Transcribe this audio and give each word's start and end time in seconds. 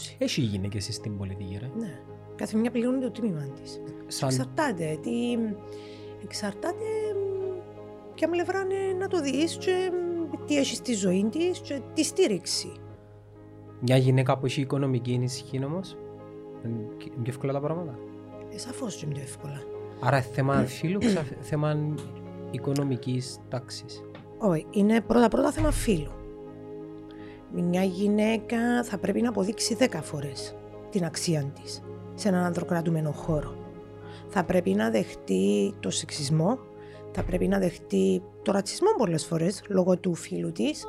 πληρώσει. 0.00 0.16
Έχει 0.18 0.40
γυναίκε 0.40 0.80
στην 0.80 1.16
πολιτική, 1.16 1.58
ρε. 1.60 1.70
Ναι. 1.78 2.00
Κάθε 2.36 2.56
μια 2.56 2.70
πληρώνει 2.70 3.00
το 3.00 3.10
τίμημα 3.10 3.46
της. 3.60 3.80
Σαν... 4.06 4.28
Εξαρτάται. 4.28 4.98
Τι... 5.02 5.38
Εξαρτάται 6.22 6.84
μ, 7.14 8.14
ποια 8.14 8.28
πλευρά 8.28 8.60
είναι 8.60 8.98
να 8.98 9.08
το 9.08 9.20
δεις 9.20 9.56
και 9.56 9.90
μ, 9.92 10.46
τι 10.46 10.58
έχει 10.58 10.74
στη 10.74 10.94
ζωή 10.94 11.28
της 11.30 11.58
και 11.58 11.80
τη 11.94 12.04
στήριξη. 12.04 12.72
Μια 13.80 13.96
γυναίκα 13.96 14.38
που 14.38 14.46
έχει 14.46 14.60
οικονομική 14.60 15.12
ενισχύ 15.12 15.64
όμως. 15.64 15.96
Είναι 16.64 16.82
πιο 16.98 17.22
εύκολα 17.26 17.52
τα 17.52 17.60
πράγματα. 17.60 17.98
Ε, 18.54 18.58
Σαφώς 18.58 18.94
και 18.94 19.04
είναι 19.04 19.14
πιο 19.14 19.22
εύκολα. 19.22 19.62
Άρα 20.00 20.16
είναι 20.16 20.26
θέμα 20.32 20.64
φίλου, 20.64 20.98
ξα... 20.98 21.24
θέμα 21.40 21.94
οικονομικής 22.50 23.38
τάξης. 23.48 24.02
Όχι, 24.38 24.66
είναι 24.70 25.00
πρώτα-πρώτα 25.00 25.52
θέμα 25.52 25.70
φίλου. 25.70 26.10
Μια 27.52 27.82
γυναίκα 27.82 28.84
θα 28.84 28.98
πρέπει 28.98 29.20
να 29.20 29.28
αποδείξει 29.28 29.76
10 29.80 29.86
φορές 30.02 30.56
την 30.90 31.04
αξία 31.04 31.52
της 31.62 31.82
σε 32.14 32.28
έναν 32.28 32.44
ανδροκρατούμενο 32.44 33.10
χώρο. 33.10 33.54
Θα 34.28 34.44
πρέπει 34.44 34.70
να 34.70 34.90
δεχτεί 34.90 35.74
το 35.80 35.90
σεξισμό, 35.90 36.58
θα 37.12 37.22
πρέπει 37.22 37.48
να 37.48 37.58
δεχτεί 37.58 38.22
το 38.42 38.52
ρατσισμό 38.52 38.88
πολλές 38.98 39.26
φορές 39.26 39.62
λόγω 39.68 39.98
του 39.98 40.14
φίλου 40.14 40.52
της. 40.52 40.86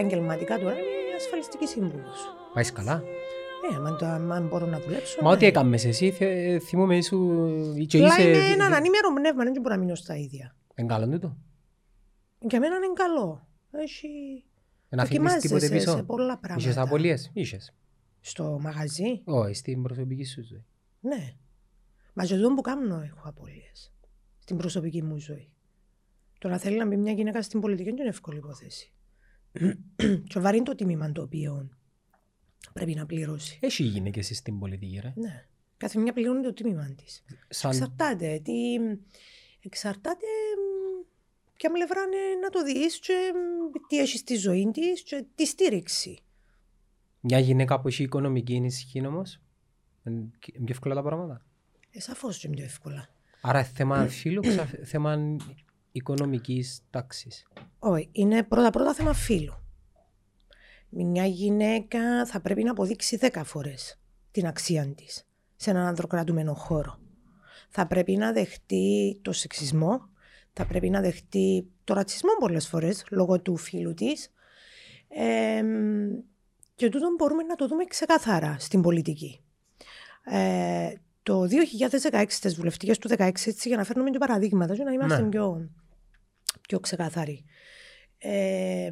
Επαγγελματικά 0.00 0.58
τώρα 0.58 0.74
είναι 0.74 1.14
ασφαλιστική 1.16 1.66
σύμβουλος. 1.66 2.18
Πάει 2.54 2.72
καλά. 2.72 3.02
Ε, 3.72 3.76
αν, 3.86 3.96
το, 3.98 4.06
αν 4.06 4.46
μπορώ 4.48 4.66
να 4.66 4.80
δουλέψω. 4.80 5.22
Μα 5.22 5.28
ναι. 5.28 5.34
ό,τι 5.34 5.46
έκαμες 5.46 5.84
εσύ, 5.84 6.10
θε- 6.10 6.62
θυμούμαι 6.62 6.96
ήσου 6.96 7.18
και 7.86 7.96
Απλά 7.98 8.18
είσαι... 8.18 8.28
είναι 8.28 8.52
έναν 8.52 8.72
ανήμερο 8.72 9.12
πνεύμα, 9.14 9.44
δεν 9.44 9.60
μπορώ 9.60 9.74
να 9.74 9.80
μείνω 9.80 9.94
στα 9.94 10.16
ίδια. 10.16 10.56
Εν 10.74 10.86
καλό 10.86 11.08
τούτο. 11.08 11.36
Για 12.38 12.60
μένα 12.60 12.76
είναι 12.76 12.92
καλό. 12.94 13.46
Έχει... 13.70 14.08
Να 14.88 15.02
αφήνεις 15.02 15.32
τίποτε 15.32 15.58
Δοκιμάζεσαι 15.60 15.74
πίσω. 15.74 15.96
σε 15.96 16.02
πολλά 16.02 16.38
πράγματα. 16.38 16.68
Είχες 16.68 16.76
απολύες. 16.82 17.30
Είχες. 17.32 17.74
Στο 18.20 18.58
μαγαζί, 18.60 19.20
Όχι, 19.24 19.54
στην 19.54 19.82
προσωπική 19.82 20.24
σου 20.24 20.42
ζωή. 20.44 20.64
ναι. 21.00 21.34
Μα 22.14 22.24
και 22.24 22.34
εδώ 22.34 22.54
που 22.54 22.60
κάνω 22.60 23.00
έχω 23.00 23.28
απολύες. 23.28 23.92
Στην 24.38 24.56
προσωπική 24.56 25.02
μου 25.02 25.18
ζωή. 25.18 25.50
Το 26.38 26.48
να 26.48 26.58
θέλει 26.58 26.76
να 26.76 26.86
μπει 26.86 26.96
μια 26.96 27.12
γυναίκα 27.12 27.42
στην 27.42 27.60
πολιτική 27.60 27.88
δεν 27.90 27.98
είναι 27.98 28.08
εύκολη 28.08 28.38
υπόθεση. 28.38 28.92
Και 30.28 30.40
βαρύ 30.40 30.56
είναι 30.56 30.66
το 30.66 30.74
τίμημα 30.74 31.12
το 31.12 31.22
οποίο 31.22 31.68
πρέπει 32.72 32.94
να 32.94 33.06
πληρώσει. 33.06 33.58
Έχει 33.62 33.82
γυναίκες 33.82 34.36
στην 34.36 34.58
πολιτική, 34.58 34.98
ρε. 35.02 35.12
Ναι. 35.16 35.46
Κάθε 35.76 35.98
μια 35.98 36.12
πληρώνει 36.12 36.42
το 36.42 36.52
τίμημα 36.52 36.94
της. 36.96 37.24
Σαν... 37.48 37.70
Εξαρτάται. 37.70 38.40
Τι... 38.44 38.74
Εξαρτάται 39.62 40.26
μ, 40.56 41.06
ποια 41.56 41.70
πλευρά 41.70 42.02
είναι 42.02 42.40
να 42.42 42.48
το 42.48 42.62
δεις 42.62 42.98
και 42.98 43.32
μ, 43.34 43.86
τι 43.88 43.98
έχει 43.98 44.18
στη 44.18 44.36
ζωή 44.36 44.70
της 44.72 45.02
και 45.02 45.24
τη 45.34 45.46
στήριξη. 45.46 46.18
Μια 47.20 47.38
γυναίκα 47.38 47.80
που 47.80 47.88
έχει 47.88 48.02
οικονομική 48.02 48.54
ενισχύ 48.54 49.06
όμως. 49.06 49.40
Είναι 50.04 50.30
πιο 50.40 50.64
εύκολα 50.68 50.94
τα 50.94 51.02
πράγματα. 51.02 51.44
Ε, 51.90 52.00
σαφώς 52.00 52.38
και 52.38 52.46
είναι 52.46 52.56
πιο 52.56 52.64
εύκολα. 52.64 53.08
Άρα 53.40 53.58
είναι 53.58 53.68
θέμα 53.74 54.06
φίλου, 54.06 54.40
ξα... 54.40 54.66
θέμα 54.66 55.36
οικονομικής 55.92 56.80
τάξης. 56.90 57.46
Όχι, 57.78 58.08
είναι 58.12 58.42
πρώτα-πρώτα 58.42 58.94
θέμα 58.94 59.12
φίλου. 59.12 59.54
Μια 60.88 61.26
γυναίκα 61.26 62.26
θα 62.26 62.40
πρέπει 62.40 62.62
να 62.62 62.70
αποδείξει 62.70 63.18
10 63.20 63.42
φορές 63.44 63.98
την 64.30 64.46
αξία 64.46 64.94
της 64.94 65.26
σε 65.56 65.70
έναν 65.70 65.86
ανδροκρατούμενο 65.86 66.54
χώρο. 66.54 66.98
Θα 67.68 67.86
πρέπει 67.86 68.16
να 68.16 68.32
δεχτεί 68.32 69.18
το 69.22 69.32
σεξισμό, 69.32 70.08
θα 70.52 70.66
πρέπει 70.66 70.90
να 70.90 71.00
δεχτεί 71.00 71.66
το 71.84 71.94
ρατσισμό 71.94 72.30
πολλές 72.38 72.68
φορές 72.68 73.04
λόγω 73.10 73.40
του 73.40 73.56
φίλου 73.56 73.94
της. 73.94 74.32
Ε, 75.08 75.62
και 76.74 76.88
τούτο 76.88 77.08
μπορούμε 77.18 77.42
να 77.42 77.54
το 77.54 77.66
δούμε 77.68 77.84
ξεκάθαρα 77.84 78.56
στην 78.58 78.80
πολιτική. 78.82 79.40
Ε, 80.24 80.92
το 81.22 81.46
2016, 81.46 82.24
στις 82.28 82.56
βουλευτικές 82.56 82.98
του 82.98 83.08
2016, 83.08 83.46
έτσι, 83.46 83.68
για 83.68 83.76
να 83.76 83.84
φέρνουμε 83.84 84.10
και 84.10 84.18
παραδείγματα 84.18 84.76
και 84.76 84.82
να 84.82 84.92
είμαστε 84.92 85.22
Ναι. 85.22 85.28
πιο, 85.28 85.68
πιο 86.70 86.80
ξεκάθαροι. 86.80 87.44
Ε, 88.18 88.90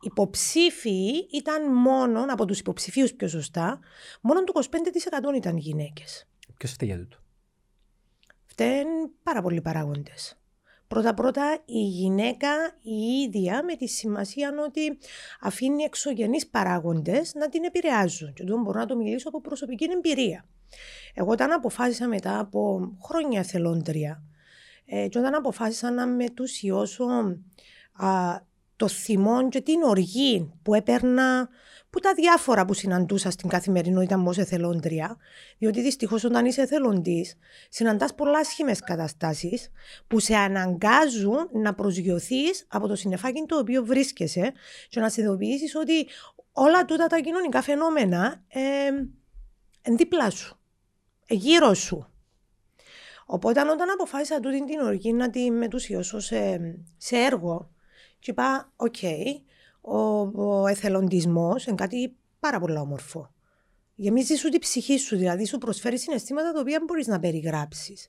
υποψήφοι 0.00 1.26
ήταν 1.32 1.74
μόνο, 1.74 2.24
από 2.28 2.44
τους 2.44 2.58
υποψηφίους 2.58 3.12
πιο 3.14 3.28
σωστά, 3.28 3.80
μόνο 4.20 4.44
το 4.44 4.52
25% 4.52 5.36
ήταν 5.36 5.56
γυναίκες. 5.56 6.28
Ποιος 6.56 6.72
φταίει 6.72 6.88
για 6.88 6.98
τούτο; 6.98 7.16
Φταίνουν 8.44 9.10
πάρα 9.22 9.42
πολλοί 9.42 9.60
παράγοντες. 9.60 10.36
Πρώτα-πρώτα 10.86 11.62
η 11.64 11.82
γυναίκα 11.82 12.48
η 12.82 13.22
ίδια 13.26 13.64
με 13.64 13.76
τη 13.76 13.86
σημασία 13.86 14.52
ότι 14.66 14.98
αφήνει 15.40 15.82
εξωγενείς 15.82 16.46
παράγοντες 16.46 17.34
να 17.34 17.48
την 17.48 17.64
επηρεάζουν. 17.64 18.32
Και 18.32 18.42
εδώ 18.42 18.58
μπορώ 18.58 18.78
να 18.78 18.86
το 18.86 18.96
μιλήσω 18.96 19.28
από 19.28 19.40
προσωπική 19.40 19.86
εμπειρία. 19.90 20.44
Εγώ 21.14 21.30
όταν 21.30 21.52
αποφάσισα 21.52 22.08
μετά 22.08 22.38
από 22.38 22.92
χρόνια 23.02 23.40
εθελόντρια 23.40 24.22
ε, 24.84 25.08
και 25.08 25.18
όταν 25.18 25.34
αποφάσισα 25.34 25.90
να 25.90 26.06
μετουσιώσω 26.06 27.04
α, 27.92 28.40
το 28.76 28.88
θυμό 28.88 29.48
και 29.48 29.60
την 29.60 29.82
οργή 29.82 30.52
που 30.62 30.74
έπαιρνα 30.74 31.48
που 31.90 31.98
τα 31.98 32.14
διάφορα 32.14 32.64
που 32.64 32.74
συναντούσα 32.74 33.30
στην 33.30 33.48
καθημερινότητα 33.48 34.18
μου 34.18 34.24
ως 34.28 34.38
εθελόντρια, 34.38 35.16
διότι 35.58 35.82
δυστυχώς 35.82 36.24
όταν 36.24 36.46
είσαι 36.46 36.62
εθελοντής, 36.62 37.34
συναντάς 37.68 38.14
πολλά 38.14 38.38
άσχημες 38.38 38.80
καταστάσεις 38.80 39.70
που 40.06 40.18
σε 40.18 40.34
αναγκάζουν 40.34 41.48
να 41.52 41.74
προσγειωθείς 41.74 42.66
από 42.68 42.88
το 42.88 42.96
συννεφάκι 42.96 43.44
το 43.46 43.58
οποίο 43.58 43.84
βρίσκεσαι 43.84 44.52
και 44.88 45.00
να 45.00 45.08
συνειδητοποιήσεις 45.08 45.74
ότι 45.74 46.06
όλα 46.52 46.84
τούτα 46.84 47.06
τα 47.06 47.18
κοινωνικά 47.18 47.62
φαινόμενα 47.62 48.44
ε, 48.48 48.60
εν 49.82 49.96
δίπλα 49.96 50.30
σου, 50.30 50.58
ε, 51.26 51.34
γύρω 51.34 51.74
σου. 51.74 52.11
Οπότε 53.26 53.60
όταν 53.60 53.90
αποφάσισα 53.90 54.40
τούτη 54.40 54.64
την 54.64 54.80
οργή 54.80 55.12
να 55.12 55.30
τη 55.30 55.50
μετουσιώσω 55.50 56.20
σε, 56.20 56.60
σε 56.96 57.16
έργο 57.16 57.70
και 58.18 58.30
είπα, 58.30 58.72
οκ, 58.76 58.96
ο, 59.80 59.98
ο 60.44 60.66
εθελοντισμός 60.66 61.66
είναι 61.66 61.76
κάτι 61.76 62.16
πάρα 62.40 62.60
πολύ 62.60 62.76
όμορφο. 62.76 63.30
Γεμίζει 63.94 64.34
σου 64.34 64.48
τη 64.48 64.58
ψυχή 64.58 64.98
σου, 64.98 65.16
δηλαδή 65.16 65.46
σου 65.46 65.58
προσφέρει 65.58 65.98
συναισθήματα 65.98 66.52
τα 66.52 66.60
οποία 66.60 66.76
δεν 66.78 66.86
μπορείς 66.86 67.06
να 67.06 67.18
περιγράψεις. 67.18 68.08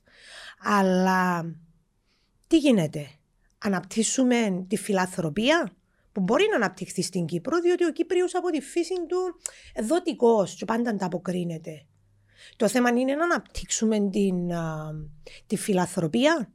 Αλλά 0.62 1.54
τι 2.46 2.58
γίνεται, 2.58 3.06
αναπτύσσουμε 3.58 4.64
τη 4.68 4.76
φιλανθρωπία 4.76 5.72
που 6.12 6.20
μπορεί 6.20 6.46
να 6.50 6.56
αναπτυχθεί 6.56 7.02
στην 7.02 7.26
Κύπρο, 7.26 7.60
διότι 7.60 7.84
ο 7.84 7.92
Κύπριος 7.92 8.34
από 8.34 8.50
τη 8.50 8.60
φύση 8.60 8.94
του 9.08 9.40
δοτικός 9.84 10.54
και 10.54 10.64
πάντα 10.64 10.90
ανταποκρίνεται. 10.90 11.86
Το 12.56 12.68
θέμα 12.68 12.88
είναι 12.88 13.14
να 13.14 13.24
αναπτύξουμε 13.24 14.08
την, 14.10 14.52
α, 14.52 14.94
τη 15.46 15.56
φιλανθρωπία 15.56 16.52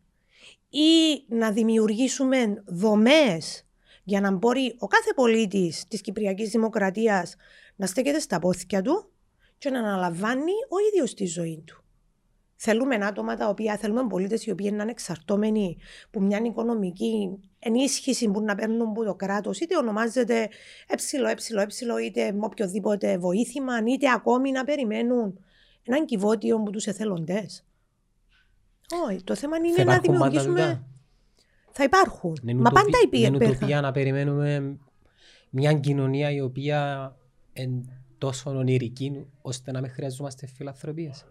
ή 0.69 1.23
να 1.27 1.51
δημιουργήσουμε 1.51 2.63
δομές 2.65 3.63
για 4.03 4.21
να 4.21 4.31
μπορεί 4.31 4.75
ο 4.79 4.87
κάθε 4.87 5.13
πολίτης 5.15 5.85
της 5.87 6.01
Κυπριακής 6.01 6.49
Δημοκρατίας 6.49 7.35
να 7.75 7.85
στέκεται 7.85 8.19
στα 8.19 8.39
πόθηκια 8.39 8.81
του 8.81 9.11
και 9.57 9.69
να 9.69 9.79
αναλαμβάνει 9.79 10.51
ο 10.69 10.75
ίδιος 10.91 11.13
τη 11.13 11.25
ζωή 11.25 11.63
του. 11.65 11.83
Θέλουμε 12.55 12.95
άτομα 12.95 13.35
τα 13.35 13.47
οποία 13.49 13.77
θέλουμε 13.77 14.07
πολίτες 14.07 14.45
οι 14.45 14.51
οποίοι 14.51 14.71
να 14.73 14.81
είναι 14.81 14.91
εξαρτώμενοι 14.91 15.77
από 16.07 16.19
μια 16.21 16.41
οικονομική 16.43 17.39
ενίσχυση 17.59 18.31
που 18.31 18.41
να 18.41 18.55
παίρνουν 18.55 18.81
από 18.81 19.03
το 19.03 19.15
κράτος, 19.15 19.59
είτε 19.59 19.77
ονομάζεται 19.77 20.49
ε, 20.87 20.95
ε, 21.17 21.99
ε, 21.99 22.05
είτε 22.05 22.31
με 22.31 22.45
οποιοδήποτε 22.45 23.17
βοήθημα, 23.17 23.73
είτε 23.87 24.11
ακόμη 24.11 24.51
να 24.51 24.63
περιμένουν 24.63 25.39
έναν 25.93 26.05
κυβότιο 26.05 26.55
από 26.55 26.71
τους 26.71 26.85
εθελοντές. 26.87 27.63
Όχι, 29.09 29.23
το 29.23 29.35
θέμα 29.35 29.57
είναι 29.57 29.73
Θα 29.73 29.83
να 29.83 29.93
υπάρχουν 29.93 30.17
πάντα 30.17 30.29
δημιουργήσουμε. 30.29 30.61
τούτα. 30.73 30.87
Θα 31.71 31.83
υπάρχουν. 31.83 32.37
Είναι 32.41 32.53
Μα 32.53 32.59
ουτοπι- 32.59 32.75
πάντα 32.83 32.97
υπήρχε. 33.03 33.25
Είναι 33.25 33.45
ουτοπία 33.45 33.81
να 33.81 33.91
περιμένουμε 33.91 34.77
μια 35.49 35.73
κοινωνία 35.73 36.31
η 36.31 36.41
οποία 36.41 37.15
είναι 37.53 37.81
τόσο 38.17 38.49
ονειρική 38.49 39.25
ώστε 39.41 39.71
να 39.71 39.81
μην 39.81 39.91
χρειαζόμαστε 39.91 40.47
φιλανθρωπίες. 40.47 41.25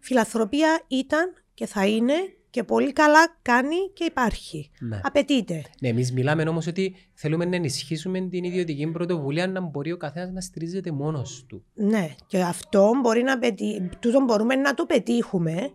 Φιλανθρωπία 0.00 0.82
ήταν 0.88 1.32
και 1.54 1.66
θα 1.66 1.86
είναι 1.86 2.14
και 2.50 2.64
πολύ 2.64 2.92
καλά 2.92 3.36
κάνει 3.42 3.76
και 3.94 4.04
υπάρχει. 4.04 4.70
Ναι. 4.80 5.00
Απαιτείται. 5.02 5.64
Ναι, 5.80 5.88
εμείς 5.88 6.12
μιλάμε 6.12 6.42
όμως 6.42 6.66
ότι 6.66 6.96
θέλουμε 7.14 7.44
να 7.44 7.56
ενισχύσουμε 7.56 8.20
την 8.20 8.44
ιδιωτική 8.44 8.86
πρωτοβουλία 8.86 9.46
να 9.46 9.60
μπορεί 9.60 9.92
ο 9.92 9.96
καθένας 9.96 10.30
να 10.30 10.40
στηρίζεται 10.40 10.90
μόνος 10.90 11.44
του. 11.48 11.64
Ναι, 11.74 12.14
και 12.26 12.42
αυτό 12.42 12.92
μπορεί 13.02 13.22
να 13.22 13.38
πετύ... 13.38 13.90
τούτο 14.00 14.20
μπορούμε 14.20 14.54
να 14.54 14.74
το 14.74 14.86
πετύχουμε 14.86 15.72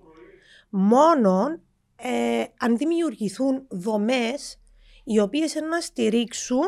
μόνο 0.69 1.59
ε, 1.95 2.43
αν 2.59 2.77
δημιουργηθούν 2.77 3.65
δομές 3.69 4.59
οι 5.03 5.19
οποίες 5.19 5.53
είναι 5.53 5.67
να 5.67 5.79
στηρίξουν 5.79 6.63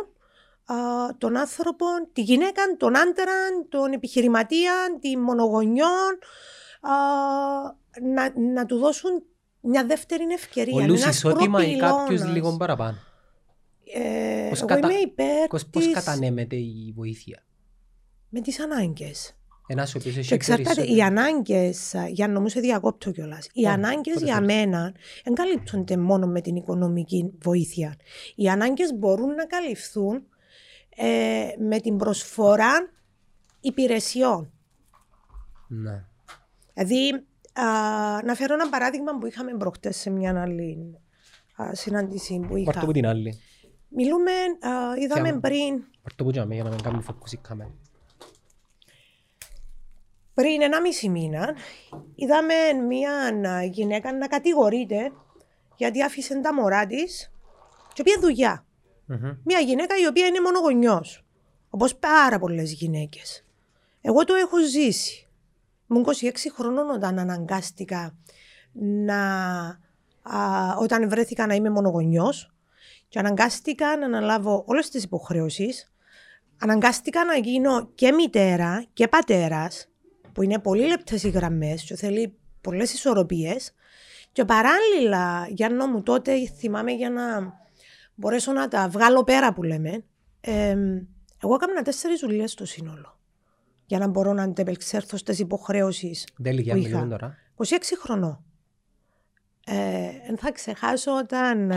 α, 0.65 0.75
τον 1.18 1.38
άνθρωπο, 1.38 1.86
τη 2.13 2.21
γυναίκα, 2.21 2.62
τον 2.77 2.98
άντρα, 2.98 3.33
τον 3.69 3.92
επιχειρηματία, 3.92 4.74
τη 5.00 5.18
μονογονιών, 5.18 6.19
α, 6.81 6.92
να, 8.13 8.39
να 8.54 8.65
του 8.65 8.77
δώσουν 8.77 9.24
μια 9.62 9.86
δεύτερη 9.86 10.24
ευκαιρία. 10.33 10.74
Ο 10.75 10.80
είναι 10.80 10.88
Λούς 10.88 11.01
ένας 11.01 11.15
ισότιμα 11.15 11.65
ή 11.65 11.75
κάποιος 11.77 11.98
προπυλώνας. 11.98 12.33
λίγο 12.33 12.57
παραπάνω. 12.57 12.98
Ε, 13.94 14.48
Πώς 14.50 14.57
εγώ 14.59 14.68
κατα- 14.68 14.92
είμαι 14.92 15.00
υπέρ 15.00 15.48
Πώς, 15.48 15.69
της... 15.69 15.86
πώς 15.86 15.94
κατανέμεται 15.94 16.56
η 16.56 16.94
βοήθεια; 16.95 17.44
με 18.30 18.42
τις 18.42 18.59
ανάγκες. 18.59 19.31
Ένας 19.69 19.95
ο 19.95 19.98
οποίος 19.98 20.18
έχει 20.18 20.27
Και 20.27 20.33
εξαρτάται, 20.33 20.71
οι 20.81 20.86
περισσότερο. 20.86 21.06
ανάγκες, 21.06 21.95
για 22.09 22.27
να 22.27 22.39
μου 22.39 22.48
σε 22.50 22.59
διακόπτω 22.59 23.12
κιόλας. 23.12 23.50
Οι 23.54 23.65
Ω, 23.65 23.69
ανάγκες 23.69 24.13
πότε 24.13 24.25
για 24.25 24.33
θέλεις. 24.36 24.56
μένα 24.56 24.94
δεν 25.24 25.33
καλύπτονται 25.33 25.98
μόνο 25.98 26.27
με 26.27 26.42
την 26.42 26.56
οικονομική 26.56 27.33
βοήθεια. 27.42 27.95
Οι 28.36 28.50
ανάγκες 28.50 28.94
μπορούν 28.95 29.33
να 29.36 29.45
καλυφθούν 29.45 30.24
ε, 30.95 31.48
με 31.68 31.80
την 31.80 31.98
προσφορά 31.98 32.92
υπηρεσιών. 33.62 34.51
Ναι. 35.68 36.04
Δηλαδή, 36.74 37.25
α, 37.62 38.21
να 38.24 38.36
φέρω 38.36 38.54
ένα 38.54 38.69
παράδειγμα 38.69 39.18
που 39.18 39.27
είχαμε 39.27 39.57
προχτές 39.57 39.98
σε 39.98 40.09
μια 40.09 40.42
άλλη 40.42 40.98
α, 41.56 41.75
συνάντηση 41.75 42.39
που 42.48 42.56
είχα. 42.57 42.71
Πάρ' 42.71 42.80
το 42.80 42.86
που 42.86 42.92
την 42.92 43.07
άλλη. 43.07 43.39
Μιλούμε, 43.89 44.31
α, 44.31 44.98
είδαμε 44.98 45.21
Πιάμε. 45.24 45.39
πριν 45.39 45.83
Πάρ' 46.01 46.13
το 46.15 46.24
που 46.24 46.31
τζάμε 46.31 46.54
για 46.54 46.63
να 46.63 46.69
μην 46.69 46.81
κάνουμε 46.81 47.04
focus 47.07 47.31
η 47.31 47.38
κάμερα. 47.38 47.74
Πριν 50.33 50.62
ένα 50.62 50.81
μισή 50.81 51.09
μήνα 51.09 51.56
είδαμε 52.15 52.54
μια 52.88 53.12
α, 53.50 53.63
γυναίκα 53.63 54.13
να 54.13 54.27
κατηγορείται 54.27 55.12
γιατί 55.75 56.04
άφησε 56.04 56.42
τα 56.42 56.54
μωρά 56.54 56.86
της 56.86 57.31
και 57.94 58.04
πήγε 58.04 58.19
δουλειά. 58.19 58.65
Μμμ. 59.06 59.38
Μια 59.44 59.59
γυναίκα 59.59 59.98
η 59.98 60.07
οποία 60.07 60.25
είναι 60.25 60.42
μονογονιός. 60.42 61.25
Όπως 61.69 61.95
πάρα 61.95 62.39
πολλές 62.39 62.71
γυναίκες. 62.74 63.45
Εγώ 64.01 64.24
το 64.24 64.33
έχω 64.33 64.57
ζήσει. 64.62 65.26
Ήμουν 65.89 66.06
26 66.06 66.31
χρονών 66.54 66.89
όταν 66.89 67.19
αναγκάστηκα 67.19 68.18
να... 69.06 69.19
α, 70.22 70.75
όταν 70.80 71.10
βρέθηκα 71.10 71.48
να 71.48 71.54
είμαι 71.54 71.69
μονογονιός 71.69 72.51
και 73.07 73.19
αναγκάστηκα 73.19 73.98
να 73.98 74.06
αναλάβω 74.06 74.63
όλες 74.68 74.89
τις 74.89 75.04
υποχρεώσεις. 75.04 75.92
Αναγκάστηκα 76.60 77.25
να 77.25 77.36
γίνω 77.38 77.92
και 77.95 78.12
μητέρα 78.12 78.86
και 78.94 79.07
πατέρας, 79.07 79.89
που 80.34 80.44
είναι 80.44 80.60
πολύ 80.60 80.88
λεπτές 80.88 81.24
οι 81.24 81.30
γραμμές 81.30 81.84
και 81.84 81.95
θέλει 81.95 82.38
πολλές 82.62 82.94
ισορροπίες. 82.94 83.74
Και 84.31 84.45
παράλληλα, 84.45 85.48
Γιάννο 85.50 85.88
μου, 85.88 86.04
τότε 86.04 86.48
θυμάμαι 86.48 86.92
για 86.92 87.10
να 87.10 87.54
μπορέσω 88.16 88.51
να 88.51 88.68
τα 88.68 88.88
βγάλω 88.90 89.24
πέρα 89.24 89.54
που 89.54 89.63
λέμε, 89.63 90.04
ε, 90.42 90.75
εγώ 91.44 91.54
έκανα 91.54 91.81
τέσσερις 91.81 92.19
δουλειές 92.19 92.51
στο 92.51 92.66
σύνολο. 92.66 93.17
Για 93.88 94.00
να 94.00 94.07
μπορώ 94.07 94.34
να 94.34 94.44
αντεπεξέλθω 94.44 95.18
στις 95.18 95.39
υποχρεώσεις 95.39 96.28
Δεν 96.38 96.51
ηλικία 96.51 96.74
που 96.74 96.80
είχα. 96.80 96.88
μιλούμε 96.89 97.10
τώρα. 97.10 97.38
26 97.57 97.63
χρονών. 98.00 98.44
Ε, 99.66 99.75
εν 100.28 100.38
θα 100.38 100.51
ξεχάσω 100.51 101.18
όταν 101.18 101.72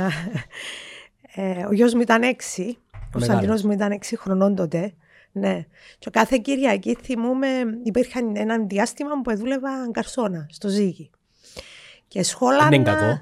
ε, 1.35 1.65
ο 1.69 1.73
γιος 1.73 1.95
μου 1.95 2.01
ήταν 2.01 2.23
6, 2.23 2.25
ο 2.25 2.29
Μεγάλος. 2.29 3.11
Κωνσταντίνος 3.13 3.63
μου 3.63 3.71
ήταν 3.73 3.99
6 4.03 4.15
χρονών 4.17 4.55
τότε. 4.55 4.93
Ναι. 5.33 5.67
Και 5.99 6.11
κάθε 6.11 6.39
Κυριακή 6.39 6.97
θυμούμε, 7.03 7.49
υπήρχε 7.83 8.19
ένα 8.33 8.59
διάστημα 8.59 9.11
που 9.25 9.37
δούλευα 9.37 9.91
καρσόνα 9.91 10.47
στο 10.51 10.69
Ζήγη. 10.69 11.11
Και 12.09 12.23
σχόλανα... 12.23 12.75
Είναι 12.75 12.85
κακό. 12.85 13.21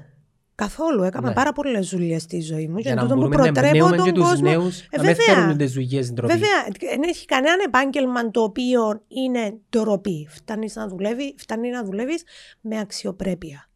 Καθόλου. 0.59 1.03
Έκανα 1.03 1.27
Ναι. 1.27 1.33
πάρα 1.33 1.51
πολλές 1.53 1.89
δουλειές 1.89 2.21
στη 2.21 2.41
ζωή 2.41 2.67
μου. 2.67 2.77
Για 2.77 2.89
Και 2.89 2.95
να 2.95 3.01
τούτο 3.01 3.13
που 3.13 3.19
μπορούμε 3.19 3.45
να 3.45 3.51
προτρέπω 3.51 3.75
εμπνέουμε 3.85 3.95
και 4.03 4.11
τον 4.11 4.13
τους 4.13 4.29
κόσμο. 4.29 4.49
νέους 4.49 4.79
Ε, 4.81 4.85
να 4.97 5.03
μην 5.03 5.15
βέβαια. 5.15 5.35
θέλουν 5.35 5.57
τις 5.57 5.71
δουλειές 5.73 6.13
ντροπή. 6.13 6.33
Βέβαια, 6.33 6.89
δεν 6.91 7.03
έχει 7.03 7.25
κανένα 7.25 7.63
επάγγελμα 7.65 8.31
το 8.31 8.41
οποίο 8.43 9.01
είναι 9.07 9.57
ντροπή. 9.69 10.27
Φτάνεις 10.29 10.75
να 10.75 10.87
δουλεύει, 10.87 11.35
φτάνει 11.37 11.69
να 11.69 11.83
δουλεύεις 11.83 12.23
με 12.61 12.79
αξιοπρέπεια. 12.79 13.69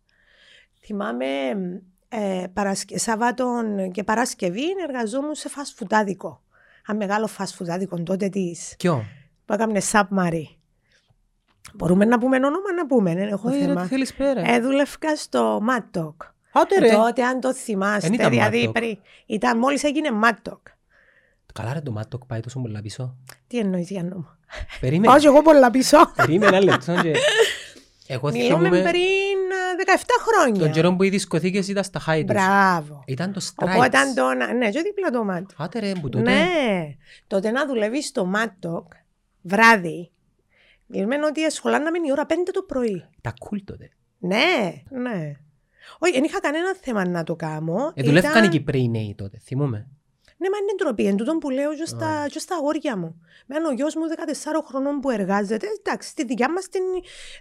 Θυμάμαι 0.86 1.26
ε, 2.10 2.44
παρασκε... 2.54 3.00
Σαββάτων 3.00 3.92
και 3.92 4.04
Παρασκευή 4.04 4.64
εργαζόμουν 4.88 5.36
σε 5.36 5.50
φασφουτάδικο. 5.50 6.42
Ένα 6.88 6.98
μεγάλο 6.98 7.28
φασφουντάδικο 7.28 8.04
τότε 8.04 8.30
της, 8.30 8.76
Ποιο; 8.78 9.04
που 9.46 9.54
έκαμε 9.54 9.80
submarine. 9.80 10.58
Μπορούμε 11.74 12.06
να 12.06 12.18
πούμε 12.20 12.36
όνομα 12.36 12.74
να 12.76 12.86
πούμε, 12.86 13.14
δεν 13.16 13.28
έχω 13.28 13.50
Όχι 13.50 13.60
ρε, 13.60 13.66
θέμα. 13.66 13.82
τι 13.82 13.88
θέλεις 13.88 14.14
πέρα. 14.14 14.42
Έδουλευκα 14.46 15.16
στο 15.16 15.60
Mad 15.62 15.88
Dog. 15.88 16.22
Άντε 16.54 16.80
ρε. 16.80 16.90
Τότε 16.92 17.24
αν 17.24 17.40
το 17.40 17.54
θυμάστε, 17.54 18.08
Εν 18.08 18.14
ήταν 18.14 18.30
δηλαδή 18.30 18.64
Mad 18.66 18.70
Dog. 18.70 18.74
πριν, 18.74 18.98
ήταν 19.26 19.58
μόλις 19.58 19.84
έγινε 19.84 20.12
Mad 20.12 20.36
Dog. 20.36 20.68
Καλά 21.54 21.74
ρε 21.74 21.82
το 21.82 21.92
Mad 21.92 22.09
Dog 22.09 22.26
πάει 22.26 22.40
τόσο 22.40 22.60
πολλά 22.60 22.82
πίσω. 22.82 23.16
Τι 23.48 23.58
εννοείς 23.60 23.90
Γιάννο 23.90 24.16
μου. 24.16 24.28
Περίμενε. 24.80 25.14
Όχι 25.14 25.26
εγώ 25.26 25.42
πολλά 25.42 25.72
πίσω. 25.72 25.98
Περίμενε 26.16 26.58
ένα 26.58 26.66
λεπτό. 26.66 27.02
και- 27.02 27.16
Εγώ 28.08 28.32
Μιλούμε 28.32 28.48
θυμούμαι 28.68 28.70
πριν 28.70 28.92
α, 28.92 29.98
17 29.98 30.06
χρόνια. 30.28 30.60
τον 30.62 30.72
καιρό 30.72 30.96
που 30.96 31.04
οι 31.04 31.10
δισκοθήκες 31.10 31.68
ήταν 31.68 31.84
στα 31.84 32.00
high 32.08 32.24
τους. 32.28 32.36
Μπράβο. 32.36 33.04
Ήταν 33.08 33.34
το 33.34 33.42
Stripes. 33.44 33.68
Οπότε 33.76 33.98
το, 34.16 34.34
να- 34.34 34.54
ναι, 34.54 34.70
και 34.70 34.82
δίπλα 34.82 35.10
το 35.10 35.24
Μάτοκ. 35.24 35.50
Άντε 35.58 35.80
ρε, 35.80 35.92
που 36.02 36.10
τότε. 36.10 36.32
Ναι, 36.32 36.96
τότε 37.28 37.52
να 37.52 37.68
δουλεύεις 37.68 38.06
στο 38.08 38.26
Μάτοκ 38.26 38.92
βράδυ. 39.42 40.12
Μιλούμε 40.86 41.16
ότι 41.26 41.52
σχολάναμε 41.52 41.98
η 42.08 42.12
ώρα 42.12 42.26
5 42.26 42.34
το 42.54 42.62
πρωί. 42.62 43.06
Τα 43.22 43.34
cool 43.40 43.58
τότε. 43.66 43.90
Ναι, 44.20 44.74
ναι. 44.90 45.32
Όχι, 46.00 46.14
δεν 46.14 46.24
είχα 46.24 46.40
κανένα 46.40 46.76
θέμα 46.82 47.08
να 47.08 47.24
το 47.24 47.36
κάνω. 47.36 47.92
Ε, 47.96 48.04
δουλεύκαν 48.04 48.32
οι 48.34 48.38
Ήταν- 48.38 48.50
Κυπρέοι 48.50 48.90
νέοι 48.90 49.16
τότε, 49.18 49.38
θυμούμε. 49.44 49.88
Ναι, 50.38 50.50
μα 50.50 50.58
είναι 50.58 50.74
ντροπή. 50.78 51.06
Εν 51.06 51.16
τούτον 51.16 51.38
που 51.38 51.50
λέω 51.50 51.76
και 51.76 51.86
στα, 51.86 52.26
και 52.30 52.40
στα 52.40 52.56
αγόρια 52.56 52.98
μου. 52.98 53.22
Με 53.46 53.56
ο 53.70 53.72
γιος 53.74 53.96
μου 53.96 54.02
14 54.08 54.62
χρονών 54.68 55.00
που 55.00 55.10
εργάζεται, 55.10 55.68
εντάξει, 55.80 56.10
στη 56.10 56.26
δικιά 56.26 56.52
μας 56.52 56.68
την 56.70 56.82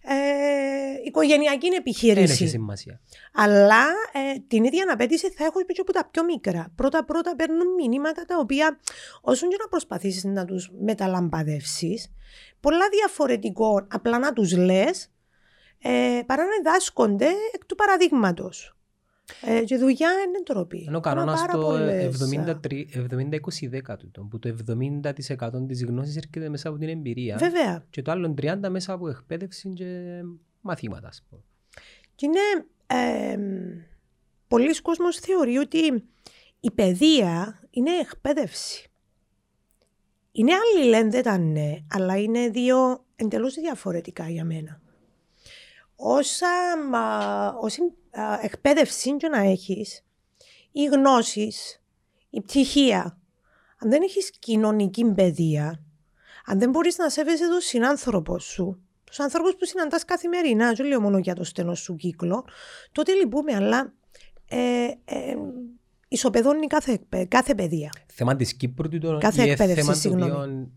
ε, 0.03 0.15
οικογενειακή 1.07 1.69
Δεν 1.69 1.79
επιχείρηση. 1.79 2.33
έχει 2.33 2.47
σημασία. 2.47 3.01
Αλλά 3.35 3.83
ε, 4.13 4.39
την 4.49 4.65
ίδια 4.65 4.85
απέτηση 4.93 5.31
θα 5.31 5.45
έχω 5.45 5.61
και 5.65 5.81
από 5.81 5.93
τα 5.93 6.09
πιο 6.11 6.25
μικρά. 6.25 6.67
Πρώτα-πρώτα 6.75 7.37
παίρνουν 7.37 7.67
μηνύματα 7.75 8.25
τα 8.25 8.39
οποία, 8.39 8.79
όσο 9.21 9.49
και 9.49 9.57
να 9.61 9.69
προσπαθήσεις 9.69 10.25
να 10.25 10.45
τους 10.45 10.71
μεταλαμπαδεύσεις, 10.81 12.13
πολλά 12.61 12.85
διαφορετικό 12.91 13.87
απλά 13.91 14.19
να 14.19 14.33
τους 14.33 14.57
λες, 14.57 15.11
ε, 15.83 16.21
παρά 16.27 16.43
να 16.45 16.51
διδάσκονται 16.57 17.29
εκ 17.55 17.65
του 17.67 17.75
παραδείγματος. 17.75 18.77
Ε, 19.41 19.65
και 19.65 19.77
δουλειά 19.77 20.11
είναι 20.27 20.43
τροπή. 20.45 20.85
Ενώ 20.89 20.97
ο 20.97 21.01
Κάνω 21.01 21.17
κανόνας 21.17 21.41
πάρα 21.41 21.53
το 21.53 21.61
πολλές, 21.61 22.23
70-20-10 22.95 23.97
του, 24.13 24.29
που 24.29 24.39
το 24.39 24.49
70% 24.49 25.67
της 25.67 25.85
γνώσης 25.85 26.17
έρχεται 26.17 26.49
μέσα 26.49 26.69
από 26.69 26.79
την 26.79 26.89
εμπειρία 26.89 27.37
Βέβαια. 27.37 27.85
και 27.91 28.03
το 28.03 28.11
άλλο 28.11 28.35
30% 28.41 28.69
μέσα 28.71 28.93
από 28.93 29.09
εκπαίδευση 29.09 29.69
και 29.69 30.21
μαθήματα. 30.61 31.09
ας 31.09 31.25
πούμε. 31.29 31.43
Και 32.15 32.27
είναι. 32.27 32.67
Ε, 32.87 33.39
πολλοί 34.49 34.81
κόσμος 34.81 35.17
θεωρεί 35.17 35.57
ότι 35.57 36.05
η 36.61 36.71
παιδεία 36.71 37.61
είναι 37.71 37.91
εκπαίδευση. 37.91 38.91
Είναι 40.33 40.53
αλληλένδετα 40.55 41.39
ναι, 41.39 41.77
αλλά 41.91 42.17
είναι 42.17 42.49
δύο 42.49 43.05
εντελώς 43.17 43.55
διαφορετικά 43.55 44.29
για 44.29 44.45
μένα. 44.45 44.81
Όσα, 46.05 46.49
μα, 46.91 47.55
όση 47.61 47.81
α, 48.11 48.39
εκπαίδευση 48.43 49.17
και 49.17 49.29
να 49.29 49.39
έχεις, 49.39 50.05
οι 50.73 50.85
γνώσεις, 50.85 51.83
η 52.31 52.41
πτυχία, 52.41 53.19
αν 53.79 53.91
δεν 53.91 54.03
έχεις 54.03 54.31
κοινωνική 54.39 55.05
παιδεία, 55.05 55.81
αν 56.47 56.59
δεν 56.59 56.71
μπορείς 56.71 56.99
να 56.99 57.09
σέβεσαι 57.09 57.49
τον 57.49 57.61
συνάνθρωπο 57.61 58.39
σου, 58.39 58.83
τους 59.05 59.21
ανθρώπους 59.21 59.55
που 59.55 59.65
συναντάς 59.65 60.05
καθημερινά, 60.05 60.73
δεν 60.73 60.87
λέω 60.87 61.01
μόνο 61.01 61.19
για 61.19 61.35
το 61.35 61.45
στενό 61.45 61.75
σου 61.75 61.97
κύκλο, 61.97 62.45
τότε 62.93 63.13
λυπούμε, 63.13 63.55
αλλά 63.55 63.93
ε, 64.49 64.85
ε, 65.05 65.35
ισοπεδώνει 66.09 66.67
κάθε, 66.67 66.93
εκπαί- 66.93 67.29
κάθε 67.29 67.55
παιδεία. 67.55 67.91
Θέμα 68.13 68.37
της 68.37 68.55
Κύπρου 68.55 68.89
του 68.89 68.99
το 68.99 69.19
Κάθε 69.19 69.45
ή 69.47 69.51
εκπαίδευση, 69.51 69.81
θέμα 69.81 69.93
το 69.93 69.99
συγγνώμη. 69.99 70.73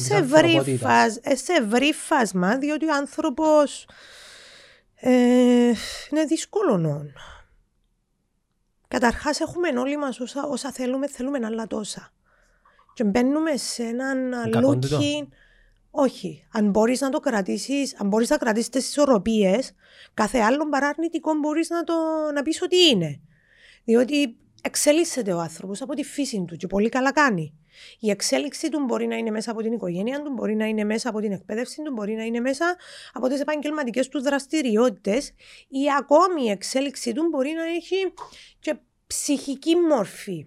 Οποίο 0.00 0.02
της 0.02 0.06
σε 0.06 0.14
ευρύ, 0.14 0.56
ανθρωπότητας. 0.56 0.80
φασ- 0.90 1.26
ε, 1.26 1.36
σε 1.36 1.52
ευρύ 1.52 1.92
φάσμα, 1.92 2.58
διότι 2.58 2.86
ο 2.86 2.94
άνθρωπος 2.94 3.88
ε, 4.94 5.10
είναι 6.10 6.24
δύσκολο. 6.26 6.76
νον. 6.76 7.12
Καταρχάς 8.88 9.40
έχουμε 9.40 9.68
όλοι 9.78 9.96
μας 9.96 10.20
όσα, 10.20 10.46
όσα 10.46 10.72
θέλουμε, 10.72 11.08
θέλουμε 11.08 11.46
άλλα 11.46 11.66
τόσα. 11.66 12.12
Και 12.94 13.04
μπαίνουμε 13.04 13.56
σε 13.56 13.82
έναν 13.82 14.30
κακόν 14.50 14.80
τούτο; 14.80 14.96
λούκι... 14.96 15.28
Όχι. 15.90 16.46
Αν 16.52 16.70
μπορείς 16.70 17.00
να 17.00 17.08
το 17.08 17.20
κρατήσεις, 17.20 18.00
αν 18.00 18.08
μπορείς 18.08 18.28
να 18.28 18.36
κρατήσεις 18.36 18.68
τις 18.68 18.88
ισορροπίες, 18.88 19.72
κάθε 20.14 20.38
άλλο 20.38 20.68
παράρνητικό 20.68 21.34
μπορείς 21.34 21.68
να, 21.68 21.84
το, 21.84 21.94
να 22.34 22.42
πεις 22.42 22.62
ότι 22.62 22.76
είναι. 22.76 23.20
Διότι 23.84 24.36
εξελίσσεται 24.62 25.32
ο 25.32 25.40
άνθρωπος 25.40 25.82
από 25.82 25.94
τη 25.94 26.04
φύση 26.04 26.44
του 26.46 26.56
και 26.56 26.66
πολύ 26.66 26.88
καλά 26.88 27.12
κάνει. 27.12 27.54
Η 27.98 28.10
εξέλιξη 28.10 28.68
του 28.68 28.84
μπορεί 28.84 29.06
να 29.06 29.16
είναι 29.16 29.30
μέσα 29.30 29.50
από 29.50 29.62
την 29.62 29.72
οικογένεια 29.72 30.22
του, 30.22 30.32
μπορεί 30.32 30.54
να 30.54 30.66
είναι 30.66 30.84
μέσα 30.84 31.08
από 31.08 31.20
την 31.20 31.32
εκπαίδευση 31.32 31.82
του, 31.82 31.92
μπορεί 31.92 32.14
να 32.14 32.22
είναι 32.22 32.40
μέσα 32.40 32.76
από 33.12 33.28
τις 33.28 33.40
επαγγελματικές 33.40 34.08
του 34.08 34.22
δραστηριότητες 34.22 35.32
ή 35.68 35.80
ακόμη 35.98 36.42
η 36.42 36.50
εξέλιξη 36.50 37.12
του 37.12 37.28
μπορεί 37.30 37.50
να 37.50 37.64
έχει 37.64 37.96
και 38.58 38.76
ψυχική 39.06 39.76
μόρφη. 39.76 40.46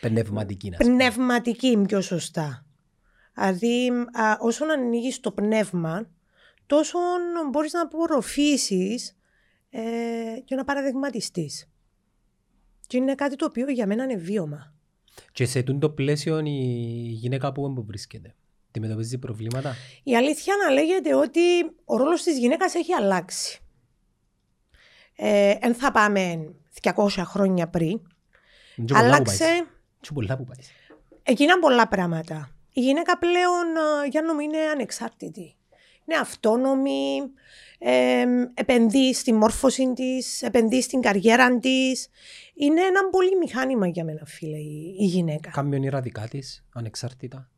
Πνευματική. 0.00 0.70
Πνευματική 0.78 1.82
πιο 1.86 2.00
σωστά. 2.00 2.66
Δηλαδή 3.34 3.90
όσο 4.38 4.64
ανοίγεις 4.64 5.20
το 5.20 5.32
πνεύμα 5.32 6.10
τόσο 6.66 6.98
μπορείς 7.50 7.72
να 7.72 7.82
απορροφήσεις 7.82 9.16
ε, 9.70 9.82
και 10.44 10.54
να 10.54 10.64
παραδειγματιστείς. 10.64 11.70
Και 12.86 12.96
είναι 12.96 13.14
κάτι 13.14 13.36
το 13.36 13.44
οποίο 13.44 13.70
για 13.70 13.86
μένα 13.86 14.04
είναι 14.04 14.16
βίωμα. 14.16 14.74
Και 15.32 15.46
σε 15.46 15.62
το 15.62 15.90
πλαίσιο 15.90 16.38
η 16.38 16.50
γυναίκα 17.10 17.52
που 17.52 17.84
βρίσκεται, 17.86 18.34
αντιμετωπίζει 18.68 19.18
προβλήματα; 19.18 19.74
Η 20.02 20.16
αλήθεια 20.16 20.54
να 20.66 20.72
λέγεται 20.72 21.14
ότι 21.14 21.40
ο 21.84 21.96
ρόλος 21.96 22.22
της 22.22 22.38
γυναίκας 22.38 22.74
έχει 22.74 22.92
αλλάξει. 22.92 23.60
Ε, 25.16 25.54
εν 25.60 25.74
θα 25.74 25.90
πάμε 25.90 26.54
200 26.82 27.08
χρόνια 27.24 27.68
πριν. 27.68 28.00
Άλλαξε... 28.92 29.66
Και 30.00 30.10
πολλά 30.14 30.36
που 30.36 30.44
πάει. 30.44 30.66
Έγιναν 31.22 31.60
πολλά 31.60 31.88
πράγματα. 31.88 32.50
Η 32.72 32.80
γυναίκα 32.80 33.18
πλέον 33.18 33.66
για 34.10 34.22
να 34.22 34.42
είναι 34.42 34.58
ανεξάρτητη. 34.58 35.56
Είναι 36.04 36.20
αυτόνομη, 36.20 37.18
ε, 37.78 38.24
επενδύει 38.54 39.14
στη 39.14 39.32
μόρφωση 39.32 39.92
της, 39.92 40.42
επενδύει 40.42 40.82
στην 40.82 41.00
καριέρα 41.00 41.58
της. 41.58 42.08
Είναι 42.60 42.80
ένα 42.80 43.08
πολύ 43.10 43.36
μηχάνημα 43.36 43.86
για 43.86 44.04
μένα, 44.04 44.26
φίλε, 44.26 44.56
η, 44.56 44.96
η 44.98 45.04
γυναίκα. 45.04 45.50
Κάνει 45.50 45.76
όνειρα 45.76 46.00
δικά 46.00 46.28
της, 46.28 46.64
ανεξάρτητα. 46.74 47.50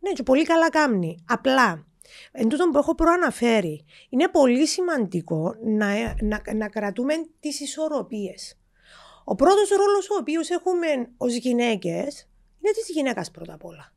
Ναι, 0.00 0.12
και 0.12 0.22
πολύ 0.22 0.44
καλά 0.44 0.70
κάνει. 0.70 1.24
Απλά, 1.28 1.86
εν 2.32 2.48
τούτο 2.48 2.70
που 2.72 2.78
έχω 2.78 2.94
προαναφέρει, 2.94 3.84
είναι 4.08 4.28
πολύ 4.28 4.66
σημαντικό 4.66 5.54
να, 5.64 6.14
να, 6.22 6.42
να 6.54 6.68
κρατούμε 6.68 7.14
τις 7.40 7.60
ισορροπίες. 7.60 8.58
Ο 9.24 9.34
πρώτος 9.34 9.68
ρόλος 9.68 10.10
ο 10.10 10.14
οποίος 10.20 10.50
έχουμε 10.50 10.86
ως 11.16 11.34
γυναίκες 11.34 12.28
είναι 12.58 12.72
της 12.72 12.88
γυναίκας 12.88 13.30
πρώτα 13.30 13.54
απ' 13.54 13.64
όλα. 13.64 13.92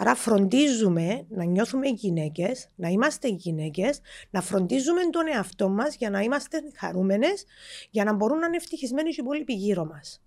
Άρα 0.00 0.14
φροντίζουμε 0.14 1.26
να 1.28 1.44
νιώθουμε 1.44 1.88
γυναίκες, 1.88 2.68
να 2.74 2.88
είμαστε 2.88 3.28
γυναίκες, 3.28 4.00
να 4.30 4.40
φροντίζουμε 4.40 5.00
τον 5.10 5.26
εαυτό 5.28 5.68
μας 5.68 5.96
για 5.96 6.10
να 6.10 6.20
είμαστε 6.20 6.62
χαρούμενες, 6.76 7.44
για 7.90 8.04
να 8.04 8.12
μπορούν 8.12 8.38
να 8.38 8.46
είναι 8.46 8.56
ευτυχισμένοι 8.56 9.08
οι 9.08 9.16
υπόλοιποι 9.18 9.52
γύρω 9.52 9.84
μας. 9.84 10.22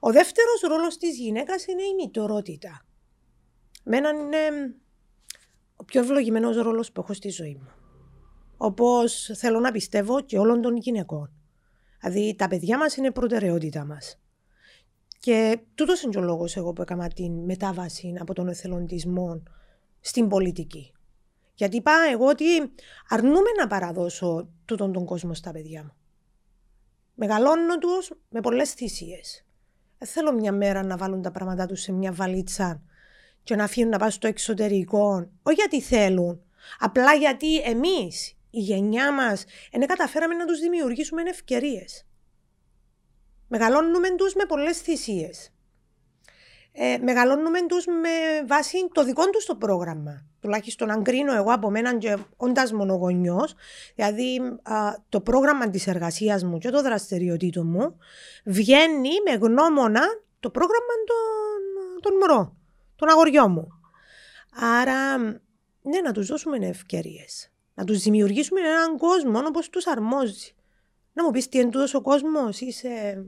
Ο 0.00 0.12
δεύτερος 0.12 0.60
ρόλος 0.60 0.96
της 0.96 1.18
γυναίκας 1.18 1.66
είναι 1.66 1.82
η 1.82 1.94
μητρότητα. 1.94 2.84
Μένα 3.84 4.08
είναι 4.08 4.74
ο 5.76 5.84
πιο 5.84 6.00
ευλογημένος 6.00 6.56
ρόλος 6.56 6.92
που 6.92 7.00
έχω 7.00 7.12
στη 7.12 7.28
ζωή 7.28 7.60
μου. 7.62 7.70
Όπως 8.56 9.30
θέλω 9.34 9.60
να 9.60 9.70
πιστεύω 9.70 10.20
και 10.20 10.38
όλων 10.38 10.60
των 10.60 10.76
γυναικών. 10.76 11.30
Δηλαδή 12.00 12.34
τα 12.38 12.48
παιδιά 12.48 12.78
μας 12.78 12.96
είναι 12.96 13.10
προτεραιότητα 13.10 13.84
μας. 13.84 14.20
Και 15.26 15.58
τούτος 15.74 16.02
είναι 16.02 16.18
ο 16.18 16.22
λόγος 16.22 16.56
εγώ 16.56 16.72
που 16.72 16.82
έκανα 16.82 17.08
την 17.08 17.32
μετάβαση 17.44 18.14
από 18.20 18.34
τον 18.34 18.48
εθελοντισμό 18.48 19.42
στην 20.00 20.28
πολιτική. 20.28 20.92
Γιατί 21.54 21.76
είπα 21.76 21.92
εγώ 22.12 22.26
ότι 22.26 22.44
αρνούμε 23.08 23.50
να 23.58 23.66
παραδώσω 23.66 24.48
τούτον 24.64 24.92
τον 24.92 25.04
κόσμο 25.04 25.34
στα 25.34 25.50
παιδιά 25.50 25.82
μου. 25.82 25.92
Μεγαλώνω 27.14 27.78
τους 27.78 28.10
με 28.28 28.40
πολλές 28.40 28.72
θυσίες. 28.72 29.44
Δεν 29.98 30.08
θέλω 30.08 30.32
μια 30.32 30.52
μέρα 30.52 30.82
να 30.82 30.96
βάλουν 30.96 31.22
τα 31.22 31.30
πράγματα 31.30 31.66
τους 31.66 31.80
σε 31.80 31.92
μια 31.92 32.12
βαλίτσα 32.12 32.82
και 33.42 33.56
να 33.56 33.64
αφήνουν 33.64 33.90
να 33.90 33.98
πάνε 33.98 34.10
στο 34.10 34.26
εξωτερικό. 34.26 35.30
Όχι 35.42 35.56
γιατί 35.56 35.80
θέλουν. 35.80 36.42
Απλά 36.78 37.14
γιατί 37.14 37.58
εμείς, 37.60 38.36
η 38.50 38.60
γενιά 38.60 39.12
μας, 39.12 39.44
δεν 39.72 39.86
καταφέραμε 39.86 40.34
να 40.34 40.44
τους 40.44 40.58
δημιουργήσουμε 40.58 41.22
ευκαιρίες. 41.22 42.05
Μεγαλώνουμε 43.48 44.14
τους 44.16 44.34
με 44.34 44.44
πολλές 44.44 44.78
θυσίες. 44.78 45.50
Ε, 46.78 46.98
μεγαλώνουμε 47.02 47.66
τους 47.66 47.86
με 47.86 48.44
βάση 48.46 48.88
το 48.92 49.04
δικό 49.04 49.30
τους 49.30 49.44
το 49.44 49.54
πρόγραμμα. 49.54 50.26
Τουλάχιστον 50.40 50.90
αν 50.90 51.02
κρίνω 51.02 51.34
εγώ 51.34 51.52
από 51.52 51.70
μένα 51.70 51.98
και 51.98 52.16
όντας 52.36 52.72
μονογονιός, 52.72 53.54
δηλαδή 53.94 54.40
το 55.08 55.20
πρόγραμμα 55.20 55.70
της 55.70 55.86
εργασίας 55.86 56.44
μου 56.44 56.58
και 56.58 56.70
το 56.70 56.82
δραστηριοτήτο 56.82 57.64
μου 57.64 57.98
βγαίνει 58.44 59.10
με 59.24 59.34
γνώμονα 59.34 60.02
το 60.40 60.50
πρόγραμμα 60.50 60.92
των, 61.06 62.02
των 62.02 62.18
μωρών, 62.18 62.56
των 62.96 63.08
αγοριών 63.08 63.50
μου. 63.52 63.68
Άρα, 64.60 65.18
ναι, 65.82 66.00
να 66.04 66.12
τους 66.12 66.26
δώσουμε 66.26 66.66
ευκαιρίες. 66.66 67.50
Να 67.74 67.84
τους 67.84 67.98
δημιουργήσουμε 68.02 68.60
έναν 68.60 68.96
κόσμο 68.96 69.38
όπως 69.38 69.68
τους 69.68 69.86
αρμόζει. 69.86 70.54
Να 71.12 71.24
μου 71.24 71.30
πεις 71.30 71.48
τι 71.48 71.58
είναι 71.58 71.70
ο 71.92 72.00
κόσμος, 72.00 72.60
είσαι 72.60 73.24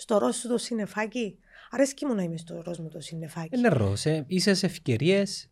στο 0.00 0.18
ροζ 0.18 0.36
το 0.40 0.58
συννεφάκι; 0.58 1.38
Αρέσκει 1.70 2.06
μου 2.06 2.14
να 2.14 2.22
είμαι 2.22 2.36
στο 2.36 2.62
ροζ 2.64 2.78
μου 2.78 2.88
το 2.88 3.00
συννεφάκι. 3.00 3.56
Είναι 3.56 3.68
ροζ, 3.68 4.06
ε. 4.06 4.24
Είσαι 4.26 4.54
σε 4.54 4.66
ευκαιρίες, 4.66 5.48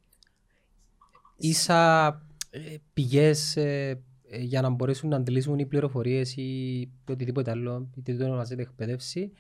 ίσα 1.37 2.07
ε, 2.51 2.59
πηγές 2.93 3.57
ε, 3.57 4.03
ε, 4.31 4.39
για 4.39 4.61
να 4.61 4.69
μπορέσουν 4.69 5.09
να 5.09 5.17
αντιλήσουν 5.17 5.59
οι 5.59 5.67
πληροφορίες 5.67 6.37
ή 6.37 6.91
οτιδήποτε 7.09 7.51
άλλο, 7.51 7.91
είτε 7.97 8.15
το 8.15 8.25
ονομάζεται 8.25 8.63
εκπαίδευση 8.63 9.33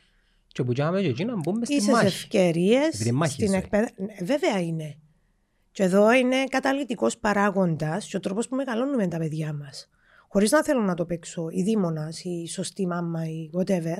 και 0.46 0.60
όπου 0.60 0.72
και 0.72 0.82
εκεί 0.82 1.24
να 1.24 1.36
μπούμε 1.36 1.64
στη 1.64 1.74
Είσαι 1.74 1.90
μάχη. 1.90 2.06
Είσαι 2.06 2.16
σε 2.16 2.22
ευκαιρίες 2.24 2.94
στην 3.30 3.54
εκπαίδευση. 3.54 3.94
Ναι, 3.98 4.14
βέβαια 4.24 4.60
είναι. 4.60 4.98
Και 5.70 5.82
εδώ 5.82 6.12
είναι 6.12 6.44
καταλητικός 6.44 7.18
παράγοντας 7.18 8.06
και 8.08 8.16
ο 8.16 8.20
τρόπος 8.20 8.48
που 8.48 8.56
μεγαλώνουμε 8.56 9.08
τα 9.08 9.18
παιδιά 9.18 9.52
μας. 9.52 9.88
Χωρίς 10.28 10.50
να 10.50 10.64
θέλω 10.64 10.80
να 10.80 10.94
το 10.94 11.04
παίξω 11.04 11.48
η 11.50 11.62
δίμονας, 11.62 12.24
η 12.24 12.46
σωστή 12.48 12.86
μάμα 12.86 13.28
ή 13.28 13.50
whatever, 13.58 13.96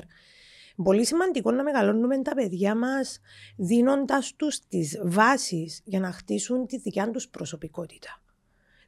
Πολύ 0.83 1.05
σημαντικό 1.05 1.51
να 1.51 1.63
μεγαλώνουμε 1.63 2.21
τα 2.21 2.33
παιδιά 2.33 2.75
μας 2.75 3.19
δίνοντας 3.55 4.33
τους 4.35 4.59
τις 4.67 4.99
βάσεις 5.03 5.81
για 5.83 5.99
να 5.99 6.11
χτίσουν 6.11 6.65
τη 6.65 6.77
δικιά 6.77 7.11
τους 7.11 7.27
προσωπικότητα. 7.27 8.21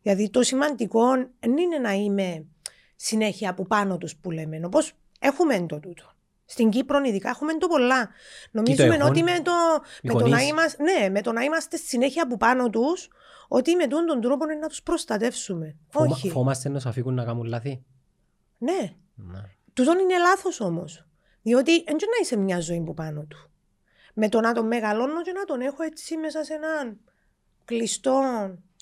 Δηλαδή 0.01 0.29
το 0.29 0.43
σημαντικό 0.43 1.05
δεν 1.39 1.57
είναι 1.57 1.77
να 1.77 1.91
είμαι 1.91 2.45
συνέχεια 2.95 3.49
από 3.49 3.65
πάνω 3.65 3.97
τους 3.97 4.15
που 4.15 4.31
λέμε, 4.31 4.61
όπως 4.65 4.93
έχουμε 5.19 5.65
το 5.65 5.79
τούτο. 5.79 6.15
Στην 6.45 6.69
Κύπρο 6.69 7.03
ειδικά 7.03 7.29
έχουμε 7.29 7.57
το 7.57 7.67
πολλά. 7.67 8.09
Νομίζουμε 8.51 8.97
το 8.97 9.05
ότι 9.05 9.23
με 9.23 9.41
το, 9.43 9.51
με 10.03 10.13
το, 10.13 10.27
να 10.27 10.41
είμαστε, 10.41 10.83
ναι, 10.83 11.09
με 11.09 11.21
το 11.21 11.31
να 11.31 11.41
είμαστε 11.41 11.77
συνέχεια 11.77 12.23
από 12.23 12.37
πάνω 12.37 12.69
τους, 12.69 13.09
ότι 13.47 13.75
με 13.75 13.87
τον 13.87 14.21
τρόπο 14.21 14.43
είναι 14.43 14.59
να 14.59 14.67
τους 14.67 14.83
προστατεύσουμε. 14.83 15.77
Φωμα, 15.89 16.07
Όχι. 16.11 16.29
Φόμαστε 16.29 16.69
να 16.69 16.79
σου 16.79 16.89
αφήγουν 16.89 17.13
να 17.13 17.23
κάνουν 17.23 17.45
λάθη; 17.45 17.83
Ναι. 18.57 18.93
ναι. 19.15 19.41
Τούτον 19.73 19.99
είναι 19.99 20.17
λάθος 20.17 20.59
όμως. 20.59 21.05
Διότι 21.41 21.83
δεν 21.83 21.95
να 21.95 22.17
είσαι 22.21 22.37
μια 22.37 22.59
ζωή 22.59 22.81
που 22.81 22.93
πάνω 22.93 23.25
του. 23.29 23.49
Με 24.13 24.29
το 24.29 24.39
να 24.39 24.53
τον 24.53 24.67
μεγαλώνω 24.67 25.21
και 25.21 25.31
να 25.31 25.43
τον 25.43 25.61
έχω 25.61 25.83
έτσι 25.83 26.17
μέσα 26.17 26.43
σε 26.43 26.53
έναν 26.53 26.99
κλειστό 27.65 28.21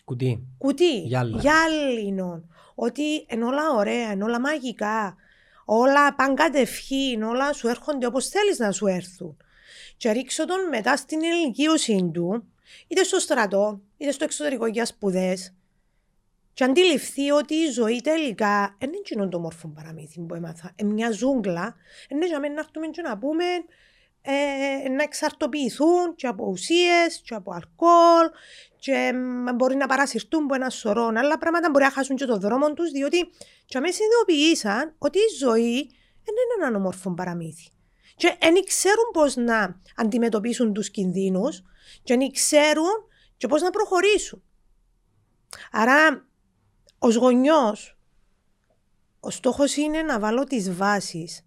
κουτί. 0.05 0.43
κουτί. 0.57 0.99
Γυάλινο. 1.39 2.43
Ότι 2.75 3.25
είναι 3.29 3.45
όλα 3.45 3.71
ωραία, 3.75 4.11
είναι 4.11 4.23
όλα 4.23 4.39
μαγικά. 4.39 5.15
Όλα 5.65 6.15
πάνε 6.15 6.33
κατευχήν, 6.33 7.23
όλα 7.23 7.53
σου 7.53 7.67
έρχονται 7.67 8.05
όπως 8.05 8.27
θέλεις 8.27 8.59
να 8.59 8.71
σου 8.71 8.87
έρθουν. 8.87 9.37
Και 9.97 10.11
ρίξω 10.11 10.45
τον 10.45 10.67
μετά 10.69 10.97
στην 10.97 11.21
ηλικίωση 11.21 12.09
του, 12.13 12.43
είτε 12.87 13.03
στο 13.03 13.19
στρατό, 13.19 13.81
είτε 13.97 14.11
στο 14.11 14.23
εξωτερικό 14.23 14.65
για 14.67 14.85
σπουδές, 14.85 15.53
και 16.59 16.65
αντιληφθεί 16.65 17.31
ότι 17.31 17.55
η 17.55 17.69
ζωή 17.71 18.01
τελικά 18.01 18.75
δεν 18.79 18.89
είναι 19.11 19.27
το 19.27 19.39
μόρφο 19.39 19.67
παραμύθι 19.67 20.19
που 20.21 20.35
έμαθα. 20.35 20.71
Είναι 20.75 20.93
μια 20.93 21.11
ζούγκλα, 21.11 21.75
είναι 22.09 22.27
για 22.27 22.39
μένα 22.39 22.53
να 22.53 22.59
έρθουμε 22.59 22.87
και 22.87 23.01
να 23.01 23.17
πούμε 23.17 23.43
ε, 24.21 24.89
να 24.89 25.03
εξαρτοποιηθούν 25.03 26.15
και 26.15 26.27
από 26.27 26.45
ουσίες 26.45 27.21
και 27.23 27.35
από 27.35 27.51
αλκοόλ 27.51 28.29
και 28.79 29.13
μπορεί 29.55 29.75
να 29.75 29.87
παρασυρθούν 29.87 30.43
από 30.43 30.55
ένας 30.55 30.75
σωρό 30.75 31.05
άλλα 31.05 31.37
πράγματα, 31.37 31.69
μπορεί 31.69 31.83
να 31.83 31.91
χάσουν 31.91 32.15
και 32.15 32.25
το 32.25 32.37
δρόμο 32.37 32.73
τους, 32.73 32.91
διότι 32.91 33.29
και 33.65 33.79
με 33.79 33.91
συνειδητοποίησαν 33.91 34.95
ότι 34.97 35.17
η 35.17 35.35
ζωή 35.39 35.75
δεν 36.23 36.35
είναι 36.35 36.67
ένα 36.67 36.77
όμορφο 36.77 37.13
παραμύθι. 37.13 37.69
Και 38.15 38.37
δεν 38.39 38.63
ξέρουν 38.63 39.09
πώς 39.13 39.35
να 39.35 39.81
αντιμετωπίσουν 39.95 40.73
τους 40.73 40.89
κινδύνους, 40.89 41.61
και 42.03 42.17
δεν 42.17 42.31
ξέρουν 42.31 43.07
και 43.37 43.47
πώς 43.47 43.61
να 43.61 43.69
προχωρήσουν. 43.69 44.43
Άρα 45.71 46.27
ως 46.99 47.15
γονιός, 47.15 47.97
ο 49.19 49.29
στόχος 49.29 49.75
είναι 49.75 50.01
να 50.01 50.19
βάλω 50.19 50.43
τις 50.43 50.73
βάσεις 50.73 51.41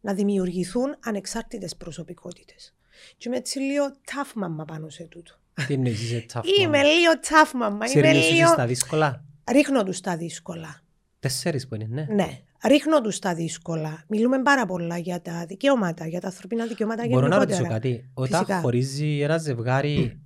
να 0.00 0.14
δημιουργηθούν 0.14 0.96
ανεξάρτητες 1.04 1.76
προσωπικότητες. 1.76 2.74
Και 3.16 3.28
είμαι 3.28 3.36
έτσι 3.36 3.58
λίγο 3.58 3.84
tough 4.04 4.32
μαμά 4.34 4.64
πάνω 4.64 4.88
σε 4.88 5.04
τούτο. 5.04 5.34
Τι 5.66 5.74
εννοείς 5.74 6.02
είσαι 6.02 6.26
tough 6.32 6.44
Είμαι 6.60 6.82
λίγο 6.82 7.12
tough 7.28 7.50
μαμά. 7.54 7.86
Είμαι 7.94 8.12
λίγο... 8.12 8.48
στα 8.48 8.66
δύσκολα; 8.66 9.24
Ρίχνω 9.50 9.82
τους 9.82 10.00
τα 10.00 10.16
δύσκολα. 10.16 10.80
Τέσσερις 11.20 11.68
που 11.68 11.74
είναι, 11.74 11.86
ναι. 11.90 12.06
Ναι. 12.10 12.40
ρίχνω 12.64 13.00
τους 13.00 13.18
τα 13.18 13.34
δύσκολα. 13.34 14.04
Μιλούμε 14.08 14.42
πάρα 14.42 14.66
πολλά 14.66 14.98
για 14.98 15.22
τα 15.22 15.46
δικαιώματα, 15.46 16.06
για 16.06 16.20
τα 16.20 16.26
ανθρωπίνα 16.26 16.66
δικαιώματα 16.66 17.06
Μπορώ 17.08 17.26
να 17.26 17.36
γενικότερα. 17.36 17.58
ρωτήσω 17.58 17.72
κάτι; 17.74 18.10
Όταν 18.14 18.38
Φυσικά. 18.38 18.60
χωρίζει 18.60 19.20
ένα 19.20 19.38
ζευγάρι, 19.38 20.20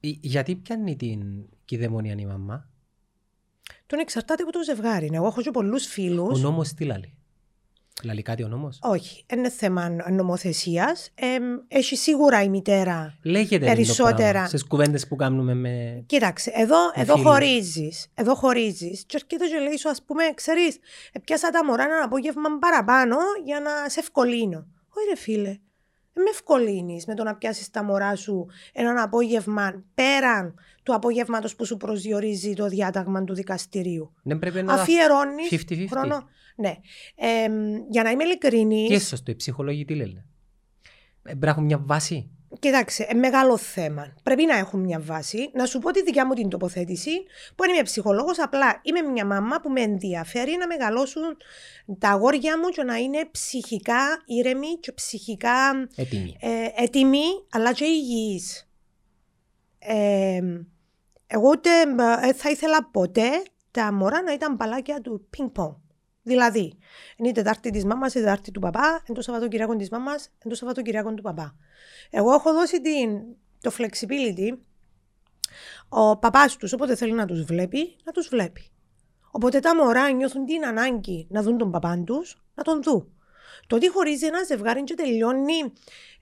ε, 0.00 0.08
γιατί 0.20 0.56
πιάνει 0.56 0.96
την 0.96 1.22
κυδαιμονία 1.64 2.14
η 2.18 2.26
μαμά; 2.26 2.68
Τον 3.86 3.98
εξαρτάται 3.98 4.42
από 4.42 4.52
το 4.52 4.62
ζευγάρι. 4.62 5.10
Εγώ 5.12 5.26
έχω 5.26 5.40
και 5.42 5.50
πολλούς 5.50 5.86
φίλους. 5.86 6.38
Ο 6.38 6.42
νόμος 6.42 6.72
τι 6.74 6.84
λαλεί; 6.84 7.14
Λαλεί 8.02 8.22
κάτι 8.22 8.42
ο 8.42 8.48
νόμος; 8.48 8.78
Όχι, 8.82 9.24
είναι 9.32 9.50
θέμα 9.50 9.88
νομοθεσίας. 10.10 11.10
έχει 11.68 11.96
σίγουρα 11.96 12.42
η 12.42 12.48
μητέρα. 12.48 13.18
Λέγεται 13.22 13.66
Περισσότερα. 13.66 14.46
Στις 14.46 14.64
κουβέντες 14.66 15.06
που 15.06 15.16
κάνουμε 15.16 15.54
με. 15.54 16.02
Κοίταξε, 16.06 16.50
εδώ, 16.54 16.76
Με 16.96 17.02
εδώ 17.02 17.14
φίλους. 17.16 17.30
χωρίζεις. 17.30 18.06
Εδώ 18.14 18.34
χωρίζεις. 18.34 19.04
Και 19.06 19.16
έρχεται 19.16 19.46
και 19.56 19.58
λέει 19.62 19.76
σου, 19.76 19.88
ας 19.88 20.02
πούμε, 20.02 20.24
ξέρεις, 20.34 20.78
πιάσα 21.24 21.50
τα 21.50 21.64
μωρά 21.64 21.84
ένα 21.84 22.04
απόγευμα 22.04 22.58
παραπάνω 22.60 23.16
για 23.44 23.60
να 23.60 23.88
σε 23.88 24.00
ευκολύνω. 24.00 24.66
Όχι, 24.96 25.08
ρε 25.08 25.16
φίλε. 25.16 25.58
Δεν 26.16 26.22
με 26.22 26.30
ευκολύνεις 26.30 27.06
με 27.06 27.14
το 27.14 27.22
να 27.22 27.34
πιάσεις 27.36 27.70
τα 27.70 27.84
μωρά 27.84 28.16
σου 28.16 28.46
έναν 28.72 28.98
απόγευμα 28.98 29.84
πέραν 29.94 30.54
του 30.84 30.94
απογεύματος 30.94 31.56
που 31.56 31.64
σου 31.66 31.76
προσδιορίζει 31.76 32.54
το 32.54 32.66
διάταγμα 32.68 33.24
του 33.24 33.34
δικαστηρίου. 33.34 34.12
Δεν 34.22 34.38
πρέπει 34.38 34.62
να. 34.62 34.74
Αφιερώνεις 34.74 35.48
50-50. 35.68 35.86
χρόνο. 35.90 36.28
Ναι. 36.56 36.76
Ε, 37.14 37.46
για 37.90 38.02
να 38.02 38.10
είμαι 38.10 38.24
ειλικρινή. 38.24 38.86
Τι 38.88 39.00
σωστό, 39.00 39.30
οι 39.30 39.34
ψυχολόγοι 39.34 39.84
τι 39.84 39.94
λένε; 39.94 40.24
Ε, 41.22 41.22
Πρέπει 41.22 41.38
να 41.44 41.50
έχουν 41.50 41.64
μια 41.64 41.78
βάση. 41.78 42.28
Κοιτάξτε, 42.58 43.06
ε, 43.08 43.14
μεγάλο 43.14 43.56
θέμα. 43.56 44.14
Πρέπει 44.22 44.44
να 44.44 44.56
έχουν 44.58 44.80
μια 44.80 45.00
βάση. 45.00 45.50
Να 45.54 45.66
σου 45.66 45.78
πω 45.78 45.90
τη 45.90 46.02
δικιά 46.02 46.26
μου 46.26 46.34
την 46.34 46.48
τοποθέτηση, 46.48 47.10
που 47.54 47.64
δεν 47.64 47.74
είμαι 47.74 47.82
ψυχολόγος, 47.82 48.38
απλά 48.38 48.80
είμαι 48.82 49.00
μια 49.00 49.24
μαμά 49.26 49.60
που 49.60 49.70
με 49.70 49.80
ενδιαφέρει 49.80 50.56
να 50.58 50.66
μεγαλώσουν 50.66 51.22
τα 51.98 52.08
αγόρια 52.08 52.58
μου 52.58 52.68
και 52.68 52.82
να 52.82 52.96
είναι 52.96 53.28
ψυχικά 53.30 54.22
ήρεμοι 54.26 54.78
και 54.80 54.92
ψυχικά 54.92 55.88
Έτοιμοι. 55.96 56.36
ε, 56.40 56.82
έτοιμοι, 56.82 57.24
αλλά 57.50 57.72
και 57.72 57.84
υγιείς. 57.84 58.68
Ε, 59.78 60.40
εγώ 61.26 61.48
ούτε 61.48 61.70
ε, 62.22 62.32
θα 62.32 62.50
ήθελα 62.50 62.88
ποτέ 62.90 63.28
τα 63.70 63.92
μωρά 63.92 64.22
να 64.22 64.32
ήταν 64.32 64.56
παλάκια 64.56 65.00
του 65.00 65.26
πινκ-πονγκ. 65.30 65.74
Δηλαδή, 66.22 66.78
είναι 67.16 67.28
η 67.28 67.32
Τετάρτη 67.32 67.70
της 67.70 67.84
μάμας, 67.84 68.14
η 68.14 68.18
Τετάρτη 68.18 68.50
του 68.50 68.60
παπά, 68.60 69.02
είναι 69.06 69.16
το 69.16 69.22
Σαββατοκυριακό 69.22 69.76
της 69.76 69.90
μάμας, 69.90 70.24
είναι 70.24 70.54
το 70.54 70.54
Σαββατοκυριακό 70.54 71.14
του 71.14 71.22
παπά. 71.22 71.56
Εγώ 72.10 72.32
έχω 72.32 72.52
δώσει 72.52 72.80
την, 72.80 73.20
το 73.60 73.72
flexibility 73.78 74.58
ο 75.88 76.18
παπάς 76.18 76.56
τους, 76.56 76.72
όποτε 76.72 76.94
θέλει 76.94 77.12
να 77.12 77.26
τους 77.26 77.42
βλέπει, 77.42 77.96
να 78.04 78.12
τους 78.12 78.28
βλέπει. 78.28 78.70
Οπότε 79.30 79.60
τα 79.60 79.76
μωρά 79.76 80.10
νιώθουν 80.10 80.44
την 80.44 80.66
ανάγκη 80.66 81.26
να 81.30 81.42
δουν 81.42 81.58
τον 81.58 81.70
παπά 81.70 82.02
τους, 82.06 82.42
να 82.54 82.62
τον 82.62 82.82
δουν. 82.82 83.08
Το 83.66 83.76
ότι 83.76 83.88
χωρίζει 83.88 84.26
ένα 84.26 84.42
ζευγάρι 84.42 84.84
και 84.84 84.94
τελειώνει 84.94 85.72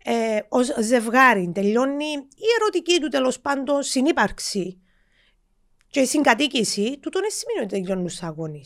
ε, 0.05 0.41
ως 0.49 0.75
ζευγάρι, 0.81 1.51
τελειώνει 1.55 2.11
η 2.15 2.47
ερωτική 2.61 3.01
του 3.01 3.09
τέλος 3.09 3.41
πάντων 3.41 3.83
συνύπαρξη 3.83 4.82
και 5.93 6.01
η 6.01 6.07
συγκατοίκηση, 6.07 6.99
τούτο 7.03 7.21
δεν 7.21 7.31
σημαίνει 7.31 7.67
ότι 7.67 7.81
τελειώνουν 7.81 8.07
του 8.07 8.27
αγώνε. 8.27 8.61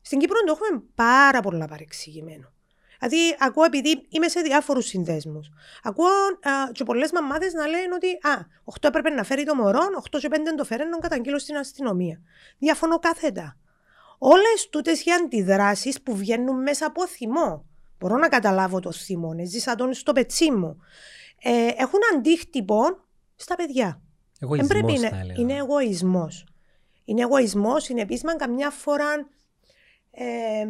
Στην 0.00 0.18
Κύπρο 0.18 0.36
το 0.46 0.52
έχουμε 0.52 0.82
πάρα 0.94 1.40
πολλά 1.40 1.66
παρεξηγημένο. 1.66 2.52
Δηλαδή, 2.98 3.36
ακούω 3.38 3.64
επειδή 3.64 4.06
είμαι 4.08 4.28
σε 4.28 4.40
διάφορους 4.40 4.86
συνδέσμους. 4.86 5.48
Ακούω 5.82 6.06
α, 6.06 6.50
και 6.72 6.84
πολλές 6.84 7.12
μαμάδες 7.12 7.52
να 7.52 7.66
λένε 7.66 7.94
ότι 7.94 8.06
Α, 8.28 8.46
8 8.80 8.88
έπρεπε 8.88 9.10
να 9.10 9.24
φέρει 9.24 9.44
το 9.44 9.54
μωρό, 9.54 9.80
8 10.10 10.18
και 10.18 10.28
5 10.30 10.34
το 10.56 10.64
φέρει 10.64 10.84
να 10.88 10.98
καταγγείλω 10.98 11.38
στην 11.38 11.56
αστυνομία. 11.56 12.20
Διαφωνώ 12.58 12.98
κάθετα. 12.98 13.56
Όλες 14.18 14.68
τούτες 14.70 15.04
οι 15.04 15.10
αντιδράσεις 15.10 16.02
που 16.02 16.16
βγαίνουν 16.16 16.62
μέσα 16.62 16.86
από 16.86 17.06
θυμό. 17.06 17.64
Μπορώ 17.98 18.16
να 18.16 18.28
καταλάβω 18.28 18.80
το 18.80 18.92
θυμό, 18.92 19.30
ζήσα 19.44 19.74
τον 19.74 19.94
στο 19.94 20.12
πετσί 20.12 20.50
μου. 20.50 20.76
Ε, 21.42 21.66
έχουν 21.76 21.98
αντίκτυπο 22.14 22.82
στα 23.36 23.54
παιδιά. 23.56 24.00
Δεν 24.38 24.48
Εγωισμός 24.48 24.68
πρέπει 24.68 24.98
θα 24.98 25.10
να- 25.10 25.20
έλεγα. 25.20 25.40
Είναι 25.40 25.54
εγωισμός. 25.54 26.44
Είναι 27.10 27.22
εγωισμός, 27.22 27.88
είναι 27.88 28.00
επίσημα 28.00 28.36
καμιά 28.36 28.70
φορά 28.70 29.28
ε, 30.10 30.66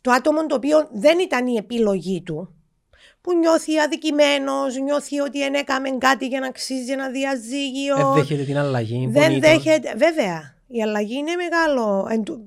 το 0.00 0.10
άτομο 0.10 0.46
το 0.46 0.54
οποίο 0.54 0.88
δεν 0.92 1.18
ήταν 1.18 1.46
η 1.46 1.56
επιλογή 1.56 2.22
του, 2.22 2.54
που 3.20 3.34
νιώθει 3.38 3.78
αδικημένος, 3.78 4.76
νιώθει 4.78 5.20
ότι 5.20 5.38
δεν 5.38 5.54
έκαμε 5.54 5.90
κάτι 5.90 6.26
για 6.26 6.40
να 6.40 6.46
αξίζει 6.46 6.92
ένα 6.92 7.10
διαζύγιο. 7.10 7.96
Δεν 7.96 8.12
δέχεται 8.14 8.44
την 8.44 8.56
αλλαγή. 8.58 9.06
Δεν 9.10 9.22
πονεί 9.22 9.40
το. 9.40 9.48
δέχεται. 9.48 9.94
Βέβαια, 9.96 10.54
η 10.66 10.82
αλλαγή 10.82 11.14
είναι 11.16 11.34
μεγάλο. 11.34 12.06
Εν 12.10 12.22
τω- 12.24 12.40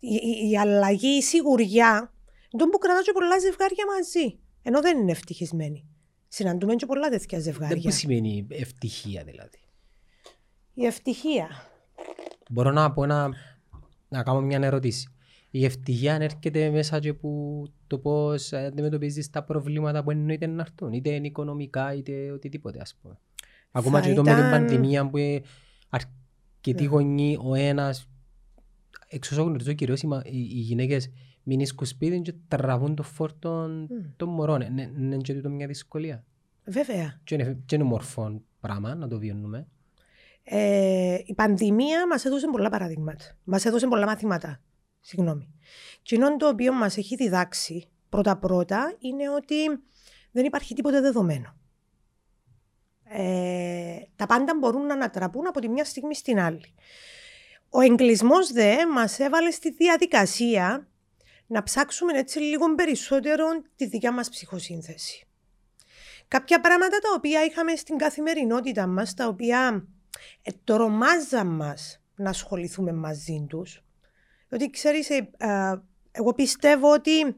η, 0.00 0.14
η- 0.14 0.50
η 0.50 0.58
αλλαγή, 0.58 1.16
η 1.16 1.22
σιγουριά, 1.22 2.12
τον 2.50 2.68
που 2.70 2.78
κρατάς 2.78 3.04
και 3.04 3.12
πολλά 3.12 3.38
ζευγάρια 3.38 3.84
μαζί. 3.96 4.38
Ενώ 4.62 4.80
δεν 4.80 4.98
είναι 4.98 5.10
ευτυχισμένοι. 5.10 5.84
Συναντούμε 6.28 6.74
και 6.74 6.86
πολλά 6.86 7.08
τέτοια 7.08 7.38
Δεν 7.38 7.40
ζευγάρια. 7.42 7.80
που 7.82 7.90
σημαίνει 7.90 8.46
ευτυχία 8.50 9.22
δηλαδή. 9.24 9.58
Η 10.74 10.84
ευτυχία. 10.86 11.48
Μπορώ 12.50 12.70
να 12.70 12.92
πω 12.92 13.04
ένα, 13.04 13.30
να 14.08 14.22
κάνω 14.22 14.40
μια 14.40 14.58
ερώτηση. 14.62 15.08
Η 15.50 15.64
ευτυχία 15.64 16.14
έρχεται 16.14 16.70
μέσα 16.70 16.98
και 16.98 17.14
που 17.14 17.64
το 17.86 17.98
πώς 17.98 18.52
αντιμετωπίζεις 18.52 19.30
τα 19.30 19.44
προβλήματα 19.44 20.02
που 20.02 20.10
εννοείται 20.10 20.46
να 20.46 20.60
έρθουν. 20.62 20.92
Είτε 20.92 21.10
είναι 21.10 21.26
οικονομικά 21.26 21.94
είτε 21.94 22.30
οτιδήποτε 22.30 22.78
ας 22.80 22.94
πούμε. 23.02 23.18
Ακόμα 23.70 24.00
Θα 24.00 24.08
και 24.08 24.14
το 24.14 24.22
με 24.22 24.30
την 24.30 24.38
ήταν- 24.38 24.50
πανδημία 24.50 25.08
που 25.10 25.16
ε, 25.16 25.40
αρκετοί 25.88 26.82
Ναι. 26.82 26.88
γονείς, 26.88 27.38
ο 27.42 27.54
ένας, 27.54 28.08
εξ 29.08 29.30
όσων 29.30 29.46
γνωρίζω 29.46 29.72
κυρίως 29.72 30.02
οι, 30.02 30.06
μα- 30.06 30.22
οι, 30.24 30.38
οι 30.38 30.60
γυναίκες 30.60 31.10
μείνουν 31.42 31.66
σπίτι 31.82 32.20
και 32.20 32.34
τραβούν 32.48 32.94
το 32.94 33.02
φόρτο 33.02 33.68
Μμ. 33.68 34.10
των 34.16 34.28
μωρών. 34.28 34.60
Είναι 34.60 34.92
είναι 34.98 35.16
και 35.16 35.34
τούτο 35.34 35.48
μια 35.50 35.66
δυσκολία. 35.66 36.24
Βέβαια. 36.64 37.20
Και 37.24 37.34
είναι, 37.34 37.58
και 37.66 37.74
είναι 37.74 37.84
μορφό 37.84 38.42
πράγμα 38.60 38.94
να 38.94 39.08
το 39.08 39.18
βιώνουμε. 39.18 39.66
Ε, 40.42 41.18
η 41.24 41.34
πανδημία 41.34 42.06
μας 42.06 42.24
έδωσε 42.24 42.46
πολλά 42.46 42.68
παραδείγματα. 42.68 43.24
Μας 43.44 43.64
έδωσε 43.64 43.86
πολλά 43.86 44.06
μαθήματα. 44.06 44.60
Συγγνώμη. 45.00 45.54
Και 46.02 46.14
ενώ 46.14 46.36
το 46.36 46.48
οποίο 46.48 46.72
μας 46.72 46.96
έχει 46.96 47.16
διδάξει 47.16 47.88
πρώτα-πρώτα 48.08 48.96
είναι 48.98 49.30
ότι 49.30 49.56
δεν 50.30 50.44
υπάρχει 50.44 50.74
τίποτε 50.74 51.00
δεδομένο. 51.00 51.56
Ε, 53.04 53.96
τα 54.16 54.26
πάντα 54.26 54.56
μπορούν 54.58 54.86
να 54.86 54.94
ανατραπούν 54.94 55.46
από 55.46 55.60
τη 55.60 55.68
μια 55.68 55.84
στιγμή 55.84 56.14
στην 56.14 56.40
άλλη. 56.40 56.74
Ο 57.70 57.80
εγκλισμός 57.80 58.52
δε 58.52 58.86
μας 58.86 59.18
έβαλε 59.18 59.50
στη 59.50 59.70
διαδικασία 59.70 60.88
να 61.46 61.62
ψάξουμε 61.62 62.18
έτσι 62.18 62.38
λίγο 62.38 62.74
περισσότερο 62.74 63.46
τη 63.76 63.86
δικιά 63.86 64.12
μας 64.12 64.28
ψυχοσύνθεση. 64.28 65.26
Κάποια 66.28 66.60
πράγματα 66.60 66.98
τα 66.98 67.08
οποία 67.16 67.44
είχαμε 67.44 67.76
στην 67.76 67.96
καθημερινότητα 67.96 68.86
μας, 68.86 69.14
τα 69.14 69.26
οποία 69.26 69.88
ε, 70.42 70.50
τρομάζαν 70.64 71.46
μας 71.46 72.00
να 72.14 72.30
ασχοληθούμε 72.30 72.92
μαζί 72.92 73.46
τους. 73.48 73.82
Διότι 74.48 74.70
ξέρεις, 74.70 75.10
ε, 75.10 75.30
ε, 75.36 75.74
εγώ 76.12 76.34
πιστεύω 76.34 76.92
ότι 76.92 77.36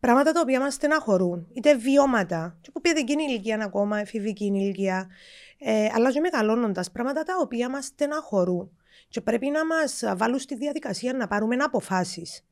πράγματα 0.00 0.32
τα 0.32 0.40
οποία 0.40 0.60
μας 0.60 0.74
στεναχωρούν, 0.74 1.48
είτε 1.52 1.76
βιώματα, 1.76 2.58
και 2.60 2.70
που 2.70 2.80
παιδική 2.80 3.12
ηλικία 3.12 3.58
ακόμα, 3.62 3.98
εφηβική 3.98 4.44
ηλικία, 4.44 5.10
ε, 5.58 5.88
αλλά 5.92 6.12
και 6.12 6.20
μεγαλώνοντας, 6.20 6.90
πράγματα 6.90 7.22
τα 7.22 7.34
οποία 7.40 7.68
μας 7.70 7.84
στεναχωρούν 7.84 8.78
και 9.08 9.20
πρέπει 9.20 9.46
να 9.46 9.66
μας 9.66 10.02
βάλουν 10.16 10.38
στη 10.38 10.54
διαδικασία 10.54 11.12
να 11.12 11.26
πάρουμε 11.26 11.56
αποφάσεις. 11.56 12.44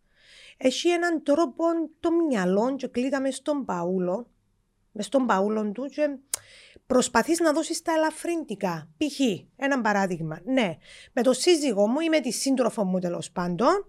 Έχει 0.57 0.89
έναν 0.89 1.23
τρόπο 1.23 1.65
το 2.01 2.11
μυαλό 2.13 2.75
και 2.77 2.89
κλείδα 2.89 3.21
μες 3.21 3.37
στον 3.37 3.65
παούλο, 3.65 4.31
μες 4.93 5.07
στον 5.07 5.27
παούλο 5.27 5.71
του 5.73 5.85
και 5.85 6.17
προσπαθείς 6.93 7.41
να 7.41 7.53
δώσεις 7.53 7.83
τα 7.83 7.93
ελαφρυντικά. 7.93 8.89
Π.χ. 8.97 9.21
ένα 9.57 9.81
παράδειγμα. 9.81 10.41
Ναι, 10.45 10.77
με 11.13 11.23
το 11.23 11.33
σύζυγό 11.33 11.87
μου 11.87 12.01
ή 12.01 12.09
με 12.09 12.21
τη 12.21 12.31
σύντροφο 12.33 12.85
μου 12.85 12.99
τέλος 12.99 13.31
πάντων 13.31 13.87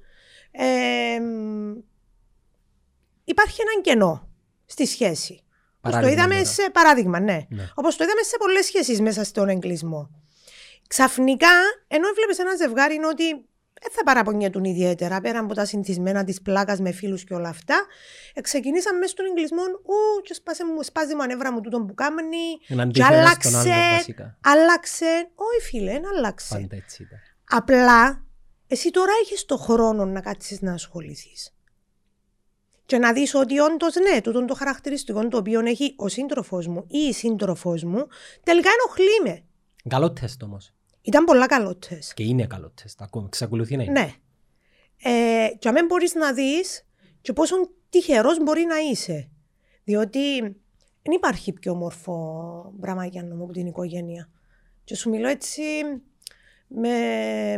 ε, 0.52 1.20
υπάρχει 3.24 3.62
ένα 3.62 3.82
κενό 3.82 4.30
στη 4.66 4.86
σχέση. 4.86 5.34
Όπως 5.34 5.46
το 5.82 5.90
Παράδειγμα 5.90 6.12
είδαμε 6.12 6.34
τώρα. 6.34 6.46
σε 6.46 6.70
παράδειγμα, 6.70 7.20
ναι. 7.20 7.46
Ναι. 7.50 7.70
Όπως 7.76 7.96
το 7.96 8.04
είδαμε 8.04 8.22
σε 8.22 8.38
πολλές 8.40 8.66
σχέσεις 8.66 9.02
μέσα 9.02 9.24
στον 9.24 9.50
εγκλισμό. 9.50 10.10
Ξαφνικά, 10.88 11.54
ενώ 11.88 12.08
έβλεπες 12.08 12.38
ένα 12.38 12.56
ζευγάρι 12.56 12.96
είναι 12.96 13.08
ότι 13.08 13.46
δεν 13.84 13.92
θα 13.92 14.04
παραπονιέτουν 14.04 14.64
ιδιαίτερα 14.64 15.22
πέρα 15.22 15.40
από 15.40 15.54
τα 15.54 15.66
συνηθισμένα 15.66 16.24
της 16.24 16.42
πλάκας 16.42 16.80
με 16.80 16.92
φίλους 16.92 17.24
και 17.24 17.34
όλα 17.34 17.50
αυτά. 17.50 17.86
Ε, 18.34 18.42
ξεκινήσαμε 18.42 18.98
μέσα 18.98 19.12
στον 19.12 19.26
εγκλισμό. 19.26 19.62
Ου, 19.62 20.22
και 20.22 20.34
σπάσε 20.34 20.66
μου, 20.66 20.84
σπάζει 20.84 21.16
μου 21.16 21.22
ανέβρα 21.24 21.52
μου 21.52 21.62
τούτον 21.62 21.86
που 21.88 21.94
κάνει. 21.94 22.38
Είναι 22.68 22.88
Και 22.92 23.04
αντίθετο 23.04 23.50
στον 23.50 23.60
άλλο 23.60 23.70
άλλαξε. 23.70 23.96
βασικά. 23.98 24.38
Άλλαξε. 24.44 25.30
Όχι, 25.36 25.68
φίλε, 25.70 25.92
δεν 25.92 26.04
άλλαξε. 26.16 26.54
Πάντα 26.54 26.76
έτσι 26.76 27.04
ήταν. 27.04 27.20
Απλά 27.50 28.24
εσύ 28.68 28.90
τώρα 28.92 29.12
έχεις 29.22 29.46
το 29.46 29.58
χρόνο 29.58 30.06
να 30.06 30.22
κάτσεις 30.22 30.62
να 30.62 30.74
ασχοληθείς. 30.74 31.56
Και 32.86 32.98
να 32.98 33.14
δεις 33.14 33.36
ότι 33.36 33.60
όντως 33.60 33.96
ναι, 33.96 34.22
τούτο 34.22 34.46
το 34.46 34.54
χαρακτηριστικό 34.54 35.28
το 35.28 35.38
οποίο 35.38 35.60
έχει 35.60 35.94
ο 35.98 36.08
σύντροφο 36.08 36.62
μου 36.68 36.86
ή 36.88 36.98
η 36.98 37.14
σύντροφός 37.14 37.84
μου, 37.84 38.08
τελικά 38.44 38.70
ενοχλεί 38.70 39.22
με. 39.24 39.44
Καλό 39.90 40.14
τεστ 40.14 40.44
όμως. 40.44 40.74
Ήταν 41.04 41.24
πολλά 41.24 41.46
καλό 41.46 41.76
τεστ. 41.76 42.14
Και 42.14 42.24
είναι 42.24 42.48
καλό 42.48 42.72
τεστ. 42.82 43.02
Ακόμα 43.02 43.26
εξακολουθεί 43.28 43.76
να 43.76 43.84
είναι. 43.84 43.92
Ναι. 43.92 44.14
Ε, 45.04 45.48
και 45.60 45.68
αν 45.68 45.86
μπορείς 45.86 46.14
να 46.14 46.34
δεις 46.34 46.86
και 47.22 47.34
πόσο 47.34 47.56
τυχερός 47.90 48.38
μπορεί 48.44 48.66
να 48.66 48.78
είσαι. 48.78 49.30
Διότι 49.84 50.40
δεν 51.02 51.14
υπάρχει 51.16 51.54
πιο 51.54 51.72
όμορφο 51.72 52.74
πράγμα 52.80 53.06
για 53.06 53.24
να 53.24 53.36
μου 53.36 53.44
από 53.44 53.54
την 53.54 53.66
οικογένεια. 53.66 54.30
Και 54.84 54.96
σου 54.96 55.10
μιλώ 55.10 55.28
έτσι 55.28 55.62
με, 56.68 57.58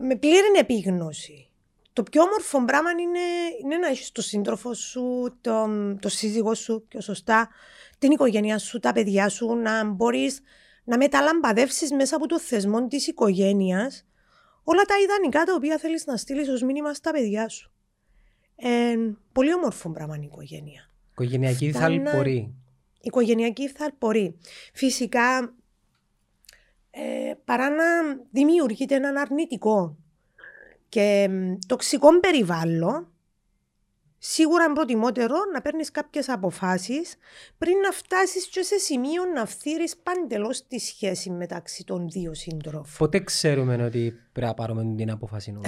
με 0.00 0.16
πλήρη 0.16 0.58
επίγνωση. 0.58 1.50
Το 1.92 2.02
πιο 2.02 2.22
όμορφο 2.22 2.64
πράγμα 2.64 2.90
είναι, 2.90 3.18
είναι 3.62 3.76
να 3.76 3.88
έχεις 3.88 4.12
το 4.12 4.22
σύντροφο 4.22 4.74
σου, 4.74 5.36
το, 5.40 5.66
το 6.00 6.08
σύζυγό 6.08 6.54
σου, 6.54 6.84
πιο 6.88 7.00
σωστά, 7.00 7.48
την 7.98 8.10
οικογένειά 8.10 8.58
σου, 8.58 8.78
τα 8.78 8.92
παιδιά 8.92 9.28
σου, 9.28 9.54
να 9.54 9.84
μπορείς 9.84 10.40
να 10.84 10.96
μεταλαμπαδεύσει 10.96 11.94
μέσα 11.94 12.16
από 12.16 12.26
το 12.26 12.40
θεσμό 12.40 12.86
της 12.86 13.06
οικογένειας 13.06 14.06
όλα 14.64 14.82
τα 14.82 14.94
ιδανικά 15.04 15.44
τα 15.44 15.54
οποία 15.54 15.78
θέλεις 15.78 16.06
να 16.06 16.16
στείλεις 16.16 16.48
ως 16.48 16.62
μήνυμα 16.62 16.94
στα 16.94 17.10
παιδιά 17.10 17.48
σου. 17.48 17.72
Ε, 18.56 18.94
πολύ 19.32 19.54
όμορφο 19.54 19.90
πράγμα 19.90 20.16
είναι 20.16 20.24
η 20.24 20.28
οικογένεια. 20.32 20.90
Οικογενειακή 21.10 21.72
θαλπορή. 21.72 22.54
Οικογενειακή 23.00 23.68
θαλπορή. 23.68 24.38
Φυσικά, 24.72 25.54
ε, 26.90 27.32
παρά 27.44 27.70
να 27.70 27.84
δημιουργείται 28.30 28.94
έναν 28.94 29.16
αρνητικό 29.16 29.96
και 30.88 31.28
τοξικό 31.66 32.20
περιβάλλον, 32.20 33.11
σίγουρα 34.24 34.64
είναι 34.64 34.74
προτιμότερο 34.74 35.34
να 35.52 35.62
παίρνεις 35.62 35.90
κάποιες 35.90 36.28
αποφάσεις 36.28 37.16
πριν 37.58 37.78
να 37.78 37.90
φτάσεις 37.90 38.46
και 38.46 38.62
σε 38.62 38.78
σημείο 38.78 39.24
να 39.34 39.46
φθείρεις 39.46 39.96
παντελώς 39.96 40.66
τη 40.66 40.78
σχέση 40.78 41.30
μεταξύ 41.30 41.84
των 41.84 42.08
δύο 42.08 42.34
σύντροφων. 42.34 42.84
Πότε 42.98 43.20
ξέρουμε 43.20 43.84
ότι 43.84 44.14
πρέπει 44.32 44.46
να 44.46 44.54
πάρουμε 44.54 44.94
την 44.96 45.10
απόφαση 45.10 45.58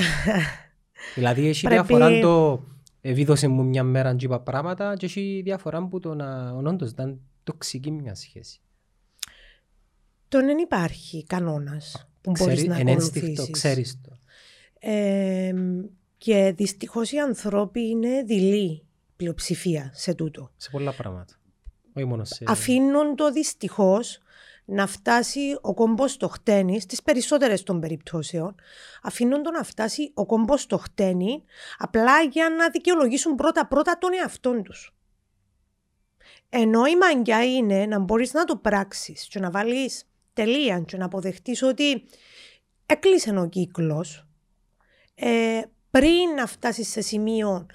Δηλαδή 1.15 1.49
έχει 1.49 1.67
Πρέπει... 1.67 1.87
διαφορά 1.87 2.21
το 2.21 2.65
Εβίδωσε 3.01 3.49
μου 3.49 3.65
μια 3.65 3.83
μέρα 3.83 4.15
και 4.15 4.25
είπα 4.25 4.41
πράγματα 4.41 4.97
και 4.97 5.07
έχει 5.07 5.41
διαφορά 5.45 5.87
που 5.89 6.01
το 6.01 6.15
να 6.15 6.51
όντως 6.51 6.91
ήταν 6.91 7.21
τοξική 7.45 7.91
μια 7.91 8.15
σχέση. 8.15 8.61
Το 10.29 10.41
δεν 10.41 10.59
υπάρχει 10.59 11.25
κανόνας 11.27 12.09
που 12.21 12.33
μπορείς 12.39 12.65
να 12.65 12.77
ακολουθήσεις. 12.77 13.51
ξέρεις 13.51 14.01
το. 14.01 14.19
Ε, 14.79 15.55
και 16.25 16.53
δυστυχώς 16.57 17.13
οι 17.13 17.19
ανθρώποι 17.19 17.89
είναι 17.89 18.23
δειλοί 18.23 18.87
πλειοψηφία 19.17 19.91
σε 19.95 20.15
τούτο. 20.15 20.51
Σε 20.57 20.71
πολλά 20.71 20.93
πράγματα. 20.93 21.35
Όχι 21.93 22.07
μόνο 22.07 22.25
σε... 22.25 22.45
Αφήνουν 22.47 23.17
το 23.17 23.31
δυστυχώς 23.31 24.19
να 24.65 24.87
φτάσει 24.87 25.59
ο 25.61 25.75
κόμπος 25.75 26.13
στο 26.13 26.29
χτένι, 26.29 26.81
στις 26.81 27.03
περισσότερες 27.03 27.63
των 27.63 27.81
περιπτώσεων, 27.81 28.55
αφήνουν 29.03 29.43
το 29.43 29.51
να 29.51 29.63
φτάσει 29.63 30.11
ο 30.15 30.27
κόμπος 30.27 30.61
στο 30.61 30.79
χτένι 30.79 31.45
απλά 31.79 32.23
για 32.23 32.49
να 32.49 32.71
δικαιολογήσουν 32.71 33.35
πρώτα-πρώτα 33.35 33.99
τον 33.99 34.11
εαυτό 34.13 34.63
τους. 34.63 34.95
Ενώ 36.49 36.87
η 36.87 36.97
μαγκιά 36.97 37.45
είναι 37.45 37.87
να 37.87 37.99
μπορείς 37.99 38.33
να 38.33 38.45
το 38.45 38.57
πράξεις 38.57 39.27
και 39.31 39.41
να 39.41 39.51
βάλεις 39.51 40.05
τελεία 40.33 40.81
και 40.81 40.97
να 40.97 41.05
αποδεχτείς 41.05 41.63
ότι 41.63 42.05
έκλεισε 42.87 43.31
ο 43.31 43.49
κύκλος 43.49 44.27
ε, 45.15 45.61
πριν 45.99 46.35
να 46.37 46.47
φτάσεις 46.47 46.89
σε 46.89 47.01
σημείο 47.01 47.67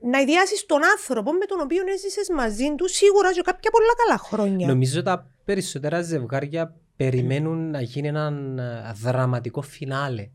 να 0.00 0.20
ιδιάσεις 0.20 0.66
τον 0.66 0.80
άνθρωπο 0.96 1.32
με 1.32 1.44
τον 1.46 1.60
οποίο 1.60 1.82
έζησες 1.94 2.28
μαζί 2.36 2.74
του 2.74 2.88
σίγουρα 2.88 3.30
για 3.30 3.42
κάποια 3.42 3.70
πολλά 3.70 3.94
καλά 4.04 4.18
χρόνια. 4.18 4.66
Νομίζω 4.66 5.02
τα 5.02 5.30
περισσότερα 5.44 6.02
ζευγάρια 6.02 6.74
περιμένουν 6.96 7.70
να 7.70 7.80
γίνει 7.80 8.08
ένα 8.08 8.32
ε, 8.58 8.92
δραματικό 9.02 9.62
φινάλε 9.62 10.30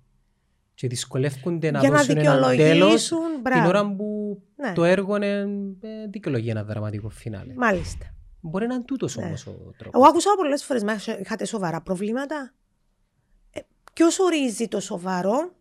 και 0.74 0.88
δυσκολεύονται 0.88 1.72
να 1.72 1.80
για 1.80 1.90
δώσουν 1.90 2.18
ένα 2.18 2.56
τέλος 2.56 3.08
την 3.44 3.66
ώρα 3.66 3.96
που 3.96 4.42
ναι. 4.56 4.74
το 4.74 4.84
έργο 4.84 5.16
είναι 5.16 5.40
ε, 5.82 6.08
δικαιολογεί 6.10 6.50
ένα 6.50 6.64
δραματικό 6.64 7.10
φινάλε. 7.10 7.54
Μάλιστα. 7.56 8.06
Μπορεί 8.42 8.68
να 8.68 8.74
είναι 8.74 8.84
τούτος 8.84 9.16
ναι. 9.16 9.26
όμως 9.26 9.48
ο 9.48 9.52
τρόπος. 9.78 10.02
Εγώ 10.02 10.06
άκουσα 10.06 10.30
πολλές 10.38 10.64
φορές, 10.64 10.84
είχατε 11.22 11.46
σοβαρά 11.46 11.82
προβλήματα. 11.82 12.54
Ε, 13.52 13.60
ποιος 13.94 14.20
ορίζει 14.20 14.68
το 14.68 14.80
σοβαρό; 14.80 15.52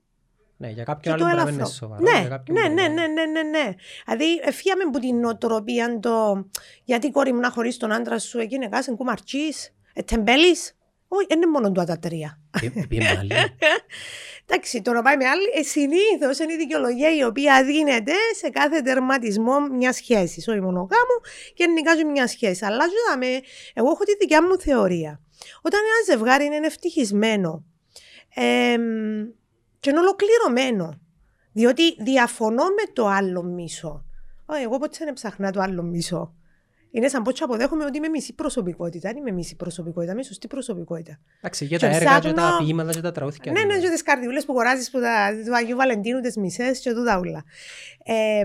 Ναι, 0.64 0.70
για 0.70 0.84
κάποιον 0.84 1.14
άλλο 1.14 1.24
πρέπει 1.24 1.42
να 1.44 1.50
είναι 1.50 1.64
σοβαρό. 1.64 2.02
Ναι, 2.02 2.28
ναι, 2.48 2.68
ναι, 2.68 2.88
ναι, 2.88 3.06
ναι, 3.06 3.24
ναι, 3.24 3.42
ναι. 3.42 3.74
Δηλαδή, 4.04 4.40
εφίαμε 4.42 4.82
από 4.82 4.98
την 4.98 5.20
νοοτροπία 5.20 5.98
το 6.00 6.46
γιατί 6.84 7.10
κόρη 7.10 7.32
μου 7.32 7.40
να 7.40 7.50
χωρίσει 7.50 7.78
τον 7.78 7.92
άντρα 7.92 8.18
σου, 8.18 8.38
εκείνη 8.38 8.68
κάσεν 8.68 8.96
κουμαρτσής, 8.96 9.74
ετεμπέλης. 9.94 10.76
Όχι, 11.08 11.26
είναι 11.30 11.46
μόνο 11.46 11.72
του 11.72 11.84
τα 11.84 11.98
τρία. 11.98 12.40
Εντάξει, 14.46 14.82
το 14.82 14.92
να 14.92 15.02
πάει 15.02 15.16
με 15.16 15.26
άλλη, 15.26 15.44
ε, 15.54 15.62
συνήθως 15.62 16.38
είναι 16.38 16.52
η 16.52 16.56
δικαιολογία 16.56 17.16
η 17.16 17.24
οποία 17.24 17.64
δίνεται 17.64 18.12
σε 18.36 18.48
κάθε 18.48 18.80
τερματισμό 18.80 19.60
μιας 19.60 19.96
σχέσης. 19.96 20.48
Όχι 20.48 20.60
μόνο 20.60 20.78
γάμου 20.80 21.20
και 21.54 21.66
νοικάζω 21.66 22.06
μια 22.06 22.26
σχέση. 22.26 22.64
Αλλά 22.64 22.84
ζούμε, 22.84 23.26
εγώ 23.74 23.90
έχω 23.90 24.04
τη 24.04 24.16
δικιά 24.20 24.42
μου 24.42 24.58
θεωρία. 24.58 25.20
Όταν 25.62 25.80
ένα 25.80 26.16
ζευγάρι 26.16 26.44
είναι 26.44 26.66
ευτυχισμένο, 26.66 27.64
ε, 28.34 28.76
και 29.84 29.90
είναι 29.90 29.98
ολοκληρωμένο. 29.98 31.00
Διότι 31.52 32.02
διαφωνώ 32.02 32.64
με 32.64 32.92
το 32.92 33.06
άλλο 33.06 33.42
μίσο. 33.42 34.04
εγώ 34.62 34.78
ποτέ 34.78 35.04
δεν 35.04 35.12
ψαχνά 35.12 35.50
το 35.50 35.60
άλλο 35.60 35.82
μίσο. 35.82 36.34
Είναι 36.90 37.08
σαν 37.08 37.22
πως 37.22 37.42
αποδέχομαι 37.42 37.84
ότι 37.84 37.96
είμαι 37.96 38.08
μισή 38.08 38.34
προσωπικότητα. 38.34 39.08
Δεν 39.08 39.16
είμαι 39.16 39.30
μισή 39.30 39.56
προσωπικότητα, 39.56 40.12
είμαι 40.12 40.22
σωστή 40.22 40.46
προσωπικότητα. 40.46 41.18
Εντάξει, 41.38 41.64
για 41.64 41.78
τα 41.78 41.86
έργα 41.86 41.98
ψάχνω... 41.98 42.28
και 42.28 42.36
τα 42.36 42.56
ποίηματα 42.58 42.92
και 42.92 43.00
τα 43.00 43.12
τραγούδια. 43.12 43.52
Ναι, 43.52 43.64
ναι, 43.64 43.78
και 43.78 43.88
τις 43.88 44.02
καρδιούλες 44.02 44.44
που 44.44 44.52
αγοράζεις 44.52 44.90
που 44.90 45.00
τα, 45.00 45.30
του 45.46 45.54
Αγίου 45.54 45.76
Βαλεντίνου, 45.76 46.20
τις 46.20 46.36
μισές 46.36 46.78
και 46.78 46.92
τούτα 46.92 47.18
όλα. 47.18 47.44
Ε, 48.04 48.44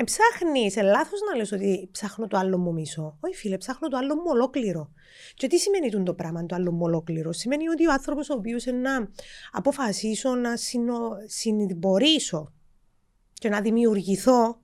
ε, 0.00 0.04
ψάχνεις, 0.04 0.72
σε 0.72 0.82
λάθος 0.82 1.20
να 1.30 1.36
λες 1.36 1.52
ότι 1.52 1.88
ψάχνω 1.92 2.26
το 2.26 2.36
άλλο 2.36 2.58
μου 2.58 2.72
μισό. 2.72 3.18
Όχι, 3.20 3.34
φίλε, 3.34 3.56
ψάχνω 3.56 3.88
το 3.88 3.96
άλλο 3.96 4.14
μου 4.14 4.22
ολόκληρο. 4.26 4.92
Και 5.34 5.46
τι 5.46 5.58
σημαίνει 5.58 6.02
το 6.02 6.14
πράγμα 6.14 6.46
το 6.46 6.54
άλλο 6.54 6.72
μου 6.72 6.82
ολόκληρο; 6.82 7.32
Σημαίνει 7.32 7.68
ότι 7.68 7.86
ο 7.86 7.92
άνθρωπος 7.92 8.30
ο 8.30 8.34
οποίος 8.34 8.64
είναι 8.64 8.78
να 8.78 9.08
αποφασίσω 9.52 10.34
να 10.34 10.56
συνο... 10.56 11.10
συνειδητοποιήσω 11.26 12.52
και 13.32 13.48
να 13.48 13.60
δημιουργηθώ, 13.60 14.60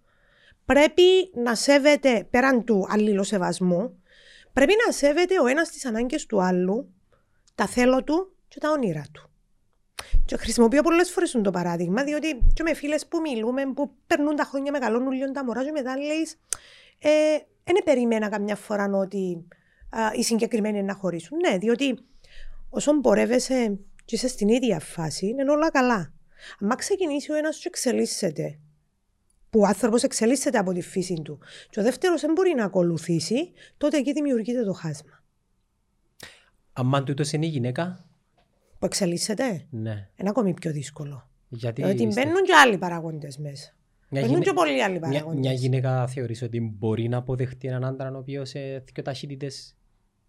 πρέπει 0.64 1.30
να 1.34 1.54
σέβεται 1.54 2.26
πέραν 2.30 2.64
του 2.64 2.86
αλληλοσεβασμού, 2.88 4.02
πρέπει 4.52 4.72
να 4.86 4.92
σέβεται 4.92 5.40
ο 5.40 5.46
ένας 5.46 5.70
τις 5.70 5.86
ανάγκες 5.86 6.26
του 6.26 6.42
άλλου, 6.42 6.94
τα 7.54 7.66
θέλω 7.66 8.04
του 8.04 8.36
και 8.48 8.60
τα 8.60 8.70
όνειρα 8.70 9.04
του. 9.12 9.33
Και 10.24 10.36
χρησιμοποιώ 10.36 10.82
πολλές 10.82 11.10
φορές 11.10 11.30
το 11.42 11.50
παράδειγμα, 11.50 12.04
διότι 12.04 12.38
και 12.52 12.62
με 12.62 12.74
φίλες 12.74 13.06
που 13.06 13.20
μιλούμε, 13.20 13.72
που 13.74 13.90
περνούν 14.06 14.36
τα 14.36 14.44
χρόνια, 14.44 14.72
μεγαλώνουν 14.72 15.12
λίγο 15.12 15.30
τα 15.30 15.44
μωρά, 15.44 15.64
και 15.64 15.70
μετά 15.70 15.96
λέει, 15.96 16.28
ε, 16.98 17.38
δεν 17.64 17.82
περιμένα 17.84 18.28
καμιά 18.28 18.56
φορά 18.56 18.90
ότι 18.92 19.46
α, 19.90 20.10
οι 20.14 20.22
συγκεκριμένοι 20.22 20.82
να 20.82 20.94
χωρίσουν. 20.94 21.38
Ναι, 21.38 21.58
διότι 21.58 21.98
όσο 22.70 23.00
πορεύεσαι 23.00 23.78
και 24.04 24.14
είσαι 24.14 24.28
στην 24.28 24.48
ίδια 24.48 24.80
φάση, 24.80 25.26
είναι 25.26 25.50
όλα 25.50 25.70
καλά. 25.70 26.12
Αν 26.58 26.76
ξεκινήσει 26.76 27.32
ο 27.32 27.34
ένας 27.34 27.58
και 27.58 27.68
εξελίσσεται, 27.68 28.58
που 29.50 29.60
ο 29.60 29.66
άνθρωπος 29.66 30.02
εξελίσσεται 30.02 30.58
από 30.58 30.72
τη 30.72 30.80
φύση 30.80 31.20
του, 31.24 31.38
και 31.70 31.80
ο 31.80 31.82
δεύτερος 31.82 32.20
δεν 32.20 32.32
μπορεί 32.32 32.54
να 32.56 32.64
ακολουθήσει, 32.64 33.52
τότε 33.76 33.96
εκεί 33.96 34.12
δημιουργείται 34.12 34.64
το 34.64 34.72
χάσμα. 34.72 35.22
Αν 36.72 37.04
τούτος 37.04 37.32
είναι 37.32 37.46
η 37.46 37.48
γυναίκα, 37.48 38.04
που 38.84 38.90
εξελίσσεται, 38.90 39.66
ναι. 39.70 40.08
είναι 40.16 40.28
ακόμη 40.28 40.54
πιο 40.54 40.72
δύσκολο. 40.72 41.28
Γιατί 41.48 41.82
Διότι 41.82 42.06
μπαίνουν 42.06 42.42
και 42.42 42.52
άλλοι 42.64 42.78
παράγοντε 42.78 43.28
μέσα. 43.38 43.74
Μια 44.08 44.20
μπαίνουν 44.20 44.28
γυναι... 44.28 44.44
και 44.44 44.52
πολλοί 44.52 44.82
άλλοι 44.82 44.98
παράγοντε. 44.98 45.38
Μια, 45.38 45.50
μια 45.50 45.52
γυναίκα 45.52 46.06
θεωρείς 46.06 46.42
ότι 46.42 46.60
μπορεί 46.60 47.08
να 47.08 47.16
αποδεχτεί 47.16 47.68
έναν 47.68 47.84
άντρα 47.84 48.10
ο 48.14 48.18
οποίος 48.18 48.48
σε 48.48 48.58
δύο 48.58 49.02
ταχύτητες. 49.04 49.76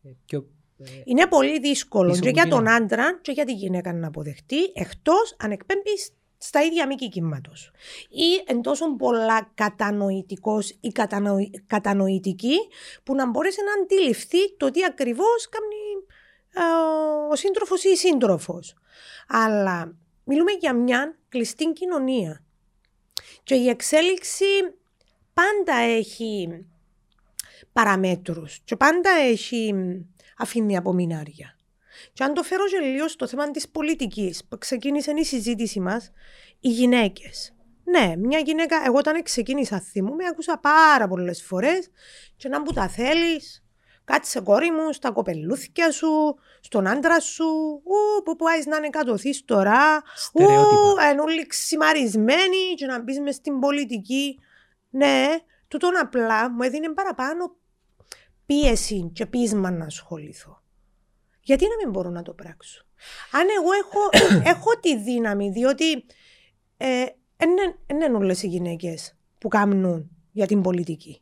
Ε, 0.04 0.10
πιο... 0.26 0.48
Ε, 0.78 0.86
είναι 1.04 1.28
πολύ 1.28 1.60
δύσκολο 1.60 2.18
και 2.20 2.30
για 2.30 2.48
τον 2.48 2.70
άντρα 2.70 3.20
και 3.22 3.32
για 3.32 3.46
τη 3.46 3.54
γυναίκα 3.54 3.94
να 3.94 4.08
αποδεχτεί, 4.08 4.64
εκτός 4.74 5.36
αν 5.40 5.52
εκπέμπει 5.52 5.96
στα 6.38 6.64
ίδια 6.64 6.88
μήκη 6.88 7.10
κύματος. 7.10 7.72
Ή 8.10 8.44
εν 8.46 8.62
τόσο 8.62 8.96
πολλά 8.96 9.52
κατανοητικός 9.54 10.70
ή 10.80 10.88
κατανοη... 10.88 11.50
κατανοητική, 11.68 12.56
που 13.04 13.16
να 13.16 13.30
μπορέσει 13.30 13.60
να 13.66 13.84
αντιληφθεί 13.84 14.58
το 14.58 14.72
τι 14.72 14.84
ακριβώς 14.84 15.50
κάνει 15.50 15.75
ο 17.32 17.36
σύντροφος 17.36 17.84
ή 17.84 17.90
η 17.90 17.96
σύντροφος. 17.96 18.76
Αλλά 19.28 19.96
μιλούμε 20.24 20.52
για 20.52 20.74
μια 20.74 21.18
κλειστή 21.30 21.74
κοινωνία. 21.74 22.44
Και 23.44 23.56
η 23.56 23.70
εξέλιξη 23.70 24.46
πάντα 25.34 25.76
έχει 25.76 26.66
παραμέτρους 27.74 28.60
και 28.64 28.76
πάντα 28.76 29.10
έχει 29.10 29.74
αφήνει 30.38 30.78
απομεινάρια. 30.78 31.58
Και 32.14 32.24
αν 32.24 32.34
το 32.34 32.44
φέρω 32.44 32.68
και 32.68 32.78
λίγο 32.78 33.08
στο 33.08 33.28
θέμα 33.28 33.52
της 33.52 33.70
πολιτικής 33.70 34.46
που 34.50 34.58
ξεκίνησε 34.58 35.14
η 35.16 35.24
συζήτηση 35.24 35.80
μας, 35.80 36.12
οι 36.60 36.70
γυναίκες. 36.70 37.54
Ναι, 37.84 38.16
μια 38.16 38.40
γυναίκα, 38.40 38.84
εγώ 38.86 38.98
όταν 38.98 39.24
ξεκίνησα 39.24 39.80
θυμούμαι, 39.80 40.26
άκουσα 40.26 40.60
πάρα 40.60 41.08
πολλές 41.08 41.44
φορές 41.44 41.90
και 42.36 42.50
να 42.50 42.60
μου 42.60 42.72
τα 42.72 42.90
θέλεις, 42.90 43.65
Κάτσε 44.06 44.40
κόρη 44.40 44.72
μου 44.72 44.94
στα 44.94 45.12
κοπελούθια 45.12 45.92
σου, 45.92 46.36
στον 46.60 46.88
άντρα 46.88 47.20
σου. 47.20 47.46
Ου, 47.84 48.24
που 48.24 48.36
πάεις 48.36 48.66
να 48.66 48.78
είναι 48.78 48.90
κατωθείς 48.90 49.46
τώρα. 49.46 49.96
Ου, 49.96 50.02
Στερεότυπα. 50.16 51.04
ενούλοι 51.04 51.48
ξημαρισμένοι 51.48 52.74
και 52.76 52.86
να 52.86 53.02
μπεις 53.02 53.20
μες 53.20 53.36
στην 53.36 53.60
πολιτική. 53.60 54.40
Ναι, 54.90 55.26
τούτον 55.68 55.98
απλά 55.98 56.50
μου 56.52 56.64
έδινε 56.64 56.94
παραπάνω 56.94 57.56
πίεση 58.46 59.12
και 59.14 59.26
πείσμα 59.26 59.72
να 59.72 59.86
ασχοληθώ. 59.86 60.62
Γιατί 61.42 61.64
να 61.64 61.76
μην 61.76 61.90
μπορώ 61.90 62.10
να 62.10 62.22
το 62.22 62.34
πράξω; 62.34 62.86
Αν 63.32 63.48
εγώ 63.58 63.72
έχω, 63.72 64.00
έχω 64.54 64.80
τη 64.80 64.98
δύναμη, 64.98 65.50
διότι 65.50 66.06
ε, 66.78 67.06
δεν 67.38 67.50
είναι 67.92 68.18
όλες 68.18 68.44
οι 68.44 68.48
γυναίκες 68.48 69.16
που 69.38 69.48
κάνουν 69.48 70.10
για 70.32 70.46
την 70.46 70.62
πολιτική. 70.62 71.22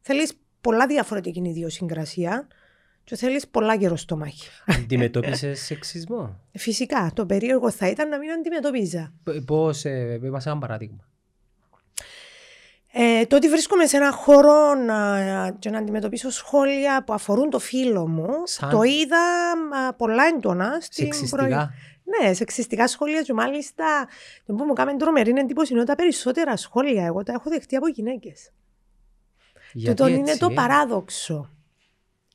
Θέλεις 0.00 0.43
πολλά 0.64 0.86
διαφορετική 0.86 1.42
ιδιοσυγκρασία 1.44 2.46
και 3.04 3.16
θέλεις 3.16 3.48
πολλά 3.48 3.74
γερό 3.74 3.96
στομάχι. 3.96 4.48
Αντιμετώπισες 4.66 5.60
σεξισμό; 5.60 6.40
Φυσικά, 6.52 7.10
το 7.14 7.26
περίεργο 7.26 7.70
θα 7.70 7.88
ήταν 7.88 8.08
να 8.08 8.18
μην 8.18 8.30
αντιμετωπίζα. 8.30 9.12
Π- 9.22 9.44
Πώς, 9.46 9.84
ε, 9.84 10.18
μας 10.30 10.46
ένα 10.46 10.58
παράδειγμα. 10.58 11.08
Ε, 12.96 13.26
το 13.26 13.36
ότι 13.36 13.48
βρίσκομαι 13.48 13.86
σε 13.86 13.96
ένα 13.96 14.12
χώρο 14.12 14.74
να, 14.74 15.50
και 15.58 15.70
να 15.70 15.78
αντιμετωπίσω 15.78 16.30
σχόλια 16.30 17.04
που 17.04 17.12
αφορούν 17.12 17.50
το 17.50 17.58
φίλο 17.58 18.08
μου, 18.08 18.28
Σαν; 18.44 18.70
το 18.70 18.82
είδα 18.82 19.50
α, 19.88 19.94
πολλά 19.94 20.24
έντονα 20.34 20.78
στην 20.80 21.12
Σεξιστικά; 21.12 21.74
Ναι, 22.04 22.32
σεξιστικά 22.32 22.88
σχόλια 22.88 23.22
και 23.22 23.32
μάλιστα 23.32 24.08
το 24.46 24.54
που 24.54 24.64
μου 24.64 24.72
κάνει 24.72 24.96
τρομερή 24.96 25.32
εντύπωση 25.36 25.72
είναι 25.72 25.80
ότι 25.80 25.90
τα 25.90 25.96
περισσότερα 25.96 26.56
σχόλια 26.56 27.04
εγώ 27.04 27.22
τα 27.22 27.32
έχω 27.32 27.50
δεχτεί 27.50 27.76
από 27.76 27.88
γυναίκες. 27.88 28.50
Γιατί 29.74 30.02
το 30.02 30.06
είναι 30.06 30.20
έτσι, 30.20 30.38
το 30.38 30.48
ε; 30.50 30.54
παράδοξο. 30.54 31.48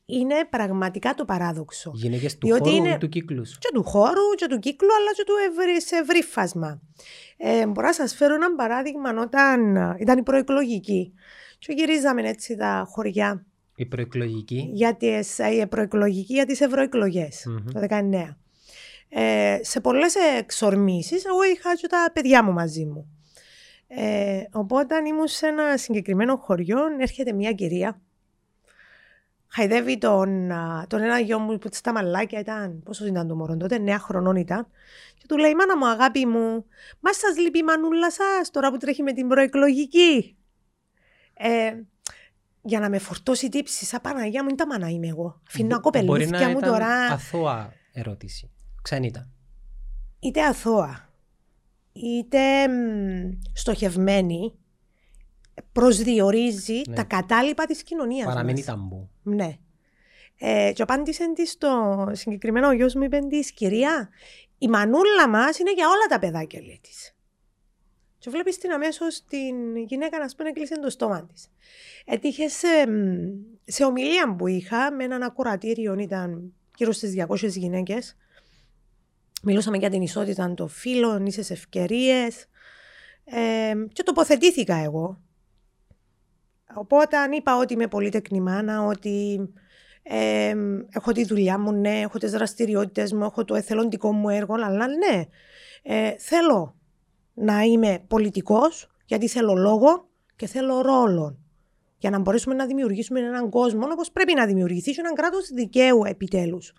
Είναι 0.06 0.36
πραγματικά 0.50 1.14
το 1.14 1.26
παράδοξο. 1.26 1.92
Γυναίκες 1.96 2.38
του 2.38 2.48
Διότι 2.48 2.70
χώρου 2.70 2.76
είναι- 2.76 2.94
ή 2.94 2.98
του 2.98 3.10
κύκλους; 3.10 3.50
σου. 3.50 3.58
Και 3.60 3.70
του 3.74 3.84
χώρου 3.84 4.34
και 4.36 4.48
του 4.50 4.60
κύκλου, 4.60 4.88
αλλά 5.00 5.14
και 5.14 5.24
του 5.26 5.34
ευρύ, 5.50 5.82
σε 5.82 5.96
ευρύ 5.96 6.22
φάσμα. 6.24 6.82
Ε, 7.38 7.68
μπορώ 7.68 7.88
να 7.88 7.94
σας 7.94 8.16
φέρω 8.16 8.34
ένα 8.34 8.56
παράδειγμα 8.56 9.10
όταν 9.22 9.78
α, 9.78 9.96
ήταν 10.00 10.18
η 10.18 10.24
προεκλογική. 10.24 11.14
Και 11.60 11.74
γυρίζαμε 11.74 12.22
έτσι 12.30 12.56
τα 12.56 12.88
χωριά 12.90 13.46
Η 13.76 13.86
προεκλογική; 13.86 14.70
για 14.74 14.96
τις, 14.96 15.40
ε, 15.40 15.48
η 15.50 15.68
προεκλογική 15.68 16.34
για 16.34 16.46
τις 16.46 16.62
ευρωεκλογές 16.62 17.44
Μμμ. 17.48 17.72
το 17.74 17.80
19. 17.80 18.38
Ε, 19.10 19.58
σε 19.62 19.80
πολλές 19.80 20.16
εξορμήσεις 20.40 21.26
εγώ 21.26 21.44
είχα 21.44 21.76
και 21.76 21.88
τα 21.88 22.10
παιδιά 22.14 22.44
μου 22.44 22.52
μαζί 22.52 22.86
μου. 22.86 23.08
Ε, 23.92 24.44
οπότε 24.52 24.84
όταν 24.84 25.06
ήμουν 25.06 25.28
σε 25.28 25.48
ένα 25.48 25.78
συγκεκριμένο 25.78 26.36
χωριό 26.36 26.80
έρχεται 27.00 27.32
μια 27.34 27.52
κυρία 27.54 28.02
χαϊδεύει 29.48 29.98
τον, 29.98 30.52
α, 30.52 30.86
τον 30.88 31.02
ένα 31.02 31.20
γιο 31.20 31.40
μου 31.40 31.58
που 31.58 31.68
στα 31.72 31.92
μαλάκια 31.94 32.40
ήταν, 32.40 32.82
πόσο 32.84 33.06
ήταν 33.06 33.28
το 33.28 33.36
μωρό 33.36 33.58
τότε, 33.58 33.80
9 33.86 33.96
χρονών 34.00 34.36
ήταν 34.36 34.68
και 35.18 35.26
του 35.28 35.38
λέει 35.38 35.56
μάνα 35.56 35.78
μου 35.78 35.88
αγάπη 35.88 36.26
μου, 36.26 36.66
μα 37.00 37.14
σας 37.14 37.38
λείπει 37.38 37.58
η 37.60 37.64
μανούλα 37.64 38.12
σας 38.12 38.52
τώρα 38.52 38.72
που 38.72 38.78
τρέχει 38.78 39.04
με 39.04 39.14
την 39.14 39.28
προεκλογική; 39.28 40.38
Ε, 41.34 41.74
για 42.62 42.80
να 42.80 42.90
με 42.90 42.98
φορτώσει 42.98 43.50
τύψη, 43.50 43.86
σαν 43.86 44.02
Παναγία 44.02 44.42
μου, 44.44 44.48
είναι 44.50 44.58
τα 44.58 44.68
μάνα 44.68 44.90
είμαι 44.90 45.08
εγώ. 45.08 45.42
Αφήνω 45.48 45.76
Μπο- 45.76 45.80
κοπελούθια 45.82 46.28
Μπορεί 46.28 46.44
να 46.44 46.50
μου 46.50 46.58
ήταν 46.58 46.72
τώρα. 46.72 46.88
αθώα 46.88 47.74
ερώτηση. 47.94 48.52
Ξαν 48.82 49.04
ήταν. 49.04 49.30
είτε 50.20 50.44
αθώα, 50.44 51.09
είτε 52.04 52.68
μ, 52.68 53.30
στοχευμένη, 53.54 54.54
προσδιορίζει 55.72 56.82
Ναι. 56.88 56.96
τα 56.96 57.04
κατάλοιπα 57.04 57.66
της 57.66 57.84
κοινωνίας 57.84 58.26
Παραμένει 58.26 58.58
μας. 58.58 58.66
ταμπού. 58.66 59.10
Ναι. 59.24 59.58
Ε, 60.40 60.72
και 60.76 60.82
απάντησε 60.82 61.34
της 61.34 61.52
στο 61.52 62.08
συγκεκριμένο 62.12 62.68
ο 62.68 62.72
γιος 62.72 62.94
μου 62.96 63.04
είπε 63.04 63.20
της, 63.30 63.52
κυρία, 63.52 64.10
η 64.58 64.68
μανούλα 64.68 65.30
μας 65.30 65.60
είναι 65.60 65.74
για 65.74 65.88
όλα 65.88 66.06
τα 66.10 66.20
παιδάκια, 66.20 66.62
λέει 66.62 66.80
της. 66.84 67.14
Και 68.18 68.30
βλέπεις 68.30 68.58
την 68.58 68.72
αμέσως 68.72 69.24
την 69.26 69.76
γυναίκα 69.78 70.20
να 70.20 70.26
πούμε 70.38 70.50
έκλεισε 70.50 70.80
το 70.80 70.90
στόμα 70.90 71.26
της. 71.26 71.48
Έτυχες 72.06 72.54
σε, 72.54 72.68
μ, 72.88 72.94
σε 73.66 73.84
ομιλία 73.84 74.36
που 74.36 74.48
είχα 74.48 74.92
με 74.92 75.04
έναν 75.04 75.24
ακουρατήριο, 75.24 75.94
ήταν 76.00 76.54
γύρω 76.78 76.92
στις 76.92 77.14
200 77.14 77.48
γυναίκες. 77.58 78.16
Μιλούσαμε 79.44 79.78
για 79.78 79.90
την 79.90 80.02
ισότητα 80.02 80.54
των 80.54 80.68
φίλων, 80.68 81.26
ίσες 81.26 81.50
ευκαιρίες. 81.50 82.46
Ε, 83.24 83.74
και 83.94 84.04
τοποθετήθηκα 84.04 84.76
εγώ. 84.76 85.22
Οπότε 86.74 87.18
αν 87.18 87.32
είπα 87.32 87.58
ότι 87.58 87.74
είμαι 87.74 87.88
πολύ 87.88 88.10
τεκνημάνα, 88.10 88.86
ότι 88.86 89.40
ε, 90.04 90.56
έχω 90.90 91.12
τη 91.12 91.26
δουλειά 91.26 91.60
μου, 91.60 91.72
ναι, 91.72 92.00
έχω 92.00 92.18
τις 92.18 92.32
δραστηριότητες 92.32 93.14
μου, 93.14 93.24
έχω 93.24 93.46
το 93.46 93.56
εθελοντικό 93.56 94.12
μου 94.12 94.30
έργο, 94.30 94.54
αλλά 94.54 94.88
ναι, 94.88 95.24
ε, 95.82 96.16
θέλω 96.18 96.76
να 97.34 97.62
είμαι 97.62 98.04
πολιτικός, 98.08 98.90
γιατί 99.06 99.28
θέλω 99.28 99.54
λόγο 99.54 100.10
και 100.36 100.48
θέλω 100.48 100.82
ρόλο. 100.82 101.38
Για 101.98 102.10
να 102.10 102.20
μπορέσουμε 102.20 102.56
να 102.56 102.66
δημιουργήσουμε 102.66 103.20
έναν 103.20 103.50
κόσμο 103.50 103.88
όπως 103.92 104.12
πρέπει 104.12 104.34
να 104.34 104.46
δημιουργηθεί 104.46 104.92
και 104.92 105.00
έναν 105.00 105.14
κράτος 105.14 105.50
δικαίου 105.50 106.04
επιτέλους. 106.06 106.74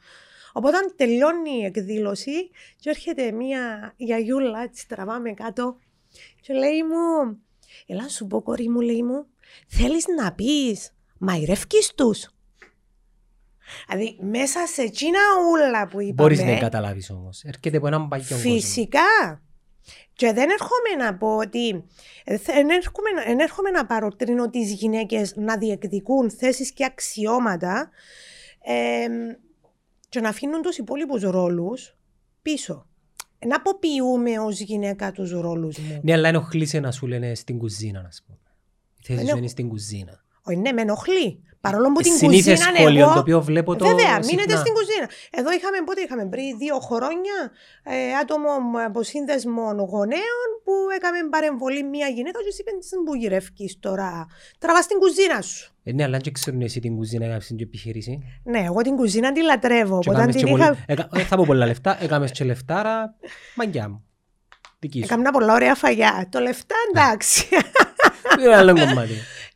Οπότε 0.52 0.76
όταν 0.76 0.92
τελειώνει 0.96 1.50
η 1.60 1.64
εκδήλωση 1.64 2.50
και 2.76 2.90
έρχεται 2.90 3.32
μια 3.32 3.92
γιαγιούλα, 3.96 4.62
έτσι 4.62 4.88
τραβάμε 4.88 5.32
κάτω 5.32 5.78
και 6.40 6.52
λέει 6.54 6.82
μου, 6.82 7.38
έλα 7.86 8.08
σου 8.08 8.26
πω 8.26 8.42
κορί 8.42 8.68
μου, 8.68 8.80
λέει 8.80 9.02
μου, 9.02 9.26
θέλεις 9.66 10.04
να 10.18 10.32
πεις 10.32 10.94
μαϊρεύκεις 11.18 11.92
τους. 11.94 12.28
Δηλαδή 13.88 14.18
μέσα 14.20 14.66
σε 14.66 14.82
εκείνα 14.82 15.18
ούλα 15.50 15.86
που 15.88 16.00
είπαμε, 16.00 16.12
Μπορείς 16.12 16.42
να 16.42 16.56
καταλάβεις 16.58 17.10
όμως. 17.10 17.42
Έρχεται 17.44 17.76
από 17.76 17.86
έναν 17.86 18.08
παγιό 18.08 18.36
κόσμο. 18.36 18.52
Φυσικά. 18.52 19.42
Και 20.12 20.32
δεν 20.32 20.48
έρχομαι 20.50 21.04
να 21.04 21.16
πω 21.16 21.36
ότι. 21.36 21.84
ε, 22.24 22.36
Δεν 22.36 22.70
έρχομαι, 22.70 23.10
να- 23.14 23.22
δεν 23.24 23.38
έρχομαι 23.38 23.70
να 23.70 23.86
παροτρύνω 23.86 24.50
τις 24.50 24.72
γυναίκες 24.72 25.36
να 25.36 25.58
διεκδικούν 25.58 26.30
θέσεις 26.30 26.72
και 26.72 26.84
αξιώματα 26.84 27.90
ε, 28.62 29.06
και 30.10 30.20
να 30.20 30.28
αφήνουν 30.28 30.62
τους 30.62 30.76
υπόλοιπους 30.78 31.22
ρόλους 31.22 31.96
πίσω. 32.42 32.86
Να 33.46 33.56
αποποιούμε 33.56 34.38
ως 34.38 34.60
γυναίκα 34.60 35.12
τους 35.12 35.30
ρόλους 35.30 35.78
μου. 35.78 36.00
Ναι, 36.02 36.12
αλλά 36.12 36.28
ενοχλείσαι 36.28 36.80
να 36.80 36.90
σου 36.92 37.06
λένε 37.06 37.34
στην 37.34 37.58
κουζίνα, 37.58 38.02
να 38.02 38.08
πούμε. 38.26 38.38
Η 39.00 39.04
θέση 39.04 39.18
σου 39.18 39.24
Ενοχ- 39.24 39.38
είναι 39.38 39.48
στην 39.48 39.68
κουζίνα. 39.68 40.24
Όχι, 40.42 40.56
ναι, 40.56 40.72
με 40.72 40.80
ενοχλεί. 40.80 41.42
Παρόλο 41.60 41.92
που 41.92 42.00
την 42.00 42.12
Συνήθες 42.12 42.58
κουζίνα 42.58 42.76
σχόλιο 42.78 43.02
εγώ... 43.04 43.12
το 43.12 43.18
οποίο 43.18 43.40
βλέπω 43.42 43.76
το 43.76 43.84
Βέβαια, 43.86 44.06
συχνά. 44.06 44.26
μείνετε 44.30 44.56
στην 44.56 44.72
κουζίνα. 44.72 45.06
Εδώ 45.30 45.50
είχαμε, 45.52 45.76
πότε 45.86 46.00
είχαμε, 46.00 46.26
πριν 46.28 46.58
δύο 46.58 46.78
χρόνια, 46.78 47.36
ε, 47.82 48.14
άτομο 48.22 48.50
με- 48.72 48.84
από 48.84 49.02
σύνδεσμο 49.02 49.62
γονέων 49.92 50.48
που 50.64 50.72
έκαμε 50.96 51.18
παρεμβολή 51.30 51.82
μια 51.84 52.06
γυναίκα 52.08 52.38
και 52.38 52.48
της 52.48 52.58
είπε 52.58 52.70
«Τι 52.70 52.96
που 53.06 53.14
γυρεύκεις 53.14 53.76
τώρα, 53.80 54.26
τραβάς 54.58 54.86
την 54.86 54.98
κουζίνα 54.98 55.40
σου. 55.42 55.72
Ε, 55.84 55.92
ναι, 55.92 56.02
αλλά 56.02 56.16
αν 56.16 56.22
και 56.22 56.30
ξέρουν 56.30 56.60
εσύ 56.60 56.80
την 56.80 56.96
κουζίνα 56.96 57.24
έκαμες 57.24 57.46
την 57.46 57.56
επιχείρηση. 57.60 58.22
Ναι, 58.44 58.60
εγώ 58.64 58.80
την 58.82 58.96
κουζίνα 58.96 59.32
τη 59.32 59.42
λατρεύω. 59.42 59.98
Και 59.98 60.08
Οπότε 60.10 60.22
αν 60.22 60.28
έκαμες 60.28 60.34
την 60.36 60.44
και 60.44 60.52
είχα... 60.62 60.66
πολύ- 60.66 60.84
έκα- 60.86 61.08
ε, 61.12 61.20
Θα 61.24 61.36
πω 61.36 61.44
πολλά 61.46 61.66
λεφτά, 61.66 62.02
έκαμες 62.02 62.30
και 62.30 62.44
λεφτάρα, 62.44 63.14
μαγκιά 63.54 63.88
μου. 63.88 64.04
Δική 64.78 64.98
σου. 64.98 65.04
Έκανα 65.04 65.30
πολλά 65.30 65.54
ωραία 65.54 65.74
φαγιά. 65.74 66.26
Το 66.30 66.38
λεφτά 66.40 66.74
εντάξει. 66.94 67.46
Είναι 68.40 68.54
άλλο 68.56 68.74
κομμάτι. 68.74 69.12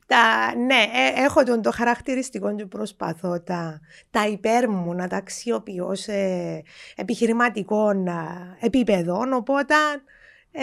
Τα, 0.06 0.54
ναι, 0.56 0.74
ε, 0.74 1.22
έχω 1.24 1.42
τον, 1.42 1.62
το 1.62 1.70
χαρακτηριστικό 1.70 2.54
και 2.54 2.66
προσπαθώ 2.66 3.40
τα, 3.40 3.80
τα 4.10 4.26
υπέρ 4.28 4.68
μου 4.68 4.94
να 4.94 5.08
τα 5.08 5.16
αξιοποιώ 5.16 5.94
σε 5.94 6.12
επιχειρηματικών 6.96 8.08
α, 8.08 8.24
επίπεδων. 8.60 9.32
Οπότε. 9.32 9.74
Ε, 10.56 10.62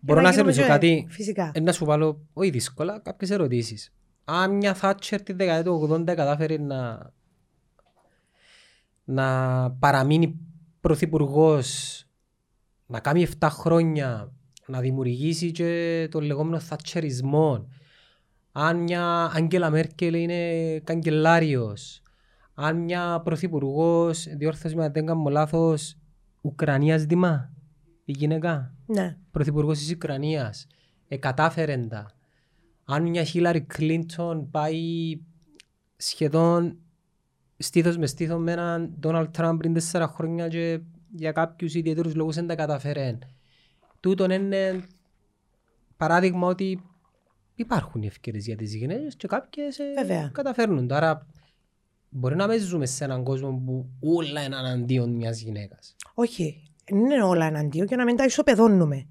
Μπορώ 0.00 0.20
να 0.20 0.26
σε 0.26 0.32
γίνομαι 0.32 0.50
ρωτήσω 0.50 0.66
και- 0.66 0.72
κάτι; 0.72 1.06
Φυσικά. 1.08 1.50
Ε, 1.54 1.60
να 1.60 1.72
σου 1.72 1.84
βάλω, 1.84 2.20
όχι 2.32 2.50
δύσκολα, 2.50 2.98
κάποιες 2.98 3.30
ερωτήσεις. 3.30 3.92
Αν 4.24 4.56
μια 4.56 4.74
Θάτσερ 4.74 5.22
τη 5.22 5.32
δεκαετία 5.32 5.64
του 5.72 5.88
80 5.92 6.04
κατάφερε 6.04 6.56
να, 6.58 7.10
να 9.04 9.70
παραμείνει 9.70 10.38
πρωθυπουργός, 10.80 12.00
να 12.86 13.00
κάνει 13.00 13.26
7 13.40 13.48
χρόνια, 13.50 14.32
να 14.66 14.80
δημιουργήσει 14.80 15.50
και 15.50 16.08
τον 16.10 16.22
λεγόμενο 16.24 16.58
θατσερισμό, 16.60 17.68
αν 18.58 18.76
μια 18.76 19.30
Άγγελα 19.34 19.70
Μέρκελ 19.70 20.14
είναι 20.14 20.78
καγκελάριος, 20.84 22.02
αν 22.54 22.76
μια 22.76 23.20
πρωθυπουργός, 23.24 24.26
διόρθωση 24.36 24.76
με 24.76 24.84
αν 24.84 24.92
δεν 24.92 25.06
κάνω 25.06 25.28
λάθος, 25.28 25.96
Ουκρανίας 26.40 27.04
Δημά, 27.04 27.52
η 28.04 28.12
γυναίκα; 28.12 28.74
Ναι. 28.86 29.16
πρωθυπουργός 29.30 29.78
της 29.78 29.92
Ουκρανίας 29.92 30.66
ε, 31.08 31.16
κατάφερε 31.16 31.76
τα. 31.76 32.10
Αν 32.84 33.02
μια 33.08 33.24
Χίλαρη 33.24 33.60
Κλίντον 33.60 34.50
πάει 34.50 35.18
σχεδόν 35.96 36.76
στήθος 37.56 37.96
με 37.96 38.06
στήθος 38.06 38.38
με 38.42 38.52
έναν 38.52 38.94
Ντόναλτ 39.00 39.30
Τραμπ 39.30 39.58
πριν 39.58 39.72
τέσσερα 39.74 40.08
χρόνια 40.08 40.48
και 40.48 40.80
για 41.10 41.32
κάποιους 41.32 41.74
ιδιαίτερους 41.74 42.14
λόγους 42.14 42.34
δεν 42.34 42.46
τα 42.46 42.54
καταφέρεν. 42.54 43.18
Τούτον 44.00 44.30
είναι 44.30 44.84
παράδειγμα 45.96 46.46
ότι 46.46 46.82
υπάρχουν 47.56 48.02
οι 48.02 48.06
ευκαιρίες 48.06 48.46
για 48.46 48.56
τις 48.56 48.74
γυναίκες 48.74 49.16
και 49.16 49.26
κάποιες 49.26 49.78
ε, 49.78 49.84
Βέβαια. 49.96 50.30
καταφέρνουν. 50.34 50.86
το. 50.86 50.94
Άρα 50.94 51.26
μπορεί 52.08 52.36
να 52.36 52.46
μην 52.46 52.60
ζούμε 52.60 52.86
σε 52.86 53.04
έναν 53.04 53.24
κόσμο 53.24 53.62
που 53.64 53.86
όλα 54.00 54.42
είναι 54.42 54.56
εναντίον 54.56 55.10
μιας 55.10 55.40
γυναίκας. 55.40 55.96
Όχι, 56.14 56.62
δεν 56.84 56.98
είναι 56.98 57.22
όλα 57.22 57.46
εναντίον 57.46 57.86
και 57.86 57.96
να 57.96 58.04
μην 58.04 58.16
τα 58.16 58.24
ισοπεδώνουμε. 58.24 59.06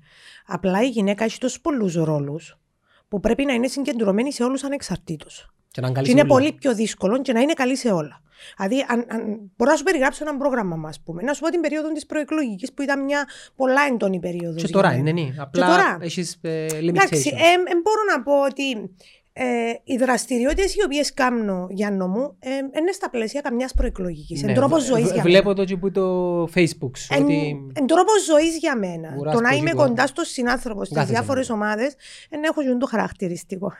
Απλά 0.45 0.83
η 0.83 0.89
γυναίκα 0.89 1.23
έχει 1.23 1.37
τόσους 1.37 1.61
πολλούς 1.61 1.93
ρόλους 1.93 2.59
που 3.07 3.19
πρέπει 3.19 3.45
να 3.45 3.53
είναι 3.53 3.67
συγκεντρωμένη 3.67 4.33
σε 4.33 4.43
όλους 4.43 4.63
ανεξαρτήτως. 4.63 5.49
Και, 5.71 5.81
να 5.81 5.87
είναι 5.87 5.95
καλή 5.95 6.07
Και 6.07 6.13
σε 6.13 6.19
είναι 6.19 6.31
όλα. 6.31 6.39
πολύ 6.39 6.53
πιο 6.53 6.75
δύσκολο 6.75 7.21
και 7.21 7.33
να 7.33 7.39
είναι 7.39 7.53
καλή 7.53 7.75
σε 7.75 7.91
όλα. 7.91 8.21
Δηλαδή, 8.57 8.85
αν, 8.87 9.05
αν, 9.09 9.51
μπορώ 9.57 9.71
να 9.71 9.77
σου 9.77 9.83
περιγράψω 9.83 10.23
ένα 10.27 10.37
πρόγραμμα 10.37 10.75
μας, 10.75 11.01
πούμε. 11.05 11.21
Να 11.21 11.33
σου 11.33 11.41
πω 11.41 11.49
την 11.49 11.61
περίοδο 11.61 11.91
της 11.91 12.05
προεκλογικής 12.05 12.73
που 12.73 12.81
ήταν 12.81 13.03
μια 13.03 13.27
πολλά 13.55 13.81
έντονη 13.91 14.19
περίοδος. 14.19 14.63
Και 14.63 14.71
τώρα 14.71 14.93
είναι, 14.93 15.11
ναι. 15.11 15.27
Απλά 15.39 15.67
τώρα. 15.67 15.97
έχεις 16.01 16.37
ε, 16.41 16.65
Εντάξει, 16.65 16.81
limitations. 16.81 17.37
ε, 17.37 17.51
ε, 17.71 17.75
μπορώ 17.83 18.01
να 18.15 18.23
πω 18.23 18.41
ότι 18.45 18.95
ε, 19.37 19.45
οι 19.83 19.97
δραστηριότητες 19.97 20.75
οι 20.75 20.83
οποίες 20.83 21.13
κάνω 21.13 21.67
για 21.69 21.91
μου 21.91 22.35
ε, 22.39 22.49
είναι 22.49 22.91
στα 22.93 23.09
πλαίσια 23.09 23.41
καμιάς 23.41 23.73
προεκλογικής. 23.73 24.41
Ναι, 24.43 24.49
Εν 24.51 24.55
τρόπος 24.57 24.83
β- 24.83 24.87
ζωής 24.91 25.07
β- 25.07 25.13
για 25.13 25.21
Βλέπω 25.23 25.43
μένα. 25.47 25.55
το 25.59 25.65
και 25.65 25.77
που 25.77 25.91
το 25.91 26.43
Facebook 26.43 26.91
σου, 26.97 27.13
Εν, 27.13 27.23
ότι 27.23 27.57
εν 27.73 27.85
τρόπος 27.87 28.23
ζωής 28.23 28.57
για 28.57 28.77
μένα. 28.77 29.13
Βουράς 29.15 29.33
το 29.35 29.41
να 29.41 29.49
το 29.49 29.55
είμαι 29.55 29.69
τίποτα. 29.69 29.87
κοντά 29.87 30.07
στον 30.07 30.23
συνάνθρωπο 30.25 30.83
στις 30.83 30.95
Κάθεσαι 30.97 31.13
διάφορες 31.13 31.49
μόνο. 31.49 31.63
ομάδες, 31.63 31.95
δεν 32.29 32.43
έχω 32.43 32.61
και 32.63 32.75
το 32.79 32.85
χαρακτηριστικό. 32.85 33.71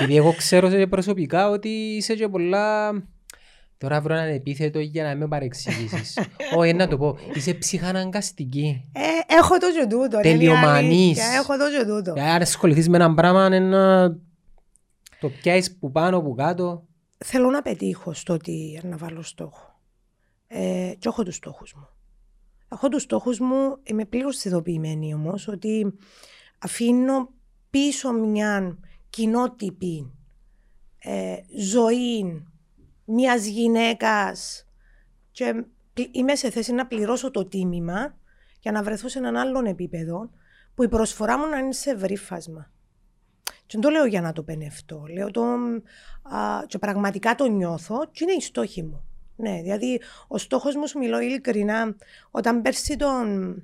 επειδή 0.00 0.16
εγώ 0.16 0.34
ξέρω 0.36 0.70
σε 0.70 0.86
προσωπικά 0.86 1.50
ότι 1.50 1.68
είσαι 1.68 2.14
και 2.14 2.28
πολλά... 2.28 2.92
Τώρα 3.78 4.00
βρω 4.00 4.14
έναν 4.14 4.28
επίθετο 4.28 4.78
για 4.78 5.04
να 5.04 5.16
με 5.16 5.28
παρεξηγήσεις. 5.28 6.18
Όχι, 6.56 6.72
να 6.72 6.88
το 6.88 6.96
πω. 6.98 7.18
Είσαι 7.34 7.54
ψυχαναγκαστική. 7.54 8.90
Ε, 8.92 9.34
έχω 9.34 9.56
το 9.58 9.66
και 9.72 9.86
τούτο. 9.90 10.18
είναι 10.18 10.28
η 10.28 10.32
Τελειομανής. 10.32 11.20
αλήθεια, 11.20 11.38
Έχω 11.38 11.56
το 11.56 11.64
και 11.78 11.84
τούτο. 11.86 12.14
Ε, 12.16 12.30
Αν 12.30 12.42
ασχοληθείς 12.42 12.88
με 12.88 12.96
έναν 12.96 13.14
πράγμα, 13.14 13.46
είναι 13.46 13.58
να 13.60 14.08
το 15.20 15.28
πιάσεις 15.28 15.76
που 15.78 15.90
πάνω, 15.92 16.22
που 16.22 16.34
κάτω. 16.34 16.84
Θέλω 17.24 17.50
να 17.50 17.62
πετύχω 17.62 18.12
στο 18.12 18.32
ότι 18.34 18.80
να 18.82 18.96
βάλω 18.96 19.22
στόχο. 19.22 19.78
Ε, 20.46 20.92
και 20.98 21.08
έχω 21.08 21.22
τους 21.22 21.34
στόχους 21.34 21.74
μου. 21.76 21.88
Έχω 22.72 22.88
τους 22.88 23.02
στόχους 23.02 23.38
μου, 23.38 23.76
είμαι 23.82 24.04
πλήρως 24.04 24.36
συνειδητοποιημένη 24.36 25.14
όμως, 25.14 25.48
ότι 25.48 25.94
αφήνω 26.58 27.28
πίσω 27.70 28.12
μια 28.12 28.78
κοινότυπη 29.10 30.12
ε, 30.98 31.34
ζωή 31.60 32.44
μιας 33.04 33.46
γυναίκας 33.46 34.66
και 35.30 35.64
πλη- 35.92 36.16
είμαι 36.16 36.34
σε 36.34 36.50
θέση 36.50 36.72
να 36.72 36.86
πληρώσω 36.86 37.30
το 37.30 37.46
τίμημα 37.46 38.16
για 38.60 38.72
να 38.72 38.82
βρεθώ 38.82 39.08
σε 39.08 39.18
έναν 39.18 39.36
άλλον 39.36 39.66
επίπεδο 39.66 40.30
που 40.74 40.82
η 40.82 40.88
προσφορά 40.88 41.38
μου 41.38 41.46
να 41.48 41.58
είναι 41.58 41.72
σε 41.72 41.90
ευρύ 41.90 42.16
φάσμα. 42.16 42.70
Και 43.42 43.70
δεν 43.70 43.80
το 43.80 43.88
λέω 43.88 44.04
για 44.04 44.20
να 44.20 44.32
το 44.32 44.42
πενευτώ. 44.42 45.04
Λέω 45.12 45.30
το, 45.30 45.42
α, 46.22 46.64
και 46.66 46.78
πραγματικά 46.78 47.34
το 47.34 47.46
νιώθω 47.46 48.08
και 48.12 48.24
είναι 48.24 48.32
η 48.32 48.40
στόχη 48.40 48.82
μου. 48.82 49.04
Ναι, 49.36 49.60
δηλαδή 49.62 50.00
ο 50.28 50.38
στόχος 50.38 50.74
μου, 50.74 50.86
σου 50.88 50.98
μιλώ 50.98 51.20
ειλικρινά, 51.20 51.96
όταν 52.30 52.62
πέρσι 52.62 52.96
τον... 52.96 53.54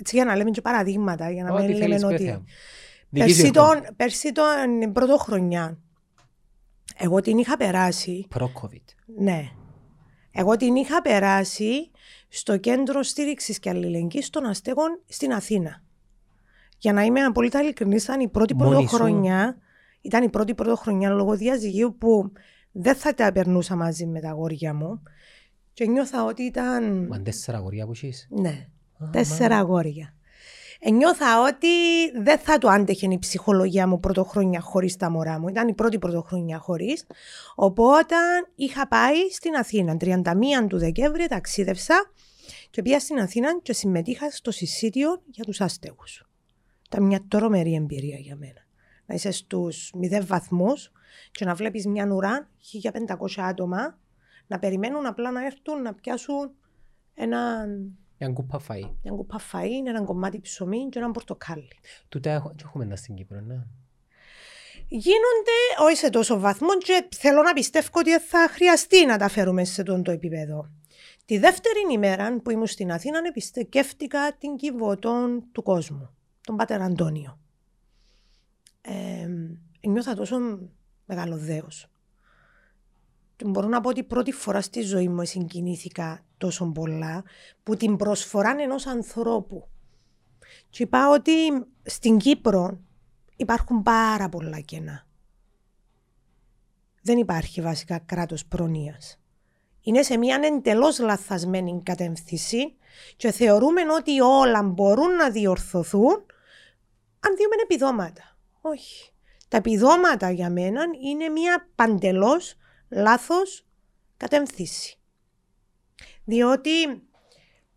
Έτσι 0.00 0.16
για 0.16 0.24
να 0.24 0.36
λέμε 0.36 0.50
και 0.50 0.60
παραδείγματα, 0.60 1.30
για 1.30 1.44
να 1.44 1.52
Ό,τι 1.54 1.62
μην 1.66 1.76
θέλεις, 1.76 1.88
λέμε 1.88 1.94
πες, 1.94 2.20
ότι... 2.20 2.24
Θεέ 2.24 2.36
μου. 2.36 2.44
Δική 3.08 3.32
σου 3.32 3.36
Πέρσι 3.40 3.46
εικόνα. 3.46 3.82
τον, 3.82 3.96
πέρσι 3.96 4.32
τον 4.32 4.92
πρώτο 4.92 5.16
χρονιά, 5.16 5.78
εγώ 6.96 7.20
την 7.20 7.38
είχα 7.38 7.56
περάσει, 7.56 8.26
Προ-COVID. 8.30 8.84
ναι, 9.18 9.48
εγώ 10.32 10.56
την 10.56 10.74
είχα 10.74 11.02
περάσει 11.02 11.90
στο 12.28 12.56
κέντρο 12.56 13.02
στήριξης 13.02 13.58
και 13.58 13.68
αλληλεγγύης 13.68 14.30
των 14.30 14.44
αστέγων 14.44 15.02
στην 15.08 15.32
Αθήνα. 15.32 15.82
Για 16.78 16.92
να 16.92 17.02
είμαι 17.02 17.20
απόλυτα 17.20 17.60
ειλικρινής, 17.62 18.04
ήταν 18.04 18.20
η 18.20 18.28
πρώτη 18.28 18.54
Μόνη 18.54 18.70
σου; 18.70 18.76
πρωτοχρονιά. 18.76 19.56
Ήταν 20.00 20.22
η 20.22 20.28
πρώτη 20.28 20.54
πρωτοχρονιά 20.54 21.10
λόγω 21.10 21.36
διαζυγίου 21.36 21.96
που 21.98 22.32
δεν 22.72 22.94
θα 22.94 23.14
τα 23.14 23.32
περνούσα 23.32 23.76
μαζί 23.76 24.06
με 24.06 24.20
τα 24.20 24.28
αγόρια 24.28 24.74
μου. 24.74 25.02
Και 25.72 25.86
νιώθα 25.86 26.24
ότι 26.24 26.42
ήταν. 26.42 27.06
Μα 27.06 27.22
τέσσερα 27.22 27.58
αγοριά 27.58 27.84
που 27.84 27.90
έχεις. 27.90 28.26
Ναι, 28.30 28.68
Α, 28.98 29.10
τέσσερα 29.10 29.58
αγόρια. 29.58 30.15
Ε, 30.80 30.90
νιώθα 30.90 31.42
ότι 31.42 31.68
δεν 32.22 32.38
θα 32.38 32.58
το 32.58 32.68
άντεχε 32.68 33.06
η 33.10 33.18
ψυχολογία 33.18 33.86
μου 33.86 34.00
πρωτοχρόνια 34.00 34.60
χωρίς 34.60 34.96
τα 34.96 35.10
μωρά 35.10 35.38
μου. 35.38 35.48
Ήταν 35.48 35.68
η 35.68 35.74
πρώτη 35.74 35.98
πρωτοχρόνια 35.98 36.58
χωρίς. 36.58 37.06
Οπότε 37.54 38.14
είχα 38.54 38.88
πάει 38.88 39.30
στην 39.30 39.54
Αθήνα. 39.54 39.96
31 40.00 40.22
του 40.68 40.78
Δεκέμβρη 40.78 41.26
ταξίδευσα 41.26 42.10
και 42.70 42.82
πήγα 42.82 43.00
στην 43.00 43.18
Αθήνα 43.18 43.60
και 43.62 43.72
συμμετείχα 43.72 44.30
στο 44.30 44.50
συσίτιο 44.50 45.22
για 45.26 45.44
τους 45.44 45.60
άστεγους. 45.60 46.26
Ήταν 46.86 47.02
μια 47.02 47.24
τρομερή 47.28 47.74
εμπειρία 47.74 48.18
για 48.18 48.36
μένα. 48.36 48.66
Να 49.06 49.14
είσαι 49.14 49.30
στους 49.30 49.90
μηδέν 49.94 50.26
βαθμούς 50.26 50.92
και 51.30 51.44
να 51.44 51.54
βλέπεις 51.54 51.86
μια 51.86 52.06
ουρά 52.12 52.50
1500 53.36 53.42
άτομα 53.42 53.98
να 54.46 54.58
περιμένουν 54.58 55.06
απλά 55.06 55.30
να 55.30 55.44
έρθουν 55.44 55.82
να 55.82 55.94
πιάσουν 55.94 56.54
έναν 57.14 57.96
Μια 58.18 58.28
κούπα 58.32 58.60
φαΐ. 58.68 58.90
μια 59.02 59.12
κούπα 59.16 59.40
φαΐ, 59.52 59.86
ένα 59.86 60.02
κομμάτι 60.04 60.40
ψωμί 60.40 60.88
και 60.88 60.98
ένα 60.98 61.10
πορτοκάλι. 61.10 61.68
Τούτα 62.08 62.30
έχω- 62.30 62.52
και 62.56 62.62
έχουμε 62.66 62.86
τα 62.86 62.96
στην 62.96 63.14
Κύπρο, 63.14 63.40
ναι. 63.40 63.62
Γίνονται 64.88 65.56
όχι 65.82 65.96
σε 65.96 66.10
τόσο 66.10 66.38
βαθμό 66.38 66.78
και 66.78 67.08
θέλω 67.16 67.42
να 67.42 67.52
πιστεύω 67.52 67.88
ότι 67.94 68.18
θα 68.18 68.48
χρειαστεί 68.50 69.06
να 69.06 69.18
τα 69.18 69.28
φέρουμε 69.28 69.64
σε 69.64 69.82
τον 69.82 70.02
το 70.02 70.10
επίπεδο. 70.10 70.70
Τη 71.24 71.38
δεύτερη 71.38 71.78
ημέρα 71.92 72.40
που 72.40 72.50
ήμουν 72.50 72.66
στην 72.66 72.92
Αθήνα 72.92 73.20
επισκέφτηκα 73.28 74.36
την 74.38 74.56
κυβωτών 74.56 75.44
του 75.52 75.62
κόσμου, 75.62 76.10
τον 76.40 76.56
Πάτερ 76.56 76.82
Αντώνιο. 76.82 77.38
Ε, 78.80 79.28
νιώθα 79.88 80.14
τόσο 80.14 80.36
μεγάλο 81.06 81.36
δέος. 81.36 81.86
Και 83.36 83.44
μπορώ 83.44 83.68
να 83.68 83.80
πω 83.80 83.88
ότι 83.88 84.02
πρώτη 84.02 84.32
φορά 84.32 84.60
στη 84.60 84.80
ζωή 84.80 85.08
μου 85.08 85.24
συγκινήθηκα 85.24 86.24
τόσο 86.38 86.66
πολλά 86.66 87.24
που 87.62 87.76
την 87.76 87.96
προσφορά 87.96 88.56
ενός 88.58 88.86
ανθρώπου. 88.86 89.68
Και 90.70 90.82
είπα 90.82 91.10
ότι 91.10 91.32
στην 91.82 92.18
Κύπρο 92.18 92.78
υπάρχουν 93.36 93.82
πάρα 93.82 94.28
πολλά 94.28 94.60
κενά. 94.60 95.06
Δεν 97.02 97.18
υπάρχει 97.18 97.60
βασικά 97.60 97.98
κράτος 97.98 98.46
προνοίας. 98.46 99.20
Είναι 99.80 100.02
σε 100.02 100.16
μια 100.16 100.40
εντελώς 100.42 100.98
λαθασμένη 100.98 101.80
κατεύθυνση 101.82 102.76
και 103.16 103.30
θεωρούμε 103.30 103.80
ότι 103.98 104.20
όλα 104.20 104.62
μπορούν 104.62 105.14
να 105.14 105.30
διορθωθούν 105.30 106.26
αν 107.20 107.36
δίνουμε 107.36 107.62
επιδόματα. 107.62 108.36
Όχι. 108.60 109.12
Τα 109.48 109.56
επιδόματα 109.56 110.30
για 110.30 110.50
μένα 110.50 110.82
είναι 111.04 111.28
μια 111.28 111.68
παντελώς 111.74 112.56
λάθος 112.88 113.66
κατεύθυνση. 114.16 114.98
Διότι 116.24 117.08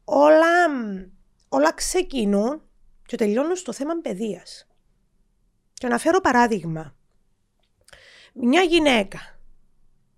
όλα, 0.04 0.66
όλα 1.50 1.74
ξεκινούν 1.74 2.62
και 3.06 3.18
τελειώνουν 3.18 3.56
στο 3.56 3.74
θέμα 3.74 3.94
παιδείας. 4.02 4.68
Και 5.74 5.88
να 5.88 5.98
φέρω 5.98 6.20
παράδειγμα. 6.20 6.96
Μια 8.34 8.62
γυναίκα 8.62 9.20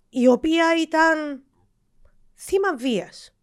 η 0.08 0.26
οποία 0.26 0.76
ήταν 0.80 1.42
θύμα 2.34 2.76
βίας. 2.76 3.36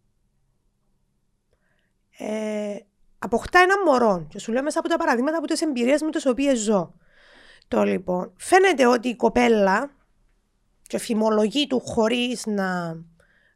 Ε, 2.18 2.76
αποκτά 3.18 3.58
ένα 3.58 3.84
μωρό 3.84 4.26
και 4.28 4.38
σου 4.38 4.52
λέω 4.52 4.62
μέσα 4.62 4.78
από 4.78 4.88
τα 4.88 4.96
παραδείγματα 4.96 5.36
από 5.36 5.46
τις 5.46 5.62
εμπειρίες 5.62 6.02
με 6.02 6.10
τις 6.10 6.26
οποίες 6.26 6.58
ζω. 6.58 6.94
Το 7.68 7.82
λοιπόν, 7.82 8.32
φαίνεται 8.36 8.86
ότι 8.86 9.08
η 9.08 9.16
κοπέλα 9.16 9.94
και 10.90 10.98
φημολογεί 10.98 11.66
του 11.66 11.80
χωρίς 11.80 12.46
να 12.46 12.96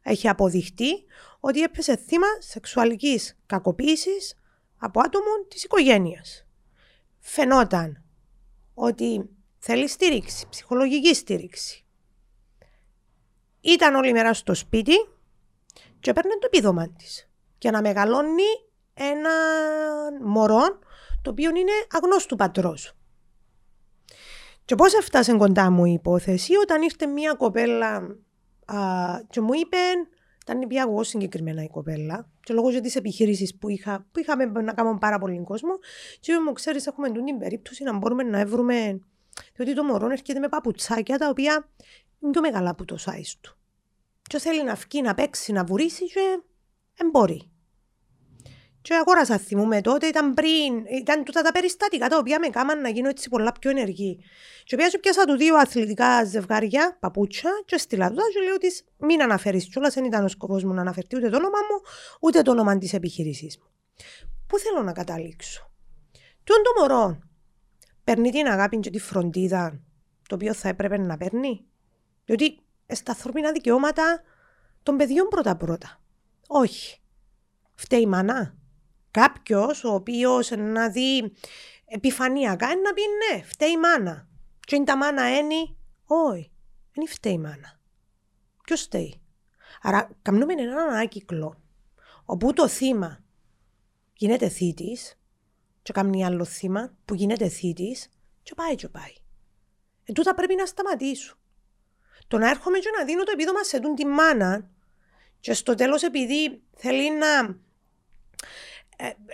έχει 0.01 0.27
αποδειχτεί 0.27 1.05
ότι 1.39 1.61
έπεσε 1.61 1.95
θύμα 1.95 2.27
σεξουαλικής 2.39 3.37
κακοποίησης 3.45 4.35
από 4.77 4.99
άτομο 4.99 5.45
της 5.47 5.63
οικογένειας. 5.63 6.45
Φαινόταν 7.19 8.03
ότι 8.73 9.29
θέλει 9.57 9.87
στήριξη, 9.87 10.47
ψυχολογική 10.49 11.15
στήριξη. 11.15 11.85
Ήταν 13.61 13.95
όλη 13.95 14.11
μέρα 14.11 14.33
στο 14.33 14.53
σπίτι 14.53 14.95
και 15.99 16.09
έπαιρνε 16.09 16.33
το 16.33 16.45
επίδομα 16.45 16.89
της. 16.89 17.29
Για 17.57 17.71
να 17.71 17.81
μεγαλώνει 17.81 18.43
ένα 18.93 19.31
μωρό 20.21 20.79
το 21.21 21.29
οποίο 21.29 21.49
είναι 21.49 21.71
αγνώστου 21.91 22.35
πατρός. 22.35 22.95
Και 24.65 24.75
πώς 24.75 24.93
έφτασε 24.93 25.37
κοντά 25.37 25.71
μου 25.71 25.85
η 25.85 25.91
υπόθεση 25.91 26.55
όταν 26.55 26.81
ήρθε 26.81 27.05
μια 27.05 27.33
κοπέλα 27.33 27.95
α, 28.65 28.77
και 29.29 29.41
μου 29.41 29.53
είπε, 29.53 29.77
ήταν 30.41 30.67
η 30.67 30.81
εγώ 30.81 31.03
συγκεκριμένα 31.03 31.63
η 31.63 31.67
κοπέλα 31.67 32.29
και 32.43 32.53
λόγω 32.53 32.69
για 32.69 32.81
τις 32.81 32.95
επιχειρήσεις 32.95 33.57
που, 33.57 33.69
είχα, 33.69 34.07
που 34.11 34.19
είχαμε 34.19 34.45
να 34.45 34.73
κάνουμε 34.73 34.97
πάρα 34.99 35.19
πολύ 35.19 35.43
κόσμο 35.43 35.79
και 36.19 36.31
είπε 36.31 36.39
μου 36.39 36.53
ξέρεις 36.53 36.87
έχουμε 36.87 37.11
την 37.11 37.37
περίπτωση 37.37 37.83
να 37.83 37.97
μπορούμε 37.97 38.23
να 38.23 38.45
βρούμε 38.45 38.99
διότι 39.55 39.73
το 39.73 39.83
μωρό 39.83 40.09
έρχεται 40.09 40.39
με 40.39 40.49
παπουτσάκια 40.49 41.17
τα 41.17 41.29
οποία 41.29 41.69
είναι 42.19 42.31
πιο 42.31 42.41
μεγάλα 42.41 42.69
από 42.69 42.85
το 42.85 42.97
size 42.99 43.33
του. 43.41 43.57
Και 44.21 44.39
θέλει 44.39 44.63
να 44.63 44.73
βγει, 44.73 45.01
να 45.01 45.13
παίξει, 45.13 45.51
να 45.51 45.63
βουρήσει 45.63 46.05
και 46.05 46.41
δεν 46.95 47.09
μπορεί. 47.09 47.49
Και 48.85 48.93
αγόρασα, 48.93 49.37
θυμούμε 49.37 49.81
τότε, 49.81 50.07
ήταν 50.07 50.33
πριν, 50.33 50.85
ήταν 50.99 51.23
τούτα 51.23 51.41
τα 51.41 51.51
περιστατικά 51.51 52.07
τα 52.07 52.17
οποία 52.17 52.39
με 52.39 52.47
κάμαν 52.47 52.81
να 52.81 52.89
γίνω 52.89 53.09
έτσι 53.09 53.29
πολλά 53.29 53.51
πιο 53.59 53.69
ενεργή. 53.69 54.19
Και 54.63 54.75
πιάσα, 54.75 54.99
πιάσα 54.99 55.25
του 55.25 55.37
δύο 55.37 55.55
αθλητικά 55.55 56.23
ζευγάρια, 56.23 56.97
παπούτσια, 56.99 57.51
και 57.65 57.77
στείλα 57.77 58.09
του 58.09 58.15
και 58.15 58.39
λέω 58.45 58.57
της 58.57 58.83
μην 58.97 59.21
αναφέρεις 59.21 59.65
κιόλας, 59.65 59.93
δεν 59.93 60.03
ήταν 60.03 60.23
ο 60.23 60.27
σκοπός 60.27 60.63
μου 60.63 60.73
να 60.73 60.81
αναφερθεί 60.81 61.15
ούτε 61.15 61.29
το 61.29 61.37
όνομα 61.37 61.57
μου, 61.69 61.81
ούτε 62.21 62.41
το 62.41 62.51
όνομα 62.51 62.77
της 62.77 62.93
επιχείρησής 62.93 63.57
μου. 63.57 63.65
Πού 64.47 64.59
θέλω 64.59 64.83
να 64.83 64.91
καταλήξω; 64.91 65.71
Τον 66.43 66.57
το 66.63 66.81
μωρό 66.81 67.19
παίρνει 68.03 68.31
την 68.31 68.47
αγάπη 68.47 68.79
και 68.79 68.89
τη 68.89 68.99
φροντίδα 68.99 69.79
το 70.29 70.35
οποίο 70.35 70.53
θα 70.53 70.69
έπρεπε 70.69 70.97
να 70.97 71.17
παίρνει. 71.17 71.65
Διότι 72.25 72.59
στα 72.87 73.11
ανθρώπινα 73.11 73.51
δικαιώματα 73.51 74.21
των 74.83 74.97
παιδιών 74.97 75.27
πρώτα-πρώτα. 75.27 76.01
Όχι. 76.47 77.01
Φταίει 77.75 78.01
η 78.01 78.05
μανά. 78.05 78.63
Κάποιος 79.15 79.83
ο 79.83 79.93
οποίος 79.93 80.51
να 80.51 80.89
δει 80.89 81.33
επιφανειακά 81.85 82.71
είναι 82.71 82.81
να 82.81 82.93
πει 82.93 83.01
ναι, 83.01 83.43
φταίει 83.43 83.71
η 83.71 83.77
μάνα. 83.77 84.27
Και 84.59 84.75
είναι 84.75 84.85
τα 84.85 84.97
μάνα 84.97 85.23
ένι, 85.23 85.77
όχι, 86.05 86.51
δεν 86.93 87.07
φταίει 87.07 87.33
η 87.33 87.37
μάνα. 87.37 87.79
Ποιος 88.63 88.81
φταίει. 88.81 89.21
Άρα, 89.81 90.09
κάνουμε 90.21 90.53
έναν 90.53 90.89
άκυκλο 90.89 91.61
όπου 92.25 92.53
το 92.53 92.67
θύμα 92.67 93.23
γίνεται 94.13 94.49
θήτης, 94.49 95.19
και 95.81 95.93
κάνει 95.93 96.25
άλλο 96.25 96.45
θύμα 96.45 96.93
που 97.05 97.13
γίνεται 97.13 97.47
θήτης, 97.47 98.09
και 98.43 98.53
πάει, 98.55 98.75
και 98.75 98.89
πάει. 98.89 99.13
Ε, 100.05 100.13
τούτα 100.13 100.33
πρέπει 100.33 100.55
να 100.55 100.65
σταματήσουν. 100.65 101.37
Το 102.27 102.37
να 102.37 102.49
έρχομαι 102.49 102.77
και 102.77 102.89
να 102.97 103.05
δίνω 103.05 103.23
το 103.23 103.31
επίδομα 103.33 103.63
σε 103.63 103.79
τούν 103.79 103.95
τη 103.95 104.05
μάνα, 104.05 104.69
και 105.39 105.53
στο 105.53 105.75
τέλος 105.75 106.03
επειδή 106.03 106.61
θέλει 106.75 107.17
να 107.17 107.39
ε, 107.39 107.57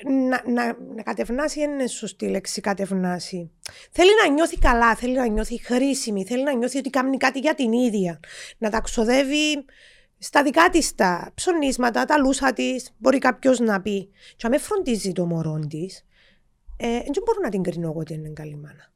να, 0.06 0.44
να, 0.52 0.78
να 0.96 1.04
κατευνάσει 1.04 1.62
είναι 1.62 1.88
σωστή 1.88 2.28
λέξη 2.28 2.62
κατευνάσει. 2.62 3.52
Θέλει 3.92 4.10
να 4.24 4.34
νιώθει 4.34 4.58
καλά, 4.58 4.96
θέλει 4.96 5.16
να 5.16 5.28
νιώθει 5.28 5.62
χρήσιμη, 5.64 6.26
θέλει 6.26 6.44
να 6.44 6.54
νιώθει 6.54 6.78
ότι 6.78 6.90
κάνει 6.90 7.18
κάτι 7.18 7.40
για 7.40 7.56
την 7.56 7.72
ίδια. 7.72 8.20
Να 8.58 8.70
τα 8.70 8.82
ξοδεύει 8.82 9.66
στα 10.18 10.44
δικά 10.44 10.70
της 10.70 10.96
τα 10.96 11.32
ψωνίσματα, 11.34 12.06
τα 12.06 12.18
λούσα 12.18 12.54
της, 12.54 12.96
μπορεί 12.98 13.18
κάποιος 13.18 13.60
να 13.60 13.82
πει. 13.82 14.10
Και 14.36 14.46
αν 14.46 14.52
με 14.52 14.58
φροντίζει 14.58 15.12
το 15.12 15.26
μωρό 15.26 15.60
της, 15.70 16.06
ε, 16.78 16.88
δεν 16.88 17.24
μπορώ 17.26 17.40
να 17.42 17.50
την 17.50 17.64
κρίνω 17.64 17.90
εγώ 17.90 18.00
ότι 18.00 18.14
είναι 18.14 18.30
καλή 18.30 18.56
μάνα. 18.56 18.92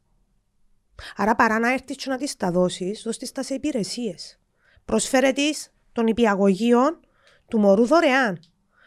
Άρα 1.16 1.36
παρά 1.36 1.60
να 1.60 1.74
έρθεις 1.74 1.96
και 1.96 2.10
να 2.10 2.18
της 2.18 2.36
τα 2.36 2.52
δώσεις, 2.52 3.02
δώσει 3.06 3.34
τα 3.34 3.44
σε 3.44 3.54
υπηρεσίες. 3.54 4.40
Πρόσφερε 4.86 5.32
της 5.32 5.74
των 5.92 6.08
υπηαγωγείων 6.08 7.00
του 7.48 7.60
μωρού 7.60 7.86
δωρεάν. 7.86 8.40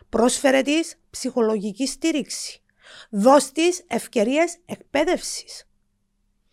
Πρόσφερε 0.09 0.63
της 0.63 1.01
ψυχολογική 1.11 1.87
στήριξη. 1.87 2.63
Δώσ' 3.11 3.53
της 3.53 3.85
ευκαιρίες 3.87 4.57
εκπαίδευσης. 4.65 5.69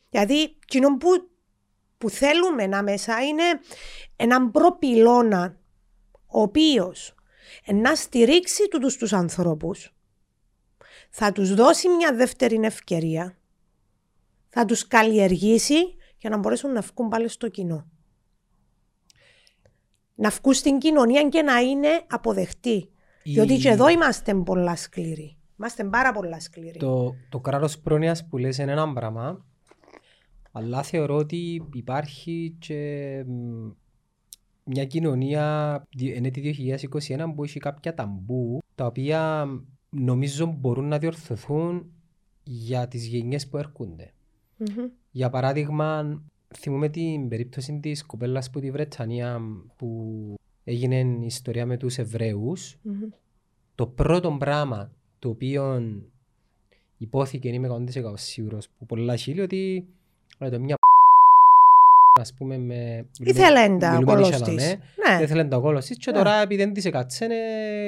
Δηλαδή, 0.09 0.41
εκείνο 0.41 0.97
που, 0.97 1.29
που 1.97 2.09
θέλουμε 2.09 2.67
να 2.67 2.83
μέσα 2.83 3.25
είναι 3.25 3.43
έναν 4.15 4.51
προπυλώνα 4.51 5.57
ο 6.27 6.41
οποίος 6.41 7.15
να 7.65 7.95
στηρίξει 7.95 8.67
τούτους 8.67 8.97
τους 8.97 9.13
ανθρώπους, 9.13 9.93
θα 11.09 11.31
τους 11.31 11.53
δώσει 11.53 11.89
μια 11.89 12.15
δεύτερη 12.15 12.59
ευκαιρία, 12.63 13.37
θα 14.49 14.65
τους 14.65 14.87
καλλιεργήσει 14.87 15.95
για 16.17 16.29
να 16.29 16.37
μπορέσουν 16.37 16.71
να 16.71 16.81
βγουν 16.81 17.09
πάλι 17.09 17.27
στο 17.27 17.49
κοινό. 17.49 17.89
Να 20.15 20.29
βγουν 20.29 20.53
στην 20.53 20.77
κοινωνία 20.77 21.29
και 21.29 21.41
να 21.41 21.59
είναι 21.59 22.03
αποδεκτοί. 22.07 22.89
Διότι 23.25 23.57
και 23.57 23.69
εδώ 23.69 23.89
είμαστε 23.89 24.35
πολλά 24.35 24.75
σκληροί. 24.75 25.37
Είμαστε 25.59 25.83
πάρα 25.83 26.11
πολλά 26.11 26.39
σκληροί. 26.39 26.79
Το, 26.79 27.15
το 27.29 27.39
κράτος 27.39 27.79
πρόνοιας 27.79 28.27
που 28.27 28.37
λες 28.37 28.57
είναι 28.57 28.71
ένα 28.71 28.93
πράγμα, 28.93 29.45
αλλά 30.51 30.83
θεωρώ 30.83 31.15
ότι 31.15 31.67
υπάρχει 31.73 32.55
και 32.59 33.23
μια 34.63 34.85
κοινωνία 34.85 35.83
είναι 35.97 36.29
τη 36.29 36.55
2021 37.07 37.25
που 37.35 37.43
έχει 37.43 37.59
κάποια 37.59 37.93
ταμπού 37.93 38.59
τα 38.75 38.85
οποία 38.85 39.47
νομίζω 39.89 40.45
μπορούν 40.45 40.87
να 40.87 40.97
διορθωθούν 40.97 41.91
για 42.43 42.87
τις 42.87 43.07
γενιές 43.07 43.47
που 43.47 43.57
έρχονται. 43.57 44.13
Mm-hmm. 44.59 44.89
Για 45.11 45.29
παράδειγμα, 45.29 46.21
θυμούμε 46.57 46.89
την 46.89 47.27
περίπτωση 47.27 47.79
της 47.79 48.05
κοπέλας 48.05 48.49
που 48.49 48.59
τη 48.59 48.71
Βρετανία 48.71 49.41
που 49.75 50.35
έγινε 50.65 50.99
η 50.99 51.25
ιστορία 51.25 51.65
με 51.65 51.77
τους 51.77 51.97
Εβραίους. 51.97 52.75
Mm-hmm. 52.75 53.13
Το 53.75 53.87
πρώτο 53.87 54.31
πράγμα 54.39 54.91
το 55.19 55.29
οποίο 55.29 55.81
υπόθηκε, 56.97 57.49
είμαι 57.49 57.67
100% 57.71 58.13
σίγουρος, 58.13 58.69
που 58.77 58.85
πολλά 58.85 59.15
χείλη, 59.15 59.41
ότι 59.41 59.87
το 60.37 60.59
μια 60.59 60.75
ας 62.21 62.33
πούμε 62.33 62.57
με... 62.57 63.09
Ήθελε 63.19 63.77
τα 63.77 64.01
κόλος 64.05 64.41
της. 64.41 64.77
Ναι. 65.07 65.23
Ήθελε 65.23 65.43
τα 65.43 65.57
κόλος 65.57 65.85
της 65.85 65.97
και 65.97 66.11
ναι. 66.11 66.17
τώρα 66.17 66.41
επειδή 66.41 66.63
δεν 66.63 66.73
της 66.73 66.85
έκατσε 66.85 67.27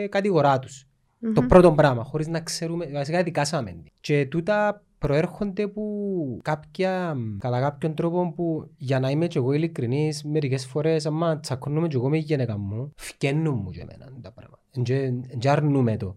κατηγορά 0.10 0.60
τους. 0.60 0.84
Mm-hmm. 0.86 1.32
Το 1.34 1.42
πρώτο 1.42 1.72
πράγμα, 1.72 2.04
χωρίς 2.04 2.28
να 2.28 2.40
ξέρουμε, 2.40 2.86
βασικά 2.86 3.24
δικάσαμε. 3.24 3.84
Και 4.00 4.26
τούτα 4.26 4.87
προέρχονται 4.98 5.68
που 5.68 6.40
κάποια, 6.44 7.16
κατά 7.40 7.60
κάποιον 7.60 7.94
τρόπο 7.94 8.34
που 8.36 8.72
για 8.78 9.00
να 9.00 9.10
είμαι 9.10 9.28
και 9.28 9.38
εγώ 9.38 9.54
ειλικρινής 9.54 10.24
μερικές 10.24 10.66
φορές 10.66 11.06
άμα 11.06 11.40
τσακώνουμε 11.40 11.88
και 11.88 11.96
εγώ 11.96 12.10
με 12.10 12.18
η 12.18 12.20
γυναίκα 12.20 12.58
μου 12.58 12.92
φκένουν 12.96 13.60
μου 13.64 13.70
και 13.70 13.82
εμένα 13.82 14.12
τα 14.22 14.32
πράγματα 14.32 14.64
και 15.40 15.50
αρνούμε 15.50 15.98
το 15.98 16.16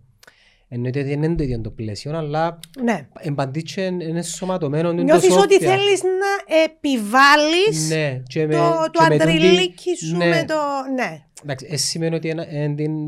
Εννοείται 0.73 0.99
ότι 0.99 1.09
δεν 1.09 1.23
είναι 1.23 1.35
το 1.35 1.43
ίδιο 1.43 1.61
το 1.61 1.71
πλαίσιο, 1.71 2.17
αλλά 2.17 2.59
ναι. 2.83 3.09
εμπαντήτσε 3.19 3.83
είναι 3.83 4.23
σωματωμένο. 4.23 4.93
Νιώθεις 4.93 5.37
ότι 5.37 5.59
θέλεις 5.59 6.03
να 6.03 6.57
επιβάλλεις 6.65 7.89
ναι, 7.89 8.23
και 8.27 8.47
με, 8.47 8.55
το, 8.55 8.91
το 8.93 9.05
αντριλίκι 9.05 9.97
σου 9.97 10.17
ναι. 10.17 10.29
με 10.29 10.45
το... 10.49 10.55
Ναι. 10.95 11.25
Εντάξει, 11.43 11.67
εσύ 11.71 11.87
σημαίνει 11.87 12.15
ότι 12.15 12.35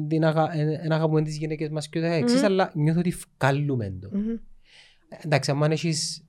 δεν 0.09 0.93
αγαπούμε 0.93 1.23
τις 1.23 1.37
γυναίκες 1.37 1.69
μας 1.69 1.89
και 1.89 1.99
ούτε 1.99 2.15
εξής, 2.15 2.43
αλλά 2.43 2.71
νιώθω 2.75 2.99
ότι 2.99 3.15
βγάλουμε 3.39 3.93
το. 4.01 4.09
Εντάξει, 5.21 5.51
αν 5.51 5.63
έχεις 5.63 6.25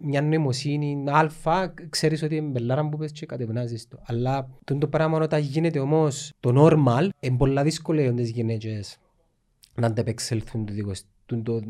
μια 0.00 0.22
νοημοσύνη 0.22 1.04
αλφα, 1.06 1.74
ξέρεις 1.88 2.22
ότι 2.22 2.36
είναι 2.36 2.48
μπελάρα 2.48 2.88
που 2.88 2.96
πες 2.96 3.12
και 3.12 3.26
κατευνάζεις 3.26 3.88
το. 3.88 3.98
Αλλά 4.06 4.48
το 4.78 4.88
πράγμα 4.88 5.18
όταν 5.18 5.40
γίνεται 5.40 5.78
όμως 5.78 6.32
το 6.40 6.52
normal, 6.56 7.08
είναι 7.20 7.36
πολλά 7.36 7.62
δύσκολο 7.62 8.00
για 8.00 8.14
τις 8.14 8.30
γυναίκες 8.30 8.98
να 9.74 9.86
αντεπεξέλθουν 9.86 10.66
το, 11.26 11.42
το, 11.42 11.60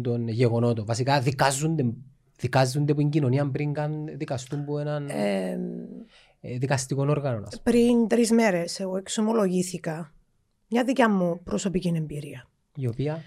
το, 0.00 0.16
γεγονότο. 0.26 0.84
Βασικά 0.84 1.20
δικάζονται, 1.20 1.92
δικάζονται 2.38 2.92
από 2.92 3.00
την 3.00 3.10
κοινωνία 3.10 3.50
πριν 3.50 3.72
καν 3.72 4.04
δικαστούν 4.16 4.60
από 4.60 4.78
έναν 4.78 5.08
ε, 5.08 5.58
δικαστικό 6.58 7.06
όργανο. 7.08 7.48
Πριν 7.62 8.08
τρεις 8.08 8.30
μέρες 8.30 8.80
εγώ 8.80 8.96
εξομολογήθηκα 8.96 10.12
μια 10.68 10.84
δικιά 10.84 11.08
μου 11.08 11.40
προσωπική 11.44 11.92
εμπειρία. 11.96 12.48
Η 12.74 12.86
οποία; 12.86 13.22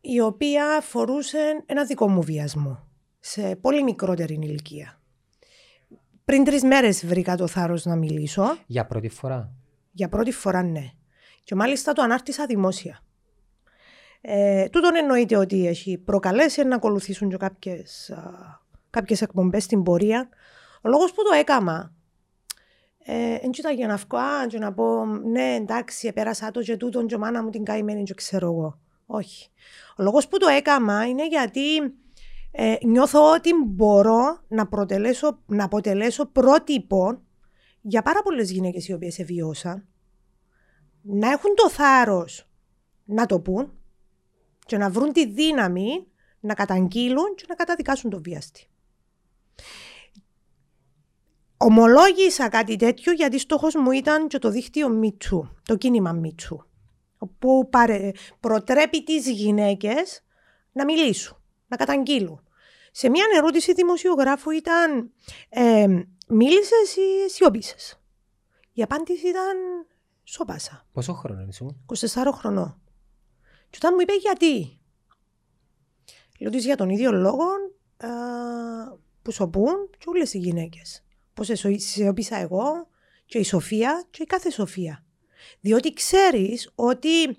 Η 0.00 0.20
οποία 0.20 0.76
αφορούσε 0.76 1.62
ένα 1.66 1.84
δικό 1.84 2.08
μου 2.08 2.22
βιασμό 2.22 2.88
σε 3.20 3.56
πολύ 3.56 3.82
μικρότερη 3.82 4.38
ηλικία. 4.42 5.00
Πριν 6.24 6.44
τρεις 6.44 6.62
μέρες 6.62 7.06
βρήκα 7.06 7.36
το 7.36 7.46
θάρρος 7.46 7.84
να 7.84 7.96
μιλήσω. 7.96 8.56
Για 8.66 8.86
πρώτη 8.86 9.08
φορά; 9.08 9.52
Για 9.92 10.08
πρώτη 10.08 10.32
φορά, 10.32 10.62
ναι. 10.62 10.90
Και 11.42 11.54
μάλιστα 11.54 11.92
το 11.92 12.02
ανάρτησα 12.02 12.46
δημόσια. 12.46 13.02
Ε, 14.20 14.68
τούτον 14.68 14.96
εννοείται 14.96 15.36
ότι 15.36 15.66
έχει 15.66 15.98
προκαλέσει 15.98 16.64
να 16.64 16.74
ακολουθήσουν 16.74 17.28
και 17.28 17.36
κάποιες, 17.36 18.10
α, 18.10 18.30
κάποιες 18.90 19.22
εκπομπές 19.22 19.64
στην 19.64 19.82
πορεία. 19.82 20.28
Ο 20.82 20.88
λόγος 20.88 21.12
που 21.12 21.22
το 21.22 21.34
έκανα 21.38 21.92
δεν 23.06 23.50
ε, 23.64 23.72
για 23.74 23.86
να 23.86 23.96
βγω 23.96 24.46
και 24.48 24.58
να 24.58 24.72
πω 24.72 25.04
ναι 25.04 25.54
εντάξει 25.54 26.12
πέρασα 26.12 26.50
το 26.50 26.62
και 26.62 26.76
τούτον 26.76 27.06
και 27.06 27.16
μάνα 27.16 27.42
μου 27.42 27.50
την 27.50 27.64
καημένη 27.64 28.02
και 28.02 28.14
ξέρω 28.14 28.46
εγώ. 28.46 28.78
Όχι. 29.10 29.50
Ο 29.96 30.02
λόγος 30.02 30.28
που 30.28 30.38
το 30.38 30.46
έκανα 30.48 31.06
είναι 31.06 31.26
γιατί 31.26 31.76
ε, 32.50 32.76
νιώθω 32.82 33.32
ότι 33.32 33.50
μπορώ 33.66 34.38
να, 34.48 34.68
να 35.46 35.64
αποτελέσω 35.64 36.26
πρότυπο 36.26 37.22
για 37.80 38.02
πάρα 38.02 38.22
πολλές 38.22 38.50
γυναίκες 38.50 38.88
οι 38.88 38.92
οποίες 38.92 39.18
εβιώσαν 39.18 39.86
να 41.02 41.30
έχουν 41.30 41.54
το 41.54 41.70
θάρρος 41.70 42.48
να 43.04 43.26
το 43.26 43.40
πούν 43.40 43.72
και 44.66 44.78
να 44.78 44.90
βρουν 44.90 45.12
τη 45.12 45.26
δύναμη 45.26 46.06
να 46.40 46.54
καταγγείλουν 46.54 47.34
και 47.34 47.44
να 47.48 47.54
καταδικάσουν 47.54 48.10
τον 48.10 48.22
βιαστή. 48.22 48.66
Ομολόγησα 51.56 52.48
κάτι 52.48 52.76
τέτοιο 52.76 53.12
γιατί 53.12 53.38
στόχος 53.38 53.74
μου 53.74 53.90
ήταν 53.90 54.28
και 54.28 54.38
το 54.38 54.50
δίκτυο 54.50 54.88
Μιτσού, 54.88 55.48
το 55.62 55.76
κίνημα 55.76 56.12
Μιτσού, 56.12 56.67
όπου 57.18 57.68
παρε, 57.70 58.10
προτρέπει 58.40 59.04
τις 59.04 59.28
γυναίκες 59.28 60.24
να 60.72 60.84
μιλήσουν, 60.84 61.36
να 61.66 61.76
καταγγείλουν. 61.76 62.42
Σε 62.90 63.08
μια 63.08 63.24
ερώτηση 63.36 63.72
δημοσιογράφου 63.72 64.50
ήταν 64.50 65.12
ε, 65.48 65.86
«Μίλησες 66.28 66.96
ή 66.96 67.30
σιωπήσες». 67.30 68.00
Η 68.72 68.82
απάντηση 68.82 69.28
ήταν 69.28 69.56
«Σώπασα». 70.24 70.86
Πόσο 70.92 71.12
χρόνο 71.12 71.46
ήσουν; 71.48 71.84
24 71.86 72.30
χρονών. 72.32 72.80
Και 73.70 73.78
όταν 73.80 73.92
μου 73.94 74.00
είπε 74.00 74.12
γιατί; 74.14 74.78
Λέω 76.38 76.50
της 76.50 76.64
για 76.64 76.76
τον 76.76 76.88
ίδιο 76.88 77.12
λόγο 77.12 77.44
α, 77.96 78.08
που 79.22 79.30
σωπούν 79.30 79.90
και 79.98 80.04
όλες 80.06 80.34
οι 80.34 80.38
γυναίκες. 80.38 81.04
Πώς 81.34 81.48
εσωπήσα 81.50 82.36
εγώ 82.36 82.88
και 83.26 83.38
η 83.38 83.44
Σοφία 83.44 84.04
και 84.10 84.22
η 84.22 84.26
κάθε 84.26 84.50
Σοφία. 84.50 85.04
Διότι 85.60 85.92
ξέρεις 85.92 86.72
ότι 86.74 87.36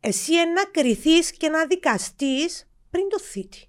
εσύ 0.00 0.32
να 0.32 0.64
κρυθείς 0.70 1.32
και 1.32 1.48
να 1.48 1.66
δικαστείς 1.66 2.68
πριν 2.90 3.08
το 3.08 3.18
θήτη. 3.18 3.66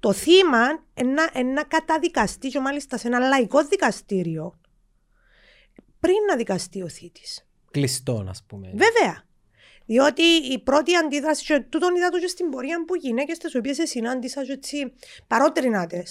Το 0.00 0.12
θύμα 0.12 0.66
να, 1.04 1.42
να 1.44 1.62
καταδικαστεί 1.62 2.48
και 2.48 2.60
μάλιστα 2.60 2.96
σε 2.96 3.06
ένα 3.06 3.18
λαϊκό 3.18 3.64
δικαστήριο 3.64 4.60
πριν 6.00 6.16
να 6.28 6.36
δικαστεί 6.36 6.82
ο 6.82 6.88
θήτης. 6.88 7.46
Κλειστό, 7.70 8.24
ας 8.28 8.44
πούμε. 8.46 8.68
Βέβαια. 8.68 9.26
Διότι 9.86 10.22
η 10.22 10.58
πρώτη 10.58 10.96
αντίδραση, 10.96 11.44
και 11.44 11.60
τούτον 11.60 11.96
είδα 11.96 12.08
το 12.08 12.18
και 12.18 12.26
στην 12.26 12.50
πορεία 12.50 12.84
που 12.84 12.94
γυναίκες 12.94 13.38
τις 13.38 13.54
οποίες 13.54 13.78
συνάντησα, 13.82 14.40
έτσι 14.48 14.92
παρότρινάτε 15.26 16.02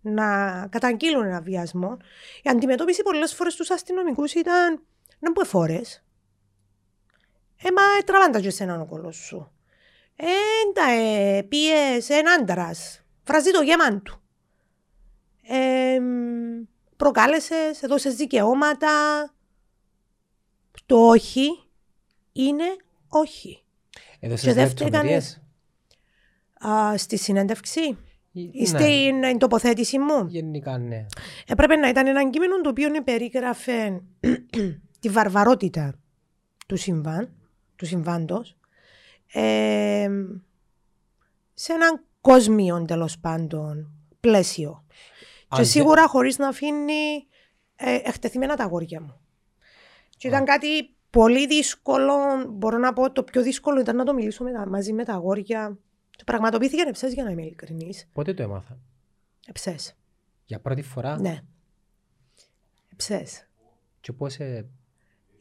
να 0.00 0.26
καταγγείλουν 0.70 1.24
ένα 1.24 1.40
βιασμό, 1.40 1.96
η 2.42 2.48
αντιμετώπιση 2.48 3.02
πολλές 3.02 3.34
φορές 3.34 3.54
τους 3.56 3.70
αστυνομικούς 3.70 4.34
ήταν 4.34 4.82
να 5.22 5.32
πω 5.32 5.44
φορέ. 5.44 5.80
Ε, 7.62 7.70
μα 7.70 7.82
ε, 7.98 8.02
τραβάντα 8.04 8.40
και 8.40 8.46
εσένα 8.46 8.80
ο 8.80 8.86
κολός 8.86 9.16
σου. 9.16 9.52
Ε, 10.16 10.26
τα 10.74 10.90
ε, 10.90 11.42
πιες 11.42 12.08
ένα 12.08 12.32
άντρας, 12.32 13.04
φραζεί 13.22 13.50
το 13.50 13.62
γέμαν 13.62 14.02
του. 14.02 14.22
Ε, 15.42 15.98
προκάλεσες, 16.96 17.82
έδωσες 17.82 18.14
δικαιώματα. 18.14 18.90
Το 20.86 20.96
όχι 20.96 21.48
είναι 22.32 22.76
όχι. 23.08 23.62
Έδωσες 24.20 24.56
λεπτομέρειες. 24.56 25.40
Στη 26.96 27.16
συνέντευξη 27.16 27.98
ή 28.32 28.66
στην 28.66 29.18
ναι. 29.18 29.36
τοποθέτηση 29.36 29.98
μου. 29.98 30.26
Γενικά 30.28 30.78
ναι. 30.78 31.06
Έπρεπε 31.46 31.76
να 31.76 31.88
ήταν 31.88 32.06
ένα 32.06 32.30
κείμενο 32.30 32.60
το 32.60 32.68
οποίο 32.68 33.02
περίγραφε 33.04 34.02
τη 35.02 35.08
βαρβαρότητα 35.08 35.94
του 36.66 36.76
συμβάν, 36.76 37.32
του 37.76 37.86
συμβάντος, 37.86 38.56
ε, 39.32 40.08
σε 41.54 41.72
έναν 41.72 42.04
κόσμιο 42.20 42.84
τέλος 42.84 43.18
πάντων 43.18 43.90
πλαίσιο. 44.20 44.84
και 45.48 45.62
σίγουρα 45.62 46.06
χωρίς 46.06 46.38
να 46.38 46.48
αφήνει 46.48 47.26
ε, 47.76 47.94
εκτεθειμένα 47.94 48.56
τα 48.56 48.64
αγόρια 48.64 49.00
μου. 49.00 49.20
Και 50.16 50.28
ήταν 50.28 50.44
κάτι 50.44 50.94
πολύ 51.10 51.46
δύσκολο, 51.46 52.14
μπορώ 52.48 52.78
να 52.78 52.92
πω 52.92 53.12
το 53.12 53.22
πιο 53.22 53.42
δύσκολο 53.42 53.80
ήταν 53.80 53.96
να 53.96 54.04
το 54.04 54.14
μιλήσω 54.14 54.44
με 54.44 54.66
μαζί 54.66 54.92
με 54.92 55.04
τα 55.04 55.12
αγόρια. 55.12 55.78
Το 56.16 56.24
πραγματοποιήθηκε 56.24 56.82
εψές 56.88 57.12
για 57.12 57.24
να 57.24 57.30
είμαι 57.30 57.42
ειλικρινής. 57.42 58.08
Πότε 58.12 58.34
το 58.34 58.42
έμαθα; 58.42 58.78
Εψές. 59.46 59.96
Για 60.44 60.60
πρώτη 60.60 60.82
φορά; 60.82 61.20
Ναι. 61.20 61.42
Εψές. 62.92 63.46
Και 64.00 64.12
πώς 64.12 64.36
ε, 64.36 64.66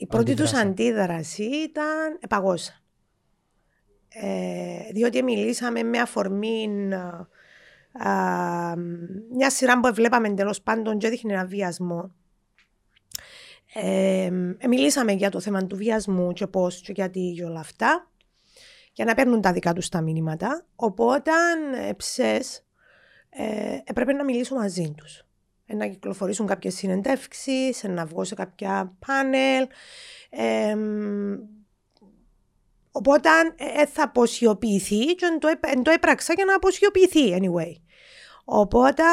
Η 0.02 0.08
πρώτη 0.08 0.34
τους 0.34 0.54
αντίδραση 0.54 1.44
ήταν 1.44 2.18
επαγόσα. 2.20 2.74
Ε, 4.10 4.92
διότι 4.94 5.24
μιλήσαμε 5.24 5.84
με 5.84 6.00
αφορμή 6.00 6.70
α, 7.94 8.10
μια 9.32 9.50
σειρά 9.50 9.80
που 9.80 9.94
βλέπαμε 9.94 10.28
εντελώ 10.28 10.56
πάντων 10.64 10.98
και 10.98 11.08
έδειχνε 11.08 11.34
ένα 11.34 11.46
βιασμό. 11.46 12.12
Ε, 13.74 14.30
μιλήσαμε 14.68 15.12
για 15.12 15.30
το 15.30 15.40
θέμα 15.40 15.66
του 15.66 15.76
βιασμού 15.76 16.34
και 16.34 16.48
πώς 16.48 16.82
και 16.82 16.92
γιατί 16.92 17.34
και 17.36 17.44
όλα 17.44 17.60
αυτά 17.60 18.12
για 18.94 19.06
να 19.06 19.14
παίρνουν 19.14 19.42
τα 19.42 19.52
δικά 19.52 19.74
τους 19.74 19.90
τα 19.90 20.02
μηνύματα. 20.02 20.66
Οπότε 20.76 21.32
ψες, 21.98 22.66
ε, 23.30 23.78
έπρεπε 23.84 24.14
να 24.14 24.24
μιλήσω 24.24 24.56
μαζί 24.56 24.94
τους. 24.98 25.26
Ε, 25.72 25.76
να 25.76 25.88
κυκλοφορήσουν 25.88 26.48
κάποιες 26.48 26.76
συνεντεύξεις, 26.76 27.84
να 27.84 28.06
βγω 28.06 28.24
σε 28.24 28.36
κάποια 28.36 28.98
πάνελ. 29.06 29.68
Ε, 30.30 30.76
οπότε 32.92 33.30
ε, 33.56 33.86
θα 33.86 34.04
αποσιοποιηθεί 34.04 35.06
και 35.06 35.26
το, 35.40 35.48
το 35.82 35.92
έπραξα 35.92 36.34
για 36.34 36.46
να 36.46 36.56
αποσιοποιηθεί 36.56 37.38
anyway. 37.42 37.76
Οπότε 38.44 39.04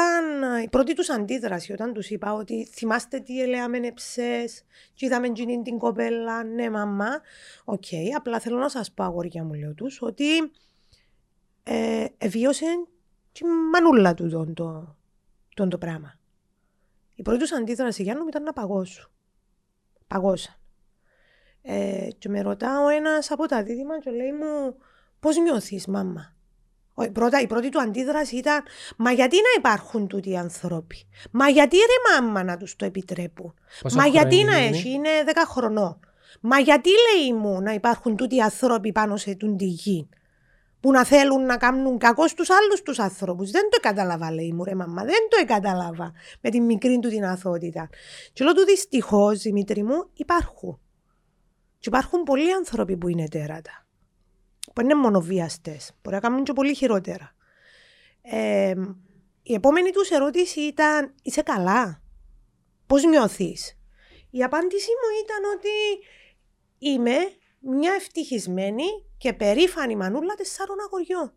η 0.63 0.69
πρώτη 0.69 0.95
τους 0.95 1.09
αντίδραση 1.09 1.71
όταν 1.71 1.93
τους 1.93 2.09
είπα 2.09 2.33
ότι 2.33 2.65
θυμάστε 2.65 3.19
τι 3.19 3.41
ελέαμε 3.41 3.79
νεψές 3.79 4.63
και 4.93 5.05
είδαμε 5.05 5.29
την 5.63 5.77
κοπέλα, 5.77 6.43
ναι 6.43 6.69
μαμά, 6.69 7.21
OK, 7.63 7.83
okay, 7.91 8.05
απλά 8.15 8.39
θέλω 8.39 8.57
να 8.57 8.69
σας 8.69 8.91
πω 8.91 9.03
αγόρια 9.03 9.43
μου 9.43 9.53
λέω 9.53 9.73
τους 9.73 10.01
ότι 10.01 10.51
ε, 11.63 12.05
εβίωσε 12.17 12.65
τη 13.31 13.45
μανούλα 13.45 14.13
του 14.13 14.29
τον 14.29 14.53
το, 14.53 14.95
τον 15.55 15.69
το 15.69 15.77
πράγμα. 15.77 16.18
Η 17.19 17.21
πρώτη 17.21 17.39
τους 17.39 17.51
αντίδραση 17.51 18.03
για 18.03 18.17
μου 18.17 18.27
ήταν 18.27 18.43
να 18.43 18.53
παγώσουν. 18.53 19.05
Παγώσαν. 20.07 20.53
Ε, 21.61 22.07
και 22.17 22.29
με 22.29 22.41
ρωτά 22.41 22.83
ο 22.83 22.87
ένας 22.87 23.31
από 23.31 23.45
τα 23.45 23.63
δίδυμα 23.63 23.99
και 23.99 24.09
λέει 24.09 24.31
μου 24.31 24.75
πώς 25.19 25.37
νιώθεις 25.37 25.87
μάμα. 25.87 26.35
Πρώτα, 27.13 27.41
η 27.41 27.47
πρώτη 27.47 27.69
του 27.69 27.81
αντίδραση 27.81 28.35
ήταν 28.35 28.63
Μα 28.97 29.11
γιατί 29.11 29.35
να 29.35 29.49
υπάρχουν 29.57 30.07
τούτοι 30.07 30.29
οι 30.29 30.37
άνθρωποι, 30.37 31.07
Μα 31.31 31.49
γιατί 31.49 31.75
ρε 31.77 32.21
μάμα 32.21 32.43
να 32.43 32.57
τους 32.57 32.75
το 32.75 32.85
επιτρέπουν, 32.85 33.53
Μα 33.93 34.05
γιατί 34.05 34.43
να 34.43 34.55
έχει, 34.55 34.89
είναι 34.89 35.09
10 35.25 35.29
χρονών. 35.47 35.99
Μα 36.41 36.59
γιατί 36.59 36.89
λέει 36.89 37.33
μου 37.33 37.61
να 37.61 37.73
υπάρχουν 37.73 38.15
τούτοι 38.15 38.35
οι 38.35 38.41
άνθρωποι 38.41 38.91
πάνω 38.91 39.17
σε 39.17 39.35
τούν 39.35 39.57
τη 39.57 39.65
γη, 39.65 40.09
που 40.79 40.91
να 40.91 41.05
θέλουν 41.05 41.45
να 41.45 41.57
κάνουν 41.57 41.97
κακό 41.97 42.27
στους 42.27 42.49
άλλους 42.49 42.81
τους 42.81 42.99
ανθρώπους. 42.99 43.51
Δεν 43.51 43.69
το 43.69 43.79
κατάλαβα, 43.79 44.31
λέει 44.31 44.51
μου, 44.53 44.63
ρε 44.63 44.75
μαμά, 44.75 45.03
δεν 45.03 45.27
το 45.29 45.45
κατάλαβα 45.45 46.13
με 46.41 46.49
την 46.49 46.63
μικρή 46.63 46.99
του 46.99 47.09
την 47.09 47.25
αθότητα. 47.25 47.89
Και 48.33 48.43
λέω 48.43 48.53
του 48.53 48.65
δυστυχώς, 48.65 49.39
Δημήτρη 49.39 49.83
μου, 49.83 50.09
υπάρχουν. 50.13 50.79
Και 51.79 51.89
υπάρχουν 51.89 52.23
πολλοί 52.23 52.53
άνθρωποι 52.53 52.97
που 52.97 53.07
είναι 53.07 53.27
τέρατα 53.27 53.83
που 54.73 54.81
είναι 54.81 54.95
μόνο 54.95 55.21
βιαστές. 55.21 55.91
Μπορεί 56.01 56.15
να 56.15 56.21
κάνουν 56.21 56.43
και 56.43 56.53
πολύ 56.53 56.73
χειρότερα. 56.75 57.35
Ε, 58.21 58.73
η 59.43 59.53
επόμενη 59.53 59.91
τους 59.91 60.09
ερώτηση 60.09 60.61
ήταν 60.61 61.13
«Είσαι 61.23 61.41
καλά, 61.41 62.01
πώς 62.87 63.03
νιώθεις» 63.03 63.73
Η 64.31 64.43
απάντησή 64.43 64.89
μου 64.89 65.23
ήταν 65.23 65.51
ότι 65.55 65.69
είμαι 66.77 67.17
μια 67.59 67.93
ευτυχισμένη 67.93 68.83
και 69.19 69.33
περήφανη 69.33 69.95
μανούλα 69.95 70.33
τεσσάρων 70.33 70.77
αγοριών. 70.85 71.35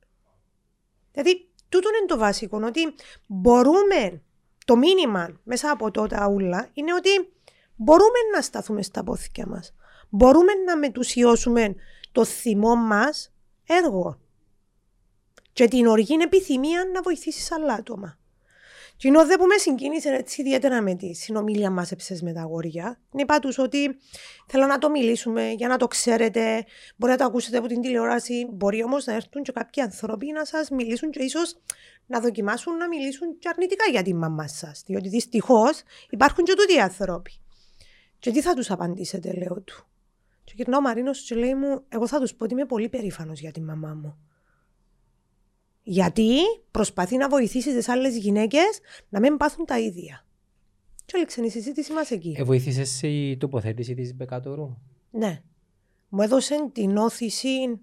Δηλαδή, 1.12 1.48
τούτο 1.68 1.88
είναι 1.88 2.06
το 2.06 2.18
βασικό, 2.18 2.60
ότι 2.64 2.94
μπορούμε, 3.26 4.22
το 4.64 4.76
μήνυμα 4.76 5.40
μέσα 5.44 5.70
από 5.70 5.90
τότε 5.90 6.26
ούλα 6.26 6.68
είναι 6.72 6.94
ότι 6.94 7.32
μπορούμε 7.76 8.18
να 8.34 8.40
σταθούμε 8.40 8.82
στα 8.82 9.04
πόθηκια 9.04 9.46
μας. 9.46 9.74
Μπορούμε 10.08 10.52
να 10.66 10.76
μετουσιώσουμε 10.76 11.74
το 12.12 12.24
θυμό 12.24 12.74
μας 12.74 13.32
έργο. 13.66 14.18
Και 15.52 15.68
την 15.68 15.86
οργή 15.86 16.16
επιθυμία 16.22 16.84
να 16.92 17.02
βοηθήσεις 17.02 17.52
άλλα 17.52 17.74
άτομα. 17.74 18.18
Και 19.02 19.08
ενώ 19.08 19.26
δεν 19.26 19.38
που 19.38 19.46
με 19.46 19.56
συγκίνησε 19.56 20.08
έτσι 20.08 20.40
ιδιαίτερα 20.40 20.82
με 20.82 20.94
τη 20.94 21.14
συνομιλία 21.14 21.70
μας 21.70 21.92
με 22.22 22.32
τα 22.32 22.40
αγόρια, 22.40 23.00
είπα 23.16 23.38
του 23.38 23.52
ότι 23.58 23.96
θέλω 24.46 24.66
να 24.66 24.78
το 24.78 24.90
μιλήσουμε 24.90 25.50
για 25.50 25.68
να 25.68 25.76
το 25.76 25.86
ξέρετε. 25.86 26.64
Μπορεί 26.96 27.12
να 27.12 27.18
το 27.18 27.24
ακούσετε 27.24 27.56
από 27.58 27.66
την 27.66 27.80
τηλεόραση, 27.80 28.48
μπορεί 28.52 28.82
όμως 28.84 29.04
να 29.04 29.14
έρθουν 29.14 29.42
και 29.42 29.52
κάποιοι 29.52 29.82
άνθρωποι 29.82 30.32
να 30.32 30.44
σας 30.44 30.70
μιλήσουν 30.70 31.10
και 31.10 31.22
ίσως 31.22 31.56
να 32.06 32.20
δοκιμάσουν 32.20 32.76
να 32.76 32.88
μιλήσουν 32.88 33.38
και 33.38 33.48
αρνητικά 33.48 33.84
για 33.90 34.02
τη 34.02 34.14
μαμά 34.14 34.48
σας. 34.48 34.82
Διότι 34.86 35.08
δυστυχώς 35.08 35.82
υπάρχουν 36.10 36.44
και 36.44 36.54
τούτοι 36.54 36.80
άνθρωποι. 36.80 37.32
Και 38.18 38.30
τι 38.30 38.40
θα 38.40 38.54
τους 38.54 38.70
απαντήσετε, 38.70 39.32
λέω 39.32 39.60
του. 39.60 39.86
Και 40.44 40.52
γυρνάω 40.56 40.78
ο 40.78 40.82
Μαρίνος 40.82 41.20
και 41.20 41.34
λέει 41.34 41.54
μου, 41.54 41.82
εγώ 41.88 42.06
θα 42.06 42.20
τους 42.20 42.34
πω 42.34 42.44
ότι 42.44 42.52
είμαι 42.52 42.64
πολύ 42.64 42.88
περήφανος 42.88 43.40
για 43.40 43.50
τη 43.50 43.60
μαμά 43.60 43.94
μου. 44.02 44.31
Γιατί 45.82 46.38
προσπαθεί 46.70 47.16
να 47.16 47.28
βοηθήσει 47.28 47.74
τις 47.74 47.88
άλλες 47.88 48.16
γυναίκες 48.16 48.80
να 49.08 49.20
μην 49.20 49.36
πάθουν 49.36 49.64
τα 49.64 49.78
ίδια. 49.78 50.24
Και 51.04 51.12
έλεξε 51.14 51.44
η 51.44 51.48
συζήτηση 51.48 51.92
μας 51.92 52.10
εκεί. 52.10 52.34
Ε, 52.38 52.42
βοήθησες 52.42 53.02
η 53.02 53.36
τοποθέτηση 53.40 53.94
της 53.94 54.14
Μπεκατορού; 54.14 54.76
Ναι. 55.10 55.42
Μου 56.08 56.22
έδωσε 56.22 56.70
την 56.72 56.96
όθηση. 56.96 57.80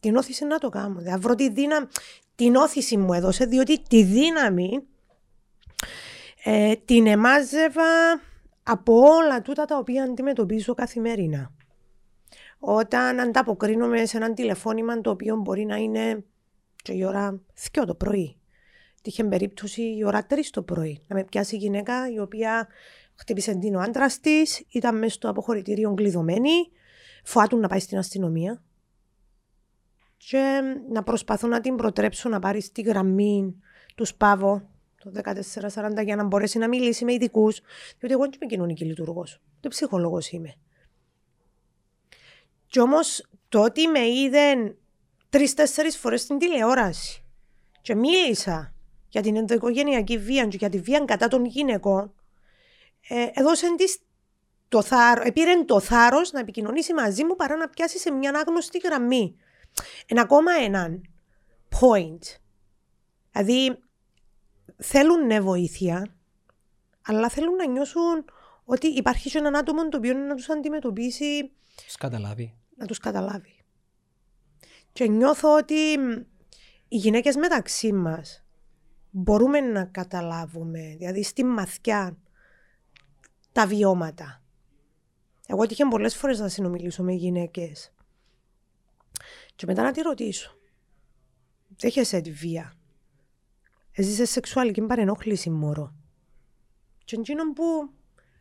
την 0.00 0.16
όθηση 0.16 0.44
να 0.44 0.58
το 0.58 0.68
κάνω. 0.68 1.00
Δηλαδή, 1.00 1.20
βρω 1.20 1.34
τη 1.34 1.50
δύναμη. 1.50 1.86
Την 2.34 2.54
όθηση 2.54 2.96
μου 2.96 3.12
έδωσε, 3.12 3.44
διότι 3.44 3.82
τη 3.82 4.02
δύναμη 4.02 4.82
ε, 6.44 6.74
την 6.84 7.06
εμάζευα 7.06 8.20
από 8.62 8.92
όλα 9.00 9.42
τούτα 9.42 9.64
τα 9.64 9.76
οποία 9.76 10.02
αντιμετωπίζω 10.02 10.74
καθημερινά. 10.74 11.52
Όταν 12.62 13.20
ανταποκρίνομαι 13.20 14.06
σε 14.06 14.16
έναν 14.16 14.34
τηλεφώνημα 14.34 15.00
το 15.00 15.10
οποίο 15.10 15.36
μπορεί 15.36 15.64
να 15.64 15.76
είναι 15.76 16.24
και 16.82 16.92
η 16.92 17.04
ώρα 17.04 17.40
2 17.72 17.82
το 17.86 17.94
πρωί. 17.94 18.36
Τύχε 19.02 19.24
περίπτωση 19.24 19.82
η 19.82 20.04
ώρα 20.04 20.26
3 20.30 20.34
το 20.50 20.62
πρωί. 20.62 21.04
Να 21.06 21.16
με 21.16 21.24
πιάσει 21.24 21.54
η 21.54 21.58
γυναίκα 21.58 22.10
η 22.10 22.18
οποία 22.18 22.68
χτύπησε 23.14 23.54
την 23.54 23.74
ο 23.74 23.80
άντρας 23.80 24.20
της, 24.20 24.64
ήταν 24.68 24.98
μέσα 24.98 25.14
στο 25.14 25.28
αποχωρητήριο 25.28 25.94
κλειδωμένη. 25.94 26.50
φοάτουν 27.24 27.60
να 27.60 27.68
πάει 27.68 27.80
στην 27.80 27.98
αστυνομία 27.98 28.62
και 30.16 30.60
να 30.90 31.02
προσπαθώ 31.02 31.48
να 31.48 31.60
την 31.60 31.76
προτρέψω 31.76 32.28
να 32.28 32.38
πάρει 32.38 32.60
στη 32.60 32.82
γραμμή 32.82 33.54
του 33.94 34.04
Σπάβο 34.04 34.68
το 34.98 35.10
1440 35.14 36.04
για 36.04 36.16
να 36.16 36.24
μπορέσει 36.24 36.58
να 36.58 36.68
μιλήσει 36.68 37.04
με 37.04 37.12
ειδικούς. 37.12 37.60
Διότι 37.98 38.14
εγώ 38.14 38.22
δεν 38.22 38.32
είμαι 38.34 38.46
κοινωνική 38.46 38.84
λειτουργός. 38.84 39.40
Δεν 39.60 39.70
ψυχολόγος 39.70 40.30
είμαι. 40.30 40.54
Κι 42.70 42.80
όμως 42.80 43.28
το 43.48 43.62
ότι 43.62 43.88
με 43.88 44.08
είδε 44.08 44.76
τρει-τέσσερι 45.28 45.90
φορές 45.90 46.20
στην 46.20 46.38
τηλεόραση 46.38 47.24
και 47.82 47.94
μίλησα 47.94 48.74
για 49.08 49.22
την 49.22 49.36
ενδοοικογενειακή 49.36 50.18
βία 50.18 50.46
και 50.46 50.56
για 50.56 50.68
τη 50.68 50.78
βία 50.80 51.04
κατά 51.04 51.28
των 51.28 51.44
γυναικών, 51.44 52.14
ε, 53.08 53.26
έδωσε 53.32 53.74
της 53.76 53.98
το 54.68 54.82
θάρρο, 54.82 55.22
επήρε 55.22 55.64
το 55.64 55.80
θάρρος 55.80 56.32
να 56.32 56.40
επικοινωνήσει 56.40 56.94
μαζί 56.94 57.24
μου 57.24 57.36
παρά 57.36 57.56
να 57.56 57.68
πιάσει 57.68 57.98
σε 57.98 58.10
μια 58.10 58.30
άγνωστη 58.34 58.78
γραμμή. 58.78 59.36
Ένα 60.06 60.22
ακόμα 60.22 60.52
έναν 60.52 61.02
point. 61.80 62.38
Δηλαδή, 63.32 63.78
θέλουν 64.76 65.26
ναι 65.26 65.40
βοήθεια, 65.40 66.16
αλλά 67.02 67.28
θέλουν 67.28 67.54
να 67.54 67.66
νιώσουν 67.66 68.24
ότι 68.64 68.86
υπάρχει 68.86 69.30
και 69.30 69.38
έναν 69.38 69.56
άτομο 69.56 69.88
το 69.88 69.96
οποίο 69.96 70.14
να 70.14 70.34
τους 70.34 70.48
αντιμετωπίσει. 70.48 71.52
Τους 71.84 71.96
καταλάβει. 71.96 72.59
Να 72.80 72.86
τους 72.86 72.98
καταλάβει. 72.98 73.64
Και 74.92 75.08
νιώθω 75.08 75.56
ότι 75.56 75.74
οι 76.88 76.96
γυναίκες 76.96 77.36
μεταξύ 77.36 77.92
μας 77.92 78.44
μπορούμε 79.10 79.60
να 79.60 79.84
καταλάβουμε, 79.84 80.94
δηλαδή 80.98 81.22
στη 81.22 81.44
μαθιά, 81.44 82.16
τα 83.52 83.66
βιώματα. 83.66 84.42
Εγώ 85.46 85.62
έτυχε 85.62 85.84
πολλές 85.84 86.16
φορές 86.16 86.38
να 86.38 86.48
συνομιλήσω 86.48 87.02
με 87.02 87.12
γυναίκες 87.12 87.92
και 89.56 89.66
μετά 89.66 89.82
να 89.82 89.92
τη 89.92 90.00
ρωτήσω. 90.00 90.56
Δέχεσαι 91.76 92.20
τη 92.20 92.30
βία; 92.30 92.74
Έζησες 93.92 94.30
σεξουαλική 94.30 94.80
παρενόχληση 94.80 95.50
μωρό; 95.50 95.94
Και 97.04 97.16
εκείνο 97.16 97.52
που, 97.52 97.90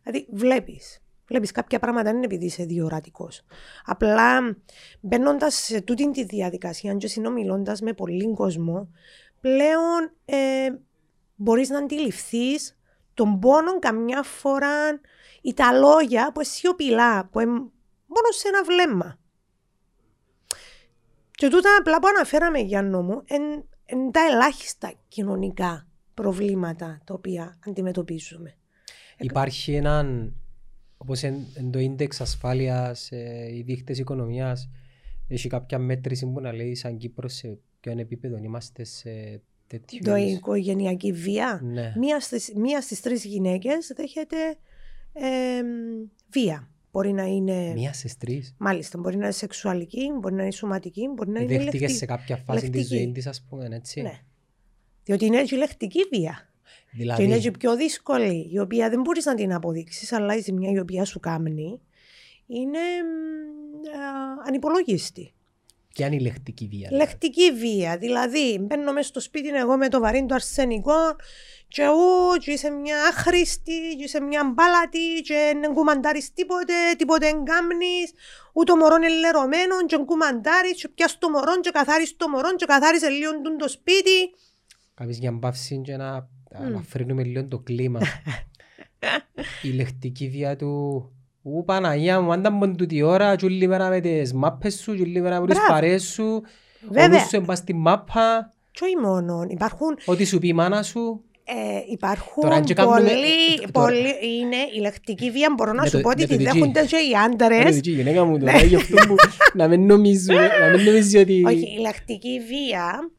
δηλαδή 0.04 0.28
βλέπεις, 0.32 1.00
βλέπεις 1.30 1.52
κάποια 1.52 1.80
πράγματα 1.80 2.10
είναι 2.10 2.26
επειδή 2.26 2.46
είσαι 2.46 2.64
διορατικός. 2.64 3.42
Απλά 3.86 4.56
μπαίνοντας 5.00 5.54
σε 5.56 5.82
τούτη 5.82 6.12
τη 6.12 6.24
διαδικασία 6.24 6.94
και 6.94 7.08
συνομιλώντας 7.08 7.82
με 7.82 7.94
πολλοί 7.94 8.34
κόσμο, 8.34 8.90
πλέον 9.42 10.12
ε, 10.26 10.70
μπορείς 11.36 11.70
να 11.70 11.78
αντιληφθείς 11.78 12.78
τον 13.14 13.40
πόνο 13.40 13.80
καμιά 13.80 14.24
φορά 14.24 15.00
ή 15.42 15.54
τα 15.54 15.72
λόγια 15.72 16.32
που 16.32 16.44
σιωπηλά, 16.44 17.26
που 17.26 17.40
είναι 17.40 17.52
μόνος 18.06 18.36
σε 18.36 18.48
ένα 18.48 18.64
βλέμμα. 18.64 19.20
Και 21.32 21.48
τούτα 21.48 21.70
απλά 21.80 22.00
που 22.00 22.08
αναφέραμε 22.08 22.60
Γιάννο 22.60 23.02
μου, 23.02 23.24
είναι 23.86 24.12
τα 24.12 24.20
ελάχιστα 24.32 24.94
κοινωνικά 25.08 25.88
προβλήματα 26.14 27.02
τα 27.04 27.14
οποία 27.14 27.60
αντιμετωπίζουμε. 27.68 28.58
Υπάρχει 29.18 29.76
έναν, 29.76 30.36
όπως 31.02 31.22
είναι 31.22 31.45
το 31.72 31.80
ίντεξ 31.80 32.22
ασφάλειας, 32.22 33.12
ε, 33.12 33.47
οι 33.56 33.62
δείχτες 33.62 34.00
οικονομίας, 34.00 34.70
έχει 35.28 35.47
κάποια 35.47 35.80
μέτρηση 35.80 36.26
που 36.26 36.39
να 36.39 36.54
λέει 36.54 36.76
σαν 36.76 36.97
Κύπρος 36.97 37.34
σε 37.34 37.60
ποιο 37.80 37.91
επίπεδο 37.97 38.38
είμαστε 38.38 38.84
σε 38.84 39.41
τέτοιο... 39.68 40.00
Το 40.04 40.16
οικογενειακή 40.16 41.12
βία. 41.12 41.62
Ναι. 41.64 41.93
Μία, 41.97 42.20
στις, 42.20 42.54
μία 42.56 42.82
στις 42.82 43.02
τρεις 43.02 43.24
γυναίκες 43.24 43.91
δέχεται 43.95 44.38
ε, 45.14 45.62
βία. 46.30 46.70
Μπορεί 46.91 47.12
να 47.12 47.24
είναι. 47.24 47.74
Μία 47.74 47.93
στις 47.93 48.18
τρεις. 48.18 48.56
Μάλιστα. 48.58 48.97
Μπορεί 48.97 49.18
να 49.18 49.24
είναι 49.24 49.34
σεξουαλική, 49.34 50.12
μπορεί 50.20 50.34
να 50.34 50.41
είναι 50.41 50.52
σωματική, 50.52 51.08
μπορεί 51.16 51.30
να 51.30 51.39
είναι. 51.39 51.58
Δέχτηκες 51.58 51.91
σε 51.91 52.06
κάποια 52.06 52.38
φάση 52.38 52.70
της 52.70 52.88
ζωής 52.88 53.12
της, 53.12 53.28
ας 53.28 53.45
πούμε, 53.50 53.68
έτσι. 53.72 54.02
Ναι. 54.02 54.20
Διότι 55.04 55.26
είναι 55.26 55.39
έτσι 55.39 55.56
λεκτική 55.56 56.00
βία. 56.12 56.49
Δηλαδή... 56.92 57.22
Και 57.22 57.28
είναι 57.28 57.36
έτσι 57.36 57.52
πιο 57.52 57.76
δύσκολη, 57.76 58.50
η 58.52 58.60
οποία 58.60 58.90
δεν 58.90 59.02
μπορείς 59.02 59.26
να 59.26 59.36
την 59.36 59.54
αποδείξεις, 59.54 60.12
αλλά 60.12 60.36
η 60.36 60.40
ζημιά 60.40 60.72
η 60.72 60.80
οποία 60.80 61.06
σου 61.06 61.20
κάνει 61.20 61.82
είναι 62.48 62.80
α, 62.80 64.48
ανυπολόγιστη. 64.48 65.34
Και 65.94 66.06
αν 66.06 66.12
η 66.12 66.20
λεκτική 66.20 66.68
βία. 66.68 66.88
Δηλαδή. 66.88 67.06
Λεκτική 67.06 67.52
βία. 67.52 67.98
Δηλαδή, 67.98 68.60
μπαίνω 68.62 68.94
μέσα 68.94 69.08
στο 69.08 69.20
σπίτι 69.20 69.48
εγώ 69.48 69.78
με 69.78 69.90
το 69.90 70.00
βαρύν 70.00 70.28
του 70.28 70.34
αρσενικό 70.34 71.16
και 71.68 71.82
εγώ 71.82 72.38
και 72.38 72.52
είσαι 72.52 72.70
μια 72.70 72.98
άχρηστη 73.08 73.96
και 73.98 74.04
είσαι 74.04 74.22
μια 74.22 74.52
μπάλατη 74.54 75.22
και 75.24 75.58
δεν 75.62 75.74
κουμαντάρεις 75.74 76.34
τίποτε, 76.34 76.74
τίποτε 76.98 77.26
δεν 77.32 77.44
κάνεις, 77.44 78.14
ούτε 78.54 78.72
ο 78.72 78.76
μωρό 78.76 78.96
είναι 78.96 79.10
λερωμένο 79.10 79.86
και 79.86 79.96
δεν 79.96 80.06
κουμαντάρεις 80.06 80.82
και 80.82 80.88
πιάσεις 80.88 81.18
το 81.18 81.30
μωρό 81.30 81.60
και 81.60 81.70
καθάρισες 81.70 82.16
το 82.18 82.30
μωρό 82.30 82.56
και 82.56 82.66
καθάρισες 82.66 83.10
λίγο 83.10 83.32
το 83.58 83.68
σπίτι. 83.68 84.18
Κάποιες 84.94 85.18
για 85.18 85.32
μπαύση 85.32 85.82
και 85.84 85.98
να 85.98 86.28
αναφέρουμε 86.54 87.24
λίγο 87.24 87.45
το 87.47 87.58
κλίμα. 87.60 88.00
Η 89.62 89.70
λεκτική 89.70 90.30
βία 90.30 90.56
του 90.56 91.02
Ού 91.41 91.64
Παναγία 91.66 92.22
μου, 92.22 92.32
αν 92.32 92.39
ήταν 92.39 92.76
τούτη 92.78 93.02
ώρα, 93.02 93.36
και 93.36 93.45
όλη 93.45 93.68
μέρα 93.68 93.89
με 93.89 94.00
τις 94.00 94.34
μάπες 94.34 94.80
σου, 94.80 94.95
και 94.95 95.02
όλη 95.02 95.22
μέρα 95.22 95.41
με 95.41 95.47
τις 95.47 95.58
παρέες 95.68 96.04
σου, 96.04 96.41
Βέβαια. 96.89 97.20
σου 97.26 97.36
εμπάς 97.36 97.58
στη 97.58 97.74
μάπα. 97.74 98.54
Και 98.72 98.80
όχι 98.84 98.95
μόνο, 98.97 99.45
υπάρχουν... 99.50 99.97
Ό,τι 100.06 100.26
σου 100.26 100.39
πει 100.39 100.47
η 100.47 100.54
μάνα 100.54 100.84
σου. 100.84 101.24
Ε, 101.43 101.91
υπάρχουν 101.91 102.41
Τώρα, 102.43 102.62
και 102.62 102.74
κάνουμε- 102.74 102.97
πολλοί, 103.00 103.70
τώρα- 103.72 103.86
πολλοί, 103.88 104.00
είναι 104.39 104.56
η 104.76 104.80
λεκτική 104.80 105.32
βία, 105.32 105.54
μπορώ 105.58 105.74
να 105.74 105.82
Με 105.82 105.88
σου 105.88 105.95
το- 105.95 106.02
πω 106.02 106.10
ότι 106.10 106.22
με 106.22 106.28
το 106.28 106.36
τη 106.38 106.43
DJ. 106.43 106.43
δέχονται 106.54 106.86
και 106.86 106.95
οι 106.95 107.12
Ρε, 107.12 107.18
άντρες. 107.58 107.78
η 107.84 107.91
γυναίκα 107.91 108.24
μου 108.24 108.38
τώρα, 108.39 108.58
γι' 108.64 108.76
αυτό 108.76 108.95
που 109.08 109.16
να 109.54 109.68
μην 109.68 109.86
νομίζουμε, 109.86 110.47
να 110.60 110.76
μην 110.78 110.86
νομίζει 110.86 111.18
ότι... 111.18 111.43
Όχι, 111.45 111.76
η 111.78 111.80
λεκτική 111.82 112.39
βία, 112.39 113.10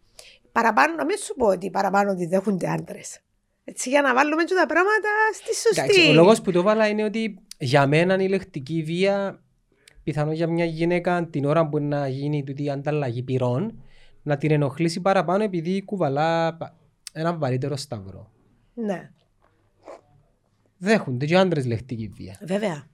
παραπάνω, 0.52 0.94
να 0.94 1.04
μην 1.04 1.16
σου 1.18 1.34
πω 1.34 1.46
ότι 1.46 1.70
παραπάνω 1.70 2.14
τη 2.14 2.26
δέχονται 2.26 2.68
άντρες. 2.70 3.20
Έτσι 3.64 3.88
για 3.88 4.02
να 4.02 4.14
βάλουμε 4.14 4.44
και 4.44 4.54
τα 4.54 4.66
πράγματα 4.66 5.08
στη 5.34 5.70
Εντάξει, 5.72 5.94
σωστή. 5.94 6.10
ο 6.10 6.14
λόγος 6.14 6.40
που 6.40 6.52
το 6.52 6.62
βάλα 6.62 6.88
είναι 6.88 7.04
ότι 7.04 7.38
για 7.58 7.86
μένα 7.86 8.22
η 8.22 8.28
λεκτική 8.28 8.82
βία, 8.82 9.42
πιθανό 10.04 10.32
για 10.32 10.46
μια 10.46 10.64
γυναίκα 10.64 11.26
την 11.26 11.44
ώρα 11.44 11.68
που 11.68 11.78
να 11.78 12.08
γίνει 12.08 12.44
τούτη 12.44 12.70
ανταλλαγή 12.70 13.22
πυρών, 13.22 13.82
να 14.22 14.36
την 14.36 14.50
ενοχλήσει 14.50 15.00
παραπάνω 15.00 15.42
επειδή 15.44 15.82
κουβαλά 15.84 16.56
πα- 16.56 16.76
ένα 17.12 17.36
βαρύτερο 17.36 17.76
σταυρό. 17.76 18.30
Ναι, 18.74 19.10
Δέχονται 20.78 21.26
και 21.26 21.36
άντρες 21.36 21.66
λεκτική 21.66 22.08
βία. 22.08 22.38
βέβαια. 22.42 22.86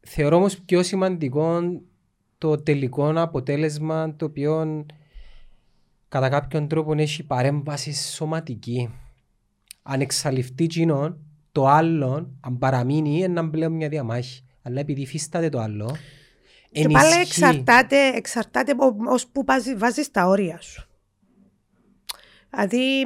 Θεωρώ 0.00 0.36
όμως 0.36 0.60
πιο 0.60 0.82
σημαντικό 0.82 1.60
το 2.38 2.62
τελικό 2.62 3.12
αποτέλεσμα 3.20 4.14
το 4.16 4.24
οποίο 4.24 4.86
κατά 6.10 6.28
κάποιον 6.28 6.68
τρόπο 6.68 6.92
έχει 6.92 7.22
παρέμβαση 7.26 7.92
σωματική. 7.94 8.90
Αν 9.82 10.00
εξαλειφθεί 10.00 10.66
κοινό, 10.66 11.16
το 11.52 11.66
άλλο, 11.66 12.36
αν 12.40 12.58
παραμείνει, 12.58 13.16
είναι 13.16 13.26
να 13.28 13.50
πλέον 13.50 13.72
μια 13.72 13.88
διαμάχη. 13.88 14.44
Αλλά 14.62 14.80
επειδή 14.80 15.00
υφίσταται 15.00 15.48
το 15.48 15.60
άλλο, 15.60 15.96
Και 16.72 16.88
πάλι 16.88 17.12
ενισχύει. 17.12 17.20
εξαρτάται, 17.20 18.06
εξαρτάται 18.14 18.74
ως 19.08 19.26
που 19.26 19.44
βάζεις, 19.46 19.78
βάζεις 19.78 20.10
τα 20.10 20.26
όρια 20.26 20.60
σου. 20.60 20.88
Δηλαδή, 22.50 23.04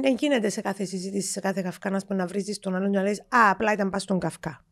δεν 0.00 0.14
γίνεται 0.18 0.48
σε 0.48 0.60
κάθε 0.60 0.84
συζήτηση, 0.84 1.30
σε 1.30 1.40
κάθε 1.40 1.62
καυκά 1.62 1.90
να, 1.90 1.98
πούμε, 1.98 2.18
να 2.18 2.26
βρίζεις 2.26 2.58
τον 2.58 2.74
άλλον 2.74 2.90
και 2.90 2.96
να 2.96 3.02
λες 3.02 3.20
«Α, 3.20 3.50
απλά 3.50 3.72
ήταν 3.72 3.90
πας 3.90 4.02
στον 4.02 4.18
καυκά». 4.18 4.64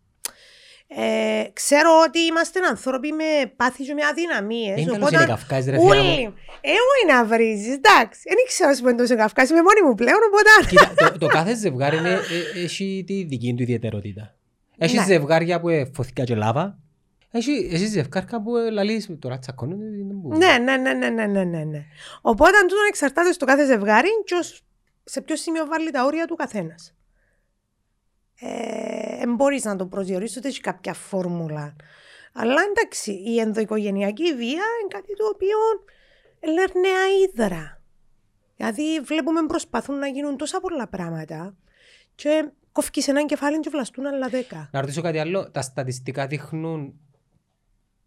Ε, 0.96 1.44
ξέρω 1.52 1.90
ότι 2.06 2.18
είμαστε 2.18 2.60
άνθρωποι 2.70 3.12
με 3.12 3.52
πάθη 3.56 3.82
και 3.84 3.94
με 3.94 4.02
αδυναμίες. 4.10 4.74
Δεν 4.74 4.92
καλώς 4.92 5.10
είναι 5.10 5.24
καυκάς, 5.24 5.64
ρε 5.64 5.70
φίλα 5.70 5.82
μου. 5.82 5.88
Όλοι. 5.88 6.34
Εγώ 6.60 6.92
να 7.14 7.24
βρίζεις, 7.24 7.74
εντάξει. 7.74 8.20
Δεν 8.24 8.36
ξέρω 8.46 8.70
ας 8.70 8.78
πούμε 8.78 8.92
τόσο 8.94 9.16
καυκάς, 9.16 9.50
είμαι 9.50 9.62
μόνη 9.62 9.82
μου 9.88 9.94
πλέον, 9.94 10.18
οπότε... 10.28 10.50
Κοίτα, 10.68 11.10
το, 11.12 11.18
το 11.18 11.26
κάθε 11.26 11.54
ζευγάρι 11.56 11.96
είναι, 11.96 12.12
ε, 12.12 12.62
έχει 12.64 13.04
τη 13.06 13.24
δική 13.24 13.54
του 13.56 13.62
ιδιαιτερότητα. 13.62 14.34
Έχει 14.78 14.96
Ναι. 14.96 15.04
ζευγάρια 15.04 15.60
που 15.60 15.68
ε, 15.68 15.90
φωθήκα 15.94 16.24
και 16.24 16.34
λάβα. 16.34 16.78
Έχει, 17.30 17.68
έχει 17.72 17.86
ζευγάρια 17.86 18.42
που 18.42 18.56
ε, 18.56 18.70
λαλείς 18.70 19.08
τώρα 19.18 19.38
τσακώνονται. 19.38 19.84
δεν 19.84 20.06
μπορούν. 20.16 20.38
Ναι, 20.38 20.58
ναι, 20.58 20.76
ναι, 20.76 20.92
ναι, 20.92 21.08
ναι, 21.08 21.26
ναι, 21.26 21.44
ναι, 21.44 21.64
ναι. 21.64 21.84
Οπότε 22.20 22.52
τούτο 22.60 22.82
εξαρτάται 22.88 23.32
στο 23.32 23.44
κάθε 23.46 23.64
ζευγάρι 23.64 24.08
και 24.24 24.34
ως- 24.34 24.60
σε 25.04 25.20
ποιο 25.20 25.36
σημείο 25.36 25.66
βάλει 25.66 25.90
τα 25.90 26.04
όρια 26.04 26.26
του 26.26 26.36
καθένας. 26.36 26.94
Ε, 28.40 29.18
δεν 29.18 29.34
μπορείς 29.34 29.64
να 29.64 29.76
το 29.76 29.86
προσδιορίσεις 29.86 30.36
ότι 30.36 30.48
έχει 30.48 30.60
κάποια 30.60 30.94
φόρμουλα. 30.94 31.76
Αλλά 32.32 32.60
εντάξει, 32.70 33.12
η 33.12 33.40
ενδοοικογενειακή 33.40 34.34
βία 34.34 34.48
είναι 34.80 34.88
κάτι 34.88 35.16
το 35.16 35.24
οποίο 35.34 35.56
λέρνεα 36.52 37.06
ίδρα. 37.28 37.80
Δηλαδή 38.56 39.00
βλέπουμε 39.00 39.46
προσπαθούν 39.46 39.98
να 39.98 40.06
γίνουν 40.06 40.36
τόσα 40.36 40.60
πολλά 40.60 40.88
πράγματα 40.88 41.56
και 42.14 42.50
κόφκεις 42.72 43.08
έναν 43.08 43.26
κεφάλι 43.26 43.60
και 43.60 43.68
βλαστούν 43.70 44.06
άλλα 44.06 44.28
δέκα. 44.28 44.68
Να 44.72 44.80
ρωτήσω 44.80 45.00
κάτι 45.02 45.18
άλλο. 45.18 45.50
Τα 45.50 45.62
στατιστικά 45.62 46.26
δείχνουν 46.26 46.94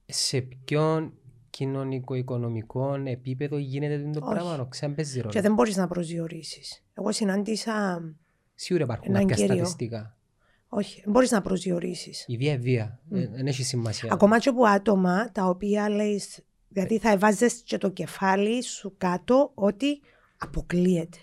σε 0.05 0.41
ποιον 0.41 1.13
κοινωνικο-οικονομικό 1.49 2.93
επίπεδο 3.03 3.57
γίνεται 3.57 4.09
το 4.13 4.19
Όχι. 4.25 4.34
πράγμα. 4.34 4.67
Ξέρετε, 4.69 4.95
παίζει 4.95 5.15
Και 5.15 5.21
ρόλο. 5.21 5.41
δεν 5.41 5.53
μπορείς 5.53 5.75
να 5.75 5.88
προσδιορίσεις. 5.88 6.84
Εγώ 6.93 7.11
συνάντησα 7.11 8.01
Σίγουρα 8.55 8.84
υπάρχουν 8.84 9.15
Έναν 9.15 9.27
κάποια 9.27 9.45
κύριο. 9.45 9.55
στατιστικά. 9.65 10.17
Όχι, 10.76 11.01
δεν 11.03 11.11
μπορείς 11.11 11.32
να 11.32 11.41
προσδιορίσεις. 11.41 12.26
Η 12.28 12.38
βία 12.38 12.51
είναι 12.51 12.61
βία. 12.61 12.99
Ε, 13.11 13.28
Δεν 13.28 13.47
έχει 13.47 13.63
σημασία. 13.63 14.13
Ακόμα 14.13 14.39
και 14.39 14.49
από 14.49 14.65
άτομα 14.65 15.32
τα 15.32 15.45
οποία 15.45 15.89
λέει. 15.89 16.21
Δηλαδή 16.67 16.97
θα 16.97 17.09
εβάζε 17.09 17.49
και 17.63 17.78
το 17.78 17.89
κεφάλι 17.89 18.63
σου 18.63 18.95
κάτω 18.97 19.51
ότι 19.53 20.01
αποκλείεται. 20.38 21.17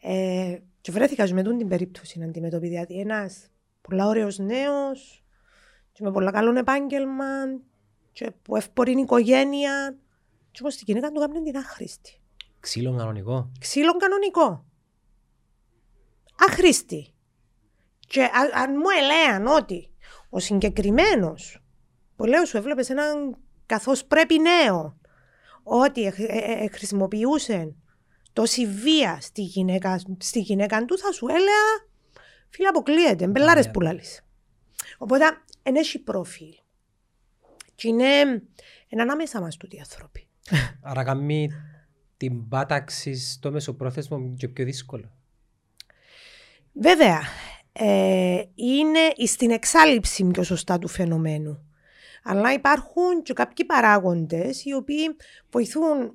Ε, 0.00 0.58
και 0.80 0.92
βρέθηκα 0.92 1.26
και 1.26 1.34
με 1.34 1.42
τούτη 1.42 1.56
την 1.56 1.68
περίπτωση 1.68 2.18
να 2.18 2.24
αντιμετωπίσει. 2.24 2.70
Δηλαδή 2.70 2.98
ένας 2.98 3.46
πολλά 3.80 4.06
ωραίος 4.06 4.38
νέος, 4.38 5.24
και 5.92 6.02
με 6.02 6.10
πολλά 6.12 6.30
καλό 6.30 6.58
επάγγελμα, 6.58 7.26
και 8.12 8.30
που 8.42 8.56
εύπορη 8.56 8.92
οικογένεια. 9.00 9.96
Και 10.50 10.58
όμω 10.62 10.70
την 10.70 10.82
γυναίκα 10.86 11.10
του 11.10 11.20
έκανε 11.22 11.42
την 11.42 11.56
άχρηστη. 11.56 12.20
Ξύλο 12.60 12.96
κανονικό. 12.96 13.52
Ξύλο 13.58 13.96
κανονικό. 13.96 14.64
Άχρηστη. 16.48 17.12
Και 18.12 18.22
α- 18.22 18.60
αν 18.62 18.70
μου 18.72 18.88
έλεγαν 19.00 19.46
ότι 19.46 19.90
ο 20.28 20.38
συγκεκριμένος, 20.38 21.62
που 22.16 22.24
λέω 22.24 22.44
σου 22.44 22.56
έβλεπες 22.56 22.90
έναν 22.90 23.36
καθώς 23.66 24.04
πρέπει 24.04 24.38
νέο, 24.38 24.98
ότι 25.62 26.04
ε, 26.04 26.12
ε, 26.16 26.64
ε, 26.64 26.68
χρησιμοποιούσε 26.68 27.74
τόση 28.32 28.66
βία 28.66 29.18
στη 29.20 29.42
γυναίκα, 29.42 30.00
στη 30.18 30.40
γυναίκα 30.40 30.84
του, 30.84 30.98
θα 30.98 31.12
σου 31.12 31.26
έλεγα 31.26 31.90
φίλε 32.48 32.68
αποκλείεται, 32.68 33.26
μπελάρες 33.26 33.60
Ωραία. 33.60 33.72
που 33.72 33.80
λαλείς. 33.80 34.24
Οπότε, 34.98 35.24
εν 35.62 35.76
έχει 35.76 35.98
προφίλ. 35.98 36.54
Και 37.74 37.88
είναι, 37.88 38.14
είναι 38.88 39.02
ανάμεσα 39.02 39.40
μας 39.40 39.56
τούτοι 39.56 39.76
οι 39.76 39.78
άνθρωποι. 39.78 40.28
Άρα 40.90 41.04
κάνει 41.04 41.50
την 42.16 42.48
πάταξη 42.48 43.14
στο 43.14 43.50
μεσοπρόθεσμο 43.50 44.34
και 44.36 44.48
πιο 44.48 44.64
δύσκολο. 44.64 45.12
Βέβαια, 46.72 47.20
ε, 47.72 48.42
είναι 48.54 49.26
στην 49.26 49.50
εξάλληψη 49.50 50.24
πιο 50.24 50.42
σωστά 50.42 50.78
του 50.78 50.88
φαινομένου. 50.88 51.66
Αλλά 52.24 52.52
υπάρχουν 52.52 53.22
και 53.22 53.32
κάποιοι 53.32 53.66
παράγοντες 53.66 54.64
οι 54.64 54.72
οποίοι 54.74 55.16
βοηθούν 55.50 56.14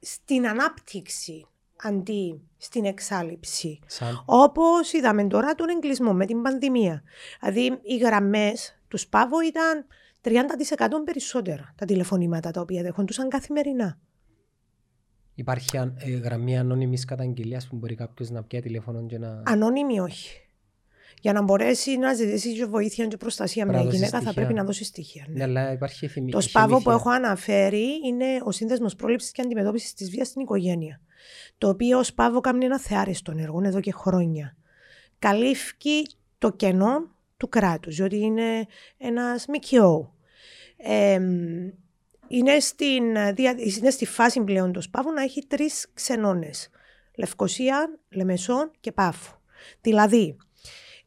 στην 0.00 0.48
ανάπτυξη 0.48 1.46
αντί 1.82 2.40
στην 2.56 2.84
εξάλληψη. 2.84 3.78
Σαν 3.86 4.22
Όπως 4.26 4.92
είδαμε 4.92 5.26
τώρα 5.26 5.54
τον 5.54 5.68
εγκλισμό 5.68 6.12
με 6.12 6.26
την 6.26 6.42
πανδημία. 6.42 7.02
Δηλαδή 7.40 7.78
οι 7.82 7.96
γραμμές 7.96 8.80
τους 8.88 9.00
ΣΠΑΒΟ 9.00 9.40
ήταν 9.40 9.86
30% 10.22 10.32
περισσότερα 11.04 11.74
τα 11.76 11.84
τηλεφωνήματα 11.86 12.50
τα 12.50 12.60
οποία 12.60 12.82
δεχόντουσαν 12.82 13.28
καθημερινά. 13.28 13.98
υπάρχει 15.34 15.78
αν- 15.78 15.96
ε, 15.98 16.10
γραμμή 16.10 16.58
ανώνυμης 16.58 17.04
καταγγελίας 17.04 17.66
που 17.68 17.76
μπορεί 17.76 17.94
κάποιος 17.94 18.30
να 18.30 18.42
πιάει 18.42 18.62
τηλέφωνο 18.62 19.06
και 19.06 19.18
να... 19.18 19.42
Ανώνυμη 19.46 20.00
όχι. 20.00 20.49
Για 21.20 21.32
να 21.32 21.42
μπορέσει 21.42 21.96
να 21.96 22.14
ζητήσει 22.14 22.54
και 22.54 22.64
βοήθεια 22.64 23.06
και 23.06 23.16
προστασία 23.16 23.62
Πρέπει 23.66 23.76
μια 23.76 23.84
να 23.84 23.90
δώσει 23.90 23.96
γυναίκα 23.96 24.16
θα 24.16 24.22
στοιχεία. 24.22 24.42
πρέπει 24.42 24.58
να 24.58 24.64
δώσει 24.64 24.84
στοιχεία. 24.84 25.24
ναι. 25.28 25.34
Ναι, 25.36 25.42
αλλά 25.42 25.72
υπάρχει 25.72 26.08
θυμη... 26.08 26.30
Το 26.30 26.40
ΣΠΑΒΟ 26.40 26.80
που 26.82 26.90
έχω 26.90 27.10
αναφέρει 27.10 27.86
είναι 28.06 28.26
ο 28.44 28.50
Σύνδεσμος 28.50 28.94
Πρόληψης 28.96 29.30
και 29.30 29.42
Αντιμετώπισης 29.42 29.94
της 29.94 30.10
Βίας 30.10 30.26
στην 30.28 30.40
Οικογένεια. 30.40 31.00
Το 31.58 31.68
οποίο 31.68 31.98
ο 31.98 32.02
ΣΠΑΒΟ 32.02 32.40
κάνει 32.40 32.64
ένα 32.64 32.80
θεάριστο 32.80 33.32
έργο 33.36 33.60
εδώ 33.64 33.80
και 33.80 33.92
χρόνια. 33.92 34.56
Καλύφει 35.18 36.06
το 36.38 36.52
κενό 36.52 37.10
του 37.36 37.48
κράτους, 37.48 37.96
διότι 37.96 38.16
είναι 38.16 38.66
ένας 38.98 39.46
ΜΚΟ. 39.48 40.14
Ε, 40.76 41.20
είναι, 42.28 42.60
στην, 42.60 43.04
δια- 43.34 43.56
είναι 43.78 43.90
στη 43.90 44.06
φάση 44.06 44.40
πλέον 44.40 44.72
το 44.72 44.80
ΣΠΑΒΟ 44.80 45.10
να 45.10 45.22
έχει 45.22 45.46
τρεις 45.46 45.86
ξενώνες. 45.94 46.68
Λευκοσία, 47.16 47.98
Λεμεσόν 48.08 48.70
και 48.80 48.92
Πάφο. 48.92 49.40
Δηλαδή, 49.80 50.36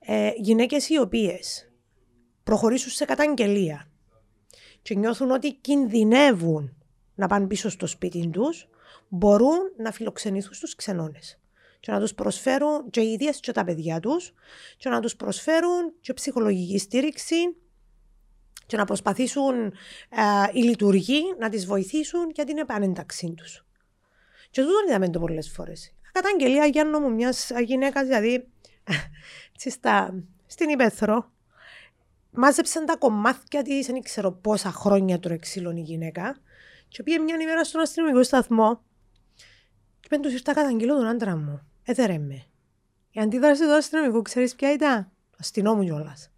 ε, 0.05 0.31
γυναίκες 0.37 0.89
οι 0.89 0.99
οποίες 0.99 1.71
προχωρήσουν 2.43 2.91
σε 2.91 3.05
καταγγελία 3.05 3.87
και 4.81 4.95
νιώθουν 4.95 5.31
ότι 5.31 5.53
κινδυνεύουν 5.53 6.75
να 7.15 7.27
πάνε 7.27 7.47
πίσω 7.47 7.69
στο 7.69 7.87
σπίτι 7.87 8.29
τους, 8.29 8.69
μπορούν 9.07 9.59
να 9.77 9.91
φιλοξενηθούν 9.91 10.53
στους 10.53 10.75
ξενώνες 10.75 11.39
και 11.79 11.91
να 11.91 11.99
τους 11.99 12.13
προσφέρουν 12.13 12.89
και 12.89 13.01
οι 13.01 13.11
ίδιες 13.11 13.39
και 13.39 13.51
τα 13.51 13.63
παιδιά 13.63 13.99
τους 13.99 14.33
και 14.77 14.89
να 14.89 14.99
τους 14.99 15.15
προσφέρουν 15.15 15.93
και 15.99 16.13
ψυχολογική 16.13 16.77
στήριξη 16.77 17.55
και 18.65 18.77
να 18.77 18.85
προσπαθήσουν 18.85 19.65
ε, 19.65 19.71
οι 20.53 20.61
λειτουργοί 20.61 21.21
να 21.39 21.49
τις 21.49 21.65
βοηθήσουν 21.65 22.29
για 22.33 22.43
την 22.43 22.57
επανένταξή 22.57 23.33
τους. 23.37 23.65
Και 24.49 24.61
τούτο 24.61 24.73
είδαμε 24.87 25.09
το 25.09 25.19
πολλές 25.19 25.49
φορές. 25.49 25.93
Καταγγελία 26.11 26.65
Γιάννο 26.65 26.99
μου 26.99 27.13
μιας 27.13 27.51
γυναίκας, 27.65 28.03
δηλαδή 28.03 28.33
έτσι 28.33 28.47
στα, 29.69 30.23
στην 30.45 30.69
Υπέθρο, 30.69 31.31
μάζεψαν 32.31 32.86
τα 32.86 32.95
κομμάτια 32.95 33.61
της, 33.61 33.86
δεν 33.86 34.01
ξέρω 34.01 34.31
πόσα 34.31 34.71
χρόνια 34.71 35.19
τώρα 35.19 35.38
ξύλων 35.38 35.77
η 35.77 35.81
γυναίκα. 35.81 36.36
Και 36.88 37.03
πήγε 37.03 37.19
μια 37.19 37.36
ημέρα 37.41 37.63
στον 37.63 37.81
αστυνομικό 37.81 38.23
σταθμό. 38.23 38.84
Και 39.99 40.07
πέντε 40.09 40.27
τους 40.27 40.34
ήρθα 40.34 40.53
καταγγείλω 40.53 40.95
τον 40.95 41.07
άντρα 41.07 41.36
μου. 41.36 41.67
Έδερε 41.84 42.17
με. 42.17 42.45
Η 43.11 43.19
αντίδραση 43.19 43.63
του 43.63 43.73
αστυνομικού, 43.73 44.21
ξέρεις 44.21 44.55
ποια 44.55 44.71
ήταν; 44.71 45.11
Το 45.29 45.38
αστυνόμου 45.39 45.84
κιόλας. 45.84 46.31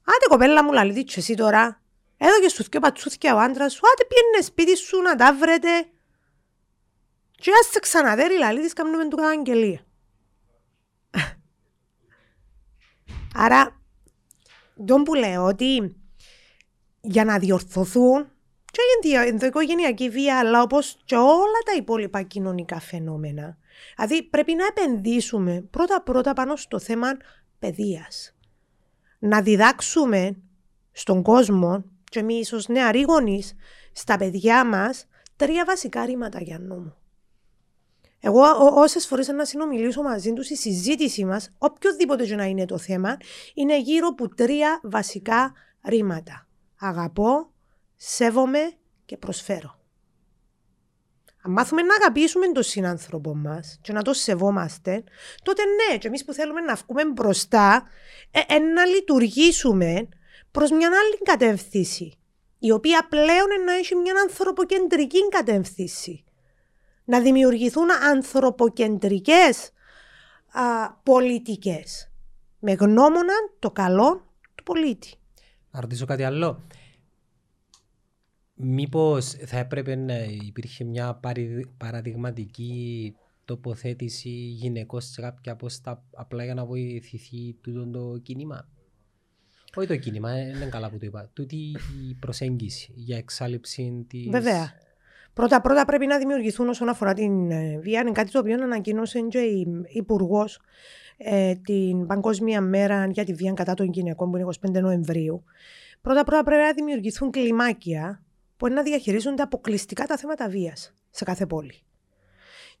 Άντε 0.00 0.26
κοπέλα 0.28 0.64
μου, 0.64 0.72
λαλή, 0.72 0.92
τι 0.92 1.04
και 1.04 1.14
εσύ 1.20 1.34
τώρα. 1.34 1.82
Εδώ 2.16 2.40
και 2.40 2.48
σου 2.48 2.64
δυο 2.70 2.80
πατσούθια 2.80 3.34
ο 3.34 3.38
άντρας 3.38 3.72
σου. 3.72 3.80
Άντε 3.92 4.04
πήγαινε 4.04 4.42
σπίτι 4.44 4.76
σου 4.76 5.00
να 5.00 5.16
τα 5.16 5.34
βρετε. 5.34 5.86
Και 7.30 7.50
ας 7.60 7.70
σε 7.70 7.78
ξαναδέρει, 7.78 8.38
λαλή, 8.38 8.60
της 8.60 8.72
κάνουμε 8.72 9.08
του 9.08 9.16
καταγγελία. 9.16 9.80
Άρα, 13.34 13.80
τον 14.86 15.02
που 15.02 15.14
λέω 15.14 15.44
ότι 15.44 15.96
για 17.00 17.24
να 17.24 17.38
διορθωθούν 17.38 18.28
και 18.70 19.08
η 19.08 19.14
ενδοοικογενειακή 19.14 20.10
βία, 20.10 20.38
αλλά 20.38 20.62
όπως 20.62 20.98
και 21.04 21.16
όλα 21.16 21.60
τα 21.64 21.72
υπόλοιπα 21.76 22.22
κοινωνικά 22.22 22.80
φαινόμενα. 22.80 23.56
Δηλαδή, 23.96 24.22
πρέπει 24.22 24.54
να 24.54 24.66
επενδύσουμε 24.66 25.66
πρώτα-πρώτα 25.70 26.32
πάνω 26.32 26.56
στο 26.56 26.78
θέμα 26.78 27.08
παιδείας. 27.58 28.34
Να 29.18 29.42
διδάξουμε 29.42 30.36
στον 30.92 31.22
κόσμο, 31.22 31.84
και 32.04 32.18
εμείς 32.18 32.52
ως 32.52 32.68
νεαροί 32.68 33.00
γονείς, 33.00 33.54
στα 33.92 34.16
παιδιά 34.16 34.66
μας, 34.66 35.06
τρία 35.36 35.64
βασικά 35.64 36.04
ρήματα 36.04 36.42
για 36.42 36.58
νόμο. 36.58 36.96
Εγώ 38.26 38.42
όσες 38.74 39.06
φορές 39.06 39.28
να 39.28 39.44
συνομιλήσω 39.44 40.02
μαζί 40.02 40.32
τους, 40.32 40.50
η 40.50 40.56
συζήτησή 40.56 41.24
μας, 41.24 41.50
οποιοδήποτε 41.58 42.26
και 42.26 42.34
να 42.34 42.44
είναι 42.44 42.64
το 42.64 42.78
θέμα, 42.78 43.16
είναι 43.54 43.80
γύρω 43.80 44.08
από 44.08 44.34
τρία 44.34 44.80
βασικά 44.82 45.52
ρήματα. 45.84 46.48
Αγαπώ, 46.80 47.50
σέβομαι 47.96 48.72
και 49.04 49.16
προσφέρω. 49.16 49.78
Αν 51.42 51.52
μάθουμε 51.52 51.82
να 51.82 51.94
αγαπήσουμε 51.94 52.46
τον 52.52 52.62
συνάνθρωπο 52.62 53.34
μας 53.34 53.78
και 53.82 53.92
να 53.92 54.02
το 54.02 54.12
σεβόμαστε, 54.12 55.04
τότε 55.42 55.62
ναι, 55.64 55.98
και 55.98 56.06
εμείς 56.06 56.24
που 56.24 56.32
θέλουμε 56.32 56.60
να 56.60 56.74
βγούμε 56.74 57.04
μπροστά, 57.04 57.88
ε, 58.30 58.54
ε, 58.54 58.58
να 58.58 58.84
λειτουργήσουμε 58.84 60.08
προς 60.50 60.70
μια 60.70 60.86
άλλη 60.86 61.18
κατεύθυνση, 61.24 62.18
η 62.58 62.70
οποία 62.70 63.06
πλέον 63.08 63.64
να 63.66 63.72
έχει 63.72 63.94
μια 63.94 64.14
ανθρωποκεντρική 64.22 65.28
κατεύθυνση 65.28 66.24
να 67.04 67.20
δημιουργηθούν 67.20 67.86
ανθρωποκεντρικές 68.10 69.70
α, 70.52 70.92
πολιτικές 70.92 72.10
με 72.58 72.72
γνώμονα 72.72 73.32
το 73.58 73.70
καλό 73.70 74.32
του 74.54 74.62
πολίτη. 74.62 75.14
Να 75.70 75.80
ρωτήσω 75.80 76.06
κάτι 76.06 76.22
άλλο. 76.22 76.62
Μήπως 78.54 79.30
θα 79.30 79.58
έπρεπε 79.58 79.94
να 79.94 80.18
υπήρχε 80.24 80.84
μια 80.84 81.14
παρι- 81.14 81.66
παραδειγματική 81.76 83.14
τοποθέτηση 83.44 84.28
γυναικών 84.28 85.00
σε 85.00 85.20
κάποια 85.20 85.56
πόστα 85.56 86.04
απλά 86.14 86.44
για 86.44 86.54
να 86.54 86.64
βοηθηθεί 86.64 87.56
τούτο 87.60 87.86
το 87.90 88.18
κίνημα; 88.18 88.68
Όχι 89.74 89.86
το 89.86 89.96
κίνημα, 89.96 90.30
ε, 90.30 90.44
δεν 90.44 90.54
είναι 90.54 90.66
καλά 90.66 90.90
που 90.90 90.98
το 90.98 91.06
είπα. 91.06 91.30
Τούτη 91.32 91.56
η 92.08 92.14
προσέγγιση 92.20 92.92
για 92.94 93.16
εξάλληψη 93.16 94.04
της... 94.08 94.28
Βέβαια. 94.30 94.72
Πρώτα 95.34 95.60
πρώτα 95.60 95.84
πρέπει 95.84 96.06
να 96.06 96.18
δημιουργηθούν 96.18 96.68
όσον 96.68 96.88
αφορά 96.88 97.12
την 97.12 97.50
ε, 97.50 97.78
βία. 97.78 98.00
Είναι 98.00 98.10
κάτι 98.10 98.30
το 98.30 98.38
οποίο 98.38 98.62
ανακοίνωσε 98.62 99.20
και 99.20 99.38
η 99.38 99.84
Υπουργός 99.88 100.60
ε, 101.16 101.54
την 101.54 102.06
Παγκόσμια 102.06 102.60
Μέρα 102.60 103.06
για 103.06 103.24
τη 103.24 103.32
Βία 103.34 103.52
κατά 103.52 103.74
των 103.74 103.88
Γυναικών 103.92 104.30
που 104.30 104.36
είναι 104.36 104.48
25 104.60 104.70
Νοεμβρίου. 104.80 105.44
Πρώτα 106.00 106.24
πρώτα 106.24 106.42
πρέπει 106.42 106.62
να 106.62 106.72
δημιουργηθούν 106.72 107.30
κλιμάκια 107.30 108.22
που 108.56 108.66
είναι 108.66 108.74
να 108.74 108.82
διαχειρίζονται 108.82 109.42
αποκλειστικά 109.42 110.06
τα 110.06 110.16
θέματα 110.16 110.48
βίας 110.48 110.94
σε 111.10 111.24
κάθε 111.24 111.46
πόλη. 111.46 111.82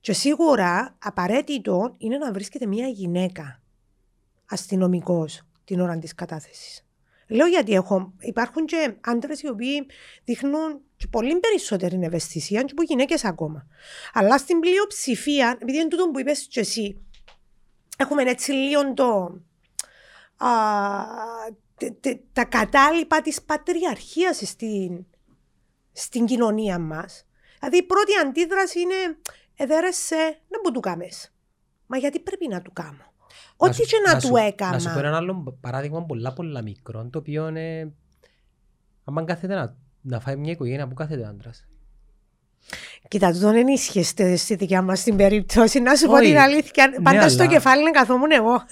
Και 0.00 0.12
σίγουρα 0.12 0.96
απαραίτητο 0.98 1.94
είναι 1.98 2.18
να 2.18 2.32
βρίσκεται 2.32 2.66
μια 2.66 2.86
γυναίκα 2.86 3.62
αστυνομικός 4.50 5.42
την 5.64 5.80
ώρα 5.80 5.98
της 5.98 6.14
κατάθεσης. 6.14 6.86
Λέω 7.28 7.46
γιατί 7.46 7.72
έχω, 7.72 8.12
υπάρχουν 8.20 8.66
και 8.66 8.96
άντρες 9.00 9.42
οι 9.42 9.48
οποίοι 9.48 9.86
δείχνουν 10.24 10.80
και 11.04 11.10
πολύ 11.10 11.38
περισσότερη 11.40 11.98
ευαισθησία 12.02 12.62
και 12.62 12.72
από 12.72 12.82
γυναίκες 12.82 13.24
ακόμα. 13.24 13.66
Αλλά 14.12 14.38
στην 14.38 14.58
πλειοψηφία, 14.60 15.58
επειδή 15.60 15.78
είναι 15.78 15.88
τούτο 15.88 16.10
που 16.10 16.18
είπες 16.20 16.46
και 16.50 16.60
εσύ, 16.60 17.04
έχουμε 17.96 18.22
έτσι 18.22 18.52
λίγο 18.52 18.94
το, 18.94 19.40
α, 20.46 20.50
τε- 21.76 22.00
τε- 22.00 22.20
τα 22.32 22.44
κατάλοιπα 22.44 23.22
της 23.22 23.42
πατριαρχίας 23.42 24.36
στην, 24.44 25.06
στην 25.92 26.26
κοινωνία 26.26 26.78
μας. 26.78 27.26
Δηλαδή 27.58 27.76
η 27.78 27.82
πρώτη 27.82 28.12
αντίδραση 28.22 28.80
είναι 28.80 28.94
εδέρεσαι 29.56 30.38
να 30.48 30.58
μου 30.64 30.70
του 30.72 30.80
κάμες. 30.80 31.32
Μα 31.86 31.96
γιατί 31.96 32.20
πρέπει 32.20 32.48
να 32.48 32.62
του 32.62 32.72
κάνω. 32.72 33.12
Ό,τι 33.56 33.74
σου- 33.74 33.82
και 33.86 33.96
να, 34.12 34.20
σου- 34.20 34.28
του 34.28 34.36
έκαμα. 34.36 34.72
Να 34.72 34.78
σου 34.78 34.92
πω 34.92 34.98
ένα 34.98 35.16
άλλο 35.16 35.58
παράδειγμα 35.60 36.04
πολλά 36.04 36.32
πολλά 36.32 36.62
μικρό, 36.62 37.08
το 37.10 37.18
οποίο 37.18 37.48
είναι... 37.48 37.92
Αν 39.04 39.26
κάθεται 39.26 39.54
να, 39.54 39.76
να 40.06 40.20
φάει 40.20 40.36
μια 40.36 40.52
οικογένεια, 40.52 40.86
πού 40.88 40.94
κάθεται 40.94 41.22
ο 41.22 41.26
άντρας. 41.28 41.64
Κοίτα, 43.08 43.32
τούτο 43.32 43.50
δεν 43.50 43.66
ίσχυε 43.66 44.02
στη, 44.02 44.36
στη 44.36 44.54
δικιά 44.54 44.82
μας 44.82 45.02
την 45.02 45.16
περίπτωση. 45.16 45.80
Να 45.80 45.94
σου 45.96 46.06
πω 46.06 46.12
Όχι. 46.12 46.24
την 46.26 46.38
αλήθεια. 46.38 46.90
Πάντα 47.02 47.22
Ναι, 47.22 47.28
στο 47.28 47.42
αλλά- 47.42 47.52
κεφάλι 47.52 47.80
είναι 47.80 47.90
καθόμουν 47.90 48.30
εγώ. 48.30 48.62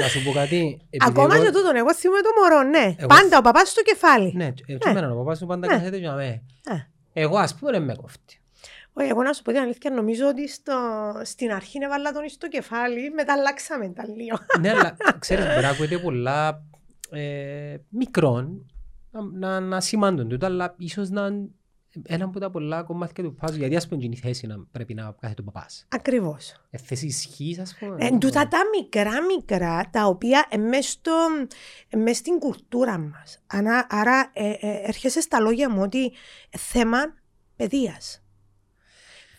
να 0.00 0.08
σου 0.08 0.22
πω 0.24 0.32
κάτι. 0.32 0.78
επειδή 0.90 1.04
Ακόμα 1.10 1.34
εγώ- 1.34 1.44
και 1.44 1.50
τούτον, 1.50 1.76
εγώ 1.76 1.94
θυμούμαι 1.94 2.20
το 2.22 2.28
μωρό, 2.40 2.62
ναι. 2.68 2.94
Εγώ- 2.98 3.06
Πάντα 3.06 3.38
ο 3.38 3.40
παπάς 3.40 3.68
στο 3.68 3.82
κεφάλι. 3.82 4.32
Ναι, 4.36 4.44
έτσι 4.46 4.78
εμένα 4.86 5.12
ο 5.12 5.16
παπάς 5.16 5.40
μου 5.40 5.46
πάντα 5.46 5.66
Ναι. 5.66 5.72
κάθεται 5.72 5.96
για 5.96 6.12
μέ. 6.12 6.42
Ε. 6.64 7.20
Εγώ 7.22 7.36
ας 7.38 7.54
πούμε 7.54 7.70
δεν 7.70 7.82
με 7.82 7.94
κόφτει. 7.94 8.40
Όχι, 8.92 9.08
εγώ 9.08 9.22
να 9.22 9.32
σου 9.32 9.42
πω 9.42 9.52
την 9.52 9.60
αλήθεια, 9.60 9.90
νομίζω 9.90 10.26
ότι 10.28 10.48
στο, 10.48 10.74
στην 11.24 11.52
αρχή 11.52 11.78
έβαλα 11.82 12.12
τον 12.12 12.28
στο 12.28 12.48
κεφάλι, 12.48 13.10
μετά 13.10 13.32
αλλάξαμε 13.32 13.88
τα 13.88 14.04
λίγο. 14.16 14.36
ναι, 14.60 14.70
αλλά 14.70 14.96
ξέρεις, 15.18 15.44
μπορεί 15.46 15.60
να 15.60 15.68
ακούγεται 15.68 15.98
πολλά 15.98 16.62
ε, 17.10 17.76
μικρών 17.88 18.70
να, 19.16 19.22
να, 19.50 19.60
να 19.60 19.80
σημάντουν 19.80 20.28
τούτο, 20.28 20.46
αλλά 20.46 20.74
ίσως 20.78 21.10
να 21.10 21.26
είναι 21.26 21.48
ένα 22.02 22.24
από 22.24 22.40
τα 22.40 22.50
πολλά 22.50 22.82
κομμάτια 22.82 23.24
του 23.24 23.34
πάζου. 23.34 23.58
Γιατί 23.58 23.76
ας 23.76 23.88
πούμε 23.88 24.04
είναι 24.04 24.14
η 24.14 24.18
θέση 24.18 24.46
να 24.46 24.58
πρέπει 24.72 24.94
να 24.94 25.14
κάθεται 25.20 25.42
ο 25.42 25.44
παπάς. 25.44 25.86
Ακριβώς. 25.88 26.54
Ε, 26.70 26.78
θέση 26.78 27.06
ισχύς, 27.06 27.58
ας 27.58 27.76
πούμε. 27.78 27.96
Ε, 27.98 28.18
τούτα 28.18 28.48
τα 28.48 28.58
μικρά 28.80 29.12
μικρά, 29.36 29.88
τα 29.90 30.04
οποία 30.06 30.46
μες 31.96 32.16
στην 32.18 32.38
κουλτούρα 32.38 32.98
μας. 32.98 33.38
Άρα, 33.46 33.86
άρα 33.90 34.30
ε, 34.32 34.48
ε, 34.50 34.56
έρχεσαι 34.86 35.20
στα 35.20 35.40
λόγια 35.40 35.70
μου 35.70 35.82
ότι 35.82 36.12
θέμα 36.58 36.98
παιδείας. 37.56 38.20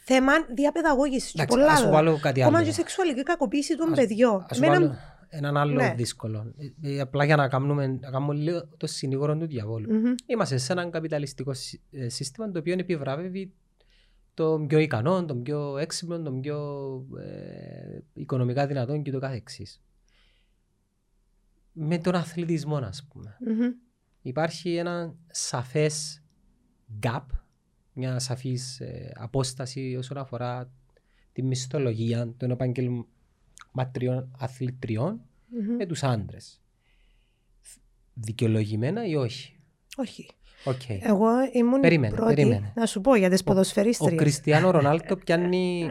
Θέμα 0.09 0.33
διαπαιδαγώγησης 0.55 1.31
και 1.31 1.41
Εντάξει, 1.41 1.57
πολλά 1.57 1.71
ας 1.71 1.77
σου 1.79 1.83
άλλα. 1.85 1.93
βάλω 1.93 2.19
κάτι 2.19 2.41
άλλο. 2.41 2.49
Ακόμα 2.49 2.67
και 2.67 2.73
σεξουαλική 2.73 3.23
κακοποίηση 3.23 3.75
των 3.77 3.91
Ας- 3.91 3.99
παιδιών. 3.99 4.45
Ας 4.49 4.57
σου 4.57 4.63
Εμένα- 4.63 4.79
βάλω 4.79 4.95
έναν 5.29 5.57
άλλο 5.57 5.73
Ναι. 5.73 5.93
δύσκολο. 5.97 6.53
Ε, 6.81 6.93
ε, 6.93 6.99
απλά 6.99 7.25
για 7.25 7.35
να 7.35 7.47
κάνουμε, 7.47 7.87
να 7.87 8.09
κάνουμε 8.11 8.33
λίγο 8.33 8.67
το 8.77 8.87
συνήγορο 8.87 9.37
του 9.37 9.45
διαβόλου. 9.45 9.93
Μμμ. 9.93 10.13
Είμαστε 10.25 10.57
σε 10.57 10.71
έναν 10.71 10.91
καπιταλιστικό 10.91 11.53
σύ- 11.53 11.81
ε, 11.91 12.09
σύστημα 12.09 12.51
το 12.51 12.59
οποίο 12.59 12.73
επιβράβευει 12.73 13.53
τον 14.33 14.67
πιο 14.67 14.79
ικανό, 14.79 15.25
τον 15.25 15.43
πιο 15.43 15.77
έξυπνο, 15.77 16.21
τον 16.21 16.41
πιο 16.41 16.59
ε, 17.19 17.99
οικονομικά 18.13 18.67
δυνατόν 18.67 19.03
και 19.03 19.11
το 19.11 19.19
καθεξής. 19.19 19.81
Με 21.71 21.97
τον 21.97 22.15
αθλητισμό, 22.15 22.75
ας 22.77 23.07
πούμε. 23.09 23.37
Μμμ. 23.39 23.71
Υπάρχει 24.21 24.75
ένα 24.75 25.15
σαφές 25.31 26.23
gap, 27.03 27.21
μια 27.93 28.19
σαφής 28.19 28.79
ε, 28.79 29.11
απόσταση 29.15 29.95
όσον 29.97 30.17
αφορά 30.17 30.71
τη 31.33 31.43
μισθολογία 31.43 32.33
των 32.37 32.51
επαγγελματριών 33.71 34.35
αθλητριών 34.39 35.21
Μμμ. 35.47 35.75
με 35.75 35.85
τους 35.85 36.03
άντρες. 36.03 36.61
Δικαιολογημένα 38.13 39.05
ή 39.05 39.15
όχι; 39.15 39.59
Όχι. 39.97 40.29
Οκ. 40.63 40.89
Εγώ 40.89 41.27
ήμουν 41.53 41.79
Περίμενε, 41.79 42.15
πρώτη 42.15 42.33
περίμενε. 42.33 42.73
να 42.75 42.85
σου 42.85 43.01
πω 43.01 43.15
για 43.15 43.29
τις 43.29 43.41
Ο 43.41 43.43
ποδοσφαιρίστριες. 43.43 44.15
Κριστιανό 44.15 44.71
Ρονάλτο 44.71 45.17
πιάνει 45.17 45.89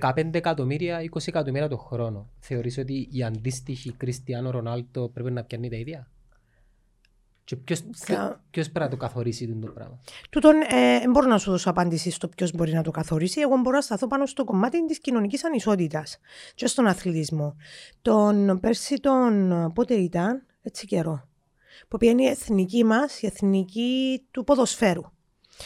15 0.00 0.34
εκατομμύρια, 0.34 1.00
20 1.10 1.26
εκατομμύρια 1.26 1.68
το 1.68 1.76
χρόνο. 1.76 2.30
Θεωρείς 2.38 2.78
ότι 2.78 3.08
η 3.12 3.22
αντίστοιχη 3.22 3.92
Κριστιανό 3.92 4.50
Ρονάλτο 4.50 5.08
πρέπει 5.08 5.30
να 5.30 5.44
πιάνει 5.44 5.68
τα 5.68 5.76
ίδια; 5.76 6.10
Και 7.50 7.56
ποιος, 7.56 7.82
Θα- 7.96 8.42
ποιος 8.50 8.70
πρέπει 8.70 8.84
να 8.84 8.90
το 8.90 8.96
καθορίσει 8.96 9.58
το 9.60 9.66
πράγμα; 9.70 10.00
Τούτον 10.30 10.54
ε, 10.60 10.98
δεν 11.00 11.10
μπορώ 11.10 11.26
να 11.26 11.38
σου 11.38 11.50
δώσω 11.50 11.70
απάντηση 11.70 12.10
στο 12.10 12.28
ποιος 12.28 12.52
μπορεί 12.52 12.72
να 12.72 12.82
το 12.82 12.90
καθορίσει. 12.90 13.40
Εγώ 13.40 13.56
μπορώ 13.56 13.76
να 13.76 13.82
σταθώ 13.82 14.06
πάνω 14.06 14.26
στο 14.26 14.44
κομμάτι 14.44 14.86
της 14.86 14.98
κοινωνικής 15.00 15.44
ανισότητας 15.44 16.18
και 16.54 16.66
στον 16.66 16.86
αθλητισμό. 16.86 17.56
Τον 18.02 18.60
πέρσι, 18.60 18.94
τον 18.96 19.72
πότε 19.74 19.94
ήταν, 19.94 20.46
έτσι 20.62 20.86
καιρό, 20.86 21.28
που 21.88 21.96
πήγαινε 21.96 22.22
η 22.22 22.26
εθνική 22.26 22.84
μας, 22.84 23.22
η 23.22 23.26
εθνική 23.26 24.22
του 24.30 24.44
ποδοσφαίρου. 24.44 25.02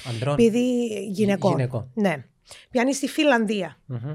Αντρών. 0.08 0.32
Επειδή 0.32 0.86
γυναικών. 1.10 1.50
Γυναικών. 1.50 1.90
Ναι. 1.94 2.24
Πιάνει 2.70 2.94
στη 2.94 3.08
Φιλανδία. 3.08 3.76
Μμμ. 3.86 4.12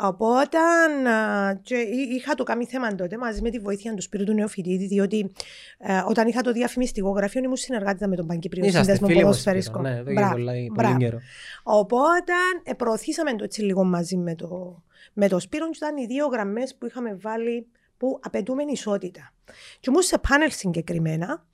Οπότε 0.00 0.58
α, 0.58 1.54
και 1.62 1.74
εί- 1.76 2.12
είχα 2.16 2.34
το 2.34 2.42
κάνει 2.42 2.66
θέμα 2.66 2.94
τότε 2.94 3.16
μαζί 3.18 3.42
με 3.42 3.50
τη 3.50 3.58
βοήθεια 3.58 3.94
του 3.94 4.02
Σπύρου 4.02 4.24
του 4.24 4.32
Νεοφοιτήτη, 4.34 4.86
διότι 4.86 5.32
ε, 5.78 6.02
όταν 6.08 6.28
είχα 6.28 6.40
το 6.40 6.52
διαφημιστικό 6.52 7.10
γραφείο 7.10 7.42
ήμουν 7.44 7.56
συνεργάτητα 7.56 8.08
με 8.08 8.16
τον 8.16 8.26
Παγκύπριο 8.26 8.64
Είσαστε 8.64 8.82
Σύνδεσμο 8.82 9.06
φίλοι 9.06 9.18
μου, 9.18 9.24
Ποδοσφαιριστικών. 9.26 9.80
Σπύρο. 9.84 9.94
Ναι, 9.94 10.00
εδώ 10.00 10.08
και 10.10 10.14
Μπράβο, 10.20 10.32
πολλά- 10.34 10.52
πολύ 10.52 10.70
μπράβο. 10.74 10.96
καιρό. 10.96 11.18
Οπότε 11.62 12.32
ε, 12.62 12.72
προωθήσαμε 12.72 13.34
το 13.36 13.44
έτσι 13.44 13.62
λίγο 13.62 13.84
μαζί 13.84 14.16
με 14.16 14.34
το, 14.34 14.82
με 15.12 15.28
το 15.28 15.38
Σπύρο 15.38 15.64
και 15.70 15.76
ήταν 15.76 15.96
οι 15.96 16.06
δύο 16.06 16.26
γραμμές 16.26 16.74
που 16.74 16.86
είχαμε 16.86 17.16
βάλει 17.20 17.66
που 17.96 18.18
απαιτούμε 18.22 18.62
ισότητα. 18.62 19.32
Και 19.80 19.86
ήμουν 19.90 20.02
σε 20.02 20.18
πάνελ 20.28 20.50
συγκεκριμένα 20.50 21.46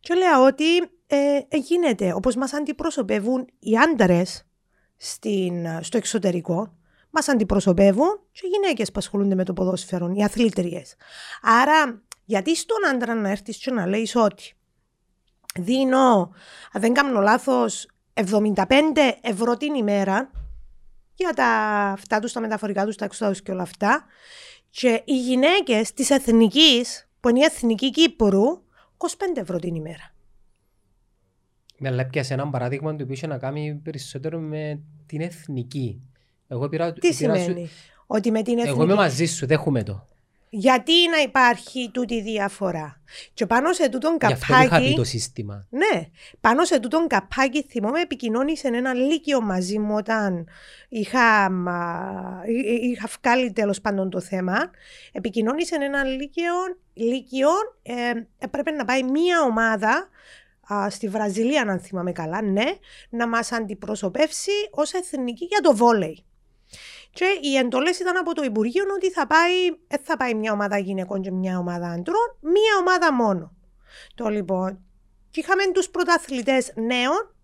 και 0.00 0.14
λέω 0.14 0.44
ότι 0.46 0.76
ε, 1.06 1.16
ε, 1.48 1.56
γίνεται 1.56 2.12
όπως 2.12 2.36
μας 2.36 2.52
αντιπροσωπεύουν 2.52 3.46
οι 3.58 3.76
άντρε 5.00 5.82
στο 5.82 5.96
εξωτερικό, 5.96 6.74
μας 7.10 7.28
αντιπροσωπεύουν 7.28 8.20
και 8.32 8.40
οι 8.44 8.48
γυναίκες 8.48 8.88
που 8.88 8.98
ασχολούνται 8.98 9.34
με 9.34 9.44
το 9.44 9.52
ποδόσφαιρο, 9.52 10.12
οι 10.14 10.22
αθλήτριες. 10.22 10.94
Άρα, 11.42 12.02
γιατί 12.24 12.56
στον 12.56 12.86
άντρα 12.92 13.14
να 13.14 13.28
έρθεις 13.28 13.56
και 13.56 13.70
να 13.70 13.86
λέεις 13.86 14.16
ότι 14.16 14.54
δίνω, 15.54 16.32
αν 16.72 16.80
δεν 16.80 16.92
κάνω 16.92 17.20
λάθος, 17.20 17.86
75 18.14 18.64
ευρώ 19.20 19.56
την 19.56 19.74
ημέρα 19.74 20.30
για 21.14 21.32
τα 21.32 21.46
αυτά 21.92 22.18
τους, 22.18 22.32
τα 22.32 22.40
μεταφορικά 22.40 22.84
τους, 22.84 22.96
τα 22.96 23.04
έξοδα 23.04 23.30
τους 23.30 23.42
και 23.42 23.50
όλα 23.50 23.62
αυτά. 23.62 24.04
Και 24.70 25.02
οι 25.04 25.20
γυναίκες 25.20 25.92
της 25.92 26.10
εθνικής, 26.10 27.08
που 27.20 27.28
είναι 27.28 27.38
η 27.38 27.44
εθνική 27.44 27.90
Κύπρου, 27.90 28.44
25 28.96 29.40
ευρώ 29.40 29.58
την 29.58 29.74
ημέρα. 29.74 30.09
Με 31.82 31.88
αλλά 31.88 32.06
πιάσε 32.06 32.34
ένα 32.34 32.48
παράδειγμα 32.48 32.90
το 32.96 33.02
οποίο 33.02 33.14
είχε 33.14 33.26
να 33.26 33.38
κάνει 33.38 33.80
περισσότερο 33.84 34.38
με 34.38 34.80
την 35.06 35.20
εθνική. 35.20 36.00
Εγώ 36.48 36.68
πήρα, 36.68 36.92
Τι 36.92 37.00
πήρα 37.00 37.12
σου- 37.12 37.42
σημαίνει, 37.42 37.68
ότι 38.06 38.30
με 38.30 38.42
την 38.42 38.52
εθνική... 38.58 38.68
Εγώ 38.70 38.82
είμαι 38.82 38.94
μαζί 38.94 39.24
σου, 39.26 39.46
δέχομαι 39.46 39.82
το. 39.82 40.08
Γιατί 40.52 40.92
να 41.10 41.22
υπάρχει 41.22 41.90
τούτη 41.92 42.14
η 42.14 42.22
διαφορά; 42.22 43.00
Και 43.34 43.46
πάνω 43.46 43.72
σε 43.72 43.88
τούτον 43.88 44.16
Γι' 44.20 44.32
αυτό 44.32 44.52
είχα 44.54 44.62
πει 44.62 44.68
καπάκι... 44.68 44.94
το 44.94 45.04
σύστημα. 45.04 45.66
Ναι, 45.70 46.06
πάνω 46.40 46.64
σε 46.64 46.80
τούτον 46.80 47.06
καπάκι 47.06 47.62
θυμόμαι 47.62 48.00
επικοινώνησε 48.00 48.68
ένα 48.68 48.94
λύκειο 48.94 49.40
μαζί 49.40 49.78
μου 49.78 49.94
όταν 49.94 50.48
είχα, 50.88 51.50
μα, 51.50 52.10
εί- 52.46 52.66
εί- 52.66 52.82
είχα 52.82 53.08
βγάλει 53.22 53.52
τέλος 53.52 53.80
πάντων 53.80 54.10
το 54.10 54.20
θέμα. 54.20 54.70
Επικοινώνησε 55.12 55.76
ένα 55.80 56.04
λύκειο, 56.04 56.52
λύκειο 56.94 57.48
ε, 57.82 57.92
έπρεπε 58.38 58.70
να 58.70 58.84
πάει 58.84 59.02
μία 59.02 59.42
ομάδα 59.42 60.08
α, 60.74 60.90
στη 60.90 61.08
Βραζιλία, 61.08 61.62
αν 61.62 61.80
θυμάμαι 61.80 62.12
καλά, 62.12 62.42
ναι, 62.42 62.64
να 63.10 63.28
μας 63.28 63.52
αντιπροσωπεύσει 63.52 64.50
ως 64.70 64.92
εθνική 64.92 65.44
για 65.44 65.60
το 65.60 65.76
βόλεϊ. 65.76 66.24
Και 67.12 67.24
οι 67.40 67.56
εντολές 67.56 67.98
ήταν 67.98 68.16
από 68.16 68.34
το 68.34 68.42
Υπουργείο 68.42 68.84
ότι 68.94 69.10
θα 69.10 69.26
πάει, 69.26 69.70
δεν 69.88 70.00
θα 70.02 70.16
πάει 70.16 70.34
μια 70.34 70.52
ομάδα 70.52 70.78
γυναικών 70.78 71.22
και 71.22 71.30
μια 71.30 71.58
ομάδα 71.58 71.88
αντρών, 71.88 72.36
μια 72.40 72.76
ομάδα 72.80 73.12
μόνο. 73.12 73.54
Το 74.14 74.28
λοιπόν, 74.28 74.84
και 75.30 75.40
είχαμε 75.40 75.72
τους 75.72 75.88
πρωταθλητές 75.88 76.72
νέων 76.76 77.34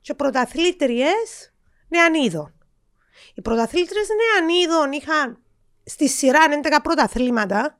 και 0.00 0.14
πρωταθλήτριες 0.14 1.52
νεανίδων. 1.88 2.52
Οι 3.34 3.42
πρωταθλήτριες 3.42 4.06
νεανίδων 4.18 4.92
είχαν 4.92 5.42
στη 5.84 6.08
σειρά 6.08 6.40
11 6.62 6.78
πρωταθλήματα. 6.82 7.78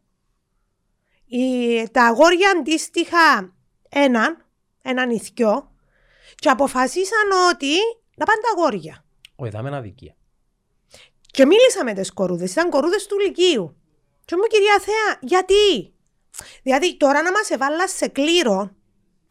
Οι, 1.26 1.82
τα 1.90 2.04
αγόρια 2.04 2.50
αντίστοιχα 2.58 3.54
έναν, 3.88 4.47
έναν 4.82 5.10
ηθιό 5.10 5.70
και 6.34 6.48
αποφασίσαν 6.48 7.30
ότι 7.50 7.74
να 8.16 8.24
πάνε 8.24 8.40
τα 8.42 8.60
αγόρια. 8.60 9.04
Όχι, 9.36 9.50
δάμε 9.50 9.68
ένα 9.68 9.76
αδικία. 9.76 10.16
Και 11.30 11.46
μίλησα 11.46 11.84
με 11.84 11.92
τις 11.92 12.12
κορούδες, 12.12 12.50
ήταν 12.50 12.70
κορούδες 12.70 13.06
του 13.06 13.18
Λυκείου. 13.18 13.76
Και 14.24 14.36
μου 14.36 14.42
κυρία 14.42 14.78
Θέα, 14.80 15.18
γιατί; 15.20 15.94
Δηλαδή 16.62 16.96
τώρα 16.96 17.22
να 17.22 17.32
μας 17.32 17.50
εβάλλας 17.50 17.90
σε 17.90 18.08
κλήρο 18.08 18.70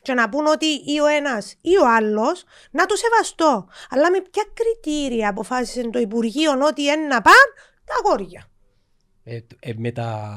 και 0.02 0.14
να 0.14 0.30
πούν 0.30 0.46
ότι 0.46 0.66
ή 0.66 1.00
ο 1.00 1.06
ένας 1.06 1.56
ή 1.62 1.78
ο 1.78 1.88
άλλος, 1.88 2.44
να 2.72 2.86
το 2.86 2.96
σεβαστώ. 2.96 3.68
Αλλά 3.90 4.12
με 4.12 4.22
ποια 4.22 4.44
κριτήρια 4.54 5.30
αποφάσισε 5.30 5.90
το 5.90 6.00
Υπουργείο 6.00 6.52
ότι 6.62 6.82
είναι 6.82 6.96
να 6.96 7.22
πάνε 7.22 7.52
τα 7.86 7.94
αγόρια. 8.04 8.50
Ε, 9.30 9.42
τ- 9.42 9.54
ε, 9.60 9.72
με 9.78 9.92
τα 9.92 10.30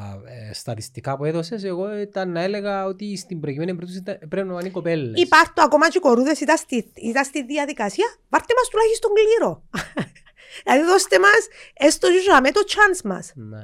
ε, 0.48 0.52
στατιστικά 0.54 1.16
που 1.16 1.24
έδωσες, 1.24 1.64
εγώ 1.64 1.98
ήταν 2.00 2.32
να 2.32 2.42
έλεγα 2.42 2.84
ότι 2.84 3.16
στην 3.16 3.40
προηγούμενη 3.40 3.72
περίπτωση 3.74 3.98
ήταν- 3.98 4.28
πρέπει 4.28 4.48
να 4.48 4.52
είναι 4.58 4.68
οι 4.68 4.70
κοπέλες. 4.70 5.22
Υπάρχει 5.22 5.52
το 5.54 5.62
ακόμα 5.62 5.88
και 5.90 5.96
οι 5.98 6.00
κορούδες 6.00 6.40
ήταν 6.40 6.56
στη, 6.56 6.92
ήταν 6.94 7.24
στη 7.24 7.44
διαδικασία, 7.44 8.06
βάρτε 8.28 8.54
μας 8.58 8.68
τουλάχιστον 8.68 9.10
κλήρο. 9.14 9.62
δηλαδή 10.64 10.84
δώστε 10.90 11.18
μας 11.18 11.46
έστω 11.74 12.08
και 12.08 12.40
με 12.42 12.50
το 12.50 12.60
chance 12.66 13.00
μας. 13.04 13.32
Ναι. 13.34 13.58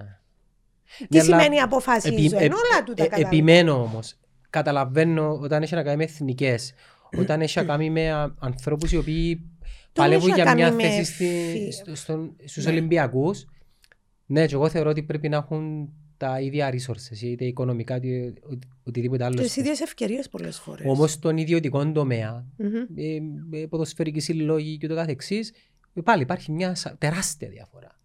Τι 0.99 1.07
Ναι, 1.09 1.21
αλλά 1.21 1.41
σημαίνει 1.41 1.61
αποφασίζω, 1.61 2.15
επι- 2.15 2.33
ενώ 2.33 2.45
επ- 2.45 2.55
όλα 2.55 2.85
τούτα 2.85 3.03
ε, 3.03 3.07
καταλαβαίνω. 3.07 3.29
Επιμένω 3.37 3.73
όμως. 3.83 4.15
Καταλαβαίνω 4.51 5.39
όταν 5.43 5.63
έχει 5.63 5.75
να 5.75 5.83
κάνει 5.83 5.97
με 5.97 6.05
εθνικές, 6.05 6.73
όταν 7.19 7.41
έχει 7.41 7.59
να 7.59 7.65
κάνει 7.71 7.91
με 7.91 8.11
ανθρώπους 8.39 8.93
οι 8.93 8.97
οποίοι 8.97 9.51
παλεύουν 9.93 10.29
έχει 10.31 10.39
να 10.39 10.45
για 10.45 10.55
μια 10.55 10.69
κάνει 10.69 10.83
με 10.83 10.89
θέση 10.89 11.13
στη, 11.13 11.25
φι- 11.53 11.73
στο, 11.73 11.95
στον- 11.95 12.37
στους 12.45 12.67
Ναι. 14.27 14.41
Ολυμπιακούς. 14.41 14.43
Ναι, 14.43 14.47
και 14.47 14.55
εγώ 14.55 14.69
θεωρώ 14.69 14.91
ότι 14.91 15.03
πρέπει 15.03 15.29
να 15.29 15.37
έχουν 15.37 15.89
τα 16.17 16.41
ίδια 16.41 16.71
resources, 16.73 17.21
είτε 17.23 17.45
οικονομικά, 17.45 17.97
είτε 17.97 18.33
οτι- 18.43 18.69
οτιδήποτε 18.85 19.25
άλλο. 19.25 19.41
Τις 19.43 19.57
ίδιες 19.57 19.81
ευκαιρίες 19.81 20.29
πολλές 20.29 20.59
φορές. 20.59 20.87
Όμως 20.89 21.13
στον 21.13 21.37
ιδιωτικό 21.37 21.93
τομέα, 21.93 22.47
ε, 22.97 23.19
ε, 23.61 23.67
ποδοσφαιρική 23.67 24.21
συλλόγη 24.21 24.77
και 24.79 24.87
το 24.87 24.95
καθεξής, 24.95 25.53
ε, 25.95 26.01
πάλι 26.01 26.23
υπάρχει 26.23 26.53
μια 26.53 26.75
σα- 26.75 26.97
τεράστια 26.97 27.49
διαφορά. 27.49 27.99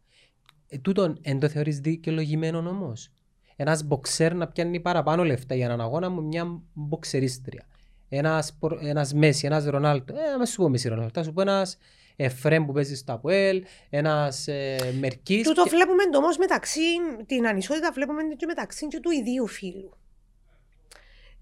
Ε, 0.67 0.77
τούτον 0.77 1.17
εν 1.21 1.39
το 1.39 1.47
θεωρείς 1.49 1.79
δικαιολογημένο 1.79 2.57
όμως; 2.69 3.09
Ένας 3.55 3.83
μποξέρ 3.83 4.33
να 4.35 4.47
πιάνει 4.47 4.79
παραπάνω 4.79 5.23
λεφτά 5.23 5.55
για 5.55 5.65
έναν 5.65 5.81
αγώνα 5.81 6.09
με 6.09 6.21
μια 6.21 6.61
μποξερίστρια. 6.73 7.65
Ένας, 8.09 8.53
προ- 8.59 8.79
ένας 8.83 9.13
Μέση, 9.13 9.45
ένας 9.45 9.65
Ρονάλτο, 9.65 10.13
ε, 10.13 10.29
να 10.31 10.37
μην 10.37 10.45
σου 10.45 10.55
πω 10.61 10.69
Μέση 10.69 10.87
Ρονάλτο, 10.89 11.11
θα 11.19 11.23
σου 11.23 11.33
πω 11.33 11.41
ένας 11.41 11.77
Εφρέμ 12.23 12.65
που 12.65 12.71
παίζει 12.73 12.95
στο 12.95 13.13
Αποέλ, 13.13 13.63
ένας 13.89 14.47
ε, 14.47 14.75
Μερκής. 14.99 15.47
Τούτο 15.47 15.63
και- 15.63 15.69
βλέπουμε 15.69 16.03
όμως 16.17 16.37
μεταξύ, 16.37 16.81
την 17.25 17.47
ανισότητα 17.47 17.91
βλέπουμε 17.93 18.21
και 18.37 18.45
μεταξύ 18.45 18.87
και 18.87 18.99
του 18.99 19.11
ιδίου 19.11 19.47
φίλου. 19.47 19.95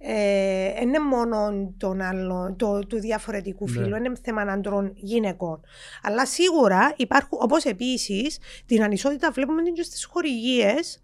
Ε, 0.01 0.81
είναι 0.81 0.99
μόνο 0.99 1.51
τον 1.77 2.01
άλλο, 2.01 2.55
το, 2.57 2.79
του 2.79 2.99
διαφορετικού 2.99 3.65
Ναι. 3.65 3.71
φύλου, 3.71 3.95
είναι 3.95 4.11
θέμα 4.23 4.41
ανδρών 4.41 4.91
γυναικών. 4.95 5.61
Αλλά 6.03 6.25
σίγουρα 6.25 6.93
υπάρχουν, 6.95 7.39
όπως 7.41 7.63
επίσης, 7.63 8.37
την 8.65 8.83
ανισότητα 8.83 9.31
βλέπουμε 9.31 9.61
και 9.61 9.83
στις 9.83 10.05
χορηγίες 10.05 11.03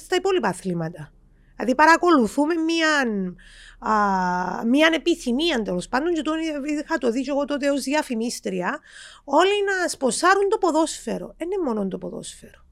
στα 0.00 0.16
υπόλοιπα 0.16 0.48
αθλήματα. 0.48 1.12
Δηλαδή 1.56 1.74
παρακολουθούμε 1.74 2.54
μια, 2.54 2.88
α, 2.98 3.02
μια 4.66 4.90
επιθυμία 4.92 5.62
τέλο 5.62 5.82
πάντων 5.90 6.14
και 6.14 6.22
το 6.22 6.32
είχα 6.64 6.98
το 6.98 7.10
δει 7.10 7.22
και 7.22 7.30
εγώ 7.30 7.44
τότε 7.44 7.70
ως 7.70 7.82
διαφημίστρια 7.82 8.80
όλοι 9.24 9.64
να 9.64 9.88
σποσάρουν 9.88 10.48
το 10.48 10.58
ποδόσφαιρο. 10.58 11.34
Δεν 11.36 11.50
είναι 11.50 11.62
μόνο 11.64 11.88
το 11.88 11.98
ποδόσφαιρο. 11.98 12.64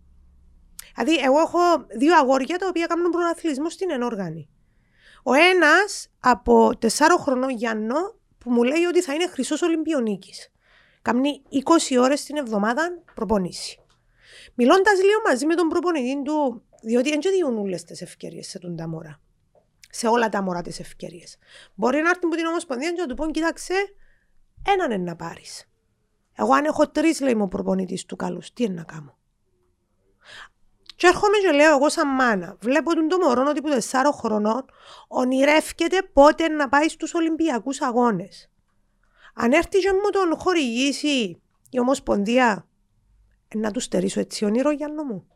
Δηλαδή, 0.95 1.21
εγώ 1.25 1.39
έχω 1.39 1.59
δύο 1.99 2.17
αγόρια 2.17 2.59
τα 2.59 2.67
οποία 2.69 2.87
κάνουν 2.87 3.11
πρωταθλητισμό 3.11 3.71
στην 3.71 3.91
ενόργανη. 3.91 4.49
Ο 5.23 5.33
ένας 5.33 6.09
από 6.21 6.71
4 6.81 6.87
χρονών 7.19 7.51
Γιάννο 7.51 7.97
που 8.39 8.51
μου 8.51 8.63
λέει 8.63 8.85
ότι 8.85 9.03
θα 9.03 9.15
είναι 9.15 9.27
χρυσός 9.27 9.63
Ολυμπιονίκης. 9.63 10.53
Κάνει 11.03 11.43
20 11.51 11.97
ώρες 11.99 12.25
την 12.25 12.37
εβδομάδα 12.37 13.03
προπονήσει. 13.15 13.81
Μιλώντας 14.55 15.03
λίγο 15.03 15.21
μαζί 15.27 15.47
με 15.47 15.55
τον 15.55 15.69
προπονητή 15.69 16.23
του, 16.23 16.63
διότι 16.83 17.11
δεν 17.11 17.21
διούν 17.21 17.59
όλες 17.59 17.85
τις 17.85 18.03
ευκαιρίες 18.03 18.47
σε 18.47 18.59
τον 18.59 18.77
τα 18.77 18.89
μωρά. 18.89 19.21
Σε 19.95 20.07
όλα 20.07 20.28
τα 20.28 20.43
μωρά 20.43 20.62
τις 20.62 20.80
ευκαιρίες. 20.80 21.36
Μπορεί 21.74 22.01
να 22.01 22.09
έρθει 22.09 22.24
από 22.24 22.36
την 22.36 22.47
Ομοσπονδία 22.47 22.93
και 22.93 23.01
να 23.01 23.07
του 23.07 23.14
πω: 23.14 23.30
Κοίταξε, 23.30 23.74
έναν 24.66 24.90
είναι 24.90 25.05
να 25.05 25.16
πάρεις. 25.16 25.64
Εγώ 26.34 26.55
αν 26.55 26.64
έχω 26.64 26.88
τρεις, 26.88 27.20
λέει 27.20 27.34
μου 27.34 27.43
ο 27.43 27.49
προπονητής 27.49 28.07
του 28.07 28.16
καλούς, 28.16 28.53
τι 28.53 28.64
είναι 28.64 28.74
να 28.74 28.82
κάνω. 28.82 29.16
Και 30.97 31.07
έρχομαι 31.07 31.36
και 31.36 31.51
λέω 31.51 31.76
εγώ 31.76 31.88
σαν 31.88 32.09
μάνα, 32.09 32.57
βλέπω 32.61 32.95
τον 32.95 33.09
το 33.09 33.18
μωρό 33.18 33.45
ότι 33.49 33.61
που 33.61 33.68
4 33.90 33.97
χρονών 34.12 34.64
ονειρεύκεται 35.09 36.03
πότε 36.12 36.49
να 36.49 36.68
πάει 36.68 36.88
στους 36.88 37.14
Ολυμπιακούς 37.14 37.80
Αγώνες. 37.80 38.51
Αν 39.34 39.53
έρθει 39.53 39.78
και 39.78 39.93
μου 39.93 40.11
τον 40.11 40.38
χορηγήσει 40.38 41.40
η 41.70 41.80
Ομοσπονδία, 41.80 42.68
ε, 43.49 43.59
να 43.59 43.70
του 43.70 43.80
στερήσω 43.80 44.20
έτσι 44.20 44.45
όνειρο 44.45 44.70
Γιάννο 44.70 45.03
μου. 45.03 45.26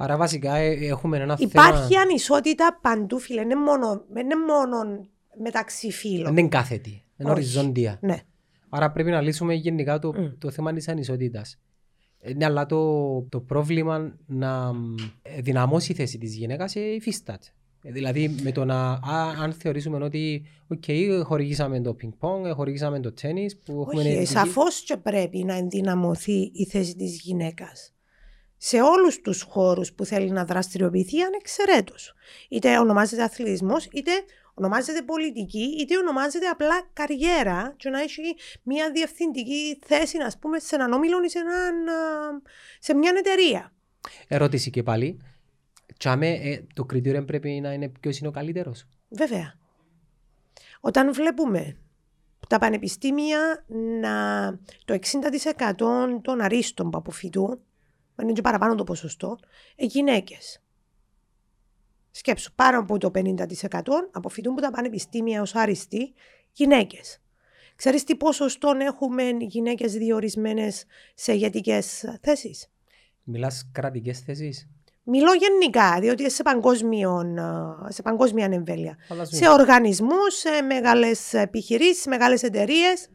Άρα 0.00 0.16
βασικά 0.16 0.54
ε, 0.56 0.72
έχουμε 0.86 1.16
ένα 1.18 1.36
Υπάρχει 1.38 1.88
θέμα... 1.92 2.00
ανισότητα 2.02 2.78
παντού 2.82 3.18
φίλε, 3.18 3.40
είναι 3.40 3.54
μόνο, 3.56 4.04
δεν 4.12 4.24
είναι 4.24 4.36
μόνο 4.36 5.06
μεταξύ 5.42 5.90
φίλων. 5.90 6.24
Δεν 6.34 6.38
είναι 6.38 6.48
κάθετη, 6.48 6.90
είναι 6.90 7.30
Όχι. 7.30 7.38
οριζόντια. 7.38 7.98
Ναι. 8.00 8.16
Άρα 8.68 8.90
πρέπει 8.92 9.10
να 9.10 9.20
λύσουμε 9.20 9.54
γενικά 9.54 9.98
το, 9.98 10.12
Μμ. 10.16 10.26
το 10.38 10.50
θέμα 10.50 10.72
της 10.72 10.88
ανισότητας. 10.88 11.58
Ε, 12.20 12.32
Ναι, 12.34 12.44
αλλά 12.44 12.66
το, 12.66 13.22
το 13.22 13.40
πρόβλημα 13.40 14.16
να 14.26 14.72
μ, 14.72 14.94
ε, 15.22 15.40
δυναμώσει 15.40 15.92
η 15.92 15.94
θέση 15.94 16.18
της 16.18 16.34
γυναίκας 16.34 16.76
ε, 16.76 16.80
υφίσταται. 16.80 17.46
Ε, 17.82 17.92
Δηλαδή 17.92 18.34
με 18.42 18.52
το 18.52 18.64
να, 18.64 18.90
α, 18.92 19.00
αν 19.42 19.52
θεωρήσουμε 19.52 20.04
ότι 20.04 20.42
οκ, 20.68 20.84
χορηγήσαμε 21.24 21.80
το 21.80 21.94
πινγκ 21.94 22.14
πονγκ, 22.14 22.46
χορηγήσαμε 22.54 23.00
το 23.00 23.12
τένις 23.12 23.56
που 23.58 23.72
έχουμε 23.72 24.00
Όχι, 24.00 24.08
επιτυχία. 24.10 24.40
σαφώς 24.40 24.80
και 24.80 24.96
πρέπει 24.96 25.38
να 25.44 25.54
ενδυναμωθεί 25.54 26.50
η 26.54 26.64
θέση 26.70 26.94
της 26.96 27.20
γυναίκας. 27.20 27.92
Σε 28.58 28.80
όλους 28.80 29.20
τους 29.20 29.42
χώρους 29.42 29.92
που 29.92 30.04
θέλει 30.04 30.30
να 30.30 30.44
δραστηριοποιηθεί 30.44 31.22
ανεξαιρέτως. 31.22 32.14
Είτε 32.48 32.78
ονομάζεται 32.78 33.22
αθλητισμός, 33.22 33.88
είτε 33.92 34.10
ονομάζεται 34.54 35.02
πολιτική, 35.02 35.76
είτε 35.80 35.96
ονομάζεται 35.96 36.46
απλά 36.46 36.88
καριέρα 36.92 37.74
και 37.76 37.88
να 37.90 38.00
έχει 38.00 38.36
μια 38.62 38.90
διευθυντική 38.90 39.78
θέση, 39.86 40.18
ας 40.18 40.38
πούμε, 40.38 40.58
σε 40.58 40.74
έναν 40.74 40.92
όμιλο 40.92 41.22
ή 41.24 41.28
σε, 41.28 41.38
έναν, 41.38 41.88
α, 41.88 42.42
σε 42.78 42.94
μια 42.94 43.12
εταιρεία. 43.16 43.72
Ερώτηση 44.28 44.70
και 44.70 44.82
πάλι. 44.82 45.20
Τσάμε, 45.96 46.28
ε, 46.28 46.66
το 46.74 46.84
κριτήριο 46.84 47.24
πρέπει 47.24 47.60
να 47.62 47.72
είναι 47.72 47.88
ποιος 48.00 48.18
είναι 48.18 48.28
ο 48.28 48.30
καλύτερος; 48.30 48.86
Βέβαια. 49.08 49.54
Όταν 50.80 51.12
βλέπουμε 51.12 51.76
τα 52.48 52.58
πανεπιστήμια 52.58 53.64
να 54.00 54.14
το 54.84 54.92
60% 54.92 56.20
των 56.22 56.40
αρίστων 56.40 56.90
που 56.90 56.98
αποφυτούν, 56.98 57.60
είναι 58.22 58.32
και 58.32 58.40
παραπάνω 58.40 58.74
το 58.74 58.84
ποσοστό, 58.84 59.38
ε, 59.76 59.84
γυναίκες. 59.84 60.62
Σκέψου, 62.10 62.54
πάνω 62.54 62.78
από 62.78 62.98
το 62.98 63.10
50% 63.10 64.08
αποφυτούν 64.10 64.52
από 64.52 64.60
τα 64.60 64.70
πανεπιστήμια 64.70 65.40
ως 65.40 65.54
άριστοι 65.54 66.12
γυναίκες. 66.52 67.20
Ξέρεις 67.76 68.04
τι 68.04 68.16
ποσοστό 68.16 68.72
έχουμε 68.78 69.22
γυναίκες 69.40 69.92
διορισμένες 69.92 70.84
σε 71.14 71.32
ηγετικές 71.32 72.04
θέσεις; 72.22 72.70
Μιλάς 73.22 73.68
κρατικές 73.72 74.20
θέσεις; 74.20 74.68
Μιλώ 75.10 75.32
γενικά, 75.32 76.00
διότι 76.00 76.30
σε, 76.30 76.42
παγκόσμιο, 76.42 77.22
σε 77.88 78.02
παγκόσμια 78.02 78.48
εμβέλεια. 78.52 78.96
Φαντάζομαι. 79.08 79.36
Σε 79.36 79.48
οργανισμούς, 79.48 80.34
σε 80.34 80.62
μεγάλες 80.62 81.32
επιχειρήσεις, 81.32 82.02
σε 82.02 82.08
μεγάλες 82.08 82.42
εταιρείες. 82.42 83.08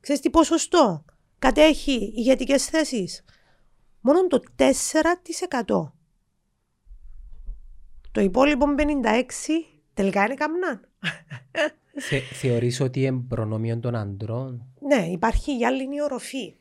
Ξέρεις 0.00 0.20
τι 0.20 0.30
ποσοστό 0.30 1.04
κατέχει 1.38 2.12
ηγετικές 2.16 2.64
θέσεις; 2.64 3.24
Μόνο 4.06 4.26
το 4.26 4.42
4%. 4.56 5.92
Το 8.12 8.20
υπόλοιπο 8.20 8.66
56% 8.78 8.82
τελικά 9.94 10.24
είναι 10.24 10.34
καμνάν. 10.34 10.88
Θε, 11.98 12.18
θεωρείς 12.20 12.80
ότι 12.80 13.02
είναι 13.02 13.24
προνόμιο 13.28 13.78
των 13.78 13.94
αντρών. 13.94 14.66
Ναι, 14.80 15.06
υπάρχει 15.10 15.58
η 15.58 15.66
άλλη 15.66 16.02
οροφή. 16.02 16.54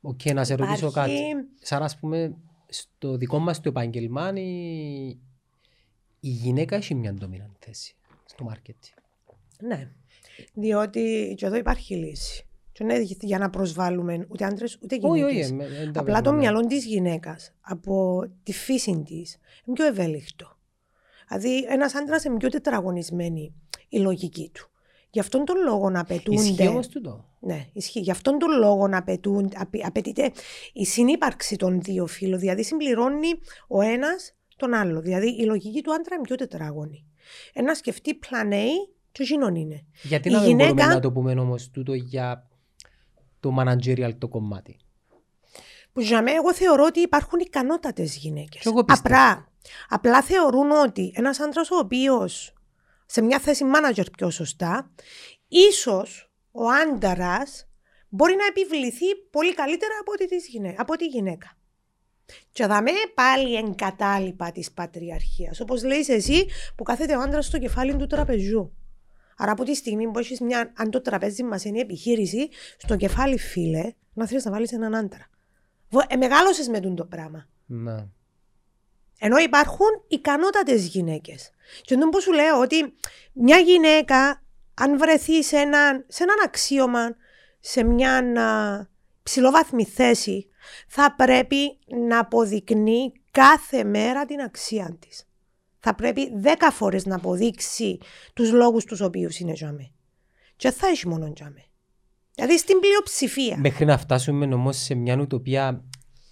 Οκ, 0.00 0.20
να 0.24 0.44
σε 0.44 0.54
ρωτήσω 0.54 0.86
Υπάρχει- 0.86 1.16
κάτι. 1.32 1.48
Σαν 1.60 1.82
ας 1.82 1.98
πούμε, 1.98 2.36
στο 2.68 3.16
δικό 3.16 3.38
μας 3.38 3.60
το 3.60 3.68
επάγγελμα, 3.68 4.32
η, 4.34 5.06
η 6.20 6.28
γυναίκα 6.28 6.76
έχει 6.76 6.94
μια 6.94 7.14
dominant 7.14 7.56
θέση 7.58 7.96
στο 8.24 8.44
μάρκετ. 8.44 8.76
Ναι, 9.60 9.90
διότι 10.54 11.34
και 11.36 11.46
εδώ 11.46 11.56
υπάρχει 11.56 11.94
λύση. 11.96 12.47
Και 12.78 12.84
δεν 12.84 12.96
είναι 12.96 13.06
για 13.20 13.38
να 13.38 13.50
προσβάλλουμε 13.50 14.26
ούτε 14.28 14.44
άντρες 14.44 14.78
ούτε 14.82 14.98
Όχι, 15.02 15.18
γυναίκες. 15.18 15.44
όχι. 15.44 15.52
ε, 15.52 15.56
με- 15.56 15.68
δεν 15.68 15.92
τα 15.92 16.00
Απλά 16.00 16.14
το 16.16 16.22
παίρνω, 16.22 16.30
ναι. 16.32 16.38
μυαλό 16.42 16.60
της 16.66 16.84
γυναίκας 16.84 17.52
από 17.60 18.20
τη 18.42 18.52
φύση 18.52 19.02
της 19.06 19.38
είναι 19.64 19.76
πιο 19.76 19.86
ευέλικτο. 19.86 20.56
Δηλαδή, 21.28 21.64
ένας 21.68 21.94
άντρας 21.94 22.24
είναι 22.24 22.36
πιο 22.36 22.48
τετραγωνισμένη 22.48 23.54
η 23.88 23.98
λογική 23.98 24.50
του. 24.54 24.70
Γι' 25.10 25.20
αυτόν 25.20 25.44
τον 25.44 25.56
λόγο 25.64 25.90
να 25.90 26.00
απαιτούνται. 26.00 26.40
Ισχύει 26.42 26.66
όμως 26.68 26.88
τούτο. 26.88 27.24
Ναι, 27.40 27.66
ισχύει. 27.72 28.00
Γι' 28.00 28.10
αυτόν 28.10 28.38
τον 28.38 28.58
λόγο 28.58 28.88
να 28.88 28.98
απαιτούν, 28.98 29.50
απαι- 29.56 29.86
απαιτείται 29.86 30.30
η 30.72 30.84
συνύπαρξη 30.84 31.56
των 31.56 31.80
δύο 31.80 32.06
φύλων. 32.06 32.38
Δηλαδή, 32.38 32.64
συμπληρώνει 32.64 33.28
ο 33.68 33.80
ένας 33.80 34.32
τον 34.56 34.74
άλλο. 34.74 35.00
Δηλαδή, 35.00 35.28
η 35.40 35.44
λογική 35.44 35.82
του 35.82 35.92
άντρα 35.94 36.14
είναι 36.14 36.24
πιο 36.24 36.36
τετράγωνη. 36.36 37.04
Ένας 37.52 37.78
σκεφτεί 37.78 38.18
plan 38.26 38.52
A 38.52 38.64
και 39.12 39.22
εκείνον 39.22 39.54
είναι. 39.54 39.84
Γιατί 40.02 40.28
Η 40.28 40.32
να 40.32 40.38
μην 40.40 40.46
μπορούμε 40.56 40.70
γυναίκα- 40.72 40.94
να 40.94 41.00
το 41.00 41.12
πούμε 41.12 41.32
όμως 41.32 41.70
τούτο 41.70 41.94
για 41.94 42.47
το 43.40 43.56
managerial 43.58 44.14
το 44.18 44.28
κομμάτι. 44.28 44.76
Που 45.92 46.00
για 46.00 46.22
μένα 46.22 46.36
εγώ 46.36 46.54
θεωρώ 46.54 46.84
ότι 46.84 47.00
υπάρχουν 47.00 47.38
ικανότατες 47.38 48.16
γυναίκες. 48.16 48.60
Κι 48.60 48.68
εγώ 48.68 48.84
πιστεύω. 48.84 49.14
Απλά, 49.14 49.48
απλά 49.88 50.22
θεωρούν 50.22 50.70
ότι 50.70 51.12
ένας 51.14 51.40
άντρας 51.40 51.70
ο 51.70 51.76
οποίος 51.76 52.52
σε 53.06 53.22
μια 53.22 53.38
θέση 53.38 53.64
manager 53.74 54.04
πιο 54.16 54.30
σωστά, 54.30 54.90
ίσως 55.48 56.30
ο 56.50 56.62
άντρα 56.68 57.42
μπορεί 58.08 58.34
να 58.34 58.46
επιβληθεί 58.46 59.14
πολύ 59.30 59.54
καλύτερα 59.54 59.92
από, 60.00 60.12
ότι 60.12 60.26
της 60.28 60.46
γυναί- 60.48 60.80
από 60.80 60.96
τη 60.96 61.06
γυναίκα. 61.06 61.56
Και 62.52 62.66
δαμέ 62.66 62.90
πάλι 63.14 63.56
εγκατάλοιπα 63.56 64.52
της 64.52 64.72
πατριαρχίας. 64.72 65.60
Όπως 65.60 65.84
λέει 65.84 66.04
εσύ, 66.08 66.46
που 66.76 66.82
κάθεται 66.82 67.16
ο 67.16 67.20
άντρας 67.20 67.46
στο 67.46 67.58
κεφάλι 67.58 67.96
του 67.96 68.06
τραπεζιού. 68.06 68.77
Άρα 69.40 69.52
από 69.52 69.64
τη 69.64 69.74
στιγμή 69.74 70.10
που 70.10 70.18
έχεις 70.18 70.40
μια, 70.40 70.72
αν 70.76 70.90
το 70.90 71.00
τραπέζι 71.00 71.42
μας 71.42 71.64
είναι 71.64 71.78
η 71.78 71.80
επιχείρηση, 71.80 72.48
στο 72.76 72.96
κεφάλι 72.96 73.38
φίλε, 73.38 73.92
να 74.12 74.26
θέλεις 74.26 74.44
να 74.44 74.50
βάλεις 74.50 74.72
έναν 74.72 74.94
άντρα. 74.94 75.28
Βο- 75.90 76.04
Ε, 76.08 76.16
μεγάλωσες 76.16 76.68
με 76.68 76.80
τούτο 76.80 76.94
το 76.94 77.04
πράγμα. 77.04 77.48
Ναι. 77.66 78.06
Ενώ 79.18 79.36
υπάρχουν 79.38 79.86
ικανότατες 80.08 80.86
γυναίκες. 80.86 81.50
Και 81.82 81.96
δεν 81.96 82.08
που 82.08 82.20
σου 82.20 82.32
λέω 82.32 82.60
ότι 82.60 82.94
μια 83.32 83.58
γυναίκα, 83.58 84.42
αν 84.74 84.98
βρεθεί 84.98 85.42
σε, 85.44 85.56
ένα, 85.56 86.04
σε 86.08 86.22
έναν 86.22 86.36
αξίωμα, 86.44 87.16
σε 87.60 87.82
μια 87.82 88.16
α, 88.42 88.86
ψηλοβάθμη 89.22 89.84
θέση, 89.84 90.48
θα 90.88 91.14
πρέπει 91.14 91.78
να 92.08 92.18
αποδεικνύει 92.18 93.12
κάθε 93.30 93.84
μέρα 93.84 94.26
την 94.26 94.40
αξία 94.40 94.96
της. 95.00 95.27
Θα 95.80 95.94
πρέπει 95.94 96.30
δέκα 96.36 96.70
φορές 96.70 97.06
να 97.06 97.14
αποδείξει 97.16 97.98
τους 98.34 98.52
λόγους 98.52 98.84
τους 98.84 99.00
οποίους 99.00 99.38
είναι 99.38 99.52
τζάμε. 99.52 99.90
Και 100.56 100.70
θα 100.70 100.86
έχει 100.86 101.08
μόνο 101.08 101.32
τζάμε. 101.32 101.62
Δηλαδή 102.34 102.58
στην 102.58 102.76
πλειοψηφία. 102.80 103.56
Μέχρι 103.58 103.84
να 103.84 103.98
φτάσουμε 103.98 104.54
όμως 104.54 104.76
σε 104.76 104.94
μια 104.94 105.16
ουτοπία, 105.20 105.84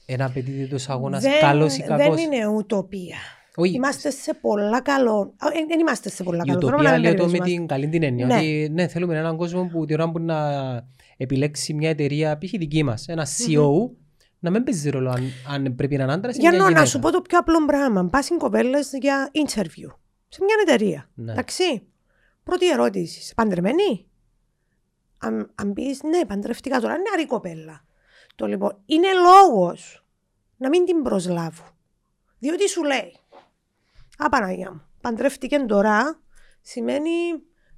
ένα 0.06 0.24
απαιτείται 0.24 0.66
τόσο 0.66 0.92
αγώνας 0.92 1.22
Δεν- 1.22 1.40
καλός 1.40 1.76
ή 1.76 1.82
κακός; 1.82 2.16
Δεν 2.16 2.32
είναι 2.32 2.46
ουτοπία. 2.46 3.16
Όχι, 3.58 3.74
Είμαστε 3.74 4.10
σε 4.10 4.34
πολλά 4.34 4.80
καλό. 4.80 5.34
Ε, 5.54 5.66
Δεν 5.68 5.78
είμαστε 5.80 6.10
σε 6.10 6.22
πολλά 6.22 6.42
η 6.44 6.48
καλό. 6.48 6.60
Θέλουμε 6.60 6.76
ουτοπία 6.76 6.90
να 6.92 6.98
λέω 6.98 7.10
μην 7.10 7.18
το 7.20 7.24
με 7.26 7.30
περιορίζουμε. 7.30 7.58
την 7.58 7.66
καλή 7.66 7.88
την 7.88 8.02
έννοια. 8.02 8.26
Ναι. 8.26 8.34
Ότι 8.36 8.68
ναι, 8.72 8.86
θέλουμε 8.88 9.18
έναν 9.18 9.36
κόσμο 9.36 9.66
που 9.66 9.84
την 9.84 10.00
ώρα 10.00 10.10
που 10.10 10.18
να 10.18 10.36
επιλέξει 11.16 11.74
μια 11.74 11.88
εταιρεία, 11.90 12.38
π.χ. 12.38 12.50
δική 12.58 12.82
μας, 12.82 13.08
ένα 13.08 13.26
CEO, 13.26 13.90
να 14.46 14.52
μην 14.52 14.64
παίζει 14.64 14.90
ρόλο 14.90 15.10
αν, 15.10 15.22
αν 15.48 15.74
πρέπει 15.74 15.96
να 15.96 16.02
είναι 16.02 16.12
άντρα 16.12 16.30
ή 16.30 16.34
Για 16.38 16.50
μια 16.50 16.58
να, 16.58 16.64
γυναίκα. 16.64 16.80
να 16.80 16.86
σου 16.86 16.98
πω 16.98 17.10
το 17.10 17.22
πιο 17.22 17.38
απλό 17.38 17.64
πράγμα. 17.66 18.06
Πας 18.06 18.28
κοπέλε 18.38 18.78
για 19.00 19.30
interview 19.32 19.90
σε 20.28 20.44
μια 20.44 20.56
εταιρεία. 20.60 21.10
Ναι. 21.14 21.32
Εντάξει. 21.32 21.86
Πρώτη 22.42 22.70
ερώτηση. 22.70 23.18
Είσαι 23.18 23.34
παντρεμένη; 23.34 24.06
Αν, 25.18 25.50
αν 25.54 25.72
πεις 25.72 26.02
ναι, 26.02 26.24
παντρευτικά 26.26 26.80
τώρα, 26.80 26.94
νεαρή 26.98 27.26
κοπέλα. 27.26 27.84
Το 28.34 28.46
λοιπόν 28.46 28.82
είναι 28.86 29.08
λόγος 29.12 30.04
να 30.56 30.68
μην 30.68 30.84
την 30.84 31.02
προσλάβω. 31.02 31.64
Διότι 32.38 32.68
σου 32.68 32.82
λέει, 32.82 33.16
Α, 34.18 34.28
Παναγία 34.28 34.72
μου, 34.72 34.82
παντρεύτηκε 35.00 35.58
τώρα 35.58 36.20
σημαίνει 36.60 37.10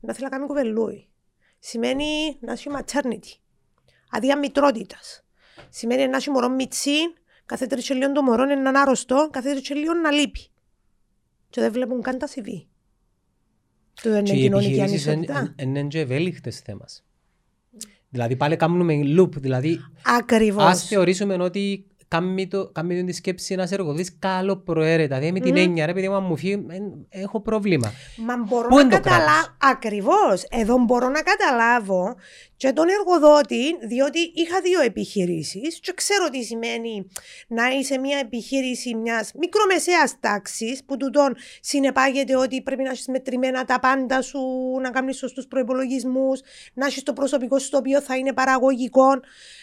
να 0.01 0.13
θέλει 0.13 0.25
να 0.25 0.31
κάνει 0.31 0.47
κοπελούι. 0.47 1.09
Σημαίνει 1.59 2.39
να 2.41 2.53
έχει 2.53 2.69
maternity. 2.73 3.39
Αδεία 4.11 4.39
μητρότητας. 4.39 5.23
Σημαίνει 5.69 6.07
να 6.07 6.17
έχει 6.17 6.31
μωρό 6.31 6.49
μιτσί, 6.49 6.97
κάθε 7.47 7.67
τρεις 7.67 7.87
και 7.87 7.95
λίγο 7.95 8.13
το 8.13 8.23
μωρό 8.23 8.43
είναι 8.43 8.53
έναν 8.53 8.77
άρρωστο, 8.77 9.29
κάθε 9.33 9.51
τρεις 9.51 9.69
και 9.69 9.75
λίγο 9.75 9.95
να 9.95 10.11
λείπει. 10.11 10.41
Και 11.51 11.61
δεν 11.61 11.73
βλέπουν 11.73 12.03
καν 12.03 12.19
τα 12.19 12.29
CV. 12.29 12.47
Του 14.03 14.11
δεν 14.11 14.25
Και 14.25 14.33
είναι 14.33 14.41
οι 14.41 14.43
κοινωνική 14.43 14.69
επιχειρήσεις 14.71 15.07
ανισότητα. 15.09 15.55
είναι 15.59 15.83
και 15.83 16.01
ευέλικτες 16.01 16.61
θέμας. 16.61 17.05
Δηλαδή 18.09 18.37
πάλι 18.37 18.57
κάνουμε 18.57 18.95
loop, 19.21 19.31
δηλαδή 19.33 19.79
Ακριβώς. 20.05 20.65
ας 20.65 20.87
θεωρήσουμε 20.87 21.35
ότι 21.35 21.87
κάνει 22.09 22.49
το, 22.49 22.71
κάνει 22.73 23.05
τη 23.05 23.13
σκέψη 23.13 23.55
ένας 23.55 23.73
εργοδότης 23.73 24.17
καλό 24.19 24.57
προαίρετα. 24.57 25.19
Δηλαδή 25.19 25.33
με 25.33 25.41
την 25.41 25.51
Μμμ. 25.55 25.63
έννοια, 25.63 25.87
ρε 25.87 25.93
παιδί 25.93 26.09
μου, 26.09 26.15
αν 26.15 26.25
μου 26.25 26.37
φύγει, 26.37 26.67
ε, 27.09 27.21
έχω 27.21 27.41
πρόβλημα. 27.41 27.93
Μα 28.17 28.37
μπορώ 28.37 28.69
Πού 28.69 28.75
να 28.75 28.81
είναι 28.81 28.91
το 28.91 29.01
καταλάβω. 29.01 29.25
κράτος; 29.31 29.57
Ακριβώς. 29.61 30.45
Εδώ 30.51 30.79
μπορώ 30.79 31.09
να 31.09 31.21
καταλάβω 31.23 32.15
και 32.57 32.73
τον 32.73 32.87
εργοδότη, 32.89 33.87
διότι 33.89 34.19
είχα 34.35 34.61
δύο 34.61 34.81
επιχειρήσεις 34.81 35.81
και 35.81 35.93
ξέρω 35.95 36.29
τι 36.29 36.43
σημαίνει 36.45 37.07
να 37.49 37.69
είσαι 37.69 37.99
μια 37.99 38.19
επιχείρηση 38.19 38.95
μιας 38.95 39.33
μικρομεσαίας 39.39 40.15
τάξης 40.21 40.85
που 40.85 40.97
τούτον 40.97 41.37
συνεπάγεται 41.61 42.37
ότι 42.37 42.63
πρέπει 42.63 42.83
να 42.83 42.91
έχεις 42.91 43.07
μετρημένα 43.09 43.65
τα 43.65 43.79
πάντα 43.81 44.23
σου, 44.23 44.41
να 44.83 44.91
κάνεις 44.91 45.17
σωστούς 45.17 45.47
προπολογισμού, 45.47 46.29
να 46.75 46.87
έχεις 46.87 47.03
το 47.03 47.13
προσωπικό 47.13 47.59
σου 47.59 47.71
το 47.71 47.77
οποίο 47.77 48.01
θα 48.01 48.17
είναι 48.17 48.33
παραγωγικό, 48.33 49.07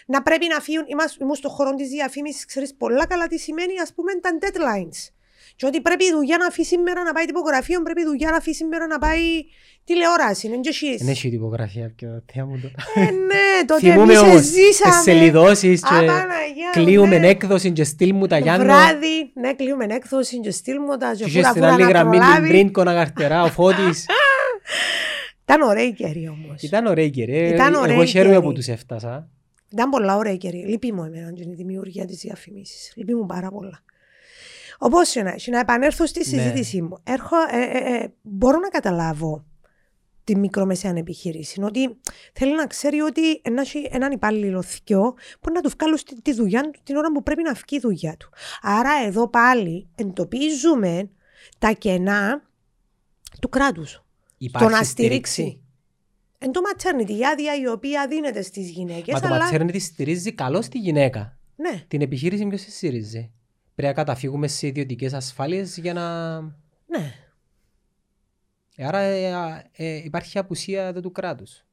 να 0.05 0.21
πρέπει 0.23 0.47
να 0.47 0.59
φύγουν. 0.59 0.85
Είμαστε 0.87 1.17
ήμουν 1.23 1.35
στον 1.35 1.51
χώρο 1.51 1.73
της 1.75 1.89
διαφήμισης, 1.89 2.34
ξέρεις 2.45 2.75
πολλά 2.75 3.05
καλά 3.07 3.27
τι 3.27 3.37
σημαίνει, 3.39 3.79
ας 3.81 3.93
πούμε, 3.95 4.11
τα 4.21 4.29
deadlines. 4.41 5.09
Και 5.55 5.65
ότι 5.65 5.81
πρέπει 5.81 6.05
η 6.05 6.11
δουλειά 6.11 6.37
να 6.37 6.45
αφήσει 6.47 6.67
σήμερα 6.69 7.03
να 7.03 7.13
πάει 7.13 7.25
τυπογραφείο, 7.25 7.81
πρέπει 7.81 8.01
η 8.01 8.03
δουλειά 8.05 8.29
να 8.31 8.37
αφήσει 8.37 8.55
σήμερα 8.55 8.87
να 8.87 8.99
πάει 8.99 9.21
τηλεόραση. 9.83 10.47
Είναι 10.47 10.57
και 10.59 10.69
εσείς. 10.69 10.97
Δεν 10.97 11.07
έχει 11.07 11.29
τυπογραφία 11.29 11.93
πιο 11.95 12.23
θέα 12.33 12.45
μου 12.45 12.59
το. 12.61 12.67
Ε, 12.95 13.01
ναι, 13.03 13.45
τότε 13.67 13.79
Θυμούμαι 13.79 14.13
εμείς 14.13 14.17
όμως, 14.19 14.41
ζήσαμε. 14.41 14.93
τις 14.93 15.01
σελιδώσεις 15.03 15.83
Α, 15.83 15.87
και 15.87 16.05
Παναγιά 16.05 16.71
μου, 16.75 16.83
κλείουμε 16.85 17.17
ναι. 17.17 17.27
έκδοση 17.27 17.71
και 17.71 17.83
στείλ 17.83 18.13
μου 18.15 18.27
τα 18.27 18.37
Το 18.37 18.43
Γιάννο. 18.43 18.63
βράδυ, 18.65 19.31
ναι, 19.33 19.53
κλείουμε 19.53 19.85
έκδοση 19.89 20.39
και 20.39 20.51
στείλουμε 20.51 20.97
τα 20.97 21.11
και 21.15 21.23
Και 21.23 21.29
φούρα 21.29 21.39
είχε 21.39 21.49
στην 21.49 21.61
φούρα 21.61 21.73
άλλη 21.73 21.83
να 21.83 21.89
γραμμή 21.89 22.17
την 22.17 22.19
προλάβει. 22.25 22.47
πριν 22.47 22.71
κοναγαρτερά, 22.71 23.43
ο 23.43 23.47
Φώτης. 23.47 24.05
Ήταν 25.43 25.61
ωραία 25.61 25.89
καιρή 25.91 26.27
όμως. 26.29 26.61
Ήταν 26.61 26.85
ωραίοι 26.85 27.09
καιροί. 27.09 27.47
Ήταν 27.47 27.73
ωραίοι 27.73 27.93
Εγώ 27.95 28.05
χαίρομαι 28.05 28.33
καιροί. 28.33 28.45
που 28.45 28.53
τους 28.53 28.67
έφτασα. 28.67 29.29
Ήταν 29.71 29.89
πολλά 29.89 30.15
ωραία 30.15 30.35
καιρή. 30.35 30.57
Λυπεί 30.57 30.91
μου 30.91 31.03
εμένα 31.03 31.31
και 31.33 31.43
η 31.43 31.53
δημιουργία 31.53 32.05
της 32.05 32.19
διαφημίσης. 32.19 32.93
Λυπεί 32.95 33.15
μου 33.15 33.25
πάρα 33.25 33.49
πολλά. 33.51 33.83
Όπως 34.77 35.11
και 35.11 35.23
να 35.23 35.29
έχει, 35.29 35.49
να 35.51 35.59
επανέλθω 35.59 36.05
στη 36.05 36.19
Ναι. 36.19 36.25
συζήτησή 36.25 36.81
μου. 36.81 36.97
Έρχω, 37.03 37.35
ε, 37.51 37.77
ε, 37.77 37.93
ε, 38.03 38.13
μπορώ 38.21 38.59
να 38.59 38.67
καταλάβω 38.67 39.45
τη 40.23 40.35
μικρομεσαία 40.37 40.93
επιχείρηση. 40.95 41.61
Ότι 41.63 41.97
θέλει 42.33 42.55
να 42.55 42.67
ξέρει 42.67 43.01
ότι 43.01 43.41
να 43.51 43.61
έχει 43.61 43.87
έναν 43.91 44.11
υπάλληλο 44.11 44.61
θκιό 44.61 45.13
που 45.41 45.51
να 45.51 45.61
του 45.61 45.69
βγάλουν 45.79 45.97
στη- 45.97 46.21
τη 46.21 46.33
δουλειά 46.33 46.61
του 46.61 46.79
την 46.83 46.95
ώρα 46.95 47.11
που 47.11 47.23
πρέπει 47.23 47.41
να 47.43 47.53
βγει 47.53 47.63
η 47.77 47.79
δουλειά 47.79 48.15
του. 48.17 48.29
Άρα 48.61 48.91
εδώ 49.05 49.29
πάλι 49.29 49.87
εντοπίζουμε 49.95 51.09
τα 51.59 51.71
κενά 51.71 52.41
του 53.41 53.49
κράτους. 53.49 53.93
Το 53.93 54.03
Υπάρχει 54.37 54.71
να 54.71 54.83
στήριξη. 54.83 55.31
στηρίξει. 55.31 55.63
Εν 56.45 56.51
το 56.51 56.61
maternity, 56.73 57.09
η 57.09 57.25
άδεια 57.25 57.55
η 57.55 57.67
οποία 57.67 58.07
δίνεται 58.07 58.41
στις 58.41 58.69
γυναίκες, 58.69 59.13
Μα 59.13 59.19
το 59.19 59.33
αλλά... 59.33 59.49
maternity 59.51 59.79
στηρίζει 59.81 60.33
καλώ 60.33 60.59
τη 60.59 60.79
γυναίκα. 60.79 61.37
Ναι. 61.55 61.83
Την 61.87 62.01
επιχείρηση 62.01 62.47
ποιος 62.47 62.63
τη 62.63 62.71
στηρίζει; 62.71 63.31
Πρέπει 63.75 63.93
να 63.95 64.03
καταφύγουμε 64.03 64.47
σε 64.47 64.67
ιδιωτικές 64.67 65.13
ασφάλειες 65.13 65.77
για 65.77 65.93
να... 65.93 66.39
Ναι. 66.85 67.13
Άρα 68.77 68.99
ε, 68.99 69.69
ε, 69.71 69.95
υπάρχει 69.95 70.37
απουσία 70.37 70.83
εδώ 70.83 70.99
του 70.99 71.11
κράτους. 71.11 71.65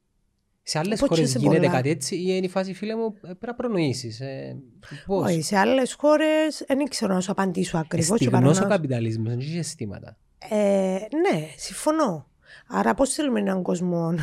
Σε 0.63 0.77
άλλες 0.79 1.01
Οπότε 1.01 1.15
χώρες 1.15 1.29
σε 1.29 1.39
γίνεται 1.39 1.59
πολλά. 1.59 1.71
κάτι 1.71 1.89
έτσι 1.89 2.15
ή 2.15 2.23
είναι 2.27 2.45
η 2.45 2.49
φάση 2.49 2.73
φίλε 2.73 2.95
μου 2.95 3.13
ε, 3.15 3.19
πρέπει 3.19 3.45
να 3.45 3.53
προνοήσεις. 3.55 4.19
Ε, 4.19 4.61
πώς; 5.05 5.29
Όχι, 5.29 5.41
σε 5.41 5.57
άλλες 5.57 5.93
χώρες 5.93 6.63
δεν 6.67 6.87
ξέρω 6.89 7.13
να 7.13 7.21
σου 7.21 7.31
απαντήσω 7.31 7.77
ακριβώς. 7.77 8.19
Στιγνός 8.19 8.59
ο 8.59 8.67
καπιταλισμός, 8.67 9.29
δεν 9.29 9.39
έχει 9.39 9.57
αισθήματα. 9.57 10.17
Ε, 10.49 10.55
ναι, 10.95 11.47
συμφωνώ. 11.57 12.27
Άρα 12.67 12.93
πώς 12.93 13.13
θέλουμε 13.13 13.39
έναν 13.39 13.61
κόσμο 13.61 14.13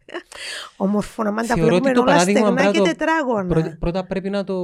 όμορφο 0.76 1.22
να 1.22 1.34
τα 1.34 1.42
Θεωρώ 1.42 1.62
ότι 1.62 1.68
βλέπουμε 1.68 1.92
το 1.92 2.00
όλα 2.00 2.10
παράδειγμα 2.10 2.40
στεγνά 2.40 2.54
πρέπει 2.54 2.72
και 2.72 2.78
να 2.78 2.84
το- 2.84 2.90
τετράγωνα. 2.90 3.46
Πρώτα, 3.46 3.76
πρώτα 3.78 4.06
πρέπει 4.06 4.30
να 4.30 4.44
το, 4.44 4.62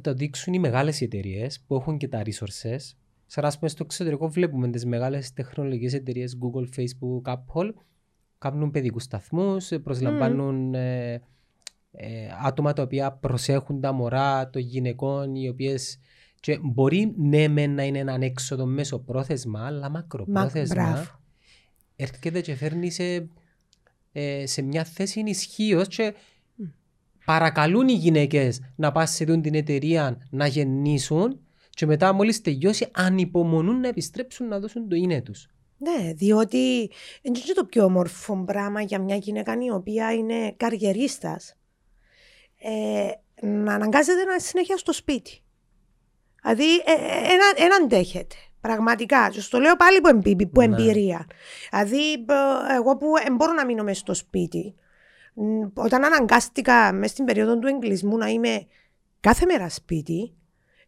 το 0.00 0.14
δείξουν 0.14 0.52
οι 0.54 0.58
μεγάλες 0.58 1.00
εταιρείες 1.00 1.60
που 1.66 1.74
έχουν 1.74 1.96
και 1.98 2.08
τα 2.08 2.22
resources. 2.24 2.94
Σαν 3.26 3.44
να 3.44 3.52
πούμε 3.58 3.68
στο 3.68 3.82
εξωτερικό 3.84 4.28
βλέπουμε 4.28 4.68
τις 4.68 4.84
μεγάλες 4.86 5.32
τεχνολογικές 5.32 5.94
εταιρείες 5.94 6.38
Google, 6.40 6.80
Facebook, 6.80 7.32
Apple 7.32 7.70
κάνουν 8.38 8.70
παιδικούς 8.70 9.02
σταθμούς, 9.02 9.68
προσλαμβάνουν 9.82 10.74
ε, 10.74 11.12
ε, 11.92 12.28
άτομα 12.44 12.72
τα 12.72 12.82
οποία 12.82 13.12
προσέχουν 13.12 13.80
τα 13.80 13.92
μωρά 13.92 14.50
των 14.50 14.62
γυναικών 14.62 15.34
οι 15.34 15.48
οποίες 15.48 15.98
και 16.40 16.58
μπορεί 16.62 17.14
ναι 17.16 17.48
μεν 17.48 17.74
να 17.74 17.82
είναι 17.82 17.98
έναν 17.98 18.22
έξοδο 18.22 18.66
μέσω 18.66 18.98
πρόθεσμα 18.98 19.66
αλλά 19.66 19.80
Μα, 19.80 19.88
μακροπρόθεσμα 19.88 20.82
μπράβο. 20.82 21.19
Έρχεται 22.02 22.40
και 22.40 22.54
φέρνει 22.54 22.90
σε, 22.90 23.28
ε, 24.12 24.46
σε 24.46 24.62
μια 24.62 24.84
θέση 24.84 25.22
ισχύως 25.26 25.88
και 25.88 26.14
παρακαλούν 27.24 27.88
οι 27.88 27.92
γυναίκες 27.92 28.60
να 28.76 28.92
πάνε 28.92 29.06
σε 29.06 29.22
αυτήν 29.22 29.42
την 29.42 29.54
εταιρεία 29.54 30.26
να 30.30 30.46
γεννήσουν 30.46 31.40
και 31.70 31.86
μετά 31.86 32.12
μόλις 32.12 32.40
τελειώσει 32.40 32.88
ανυπομονούν 32.92 33.80
να 33.80 33.88
επιστρέψουν 33.88 34.48
να 34.48 34.58
δώσουν 34.58 34.88
το 34.88 34.96
είναι 34.96 35.22
τους. 35.22 35.48
Ναι, 35.78 36.12
διότι 36.12 36.90
είναι 37.22 37.38
και 37.38 37.52
το 37.52 37.64
πιο 37.64 37.84
όμορφο 37.84 38.44
πράγμα 38.44 38.80
για 38.80 38.98
μια 38.98 39.16
γυναίκα 39.16 39.56
η 39.60 39.70
οποία 39.70 40.12
είναι 40.12 40.52
καριερίστας 40.56 41.54
ε, 42.58 43.10
να 43.46 43.74
αναγκάζεται 43.74 44.24
να 44.24 44.32
είναι 44.32 44.40
συνέχεια 44.40 44.76
στο 44.76 44.92
σπίτι. 44.92 45.42
Δηλαδή, 46.42 46.74
ε, 46.74 46.92
ε, 46.92 47.32
ένα, 47.32 47.64
ένα 47.64 47.74
αντέχεται. 47.82 48.36
Πραγματικά. 48.60 49.28
Και 49.30 49.40
στο 49.40 49.58
λέω 49.58 49.76
πάλι 49.76 50.00
που, 50.00 50.08
εμπει, 50.08 50.46
που 50.46 50.60
Ναι. 50.60 50.64
εμπειρία. 50.64 51.26
Δηλαδή, 51.70 52.12
ε, 52.12 52.74
εγώ 52.74 52.96
που 52.96 53.12
ε, 53.26 53.30
μπορώ 53.30 53.52
να 53.52 53.64
μείνω 53.64 53.82
μέσα 53.82 54.00
στο 54.00 54.14
σπίτι, 54.14 54.74
μ, 55.34 55.62
όταν 55.74 56.04
αναγκάστηκα 56.04 56.92
μέσα 56.92 57.12
στην 57.12 57.24
περίοδο 57.24 57.58
του 57.58 57.66
εγκλισμού 57.66 58.16
να 58.16 58.26
είμαι 58.26 58.66
κάθε 59.20 59.44
μέρα 59.46 59.68
σπίτι, 59.68 60.34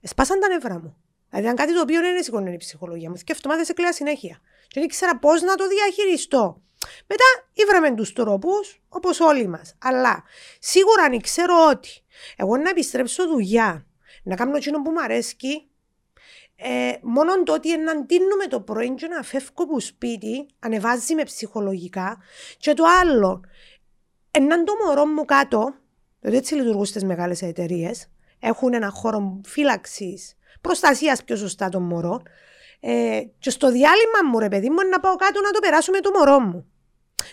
σπάσαν 0.02 0.40
τα 0.40 0.48
νεύρα 0.48 0.74
μου. 0.74 0.96
Δηλαδή, 1.28 1.46
ήταν 1.46 1.56
κάτι 1.66 1.74
το 1.74 1.80
οποίο 1.80 2.00
δεν 2.00 2.22
σηκώνει 2.22 2.52
η 2.52 2.56
ψυχολογία 2.56 3.10
μου. 3.10 3.16
Και 3.16 3.32
εβδομάδες 3.32 3.68
έκλαια 3.68 3.92
συνέχεια. 3.92 4.40
Και 4.68 4.74
δεν 4.74 4.82
ήξερα 4.84 5.18
πώς 5.18 5.42
να 5.42 5.54
το 5.54 5.64
διαχειριστώ. 5.68 6.62
Μετά 7.06 7.24
ήβραμε 7.52 7.94
τους 7.94 8.12
τρόπους, 8.12 8.82
όπως 8.88 9.20
όλοι 9.20 9.48
μας. 9.48 9.74
Αλλά 9.82 10.22
σίγουρα 10.58 11.02
αν 11.02 11.20
ξέρω 11.20 11.54
ότι 11.70 11.88
εγώ 12.36 12.56
να 12.56 12.68
επιστρέψω 12.68 13.26
δουλειά, 13.28 13.86
να 14.22 14.36
κάνω 14.36 14.56
εκείνο 14.56 14.82
που 14.82 14.90
μου 14.90 15.02
αρέσει, 15.02 15.36
ε, 16.62 16.98
μόνο 17.02 17.42
το 17.42 17.52
ότι 17.52 17.76
να 17.76 17.94
ντύνουμε 17.94 18.46
το 18.48 18.60
πρωί 18.60 18.94
και 18.94 19.06
να 19.06 19.22
φεύγω 19.22 19.64
από 19.64 19.80
σπίτι, 19.80 20.46
ανεβάζει 20.58 21.14
με 21.14 21.22
ψυχολογικά. 21.22 22.18
Και 22.58 22.74
το 22.74 22.84
άλλο, 23.00 23.40
έναν 24.30 24.64
το 24.64 24.72
μωρό 24.84 25.06
μου 25.06 25.24
κάτω, 25.24 25.74
διότι 26.20 26.36
έτσι 26.36 26.54
λειτουργούν 26.54 26.84
στις 26.84 27.04
μεγάλες 27.04 27.42
εταιρείες, 27.42 28.10
έχουν 28.40 28.74
ένα 28.74 28.90
χώρο 28.90 29.40
φύλαξης, 29.44 30.36
προστασίας 30.60 31.24
πιο 31.24 31.36
σωστά 31.36 31.68
των 31.68 31.82
μωρών. 31.82 32.22
Ε, 32.80 33.20
και 33.38 33.50
στο 33.50 33.70
διάλειμμα 33.70 34.30
μου, 34.30 34.38
ρε 34.38 34.48
παιδί 34.48 34.70
μου, 34.70 34.80
είναι 34.80 34.88
να 34.88 35.00
πάω 35.00 35.16
κάτω 35.16 35.40
να 35.40 35.50
το 35.50 35.58
περάσω 35.60 35.92
με 35.92 36.00
το 36.00 36.10
μωρό 36.10 36.40
μου. 36.40 36.71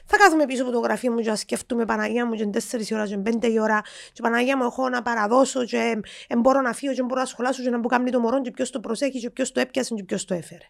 Θα 0.06 0.18
κάθομαι 0.18 0.46
πίσω 0.46 0.64
από 0.64 0.72
το 0.72 0.80
γραφείο 0.80 1.12
μου 1.12 1.20
και 1.20 1.30
να 1.30 1.36
σκεφτούμε 1.36 1.86
Παναγία 1.86 2.26
μου 2.26 2.34
και 2.34 2.50
4 2.54 2.60
ώρα 2.94 3.08
και 3.08 3.18
5 3.26 3.44
η 3.44 3.60
ώρα 3.60 3.82
και 4.14 4.22
Παναγία 4.22 4.58
μου 4.58 4.64
έχω 4.64 4.90
να 4.90 5.02
παραδώσω 5.02 5.66
και 5.66 6.02
ε, 6.28 6.38
μπορώ 6.38 6.62
να 6.62 6.74
φύγω 6.74 6.94
και 6.94 7.04
μπορώ 7.04 7.20
να 7.20 7.26
σχολάσω 7.26 7.64
και 7.64 7.70
να 7.70 7.80
μπω 7.80 7.88
κάνει 7.88 8.12
το 8.12 8.20
μωρό 8.20 8.42
και 8.42 8.52
ποιος 8.52 8.70
το 8.70 8.80
προσέχει 8.80 9.20
και 9.20 9.30
ποιος 9.30 9.52
το 9.52 9.60
έπιασε 9.60 9.96
και 9.96 10.04
ποιος 10.04 10.26
το 10.26 10.34
έφερε. 10.34 10.64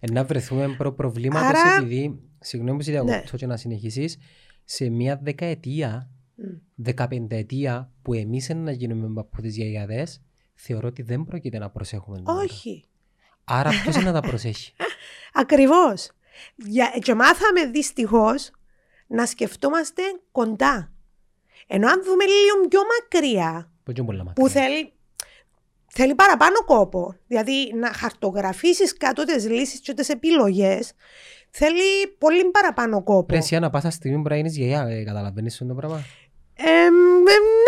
Ε, 0.00 0.12
να 0.12 0.24
βρεθούμε 0.24 0.74
προ 0.78 0.92
προβλήματος 0.92 1.48
Άρα- 1.48 1.76
επειδή, 1.76 2.20
συγγνώμη 2.40 2.76
που 2.78 2.84
σε 2.84 2.90
διακόπτω 2.90 3.36
και 3.36 3.46
να 3.46 3.56
συνεχίσεις, 3.56 4.16
σε 4.64 4.88
μια 4.88 5.20
δεκαετία, 5.22 6.08
δεκαπενταετία 6.74 7.90
που 8.02 8.14
εμείς 8.14 8.48
είναι 8.48 8.60
να 8.60 8.70
γίνουμε 8.72 9.08
παππούδες 9.14 9.56
γιαγιάδες, 9.56 10.20
θεωρώ 10.54 10.88
ότι 10.88 11.02
δεν 11.02 11.24
πρόκειται 11.24 11.58
να 11.58 11.70
προσέχουμε. 11.70 12.16
τον 12.16 12.28
άλλο. 12.34 12.40
Όχι. 12.40 12.84
Άρα 13.44 13.70
ποιος 13.70 13.94
είναι 13.96 14.04
να 14.04 14.20
τα 14.20 14.28
προσέχει; 14.28 14.72
Ακριβώς. 15.42 16.10
Για, 16.54 16.92
και 17.02 17.14
μάθαμε 17.14 17.64
δυστυχώς 17.66 18.50
να 19.06 19.26
σκεφτόμαστε 19.26 20.02
κοντά. 20.32 20.92
Ενώ 21.66 21.88
αν 21.88 22.02
δούμε 22.04 22.24
λίγο 22.24 22.68
πιο 22.68 22.80
μακριά, 23.00 23.70
Που 23.84 23.92
και 23.92 24.02
πολλά 24.02 24.22
που 24.22 24.42
μακριά. 24.42 24.62
θέλει, 24.62 24.92
θέλει 25.86 26.14
παραπάνω 26.14 26.64
κόπο, 26.64 27.14
δηλαδή 27.26 27.72
να 27.74 27.92
χαρτογραφήσεις 27.92 28.96
κάτω 28.96 29.24
τις 29.24 29.48
λύσεις 29.48 29.80
και 29.80 29.94
τις 29.94 30.08
επιλογές, 30.08 30.92
θέλει 31.50 32.06
πολύ 32.18 32.44
παραπάνω 32.44 33.02
κόπο. 33.02 33.24
Πρέπει 33.24 33.42
εσύ 33.42 33.56
ανά 33.56 33.70
πάσα 33.70 33.90
στιγμή 33.90 34.16
μπορεί 34.16 34.28
να 34.30 34.36
γίνεις 34.36 34.56
γιαγιά, 34.56 34.86
ε, 34.88 35.02
καταλαβαίνεις 35.04 35.52
αυτό 35.52 35.66
το 35.66 35.74
πράγμα; 35.74 36.02
Ε, 36.60 36.70
ε, 36.70 36.88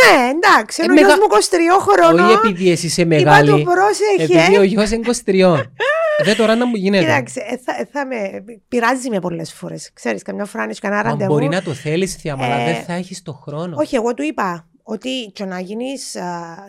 ναι, 0.00 0.28
εντάξει, 0.30 0.82
Ε, 0.82 0.84
ενώ 0.84 0.92
ο 0.92 0.96
γιος 0.96 1.08
μεγα- 1.08 1.20
μου 1.20 1.26
23 1.28 1.78
χρονών, 1.80 2.24
Όχι 2.36 2.46
επειδή 2.48 2.70
εσύ 2.70 2.86
είσαι 2.86 3.00
είπα 3.02 3.14
μεγάλη, 3.14 3.50
του 3.50 3.62
πρόσεχε. 3.62 4.38
επειδή 4.38 4.56
ο 4.56 4.62
γιος 4.62 4.90
είναι 4.90 5.00
23. 5.24 5.64
Δεν 6.24 6.36
τώρα 6.36 6.54
να 6.56 6.66
μου 6.66 6.74
γίνεται. 6.74 7.04
Κοίταξε, 7.04 7.40
ε, 7.40 7.56
θα, 7.56 7.72
ε, 7.80 7.84
θα 7.92 8.06
με, 8.06 8.44
πειράζει 8.68 9.08
με 9.10 9.18
πολλές 9.20 9.52
φορές. 9.52 9.90
Ξέρεις, 9.92 10.22
καμιά 10.22 10.44
φορά 10.44 10.62
αν 10.62 10.68
έχεις 10.68 10.80
κανένα 10.80 11.02
Μα 11.02 11.08
ραντεβού. 11.10 11.32
μπορεί 11.32 11.48
να 11.48 11.62
το 11.62 11.72
θέλεις 11.74 12.14
θεία 12.14 12.36
μου, 12.36 12.44
αλλά 12.44 12.54
Ε, 12.58 12.72
δεν 12.72 12.82
θα 12.82 12.92
έχεις 12.92 13.22
το 13.22 13.32
χρόνο. 13.32 13.76
Όχι, 13.78 13.94
εγώ 13.96 14.14
του 14.14 14.22
είπα 14.22 14.68
ότι 14.82 15.30
και 15.34 15.44
να 15.44 15.60
γίνεις 15.60 16.16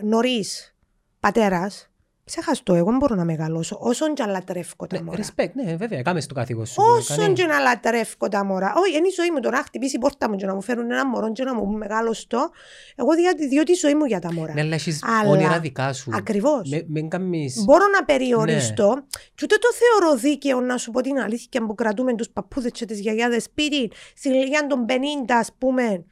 νωρίς 0.02 0.74
πατέρας, 1.20 1.90
ξέχαστο, 2.24 2.74
εγώ 2.74 2.88
δεν 2.88 2.96
μπορώ 2.98 3.14
να 3.14 3.24
μεγαλώσω. 3.24 3.76
Όσον 3.80 4.14
και 4.14 4.22
να 4.24 4.30
λατρεύω 4.30 4.86
τα 4.86 4.96
Ναι, 4.96 5.02
μωρά. 5.02 5.18
respect, 5.22 5.50
ναι, 5.64 5.76
βέβαια, 5.76 6.02
κάμε 6.02 6.20
το 6.22 6.34
καθήκον 6.34 6.66
σου. 6.66 6.82
Όσον 6.82 7.16
Κάνει- 7.16 7.34
και 7.34 7.44
να 7.46 7.58
λατρεύω 7.58 8.28
τα 8.30 8.44
μωρά. 8.44 8.72
Όχι, 8.76 8.96
είναι 8.96 9.06
η 9.06 9.12
ζωή 9.16 9.30
μου 9.30 9.40
το 9.40 9.50
να 9.50 9.56
χτυπήσει 9.56 9.96
η 9.96 9.98
πόρτα 9.98 10.28
μου 10.30 10.36
και 10.36 10.46
να 10.46 10.54
μου 10.54 10.62
φέρουν 10.62 10.90
ένα 10.90 11.06
μωρό 11.06 11.32
και 11.32 11.44
να 11.44 11.54
μου 11.54 11.64
πούν 11.64 11.76
μεγάλο 11.76 12.12
στο. 12.12 12.50
Εγώ 12.94 13.12
δια- 13.14 13.34
διότι 13.48 13.72
η 13.72 13.74
ζωή 13.74 13.94
μου 13.94 14.04
για 14.04 14.20
τα 14.20 14.32
μωρά. 14.32 14.52
Ναι, 14.52 14.60
αλλά 14.60 14.74
έχεις 14.74 15.02
Αλλά- 15.20 15.30
όνειρα 15.30 15.60
δικά 15.60 15.92
σου. 15.92 16.10
Ακριβώς. 16.14 16.68
Με- 16.70 16.84
Μην 16.88 17.08
κάνεις... 17.08 17.64
Μπορώ 17.64 17.84
να 17.98 18.04
περιοριστώ 18.04 18.94
Ναι. 18.94 19.00
και 19.34 19.40
ούτε 19.42 19.56
το 19.56 19.68
θεωρώ 19.72 20.16
δίκαιο 20.18 20.60
να 20.60 20.76
σου 20.76 20.90
πω 20.90 21.00
την 21.00 21.18
αλήθεια 21.18 21.66
που 21.66 21.74
κρατούμε 21.74 22.14
τους 22.14 22.30
παππούδες 22.30 22.70
και 22.70 22.84
τις 22.84 23.00
γιαγιάδες 23.00 23.42
σπίτι 23.42 23.90
στην 24.16 24.32
ηλικία 24.32 24.66
των 24.66 24.84
50 24.88 25.34
ας 25.38 25.50
πούμε 25.58 26.04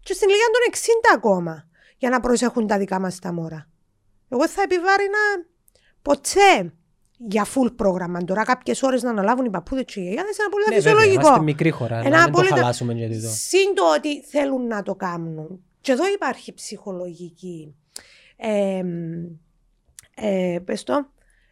και 0.00 0.12
στην 0.14 0.28
ηλικία 0.28 0.46
των 0.52 0.62
60 0.70 1.14
ακόμα 1.14 1.66
για 1.98 2.10
να 2.10 2.20
προσέχουν 2.20 2.66
τα 2.66 2.78
δικά 2.78 3.00
μας 3.00 3.18
τα 3.18 3.32
μόρα. 3.32 3.67
Εγώ 4.28 4.48
θα 4.48 4.62
επιβάρυνα 4.62 5.18
ποτέ 6.02 6.72
για 7.18 7.46
full 7.54 7.72
πρόγραμμα. 7.76 8.24
Τώρα 8.24 8.44
κάποιες 8.44 8.82
ώρες 8.82 9.02
να 9.02 9.10
αναλάβουν 9.10 9.44
οι 9.44 9.50
παππούδες 9.50 9.84
και 9.84 10.00
οι 10.00 10.02
γιαγιάδες 10.02 10.36
είναι 10.38 10.48
πολύ 10.50 10.64
Ναι, 10.68 10.74
βέβαια, 10.74 10.92
φυσιολογικό. 10.92 11.20
είμαστε 11.26 11.44
μικρή 11.44 11.70
χώρα, 11.70 11.98
Ένα 11.98 12.08
να 12.08 12.16
μην 12.16 12.24
το 12.24 12.28
απόλυτα- 12.30 12.56
χαλάσουμε 12.56 12.92
γιατί 12.92 13.22
το... 13.22 13.28
Συν 13.28 13.74
το 13.74 13.82
ότι 13.96 14.22
θέλουν 14.22 14.66
να 14.66 14.82
το 14.82 14.94
κάνουν. 14.94 15.62
Και 15.80 15.92
εδώ 15.92 16.08
υπάρχει 16.14 16.54
ψυχολογική. 16.54 17.74
Ε, 18.36 18.82
ε, 20.14 20.58
πες 20.64 20.82
το, 20.82 21.10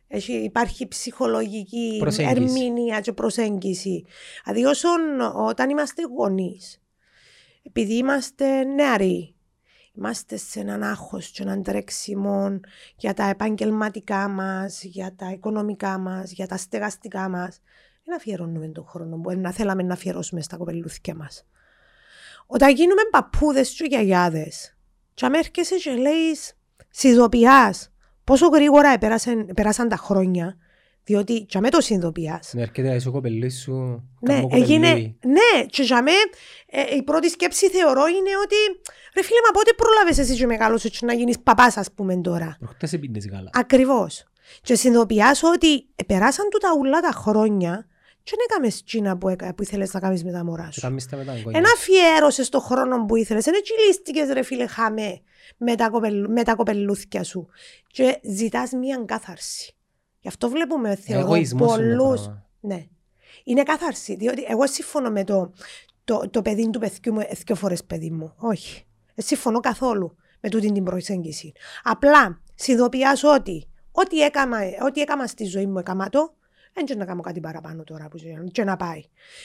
έχει, 0.09 0.33
υπάρχει 0.33 0.89
ψυχολογική 0.89 1.97
Προσέγγιση. 1.99 2.37
ερμηνεία 2.43 3.01
και 3.01 3.13
προσέγγιση. 3.13 4.05
Δηλαδή 4.45 4.65
όσον 4.65 5.01
όταν 5.37 5.71
είμαστε 5.71 6.03
γονείς, 6.17 6.83
επειδή 7.63 7.95
είμαστε 7.95 8.65
νεαροί, 8.65 9.35
είμαστε 9.97 10.37
σε 10.37 10.61
έναν 10.61 10.83
άγχος 10.83 11.29
και 11.29 11.43
έναν 11.43 11.63
τρέξιμο 11.63 12.61
για 12.97 13.15
τα 13.15 13.29
επαγγελματικά 13.29 14.29
μας, 14.29 14.83
για 14.83 15.15
τα 15.17 15.31
οικονομικά 15.31 15.99
μας, 15.99 16.31
για 16.33 16.47
τα 16.47 16.57
στεγαστικά 16.57 17.29
μας, 17.29 17.61
δεν 18.05 18.17
αφιερώνουμε 18.17 18.69
τον 18.69 18.87
χρόνο 18.87 19.17
που 19.17 19.33
να 19.37 19.53
θέλαμε 19.53 19.83
να 19.83 19.93
αφιερώσουμε 19.93 20.41
στα 20.41 20.57
κοπελούθια 20.57 21.15
μας. 21.15 21.47
Όταν 22.47 22.75
γίνουμε 22.75 23.03
παππούδες 23.11 23.71
και 23.71 23.85
γιαγιάδες, 23.85 24.77
και 25.15 25.27
αν 25.27 25.35
έρχεσαι 25.35 25.77
και 25.77 25.91
λέεις 25.91 26.57
συνειδητοποιάς 26.91 27.93
πόσο 28.25 28.47
γρήγορα 28.47 28.89
επέρασαν, 28.89 29.49
επέρασαν 29.49 29.89
τα 29.89 29.97
χρόνια, 29.97 30.57
διότι 31.07 31.41
και 31.49 31.61
με 31.61 31.71
το 31.71 31.81
συνειδητοποιάς. 31.81 32.51
Ναι, 32.55 32.63
έρχεται 32.63 32.89
να 32.89 32.95
είσαι 32.95 33.09
ο 33.09 33.13
κοπελής 33.13 33.61
σου, 33.61 33.73
Ναι, 34.21 34.35
καμό 34.35 34.49
έγινε, 34.53 34.87
κοπελούι. 34.89 35.19
ναι, 35.25 35.65
και 35.67 35.83
για 35.83 36.03
μέ, 36.03 36.11
ε, 36.67 36.97
η 36.97 37.03
πρώτη 37.03 37.29
σκέψη 37.29 37.69
θεωρώ 37.71 38.07
είναι 38.07 38.31
ότι 38.45 38.57
ρε 39.15 39.23
φίλε, 39.23 39.39
μα 39.47 39.51
πότε 39.59 39.73
πρόλαβες 39.77 40.19
εσύ 40.19 40.35
και 40.37 40.47
μεγάλωσες 40.47 40.91
και 40.99 41.07
να 41.07 41.13
γίνεις 41.15 41.39
παπάς 41.41 41.77
ας 41.77 41.93
πούμε 41.95 42.17
τώρα; 42.17 42.57
Προχτές 42.61 42.93
επίνες 42.93 43.29
γάλα. 43.29 43.51
Ακριβώς. 43.53 44.25
Και 44.63 44.75
συνειδητοποιάς 44.75 45.43
ότι 45.43 45.87
περάσαν 46.07 46.49
του 46.51 46.59
τα 46.59 46.69
ουλά 46.81 47.01
τα 47.01 47.11
χρόνια 47.13 47.87
και 48.23 48.33
δεν 48.37 48.47
έκαμες 48.51 48.83
τσίνα 48.85 49.17
που, 49.19 49.29
έκα- 49.29 49.55
που 49.55 49.63
ήθελες 49.63 49.93
να 49.95 50.01
κάνεις 50.01 50.25
με 50.25 50.33
τα 50.33 50.45
μωρά 50.45 50.65
Και 50.65 50.73
σου. 50.73 50.81
κάνεις 50.81 51.07
τα 51.07 51.17
με 51.17 51.25
τα 51.25 51.33
εγγόνια. 51.33 51.59
Ένα 51.59 51.69
αφιέρωσες 51.77 52.49
το 52.49 52.61
χρόνο 52.61 53.05
που 53.05 53.17
ήθελες, 53.17 53.45
δεν 53.45 53.63
τσιλίστηκες 53.63 54.29
ρε 54.33 54.43
φίλε 54.43 54.67
χαμέ 54.67 55.21
με 55.57 55.75
τα, 55.75 55.89
κοπελ, 55.91 56.31
με 56.31 56.43
τα 56.43 56.55
κοπελούθια 56.55 57.23
σου 57.25 57.49
και 57.87 58.21
ζητάς 58.23 58.71
μία 58.73 59.03
κάθαρση. 59.07 59.76
Γι' 60.27 60.33
αυτό 60.33 60.49
βλέπουμε 60.49 60.97
θεωρώ 60.97 61.25
Εγωισμός 61.27 61.77
είναι 61.77 61.95
το 61.97 62.03
πολλούς 62.05 62.21
πράγμα. 62.23 62.47
ναι. 62.61 62.87
Είναι 63.45 63.63
κάθαρση. 63.63 64.15
Διότι 64.17 64.45
εγώ 64.49 64.67
συμφωνώ 64.67 65.11
με 65.11 65.25
το, 65.25 65.53
το, 66.05 66.29
το 66.31 66.43
παιδί 66.43 66.71
του 66.71 66.79
παιδιού 66.79 67.13
μου 67.13 67.21
δύο 67.47 67.55
φορές 67.55 67.85
παιδί 67.85 68.11
μου. 68.11 68.33
Όχι. 68.37 68.85
Δεν 69.15 69.25
συμφωνώ 69.27 69.61
καθόλου 69.61 70.17
με 70.41 70.49
τούτη 70.49 70.73
την 70.73 70.85
προσέγγιση. 70.85 71.53
Απλά 71.83 72.41
συνειδητοποιάς 72.55 73.23
ότι 73.25 73.69
ό,τι 73.93 74.21
έκανα, 74.21 74.59
ό,τι 74.87 75.01
έκανα 75.01 75.27
στη 75.27 75.45
ζωή 75.45 75.67
μου 75.67 75.79
έκανα 75.79 76.09
το, 76.09 76.35
δεν 76.73 76.99
να 76.99 77.05
κάνω 77.05 77.21
κάτι 77.21 77.41
παραπάνω 77.41 77.85
τώρα 77.85 78.09
που 78.09 78.17
και- 78.17 78.49
και 78.53 78.65
να 78.65 78.77
πάει. 78.77 79.03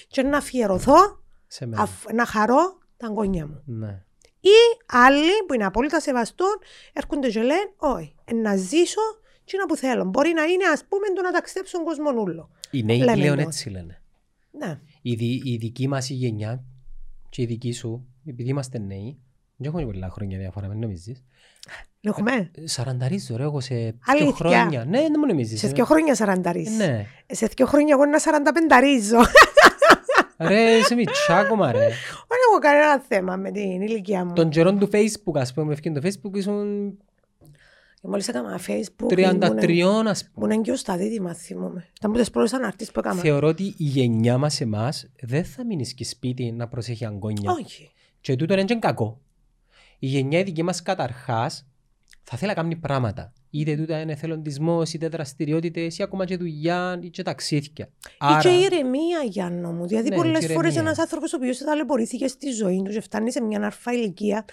Και 0.07 0.21
να 0.23 0.37
αφιερωθώ, 0.37 1.21
Σε 1.47 1.65
μένα. 1.65 1.81
αφ- 1.81 2.11
να 2.13 2.25
χαρώ 2.25 2.77
τα 2.97 3.07
γόνια 3.07 3.47
μου. 3.47 3.61
Ναι. 3.65 4.03
Ή 4.39 4.57
άλλοι 4.85 5.31
που 5.47 5.53
είναι 5.53 5.65
απόλυτα 5.65 5.99
σεβαστών 5.99 6.59
έρχονται 6.93 7.29
και 7.29 7.39
λένε, 7.41 7.73
όχι, 7.77 8.15
ε, 8.25 8.33
να 8.33 8.55
ζήσω 8.55 9.01
τι 9.57 9.65
που 9.67 9.75
θέλω. 9.75 10.05
Μπορεί 10.05 10.33
να 10.33 10.43
είναι 10.43 10.63
ας 10.73 10.83
πούμε 10.89 11.07
το 11.15 11.21
να 11.21 11.31
ταξιδέψω 11.31 11.77
τον 11.77 11.85
κοσμονούλο. 11.85 12.49
Οι 12.71 12.83
νέοι 12.83 12.97
Λέμε 12.97 13.11
πλέον 13.13 13.35
το. 13.35 13.41
έτσι 13.41 13.69
λένε. 13.69 14.01
Ναι. 14.51 14.79
Η, 15.01 15.13
δι- 15.15 15.45
η 15.45 15.55
δική 15.57 15.87
μας 15.87 16.09
η 16.09 16.13
γενιά 16.13 16.63
και 17.29 17.41
η 17.41 17.45
δική 17.45 17.71
σου, 17.71 18.05
επειδή 18.25 18.49
είμαστε 18.49 18.77
νέοι, 18.79 19.17
δεν 19.57 19.69
έχουμε 19.69 19.85
πολλά 19.85 20.09
χρόνια 20.09 20.37
διαφορά, 20.37 20.67
μην 20.67 20.79
νομίζεις. 20.79 21.23
Έχουμε. 22.01 22.51
Σαρανταρίζω 22.63 23.37
ρε 23.37 23.43
εγώ 23.43 23.59
σε 23.59 23.75
δύο 23.75 23.93
Αλήθεια. 24.05 24.33
χρόνια. 24.33 24.85
Ναι, 24.85 24.99
δεν 25.01 25.13
μου 25.17 25.25
νομίζεις. 25.25 25.59
Σε 25.59 25.67
ε. 25.67 25.71
δύο 25.71 25.85
χρόνια 25.85 26.15
σαρανταρίζεις. 26.15 26.77
Ναι. 26.77 27.05
Σε 27.27 27.45
δύο 27.55 27.65
χρόνια 27.65 27.93
εγώ 27.93 28.03
ένα 28.03 28.19
σαρανταπενταρίζω. 28.19 29.17
Ρε, 30.37 30.71
είσαι 30.77 30.95
μητσά 30.95 31.37
ακόμα 31.37 31.71
ρε. 31.71 31.79
Δεν 31.79 32.37
έχω 32.49 32.59
κανένα 32.59 32.99
θέμα 33.07 33.35
με 33.35 33.51
την 33.51 33.81
ηλικία 33.81 34.25
μου. 34.25 34.33
Τον 34.33 34.49
καιρό 34.49 34.73
του 34.73 34.89
Facebook, 34.91 35.33
ας 35.39 35.53
πούμε, 35.53 35.73
ευκαιρία 35.73 36.01
το 36.01 36.07
Facebook 36.07 36.37
ήσουν 36.37 36.97
Και 38.01 38.07
μόλις 38.07 38.27
έκανα 38.27 38.59
facebook 38.67 39.13
33, 39.13 40.03
ας 40.05 40.29
πούμε. 40.33 40.53
ήμουν 40.53 40.63
και 40.63 40.75
στα 40.75 40.97
δίδυμα 40.97 41.33
θυμούμαι. 41.33 41.87
Ήταν 41.97 42.09
από 42.11 42.19
τις 42.19 42.29
πρώτες 42.29 42.53
αναρτήσεις 42.53 42.93
που 42.93 42.99
έκανα. 42.99 43.21
Θεωρώ 43.21 43.47
ότι 43.47 43.63
η 43.63 43.73
γενιά 43.77 44.37
μας 44.37 44.61
εμάς 44.61 45.09
δεν 45.21 45.45
θα 45.45 45.65
μείνει 45.65 45.85
και 45.87 46.05
σπίτι 46.05 46.51
να 46.51 46.67
προσέχει 46.67 47.05
αγκόνια. 47.05 47.51
Όχι. 47.51 47.91
Και 48.21 48.35
τούτο 48.35 48.53
είναι 48.53 48.63
και 48.63 48.75
κακό. 48.75 49.19
Η 49.99 50.07
γενιά 50.07 50.39
η 50.39 50.43
δική 50.43 50.63
μας 50.63 50.81
καταρχάς 50.81 51.67
θα 52.23 52.37
θέλει 52.37 52.49
να 52.49 52.55
κάνει 52.55 52.75
πράγματα. 52.75 53.33
Είτε 53.53 53.75
τούτα 53.75 53.99
είναι 53.99 54.11
εθελοντισμός, 54.11 54.93
είτε 54.93 55.07
δραστηριότητες, 55.07 55.97
ή 55.97 56.03
ακόμα 56.03 56.25
και 56.25 56.37
δουλειά, 56.37 56.99
ή 57.01 57.09
και 57.09 57.21
ταξίδια. 57.23 57.89
Ή 58.05 58.41
και 58.41 58.49
ηρεμία, 58.49 59.19
Γιάννο 59.29 59.71
μου. 59.71 59.87
Δηλαδή, 59.87 60.09
Ναι, 60.09 60.15
πολλές 60.15 60.39
και 60.45 60.53
φορές 60.53 60.71
ηρεμία. 60.71 60.81
ένας 60.89 60.99
άνθρωπος 60.99 61.33
ο 61.33 61.37
οποίος 61.37 61.57
ταλαιπωρήθηκες 61.57 62.31
στη 62.31 62.51
ζωή 62.51 62.81
του 62.85 62.91
και 62.91 63.01
φτάνει 63.01 63.31
σε 63.31 63.41
μια 63.41 63.61
αρφά 63.65 63.91
ηλικία, 63.93 64.45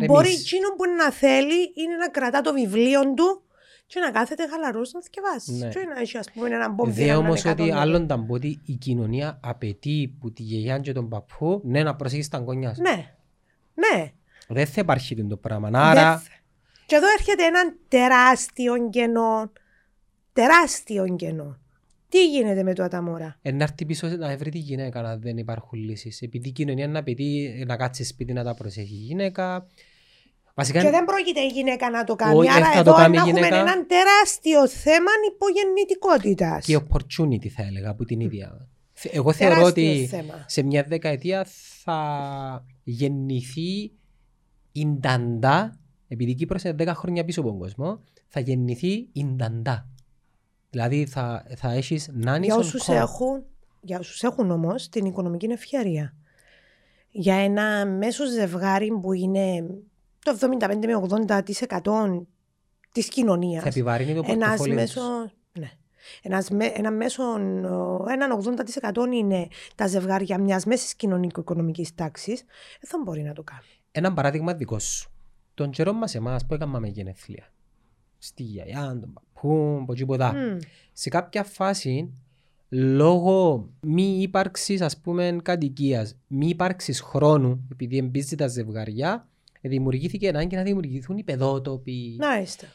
Ε, 0.00 0.04
μπορεί 0.06 0.26
ρεμίς. 0.26 0.40
εκείνο 0.52 0.68
που 0.76 0.84
να 0.98 1.10
θέλει 1.12 1.54
είναι 1.74 1.96
να 2.00 2.08
κρατά 2.08 2.40
το 2.40 2.52
βιβλίο 2.52 3.00
του 3.14 3.42
και 3.86 4.00
να 4.00 4.10
κάθεται 4.10 4.48
χαλαρός 4.48 4.92
να 4.92 5.02
θυκευάσει. 5.02 5.52
Ναι. 5.52 5.68
Και 5.68 5.78
να 5.94 6.00
έχει, 6.00 6.18
ας 6.18 6.30
πούμε, 6.34 6.48
έναν 6.48 6.74
μπόμπι. 6.74 6.90
Δε 6.90 7.14
όμως 7.14 7.44
ότι 7.44 7.70
άλλον 7.70 8.06
τα 8.06 8.18
πω 8.24 8.34
ότι 8.34 8.60
η 8.64 8.72
κοινωνία 8.74 9.38
απαιτεί 9.42 10.14
που 10.20 10.32
τη 10.32 10.42
γιαγιά 10.42 10.78
και 10.78 10.92
τον 10.92 11.08
παππού 11.08 11.60
ναι, 11.64 11.82
να 11.82 11.94
προσέχεις 11.96 12.28
τα 12.28 12.36
αγκόνια 12.36 12.74
σου. 12.74 12.82
Ναι. 12.82 13.06
Ναι. 13.74 14.12
Δεν 14.48 14.66
θα 14.66 14.80
υπάρχει 14.80 15.26
το 15.26 15.36
πράγμα. 15.36 15.70
Δεν 15.70 15.80
Άρα, 15.80 16.16
θε- 16.18 16.30
Και 16.86 16.94
εδώ 16.96 17.06
έρχεται 17.18 17.44
έναν 17.44 17.78
τεράστιο 17.88 18.88
κενό. 18.90 19.52
Τεράστιο 20.32 21.14
κενό. 21.16 21.56
Τι 22.08 22.26
γίνεται 22.28 22.62
με 22.62 22.74
το 22.74 22.82
αταμόρα; 22.82 23.38
ε, 23.42 23.52
να 23.52 23.62
έρθει 23.62 23.84
πίσω 23.86 24.06
να 24.08 24.36
βρει 24.36 24.50
τη 24.50 24.58
γυναίκα 24.58 25.02
να 25.02 25.16
δεν 25.16 25.36
υπάρχουν 25.36 25.78
λύσεις. 25.78 26.20
Επειδή 26.22 26.48
η 26.48 26.52
κοινωνία 26.52 26.88
να 26.88 26.98
απαιτεί 26.98 27.62
να 27.66 27.76
κάτσει 27.76 28.04
σπίτι 28.04 28.32
να 28.32 28.44
τα 28.44 28.54
προσέχει 28.54 28.94
η 28.94 28.96
γυναίκα. 28.96 29.66
Βασικά, 30.54 30.82
Και 30.82 30.90
δεν 30.90 31.04
πρόκειται 31.04 31.40
η 31.40 31.46
γυναίκα 31.46 31.90
να 31.90 32.04
το 32.04 32.14
κάνει. 32.14 32.38
Όχι, 32.38 32.50
Άρα 32.50 32.64
θα 32.66 32.72
το 32.72 32.78
εδώ 32.90 32.94
κάνει 32.94 33.14
η 33.16 33.18
έχουμε 33.18 33.32
γυναίκα. 33.32 33.56
ένα 33.60 33.86
τεράστιο 33.86 34.68
θέμα 34.68 35.10
υπογεννητικότητας. 35.32 36.64
και 36.66 36.76
opportunity 36.78 37.48
θα 37.48 37.62
έλεγα 37.62 37.90
από 37.90 38.04
την 38.04 38.20
ίδια. 38.20 38.68
Θε- 38.92 39.14
Εγώ 39.14 39.32
θεωρώ 39.32 39.62
ότι 39.62 40.06
θέμα. 40.10 40.44
σε 40.46 40.62
μια 40.62 40.82
δεκαετία 40.88 41.46
θα 41.84 42.64
γεννηθεί 42.82 43.92
ινταντά, 44.72 45.80
επειδή 46.12 46.30
η 46.30 46.34
Κύπρος 46.34 46.62
είναι 46.62 46.74
10 46.78 46.86
χρόνια 46.94 47.24
πίσω 47.24 47.40
από 47.40 47.48
τον 47.48 47.58
κόσμο, 47.58 48.00
θα 48.28 48.40
γεννηθεί 48.40 49.08
ινταντά. 49.12 49.86
Δηλαδή 50.70 51.06
θα, 51.06 51.44
θα 51.56 51.72
έχεις 51.72 52.10
νάνις 52.12 52.46
Για 52.46 52.56
on 52.56 52.58
όσους 52.58 52.84
call. 52.88 52.92
έχουν, 52.94 53.44
για 53.80 53.98
όσους 53.98 54.22
έχουν 54.22 54.50
όμως 54.50 54.88
την 54.88 55.04
οικονομική 55.04 55.46
ευκαιρία. 55.46 56.14
Για 57.10 57.34
ένα 57.36 57.86
μέσο 57.86 58.26
ζευγάρι 58.26 58.98
που 59.02 59.12
είναι 59.12 59.64
το 60.24 60.36
75 60.40 60.86
με 60.86 61.26
80% 61.80 62.26
της 62.92 63.08
κοινωνίας. 63.08 63.62
Θα 63.62 63.68
επιβαρύνει 63.68 64.14
το 64.14 64.22
Ένας 64.26 64.38
πορτοφόλι 64.48 64.74
μέσο, 64.74 65.00
τους. 65.22 65.32
ναι. 65.60 65.70
Ένας, 66.22 66.50
με- 66.50 66.72
ένα 66.74 66.90
μέσο, 66.90 67.22
ο, 67.22 68.04
έναν 68.08 68.32
80% 68.32 69.06
είναι 69.12 69.46
τα 69.74 69.86
ζευγάρια 69.86 70.38
μιας 70.38 70.64
μέσης 70.64 70.94
κοινωνικο-οικονομικής 70.94 71.94
τάξης, 71.94 72.40
ε, 72.40 72.44
δεν 72.80 73.00
μπορεί 73.04 73.22
να 73.22 73.32
το 73.32 73.42
κάνει. 73.42 73.66
Ένα 73.92 74.12
παράδειγμα 74.12 74.54
δικό 74.54 74.78
σου. 74.78 75.10
Τον 75.54 75.70
καιρό 75.70 75.92
μας 75.92 76.14
εμάς 76.14 76.46
που 76.46 76.54
έκαναμε 76.54 76.88
γενεθλία. 76.88 77.52
Στη 78.18 78.42
γιαγιά, 78.42 78.98
τον 79.00 79.12
παππού, 79.12 79.78
από 79.82 79.94
τίποτα. 79.94 80.32
Μμ. 80.32 80.58
σε 80.92 81.08
κάποια 81.08 81.44
φάση 81.44 82.12
λόγω 82.68 83.68
μη 83.80 84.20
ύπαρξης 84.20 84.80
ας 84.80 85.00
πούμε 85.00 85.38
κατοικίας, 85.42 86.16
μη 86.26 86.48
ύπαρξης 86.48 87.00
χρόνου 87.00 87.68
επειδή 87.72 87.96
εμπίζει 87.96 88.36
τα 88.36 88.48
ζευγαριά 88.48 89.26
δημιουργήθηκε 89.68 90.28
ανάγκη 90.28 90.56
να 90.56 90.62
δημιουργηθούν 90.62 91.16
οι 91.16 91.22
παιδότοποι. 91.22 92.16
Να 92.18 92.40
είστε. 92.40 92.66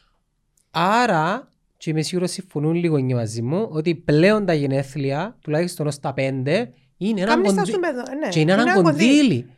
Άρα 0.72 1.50
και 1.78 1.90
είμαι 1.90 2.02
σίγουρος 2.02 2.32
συμφωνούν 2.32 2.74
λίγο 2.74 3.06
και 3.06 3.16
μαζί 3.16 3.42
μου 3.42 3.68
ότι 3.72 3.96
πλέον 3.96 4.46
τα 4.46 4.54
γενέθλια 4.54 5.38
τουλάχιστον 5.42 5.88
ως 5.88 6.00
τα 6.00 6.14
πέντε 6.14 6.74
είναι 6.98 7.22
ένα, 7.22 7.30
Κάμνεις 7.30 7.50
τα 7.50 7.56
κονδύ... 7.56 7.72
σου 7.72 7.80
παιδό, 7.80 8.04
ε, 8.12 8.16
ναι. 8.16 8.30
και 8.30 8.40
είναι 8.40 8.52
ένα 8.52 8.62
ένα 8.62 8.82
κονδύλι. 8.82 9.50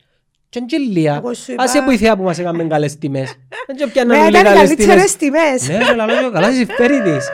Κονδύλι. 0.53 0.69
Και 0.69 0.75
αγγελία. 0.75 1.15
Εγώ 1.15 1.33
σου 1.33 1.51
είπα- 1.51 1.63
Ας 1.63 1.71
σε 1.71 1.81
βοηθεία 1.83 2.17
που 2.17 2.23
μας 2.23 2.39
έκαμε 2.39 2.63
καλές 2.63 2.97
τιμές. 2.97 3.35
Δεν 3.67 3.75
και 3.75 3.87
πιάνουν 3.87 4.15
Με 4.15 4.21
όλοι 4.21 4.29
ήταν 4.29 4.43
καλές 4.43 4.57
καλύτερες 4.59 5.15
τιμές. 5.15 5.59
τιμές. 5.61 5.67
Ναι, 5.79 5.85
ρε, 5.89 5.95
λαλό 5.95 6.13
και 6.13 6.29
καλά 6.33 6.51
συμφέρει 6.53 7.01
της. 7.01 7.27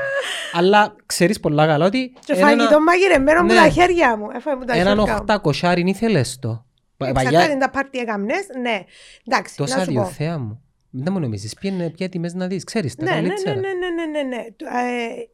Αλλά 0.54 0.96
ξέρεις 1.06 1.40
πολλά 1.40 1.66
καλά 1.68 1.86
ότι 1.86 2.14
Και 2.26 2.34
ένα- 2.34 2.48
φαγητό 2.48 2.82
μαγειρεμένο 2.82 3.42
με 3.44 3.54
Ναι. 3.54 3.60
τα 3.60 3.70
χέρια 3.70 4.18
μου. 4.18 4.28
Έφαγε 4.36 4.58
μου 4.58 4.64
τα 4.66 4.74
έναν 4.74 4.88
χέρια 4.98 5.12
μου. 5.14 5.18
οχτακοσάριν 5.20 5.88
ήθελες 5.88 6.40
το. 6.40 6.66
Πα- 6.98 7.08
Εξαρτάται 7.08 7.36
Παλιά 7.38 7.58
τα 7.58 7.70
πάρτι 7.70 7.98
έκαμνες, 8.00 8.46
ναι. 8.62 8.84
Εντάξει, 9.28 9.56
τόσα 9.56 9.78
να 9.78 9.84
σου 9.84 9.94
πω. 9.94 10.02
διοθέα 10.02 10.38
μου. 10.40 10.60
Δεν 10.90 11.14
μου 11.14 11.20
νομίζεις, 11.20 11.54
ποια 11.54 11.70
είναι 11.70 11.90
ποια 11.90 12.10
τιμές 12.10 12.34
να 12.34 12.48
δεις, 12.48 12.64
ξέρεις 12.64 12.96
τα 12.96 13.04
Ναι, 13.04 13.10
ναι, 13.12 13.22
ναι, 13.22 13.28
καλύτερα. 13.28 13.56
ναι, 13.56 13.62
ναι, 13.68 13.90
ναι, 14.04 14.20
ναι, 14.22 14.36
ναι. 14.36 14.44
Το, 14.56 14.66
ε, 14.66 15.28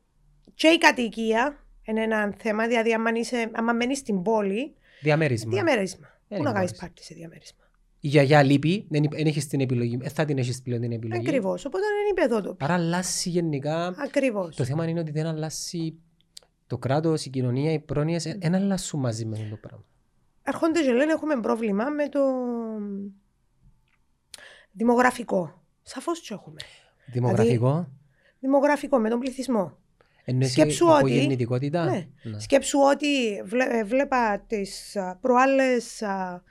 Και 0.56 0.68
η 0.68 0.78
κατοικία 0.78 1.56
είναι 1.84 2.02
ένα 2.04 2.34
θέμα, 2.38 2.68
δηλαδή 2.68 2.94
άμα, 2.94 3.10
είσαι, 3.14 3.50
άμα 3.52 3.74
μένεις 3.74 3.98
στην 3.98 4.22
πόλη, 4.22 4.74
Διαμέρισμα. 5.02 5.52
διαμέρισμα. 5.54 6.08
Δεν 6.28 6.38
Πού 6.38 6.44
να 6.44 6.52
κάνεις 6.52 6.70
μπορείς. 6.70 6.80
πάρτι 6.82 7.04
σε 7.04 7.14
διαμέρισμα; 7.14 7.60
Η 8.04 8.08
γιαγιά 8.08 8.44
λείπει, 8.44 8.86
δεν 8.90 9.04
δεν 9.12 9.26
έχεις 9.26 9.48
την 9.48 9.60
επιλογή, 9.62 9.98
ε, 10.02 10.10
θα 10.10 10.26
την 10.26 10.38
έχεις 10.38 10.62
πλέον 10.62 10.82
την 10.82 10.92
επιλογή. 10.92 11.28
Ακριβώς, 11.28 11.66
οπότε 11.66 11.84
δεν 11.84 12.06
είναι 12.06 12.28
παιδότοπο. 12.28 12.66
Άρα 12.66 12.74
αλλάσει 12.74 13.30
γενικά. 13.30 13.86
Ακριβώς. 13.98 14.56
Το 14.56 14.64
θέμα 14.64 14.88
είναι 14.88 15.00
ότι 15.00 15.12
δεν 15.12 15.26
αλλάσει 15.26 15.96
το 16.68 16.78
κράτος, 16.78 17.26
η 17.26 17.30
κοινωνία, 17.30 17.72
οι 17.72 17.80
πρόνοιες, 17.80 18.26
ε, 18.26 18.38
δεν 18.40 18.56
αλλάσουν 18.56 19.00
μαζί 19.00 19.26
με 19.26 19.48
το 19.50 19.56
πράγμα. 19.56 19.84
Έρχονται 20.44 20.82
και 20.82 20.92
λένε 20.92 21.12
έχουμε 21.12 21.40
πρόβλημα 21.40 21.90
με 21.90 22.10
το 22.10 22.20
δημογραφικό. 24.72 25.64
Σαφώς 25.82 26.20
και 26.20 26.34
έχουμε. 26.34 26.56
Δημογραφικό, 27.06 27.88
Δημογραφικό 28.40 28.98
με 29.00 29.10
τον 29.10 29.20
πληθυσμό. 29.20 29.78
εννοείς 30.26 30.52
σκέψου 30.52 30.88
ότι- 30.88 31.00
υπογεννητικότητα; 31.12 31.86
Ναι. 31.86 32.08
Ναι. 32.24 32.40
Σκέψου 32.40 32.80
ότι 32.80 33.42
βλέ, 33.46 33.64
ε, 33.64 33.84
βλέπα 33.84 34.40
τις 34.48 34.96
α, 34.96 35.18
προάλλες 35.22 36.02
α, 36.02 36.44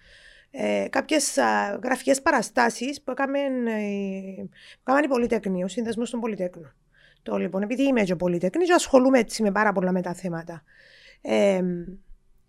ε, 0.51 0.87
κάποιες 0.91 1.39
α, 1.39 1.79
γραφικές 1.83 2.23
παραστάσεις 2.23 3.03
που 3.03 3.11
έκαμε, 3.11 3.39
ε, 3.39 4.43
που 4.45 4.81
έκαναν 4.81 5.05
οι 5.05 5.09
Πολυτέκνοι, 5.09 5.65
ο 5.65 5.69
Σύνδεσμος 5.69 6.11
των 6.11 6.21
Πολυτέκνων. 6.21 6.75
Το 7.23 7.37
λοιπόν, 7.37 7.63
επειδή 7.63 7.83
είμαι 7.83 8.03
και 8.03 8.17
Πολυτέκνη 8.17 8.65
και 8.65 8.73
ασχολούμαι 8.73 9.19
έτσι 9.19 9.43
με 9.43 9.53
πάρα 9.53 9.73
πολλά 9.73 9.93
με 9.93 10.03
τα 10.03 10.15
θέματα. 10.15 10.63
Ε, 11.21 11.63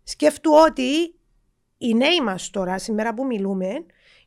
σκέφτου 0.04 0.52
ότι 0.68 1.16
οι 1.78 1.94
νέοι 1.94 2.22
μας 2.24 2.50
τώρα, 2.50 2.78
σήμερα 2.78 3.14
που 3.14 3.26
μιλούμε, 3.26 3.68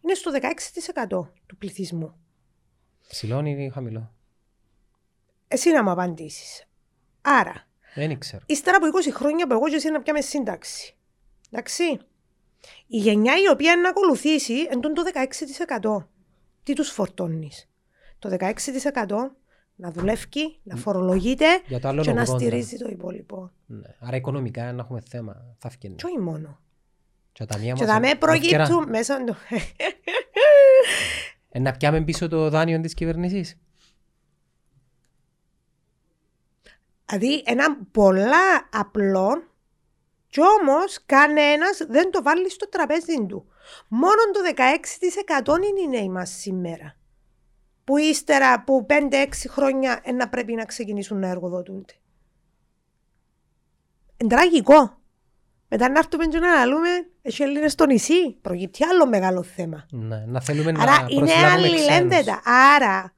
είναι 0.01 0.15
στο 0.15 0.31
16% 0.31 1.33
του 1.47 1.57
πληθυσμού. 1.59 2.15
Ψηλό 3.09 3.45
ή 3.45 3.71
χαμηλό; 3.75 4.15
Εσύ 5.49 5.71
να 5.71 5.83
μου 5.83 5.91
απαντήσεις. 5.91 6.69
Άρα, 7.23 7.69
Δεν 7.95 8.19
ξέρω. 8.19 8.43
ύστερα 8.47 8.77
από 8.77 8.87
20 8.87 9.13
χρόνια 9.13 9.47
που 9.47 9.53
εγώ 9.53 9.69
και 9.69 9.75
εσύ 9.75 9.91
να 9.91 10.03
πιάμε 10.03 10.21
σύνταξη. 10.21 10.97
Εντάξει. 11.51 11.99
Η 12.87 12.97
γενιά 12.99 13.33
η 13.47 13.49
οποία 13.53 13.77
να 13.77 13.89
ακολουθήσει 13.89 14.55
εν 14.71 14.81
τούτο 14.81 15.03
το 15.03 15.11
16%. 16.01 16.07
Τι 16.63 16.73
τους 16.73 16.89
φορτώνεις; 16.91 17.69
Το 18.19 18.29
16% 18.29 19.37
να 19.77 19.91
δουλεύει, 19.91 20.61
να 20.63 20.77
φορολογείται 20.77 21.47
Για 21.67 21.81
το 21.81 21.89
άλλο 21.89 22.03
και 22.03 22.13
να 22.13 22.23
80. 22.23 22.27
στηρίζει 22.27 22.77
το 22.77 22.89
υπόλοιπο. 22.89 23.51
Ναι. 23.67 23.89
Άρα 23.99 24.17
οικονομικά 24.17 24.73
να 24.73 24.83
έχουμε 24.83 25.03
θέμα, 25.09 25.57
θα 25.59 25.71
φύγει. 25.71 25.95
Και 25.95 26.07
όχι 26.07 26.19
μόνο. 26.19 26.59
Και 27.33 27.45
τα 27.45 27.59
μία 27.59 27.73
Και 27.73 27.85
μας 27.85 27.93
θα 27.93 28.01
με 28.01 28.09
ευκαιρά. 28.09 28.33
προκύπτουν 28.33 28.89
μέσα 28.89 29.25
του. 29.25 29.35
Ε, 31.49 31.59
να 31.59 31.73
πιάμε 31.73 32.01
πίσω 32.03 32.29
το 32.29 32.51
δάνειο 32.51 32.81
της 32.81 32.95
κυβέρνησης; 32.95 33.59
Δηλαδή 37.07 37.43
ένα 37.47 37.77
πολλά 37.93 38.69
απλό 38.73 39.43
και 40.35 40.41
όμως 40.61 40.99
κανένας 41.07 41.81
δεν 41.89 42.11
το 42.11 42.23
βάλει 42.23 42.51
στο 42.51 42.69
τραπέζι 42.69 43.27
του. 43.29 43.47
Μόνο 43.89 44.23
το 44.33 44.41
16% 45.45 45.57
είναι 45.57 45.81
οι 45.81 45.99
νέοι 45.99 46.09
μας 46.09 46.31
σήμερα. 46.31 46.97
Που 47.85 47.97
ύστερα 47.97 48.53
από 48.53 48.87
5-6 48.89 48.93
χρόνια 49.49 50.01
ε, 50.03 50.13
να 50.13 50.29
πρέπει 50.29 50.55
να 50.55 50.65
ξεκινήσουν 50.65 51.19
να 51.19 51.29
εργοδοτούνται. 51.29 51.93
Είναι 54.17 54.35
τραγικό. 54.35 54.99
Μετά 55.69 55.89
να 55.89 55.99
έρθουμε 55.99 56.27
και 56.27 56.39
να 56.39 56.65
λούμε, 56.65 56.89
έχει 57.23 57.43
Έλληνες 57.43 57.73
στο 57.73 57.87
νησί. 57.87 58.33
Προκύπτει 58.33 58.85
άλλο 58.85 59.07
μεγάλο 59.07 59.43
θέμα. 59.43 59.87
Ναι. 59.91 60.25
Να 60.27 60.41
θέλουμε 60.41 60.73
να 60.73 60.83
Άρα 60.83 61.07
είναι 61.09 61.21
προσλάβουμε 61.21 61.69
ξένους. 61.69 61.89
αλληλένδετα. 61.89 62.43
Άρα 62.45 63.15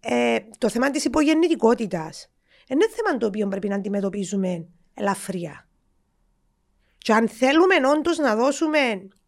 ε, 0.00 0.38
το 0.58 0.68
θέμα 0.68 0.90
της 0.90 1.04
υπογεννητικότητας 1.04 2.30
είναι 2.68 2.86
θέμα 2.88 3.18
το 3.18 3.26
οποίο 3.26 3.48
πρέπει 3.48 3.68
να 3.68 3.74
αντιμετωπίζουμε 3.74 4.66
ελαφριά. 4.94 5.64
Και 7.02 7.12
αν 7.12 7.28
θέλουμε 7.28 7.74
όντως 7.96 8.18
να 8.18 8.36
δώσουμε 8.36 8.78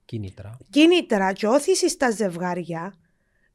Κίνητρα. 0.04 0.56
κίνητρα 0.70 1.32
και 1.32 1.46
όθηση 1.46 1.88
στα 1.88 2.10
ζευγάρια, 2.10 2.94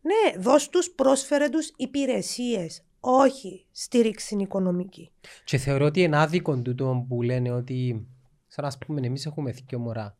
ναι, 0.02 0.39
δώσ' 0.41 0.69
τους, 0.69 0.89
πρόσφερε 0.89 1.49
τους 1.49 1.72
υπηρεσίες, 1.76 2.81
όχι 2.99 3.65
στήριξη 3.72 4.35
οικονομική. 4.39 5.11
Και 5.44 5.57
θεωρώ 5.57 5.85
ότι 5.85 6.02
είναι 6.02 6.18
άδικο 6.18 6.61
τούτο 6.61 7.06
που 7.07 7.22
λένε 7.22 7.52
ότι 7.52 8.07
σαν 8.48 8.65
να 8.65 8.85
πούμε 8.85 9.07
εμείς 9.07 9.26
έχουμε 9.26 9.52
δύο 9.52 9.80
μωρά. 9.80 10.18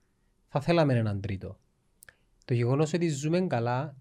Θα 0.49 0.61
θέλαμε 0.61 0.94
έναν 0.94 1.22
τρίτο. 1.22 1.57
Το 2.45 2.53
γεγονός 2.53 2.94
ότι 2.94 3.10
ζούμε 3.10 3.41
καλά 3.41 3.95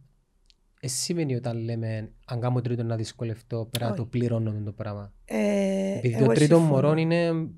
ε, 0.81 0.89
σημαίνει 0.89 1.35
όταν 1.35 1.59
λέμε 1.59 2.13
αν 2.25 2.41
κάνω 2.41 2.61
τρίτο 2.61 2.83
να 2.83 2.97
δυσκολευτώ 2.97 3.69
πέρα 3.71 3.87
Όχι. 3.87 3.97
το 3.97 4.05
πληρώνω 4.05 4.53
με 4.53 4.61
το 4.61 4.73
πράγμα. 4.73 5.13
Ε, 5.25 5.99
Επειδή 5.99 6.15
εγώ 6.15 6.27
το 6.27 6.33
τρίτο 6.33 6.57
συμφωνώ. 6.57 6.75
μωρό 6.75 6.97
είναι... 6.97 7.49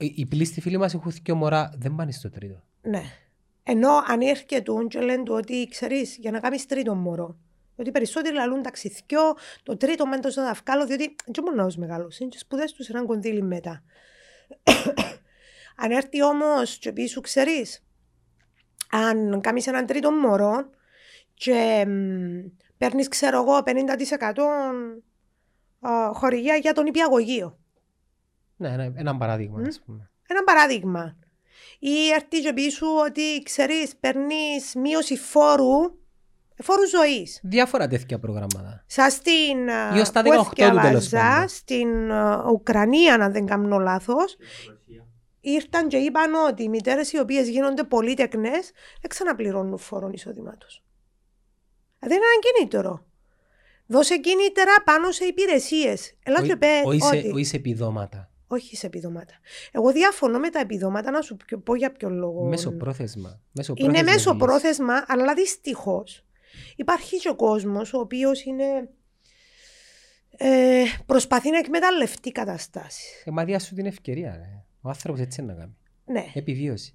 Οι 0.00 0.12
οι 0.16 0.26
πλήστοι 0.26 0.60
φίλοι 0.60 0.78
μας 0.78 0.94
έχουν 0.94 1.12
δύο 1.22 1.34
μωρά, 1.34 1.72
δεν 1.76 1.94
πάνε 1.94 2.12
στο 2.12 2.30
τρίτο. 2.30 2.62
Ναι. 2.82 3.02
Ενώ 3.62 3.90
αν 4.06 4.20
έρχεται 4.20 4.62
και 4.88 5.00
λένε 5.00 5.22
του 5.22 5.34
ότι 5.34 5.68
ξέρεις, 5.70 6.16
για 6.16 6.30
να 6.30 6.40
κάνεις 6.40 6.66
τρίτο 6.66 6.94
μωρό. 6.94 7.36
Ότι 7.76 7.90
περισσότεροι 7.90 8.34
λαλούν 8.34 8.62
ταξιθιό, 8.62 9.36
το 9.62 9.76
τρίτο 9.76 10.06
μεν 10.06 10.20
το 10.20 10.40
να 10.40 10.52
βγάλω, 10.52 10.86
διότι 10.86 11.16
δεν 11.32 11.44
μόνο 11.44 11.64
ως 11.64 11.76
μεγάλος, 11.76 12.18
είναι 12.18 12.28
και 12.28 12.38
σπουδές 12.38 12.72
τους 12.72 12.88
έναν 12.88 13.06
κονδύλι 13.06 13.42
μετά. 13.42 13.82
αν 15.82 15.90
έρθει 15.90 16.22
όμως 16.22 16.78
και 16.78 16.92
πεις 16.92 17.10
σου 17.10 17.20
ξέρεις, 17.20 17.84
αν 18.90 19.40
κάνεις 19.40 19.66
έναν 19.66 19.86
τρίτο 19.86 20.10
μωρό 20.10 20.70
και 21.34 21.84
μ, 21.86 22.62
παίρνεις 22.78 23.08
ξέρω 23.08 23.42
εγώ 23.42 23.62
50% 23.64 23.70
α, 25.80 26.12
χορηγία 26.12 26.56
για 26.56 26.72
τον 26.72 26.86
υπηαγωγείο. 26.86 27.59
Ναι, 28.60 28.76
ναι, 28.76 28.90
ένα 28.94 29.16
παράδειγμα, 29.16 29.58
Μμ. 29.58 29.64
ας 29.66 29.80
πούμε. 29.86 30.10
Ένα 30.28 30.42
παράδειγμα. 30.44 31.16
Ή 31.78 32.08
έρθει 32.14 32.40
και 32.40 32.52
πει 32.52 32.68
σου 32.70 32.86
ότι 33.06 33.42
ξέρεις, 33.42 33.96
παίρνεις 33.96 34.74
μείωση 34.74 35.16
φόρου, 35.16 35.98
φόρου 36.62 36.88
ζωής. 36.88 37.40
Διάφορα 37.42 37.86
τέτοια 37.88 38.18
προγράμματα. 38.18 38.84
Σα 38.86 39.10
στην 39.10 39.70
α, 39.70 39.96
Ή 39.96 40.00
ως 40.00 40.10
τα 40.10 40.22
που 40.22 40.30
18 40.30 40.44
του 40.44 40.54
τέλος 40.54 40.72
έθιαβαζα, 41.04 41.16
πάντων. 41.34 41.48
στην 41.48 42.10
α, 42.12 42.44
Ουκρανία, 42.50 43.14
αν 43.14 43.32
δεν 43.32 43.46
κάνω 43.46 43.78
λάθος, 43.78 44.36
ήρθαν 45.40 45.88
και 45.88 45.96
είπαν 45.96 46.34
ότι 46.34 46.62
οι 46.62 46.68
μητέρες 46.68 47.12
οι 47.12 47.18
οποίες 47.18 47.48
γίνονται 47.48 47.84
πολύτεκνες 47.84 48.70
δεν 49.00 49.08
ξαναπληρώνουν 49.08 49.78
φόρων 49.78 50.12
εισοδήματος. 50.12 50.84
Δεν 51.98 52.10
είναι 52.16 52.24
ένα 52.34 52.56
κίνητρο. 52.58 53.04
Δώσε 53.86 54.18
κίνητρα 54.18 54.72
πάνω 54.84 55.10
σε 55.10 55.24
υπηρεσίες. 55.24 56.16
Ελά 56.24 56.42
και 56.42 56.56
πέ, 56.56 56.66
Όχι 56.84 57.00
σε- 57.00 57.16
ότι- 57.16 57.30
όχι 57.32 57.44
σε 57.44 57.56
επιδόματα. 57.56 58.29
Όχι 58.52 58.76
σε 58.76 58.86
επιδόματα. 58.86 59.34
Εγώ 59.72 59.92
διαφωνώ 59.92 60.38
με 60.38 60.50
τα 60.50 60.60
επιδόματα 60.60 61.10
να 61.10 61.20
σου 61.20 61.36
πω- 61.36 61.60
πω 61.64 61.74
για 61.74 61.92
ποιο 61.92 62.08
λόγο. 62.10 62.44
Μέσο-πρόθεσμα. 62.44 63.40
Είναι 63.74 64.02
μέσω 64.02 64.32
λύση. 64.32 64.44
πρόθεσμα, 64.44 65.04
αλλά 65.06 65.34
δυστυχώς 65.34 66.24
υπάρχει 66.76 67.16
και 67.16 67.28
ο 67.28 67.34
κόσμος 67.34 67.92
ο 67.92 67.98
οποίος 67.98 68.44
είναι. 68.44 68.64
Ε, 70.36 70.82
προσπαθεί 71.06 71.50
να 71.50 71.58
εκμεταλλευτεί 71.58 72.32
καταστάσεις. 72.32 73.22
Ε, 73.24 73.30
μα 73.30 73.44
διά 73.44 73.58
σου 73.58 73.74
την 73.74 73.86
ευκαιρία. 73.86 74.36
Ρε. 74.36 74.62
Ο 74.80 74.88
άνθρωπος 74.88 75.20
έτσι 75.20 75.40
είναι 75.42 75.52
να 75.52 75.58
κάνει. 75.58 75.76
Ναι. 76.04 76.26
Επιβίωση. 76.34 76.94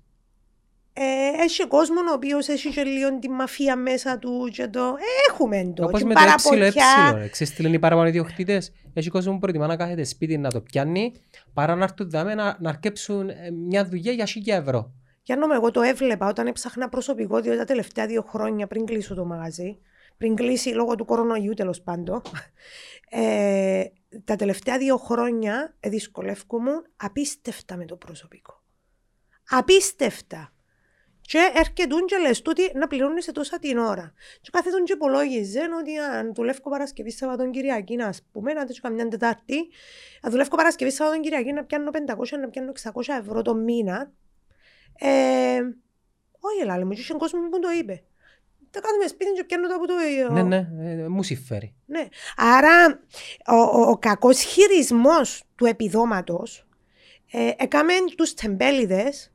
Ε, 0.94 1.04
έχει 1.44 1.68
κόσμος 1.68 2.12
ο 2.12 2.14
οποίος 2.14 2.48
έχει 2.48 2.70
και 2.70 2.84
λίγο 2.84 3.20
τη 3.20 3.30
μαφία 3.30 3.76
μέσα 3.76 4.18
του 4.18 4.50
και 4.54 4.68
το. 4.68 4.80
Ε, 4.80 5.32
έχουμε 5.32 5.72
το. 5.76 5.84
Όπως 5.86 6.00
και 6.00 6.06
με 6.06 6.14
το 6.14 6.20
έψιλο 6.20 6.52
παραποτιά. 6.52 6.86
έψιλο. 6.98 7.18
ρε. 7.22 7.28
Ξέρεις 7.28 7.54
τι 7.54 7.62
λένε 7.62 7.76
οι 7.76 7.80
παραπάνω 7.80 8.08
ιδιοκτήτες. 8.08 8.72
Έχει 8.98 9.10
κόσμο 9.10 9.34
που 9.34 9.40
προτιμά 9.40 9.68
να 9.68 9.76
κάθεται 9.76 10.04
σπίτι 10.04 10.38
να 10.38 10.50
το 10.50 10.62
πιάνει 10.62 11.14
παρά 11.54 11.76
να 11.76 11.84
έρθουν 11.84 12.10
δάμε 12.10 12.36
να, 12.36 12.58
να 12.60 12.70
αρκέψουν 12.70 13.30
ε, 13.30 13.52
μια 13.52 13.86
δουλειά 13.86 14.12
για 14.12 14.26
χίλια 14.26 14.56
ευρώ. 14.56 14.94
Για 15.24 15.36
να 15.36 15.56
εγώ 15.56 15.72
το 15.72 15.82
έβλεπα 15.82 16.28
όταν 16.28 16.48
έψαχνα 16.48 16.90
προσωπικό, 16.90 17.40
διότι 17.40 17.58
τα 17.58 17.66
τελευταία 17.66 18.06
δύο 18.06 18.22
χρόνια 18.22 18.68
πριν 18.68 18.86
κλείσω 18.86 19.16
το 19.16 19.26
μαγαζί, 19.26 19.78
πριν 20.18 20.36
κλείσει 20.36 20.70
λόγω 20.70 20.96
του 20.96 21.06
κορονοϊού 21.06 21.54
τέλος 21.54 21.82
πάντων, 21.82 22.22
ε, 23.10 23.84
τα 24.24 24.36
τελευταία 24.36 24.78
δύο 24.78 24.98
χρόνια 24.98 25.76
ε, 25.80 25.90
δυσκολεύκομαι 25.90 26.72
απίστευτα 26.96 27.78
με 27.78 27.86
το 27.86 27.96
προσωπικό. 27.96 28.64
Απίστευτα. 29.50 30.54
Και 31.26 31.52
έρχεται 31.54 31.96
και 32.06 32.18
λες 32.22 32.42
του 32.42 32.54
ότι 32.58 32.78
να 32.78 32.88
πληρώνεις 32.88 33.26
τόσα 33.34 33.60
την 33.60 33.78
ώρα. 33.78 34.14
Και 34.42 34.50
κάθε 34.52 34.70
τον 34.70 34.84
και 34.84 34.94
υπολόγιζε 34.94 35.62
ότι 35.80 35.98
αν 35.98 36.34
δουλεύω 36.34 36.70
Παρασκευή 36.70 37.12
Σαββατοκυριακή, 37.12 37.96
να 37.96 38.14
πούμε, 38.32 38.54
να 38.54 38.66
τέτοιο 38.66 38.82
καμιά 38.82 39.08
Τετάρτη, 39.08 39.58
αν 40.22 40.32
δουλεύω 40.32 40.56
Παρασκευή 40.56 40.92
Σαββατοκυριακή 40.92 41.52
να 41.52 41.64
πιάνω 41.64 41.92
500, 41.94 42.40
να 42.40 42.50
πιάνω 42.50 42.72
600 42.84 43.02
ευρώ 43.20 43.42
το 43.42 43.56
μήνα, 43.56 44.12
ε, 45.00 45.60
όχι, 46.40 46.62
ελάλε 46.62 46.86
μου, 46.86 46.92
και 46.92 47.00
είχε 47.00 47.14
κόσμο 47.14 47.50
που 47.50 47.60
το 47.60 47.70
είπε. 47.80 48.04
Τα 48.72 48.82
κάνουμε 48.82 49.08
σπίτι 49.08 49.32
και 49.32 49.44
πιάνω 49.44 49.68
το 49.68 49.74
από 49.74 49.88
το... 49.88 49.94
Ναι, 50.34 50.44
ναι, 50.44 50.68
ε, 50.80 51.08
μου 51.08 51.24
συμφέρει. 51.24 51.76
Ναι. 51.86 52.08
Άρα, 52.36 53.00
ο, 53.48 53.56
ο, 53.56 53.90
ο 53.90 53.98
κακός 53.98 54.42
χειρισμός 54.42 55.44
του 55.56 55.66
επιδόματος 55.66 56.68
ε, 57.32 57.52
έκαμε 57.58 57.94
τους 58.18 58.34
τεμπέληδες 58.34 59.32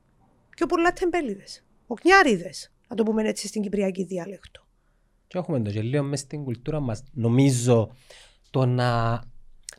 πιο 0.61 0.67
πολλά 0.67 0.93
τεμπέληδες. 0.93 1.65
Οκνιάριδες, 1.93 2.73
να 2.89 2.97
το 2.97 3.03
πούμε 3.03 3.29
έτσι 3.29 3.47
στην 3.47 3.62
κυπριακή 3.62 4.05
διάλεκτο. 4.05 4.65
Και 5.27 5.39
έχουμε 5.39 5.61
το 5.62 5.71
και 5.71 5.81
λίγο 5.83 6.03
μες 6.03 6.21
στην 6.21 6.45
κουλτούρα 6.45 6.81
μας. 6.81 7.03
Νομίζω 7.12 7.95
το 8.51 8.67
να, 8.67 9.21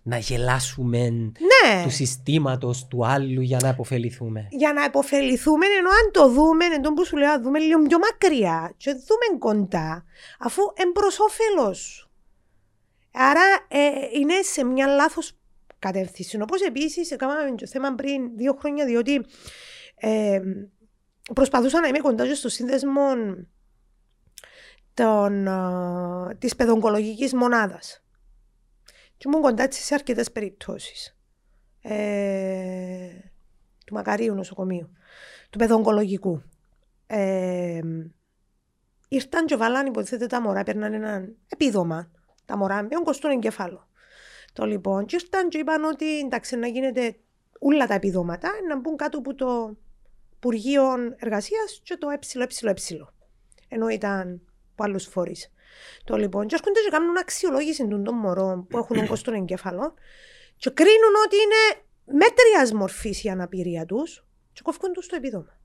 να 0.03 0.17
γελάσουμε 0.17 1.09
Ναι, 1.09 1.83
του 1.83 1.89
συστήματος 1.89 2.87
του 2.87 3.05
άλλου 3.05 3.41
για 3.41 3.59
να 3.61 3.69
αποφεληθούμε. 3.69 4.47
για 4.51 4.73
να 4.73 4.83
υποφεληθούμε, 4.83 5.65
ενώ 5.65 5.89
αν 5.89 6.11
το 6.11 6.29
δούμε, 6.31 6.65
ενώ 6.65 6.93
που 6.93 7.05
σου 7.05 7.17
λέω, 7.17 7.27
να 7.27 7.41
δούμε 7.41 7.59
λίγο 7.59 7.81
πιο 7.81 7.97
μακριά 7.99 8.73
και 8.77 8.91
δούμε 8.91 9.39
κοντά, 9.39 10.05
αφού 10.39 10.61
εμπρος 10.75 11.19
όφελος 11.19 11.77
σου. 11.79 12.09
Άρα 13.11 13.65
ε, 13.67 13.79
είναι 14.19 14.33
σε 14.41 14.63
μια 14.63 14.87
λάθος 14.87 15.31
κατεύθυνση. 15.79 16.41
Όπως 16.41 16.61
επίσης 16.61 17.11
έκαναμε 17.11 17.55
το 17.55 17.67
θέμα 17.67 17.95
πριν 17.95 18.37
δύο 18.37 18.53
χρόνια, 18.59 18.85
διότι 18.85 19.25
ε, 19.95 20.39
προσπαθούσα 21.33 21.79
να 21.79 21.87
είμαι 21.87 21.99
κοντά 21.99 22.27
και 22.27 22.33
στο 22.33 22.49
σύνδεσμο 22.49 23.01
των, 24.93 25.47
α, 25.47 26.35
της 26.37 26.55
παιδογκολογικής 26.55 27.33
μονάδας. 27.33 28.03
Και 29.17 29.27
ήμουν 29.27 29.41
κοντά 29.41 29.67
της 29.67 29.85
σε 29.85 29.93
αρκετές 29.93 30.31
περιπτώσεις. 30.31 31.17
Ε, 31.81 33.09
του 33.85 33.93
Μακαρίου 33.93 34.33
νοσοκομείου, 34.33 34.91
του 35.49 35.57
παιδογκολογικού. 35.57 36.41
Ε, 37.07 37.79
ήρθαν 39.07 39.45
και 39.45 39.55
βάλαν 39.55 39.85
υποτίθεται 39.85 40.25
τα 40.25 40.41
μωρά, 40.41 40.63
παίρναν 40.63 40.93
ένα 40.93 41.27
επίδομα. 41.47 42.11
Τα 42.45 42.57
μωρά 42.57 42.83
με 42.83 42.89
ογκοστούν 42.97 43.31
εγκεφάλο. 43.31 43.87
Το 44.53 44.65
λοιπόν, 44.65 45.05
και 45.05 45.15
ήρθαν 45.21 45.49
και 45.49 45.57
είπαν 45.57 45.83
ότι 45.83 46.19
εντάξει 46.19 46.55
να 46.55 46.67
γίνεται 46.67 47.15
όλα 47.59 47.87
τα 47.87 47.93
επιδόματα 47.93 48.49
να 48.67 48.79
μπουν 48.79 48.95
κάτω 48.95 49.17
από 49.17 49.35
το 49.35 49.77
Υπουργείο 50.43 50.83
Εργασίας 51.17 51.79
και 51.83 51.97
το 51.97 52.09
ΕΕ. 52.09 52.77
Ενώ 53.67 53.87
ήταν 53.87 54.41
από 54.71 54.83
άλλου 54.83 54.99
φορείς. 54.99 55.51
Το 56.03 56.15
λοιπόν, 56.15 56.47
και 56.47 56.55
έρχονται 56.55 56.79
και 56.79 56.89
κάνουν 56.89 57.17
αξιολόγηση 57.17 57.87
των 57.87 58.03
των 58.03 58.15
μωρών 58.15 58.67
που 58.67 58.77
έχουν 58.77 58.97
όγκο 59.03 59.15
στον 59.15 59.33
εγκέφαλο 59.33 59.93
και 60.55 60.69
κρίνουν 60.69 61.15
ότι 61.25 61.35
είναι 61.35 61.83
μέτρια 62.05 62.77
μορφής 62.77 63.23
η 63.23 63.29
αναπηρία 63.29 63.85
τους 63.85 64.25
και 64.53 64.61
κόφκουν 64.63 64.91
τους 64.91 65.07
το 65.07 65.15
επίδομα. 65.15 65.59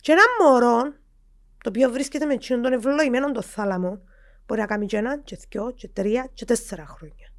Και 0.00 0.12
ένα 0.12 0.22
μωρό, 0.42 0.82
το 1.62 1.68
οποίο 1.68 1.90
βρίσκεται 1.90 2.24
με 2.24 2.32
εκείνον 2.32 2.62
τον 2.62 2.72
ευλογημένο 2.72 3.32
το 3.32 3.42
θάλαμο, 3.42 4.02
μπορεί 4.46 4.60
να 4.60 4.66
κάνει 4.66 4.86
και 4.86 4.96
ένα, 4.96 5.18
και 5.18 5.38
δυο, 5.48 5.70
και 5.70 5.88
τρία, 5.88 6.30
και 6.34 6.44
τέσσερα 6.44 6.86
χρόνια. 6.86 7.32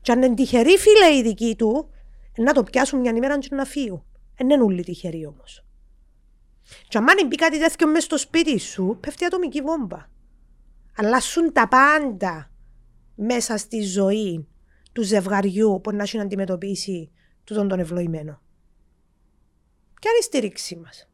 Και 0.00 0.12
αν 0.12 0.22
είναι 0.22 0.34
τυχεροί 0.34 0.76
φίλε 0.78 1.16
οι 1.16 1.22
δικοί 1.22 1.56
του, 1.56 1.90
να 2.36 2.52
το 2.52 2.62
πιάσουν 2.62 3.00
μια 3.00 3.12
ημέρα 3.14 3.38
και 3.38 3.54
να 3.54 3.64
φύγουν. 3.64 4.04
Δεν 4.36 4.50
είναι 4.50 4.62
όλοι 4.62 4.82
τυχεροί 4.82 5.26
όμως. 5.26 5.64
Και 6.88 6.98
αν 6.98 7.06
μπει 7.26 7.36
κάτι 7.36 7.58
τέτοιο 7.58 7.86
μέσα 7.86 8.00
στο 8.00 8.18
σπίτι 8.18 8.58
σου, 8.58 8.98
πέφτει 9.00 9.24
ατομική 9.24 9.60
βόμβα. 9.60 10.10
Αλλάσουν 10.96 11.52
τα 11.52 11.68
πάντα 11.68 12.50
μέσα 13.14 13.56
στη 13.56 13.82
ζωή 13.82 14.46
του 14.92 15.02
ζευγαριού 15.02 15.80
που 15.82 15.92
να 15.92 16.02
έχει 16.02 16.16
να 16.16 16.22
αντιμετωπίσει 16.22 17.10
τούτον 17.44 17.68
τον 17.68 17.78
ευλογημένο. 17.78 18.40
Ποια 20.00 20.10
είναι 20.10 20.18
η 20.20 20.22
στήριξή 20.22 20.76
μας; 20.76 21.08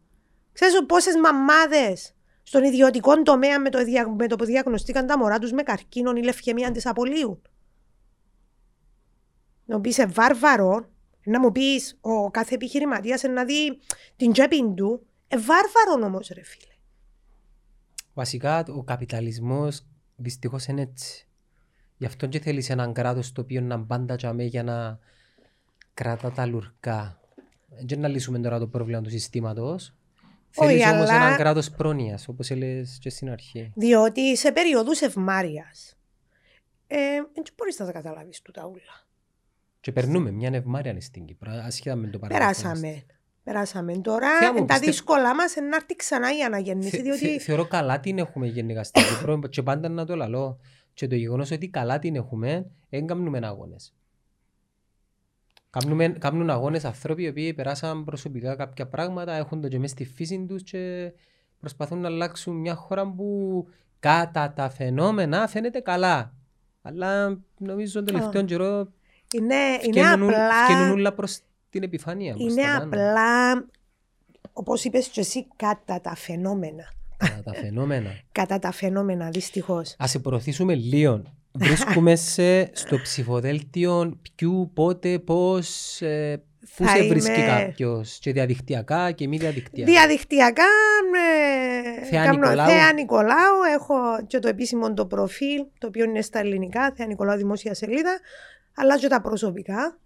Ξέρεις 0.52 0.84
πόσες 0.86 1.14
μαμάδες 1.16 2.14
στον 2.42 2.64
ιδιωτικό 2.64 3.22
τομέα 3.22 3.60
με 3.60 3.70
το, 3.70 3.84
δια- 3.84 4.08
με 4.08 4.26
το 4.26 4.36
που 4.36 4.44
διαγνωστήκαν 4.44 5.06
τα 5.06 5.18
μωρά 5.18 5.38
τους 5.38 5.52
με 5.52 5.62
καρκίνο 5.62 6.12
ή 6.16 6.22
λευκαιμία 6.22 6.70
της 6.70 6.86
απολύουν; 6.86 7.42
Να 9.64 9.74
μου 9.74 9.80
πει 9.80 9.90
σε 9.90 10.06
βάρβαρο, 10.06 10.90
να 11.28 11.40
μου 11.40 11.52
πεις 11.52 11.98
ο 12.00 12.30
κάθε 12.30 12.54
επιχειρηματίας 12.54 13.22
να 13.22 13.44
δει 13.44 13.78
την 14.16 14.32
τσέπη 14.32 14.72
του. 14.74 15.06
Ε, 15.28 15.36
βάρβαρο 15.36 16.06
όμως, 16.06 16.28
ρε 16.34 16.42
φίλε. 16.44 16.72
Βασικά 18.14 18.64
ο 18.68 18.82
καπιταλισμός 18.82 19.86
δυστυχώς 20.16 20.66
είναι 20.66 20.82
έτσι. 20.82 21.26
Γι' 21.96 22.06
αυτό 22.06 22.26
και 22.26 22.40
θέλεις 22.40 22.70
έναν 22.70 22.92
κράτος 22.92 23.32
το 23.32 23.40
οποίο 23.40 23.60
να 23.60 23.80
πάντα 23.84 24.16
τζαμέ 24.16 24.44
για 24.44 24.62
να 24.62 24.98
κρατά 25.94 26.32
τα 26.32 26.46
λουρκά. 26.46 27.20
Δεν 27.86 28.00
να 28.00 28.08
λύσουμε 28.08 28.38
τώρα 28.38 28.58
το 28.58 28.66
πρόβλημα 28.66 29.00
του 29.00 29.10
συστήματος. 29.10 29.94
Όχι, 30.56 30.68
Θέλεις 30.70 30.84
όμως 30.86 31.08
αλλά- 31.08 31.24
έναν 31.24 31.36
κράτος 31.36 31.70
πρόνοιας, 31.70 32.28
όπως 32.28 32.50
έλεγες 32.50 32.98
και 33.00 33.10
στην 33.10 33.30
αρχή. 33.30 33.72
Διότι 33.74 34.36
σε 34.36 34.52
περίοδου 34.52 34.92
ευμάρεια. 35.00 35.66
Ε, 36.86 36.96
δεν 37.34 37.44
μπορείς 37.56 37.78
να 37.78 37.86
τα 37.86 37.92
καταλάβεις 37.92 38.42
του 38.42 38.50
τα 38.52 38.66
ούλα. 38.66 39.06
Και 39.88 39.94
περνούμε 39.94 40.30
μια 40.30 40.50
ευμάρεια 40.52 41.00
στην 41.00 41.24
Κύπρο, 41.24 41.50
ασχετά 41.64 41.96
με 41.96 42.08
το 42.08 42.18
παρελθόν. 42.18 42.46
μας. 42.46 42.60
Περάσαμε. 42.62 43.02
Περάσαμε. 43.44 43.98
Τώρα 43.98 44.38
Θεά 44.38 44.52
μου, 44.52 44.58
εν 44.58 44.66
τα 44.66 44.74
πιστεύω- 44.74 44.90
δύσκολα 44.92 45.34
μας 45.34 45.54
να 45.70 45.76
έρθει 45.76 45.96
ξανά 45.96 46.36
η 46.36 46.42
αναγέννηση. 46.42 46.90
Θε- 46.90 47.02
διότι 47.02 47.18
θε- 47.18 47.40
θεωρώ 47.40 47.66
καλά 47.66 48.00
την 48.00 48.18
έχουμε 48.18 48.46
γενικά 48.46 48.84
στην 48.84 49.02
Κύπρο 49.02 49.38
και 49.50 49.62
πάντα 49.62 49.88
να 49.88 50.04
το 50.04 50.16
λαλώ. 50.16 50.58
Και 50.92 51.06
το 51.06 51.14
γεγονός 51.14 51.50
ότι 51.50 51.68
καλά 51.68 51.98
την 51.98 52.16
έχουμε, 52.16 52.70
δεν 52.88 53.06
κάνουμε 53.06 53.40
αγώνες. 53.42 53.94
Κάνουμε, 55.70 56.08
κάνουν 56.08 56.50
αγώνες 56.50 56.84
άνθρωποι 56.84 57.22
οι 57.22 57.28
οποίοι 57.28 57.54
περάσαν 57.54 58.04
προσωπικά 58.04 58.56
κάποια 58.56 58.86
πράγματα, 58.88 59.32
έχουν 59.36 59.60
το 59.60 59.68
και 59.68 59.78
μες 59.78 59.90
στη 59.90 60.04
φύση 60.04 60.44
τους 60.48 60.62
και 60.62 61.12
προσπαθούν 61.60 62.00
να 62.00 62.08
αλλάξουν 62.08 62.56
μια 62.56 62.74
χώρα 62.74 63.12
που 63.12 63.66
κατά 63.98 64.52
τα 64.52 64.68
φαινόμενα 64.70 65.46
φαίνεται 65.48 65.80
καλά. 65.80 66.34
Αλλά 66.82 67.38
νομίζω 67.58 67.92
τον 67.92 68.04
τελευταίο 68.04 68.42
καιρό 68.44 68.92
είναι, 69.34 69.54
είναι 69.82 70.02
φκαίνουν 70.02 70.28
απλά. 70.28 70.92
όλα 70.92 71.12
προς 71.12 71.38
την 71.70 71.82
επιφάνεια. 71.82 72.34
προς 72.34 72.52
Είναι 72.52 72.62
τα 72.62 72.68
πάνω. 72.68 72.84
απλά, 72.84 73.64
όπως 74.52 74.84
είπες 74.84 75.06
και 75.08 75.20
εσύ, 75.20 75.46
κατά 75.56 76.00
τα 76.00 76.14
φαινόμενα. 76.14 76.84
Κατά 77.16 77.42
τα 77.44 77.54
φαινόμενα. 77.54 78.10
Κατά 78.32 78.58
τα 78.58 78.72
φαινόμενα, 78.72 79.28
δυστυχώς. 79.30 79.96
Α 80.02 80.06
σε 80.06 80.18
προωθήσουμε 80.18 80.74
λίγο. 80.74 81.22
Βρίσκουμε 81.52 82.16
σε, 82.16 82.76
στο 82.76 82.98
ψηφοδέλτιο 83.02 84.18
ποιου, 84.36 84.70
πότε, 84.74 85.18
πώς, 85.18 86.00
ε, 86.02 86.42
πού 86.76 86.84
Θα 86.84 86.88
σε 86.88 86.98
είμαι- 86.98 87.08
βρίσκει 87.08 87.42
κάποιος. 87.46 88.18
Και 88.20 88.32
διαδικτυακά 88.32 89.10
και 89.12 89.28
μη 89.28 89.36
διαδικτυακά. 89.36 89.90
Διαδικτυακά, 89.92 90.64
με 91.12 92.04
Θέα 92.06 92.24
κάνω 92.24 92.38
Νικολάου. 92.38 92.68
Θέα 92.68 92.92
Νικολάου, 92.92 93.62
έχω 93.74 93.94
και 94.26 94.38
το 94.38 94.48
επίσημο 94.48 94.94
το 94.94 95.06
προφίλ, 95.06 95.64
το 95.78 95.86
οποίο 95.86 96.04
είναι 96.04 96.22
στα 96.22 96.38
ελληνικά, 96.38 96.92
Θέα 96.96 97.06
Νικολάου 97.06 97.36
δημόσια 97.36 97.74
σελίδα, 97.74 98.18
αλλά 98.78 98.98
και 98.98 99.08
τα 99.08 99.20
προσωπικά. 99.20 99.98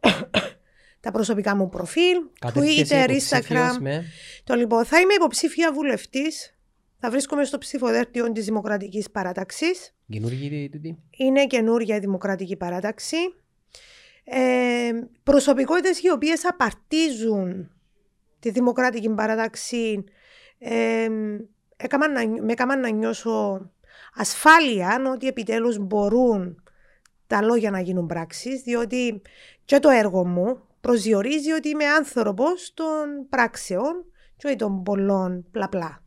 τα 1.00 1.10
προσωπικά 1.10 1.56
μου 1.56 1.68
προφίλ, 1.68 2.16
Κατέρχεσαι 2.38 3.04
Twitter, 3.04 3.08
υποψήφιος 3.10 3.46
Instagram. 3.76 3.76
με- 3.80 4.04
Το 4.44 4.54
λοιπόν, 4.54 4.84
θα 4.84 5.00
είμαι 5.00 5.14
υποψήφια 5.14 5.72
βουλευτής 5.72 6.52
Θα 7.00 7.10
βρίσκομαι 7.10 7.44
στο 7.44 7.58
ψηφοδέλτιο 7.58 8.32
της 8.32 8.44
Δημοκρατικής 8.44 9.10
Παράταξης. 9.10 9.94
Καινούργια 10.08 10.70
τούτη; 10.70 10.98
Είναι 11.10 11.46
καινούργια 11.46 11.96
η 11.96 11.98
Δημοκρατική 11.98 12.56
Παράταξη. 12.56 13.16
Ε, 14.24 14.90
προσωπικότητες 15.22 16.00
οι 16.02 16.10
οποίες 16.10 16.44
απαρτίζουν 16.46 17.70
τη 18.38 18.50
Δημοκρατική 18.50 19.08
Παράταξη 19.08 20.04
ε, 20.58 21.08
με 22.42 22.52
έκαναν 22.52 22.80
να 22.80 22.88
νιώσω 22.90 23.70
ασφάλεια 24.14 25.02
ότι 25.14 25.26
επιτέλους 25.26 25.78
μπορούν 25.78 26.62
τα 27.28 27.42
λόγια 27.42 27.70
να 27.70 27.80
γίνουν 27.80 28.06
πράξεις, 28.06 28.62
διότι 28.62 29.22
και 29.64 29.78
το 29.78 29.88
έργο 29.88 30.26
μου 30.26 30.60
προσδιορίζει 30.80 31.50
ότι 31.50 31.68
είμαι 31.68 31.84
άνθρωπος 31.84 32.74
των 32.74 33.28
πράξεων 33.28 34.04
και 34.36 34.56
των 34.56 34.82
πολλών 34.82 35.46
πλαπλά. 35.50 36.02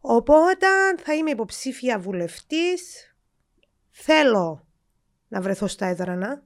Οπότε 0.00 0.66
θα 0.98 1.14
είμαι 1.14 1.30
υποψήφια 1.30 1.98
βουλευτής, 1.98 3.14
θέλω 3.90 4.66
να 5.28 5.40
βρεθώ 5.40 5.66
στα 5.66 5.86
έδρανα 5.86 6.42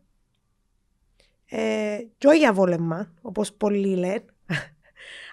ε, 1.46 1.98
και 2.18 2.26
όχι 2.26 2.38
για 2.38 2.52
βόλεμα, 2.52 3.12
όπως 3.22 3.52
πολλοί 3.52 3.96
λένε, 3.96 4.24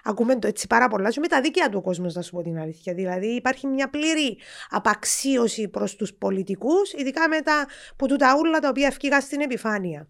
Ακούμε 0.04 0.38
το 0.38 0.46
έτσι 0.46 0.66
πάρα 0.66 0.88
πολλά. 0.88 1.12
με 1.20 1.28
τα 1.28 1.40
δίκαια 1.40 1.68
του 1.68 1.82
κόσμου, 1.82 2.10
να 2.12 2.22
σου 2.22 2.30
πω 2.30 2.42
την 2.42 2.58
αλήθεια. 2.58 2.94
Δηλαδή, 2.94 3.26
υπάρχει 3.26 3.66
μια 3.66 3.90
πλήρη 3.90 4.38
απαξίωση 4.70 5.68
προς 5.68 5.96
τους 5.96 6.14
πολιτικούς, 6.14 6.92
ειδικά 6.92 7.28
μετά 7.28 7.66
που 7.96 8.06
του 8.06 8.16
τα 8.16 8.36
ούλα 8.38 8.58
τα 8.58 8.68
οποία 8.68 8.86
ευκήγα 8.86 9.20
στην 9.20 9.40
επιφάνεια. 9.40 10.08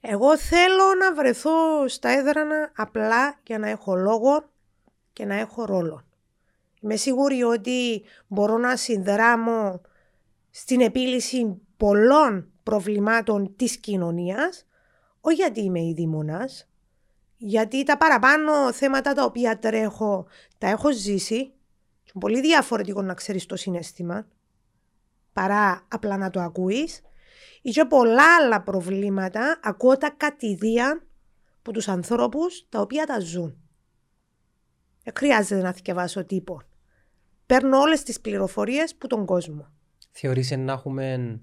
Εγώ 0.00 0.38
θέλω 0.38 0.94
να 0.98 1.14
βρεθώ 1.14 1.88
στα 1.88 2.08
έδρανα 2.08 2.72
απλά 2.76 3.40
για 3.46 3.58
να 3.58 3.68
έχω 3.68 3.94
λόγο 3.94 4.50
και 5.12 5.24
να 5.24 5.34
έχω 5.34 5.64
ρόλο. 5.64 6.04
Είμαι 6.80 6.96
σίγουρη 6.96 7.42
ότι 7.42 8.02
μπορώ 8.26 8.58
να 8.58 8.76
συνδράμω 8.76 9.80
στην 10.50 10.80
επίλυση 10.80 11.60
πολλών 11.76 12.52
προβλημάτων 12.62 13.56
της 13.56 13.78
κοινωνίας, 13.78 14.66
όχι 15.20 15.34
γιατί 15.34 15.60
είμαι 15.60 15.80
η 15.80 15.92
δήμονας, 15.96 16.69
γιατί 17.42 17.82
τα 17.82 17.96
παραπάνω 17.96 18.72
θέματα 18.72 19.12
τα 19.12 19.24
οποία 19.24 19.58
τρέχω 19.58 20.26
τα 20.58 20.68
έχω 20.68 20.92
ζήσει 20.92 21.52
και 22.02 22.12
πολύ 22.20 22.40
διαφορετικό 22.40 23.02
να 23.02 23.14
ξέρεις 23.14 23.46
το 23.46 23.56
συνέστημα 23.56 24.26
παρά 25.32 25.86
απλά 25.88 26.16
να 26.16 26.30
το 26.30 26.40
ακούεις 26.40 27.02
ή 27.62 27.70
και 27.70 27.84
πολλά 27.84 28.36
άλλα 28.36 28.62
προβλήματα 28.62 29.60
ακούω 29.62 29.96
τα 29.96 30.10
κατηδία 30.10 31.02
από 31.58 31.72
τους 31.72 31.88
ανθρώπους 31.88 32.66
τα 32.68 32.80
οποία 32.80 33.06
τα 33.06 33.20
ζουν. 33.20 33.56
Δεν 35.02 35.12
χρειάζεται 35.16 35.62
να 35.62 35.72
θυκευάσω 35.72 36.24
τίποτα. 36.24 36.66
Παίρνω 37.46 37.78
όλες 37.78 38.02
τις 38.02 38.20
πληροφορίες 38.20 38.94
που 38.94 39.06
τον 39.06 39.26
κόσμο. 39.26 39.66
Θεωρείς 40.10 40.50
να 40.50 40.72
έχουμε 40.72 41.40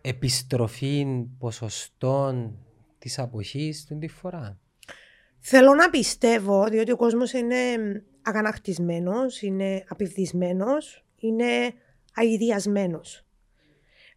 επιστροφή 0.00 1.26
ποσοστών 1.38 2.58
της 2.98 3.18
αποχής 3.18 3.84
την 3.84 3.98
τη 3.98 4.08
φορά. 4.08 4.58
Θέλω 5.38 5.74
να 5.74 5.90
πιστεύω, 5.90 6.66
διότι 6.66 6.92
ο 6.92 6.96
κόσμος 6.96 7.32
είναι 7.32 7.56
αγανακτισμένος, 8.22 9.42
είναι 9.42 9.84
απειβδισμένος, 9.88 11.04
είναι 11.16 11.72
αηδιασμένος. 12.14 13.24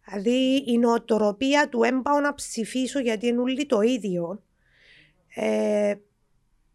Δηλαδή 0.04 0.64
η 0.66 0.78
νοοτροπία 0.78 1.68
του 1.68 1.82
έμπαω 1.82 2.20
να 2.20 2.34
ψηφίσω 2.34 2.98
γιατί 2.98 3.26
είναι 3.26 3.40
όλοι 3.40 3.66
το 3.66 3.80
ίδιο. 3.80 4.42
Ε, 5.34 5.94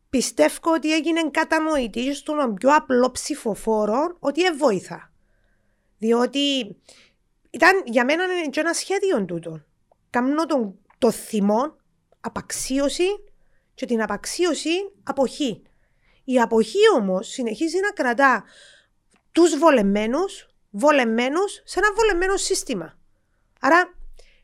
πιστεύω 0.10 0.74
ότι 0.76 0.94
έγινε 0.94 1.30
κατανοητή 1.32 2.14
στον 2.14 2.54
πιο 2.54 2.76
απλό 2.76 3.12
ψηφοφόρο 3.12 4.18
ότι 4.20 4.46
εβόηθα. 4.46 5.12
Διότι 5.98 6.76
ήταν 7.50 7.84
για 7.86 8.06
μένα 8.06 8.24
είναι 8.24 8.50
και 8.50 8.60
ένα 8.60 8.74
σχέδιο 8.74 9.26
τούτο. 9.26 9.64
Κάνω 10.10 10.46
τον, 10.46 10.80
το 10.98 11.12
θυμό 11.12 11.76
απαξίωση 12.28 13.08
και 13.74 13.86
την 13.86 14.02
απαξίωση 14.02 14.92
αποχή. 15.04 15.62
Η 16.24 16.40
αποχή 16.40 16.90
όμως 16.96 17.28
συνεχίζει 17.28 17.80
να 17.80 17.92
κρατά 17.92 18.44
τους 19.32 19.58
βολεμένους, 19.58 20.48
βολεμένους 20.70 21.62
σε 21.64 21.80
ένα 21.80 21.94
βολεμένο 21.94 22.38
σύστημα. 22.38 22.98
Άρα 23.60 23.94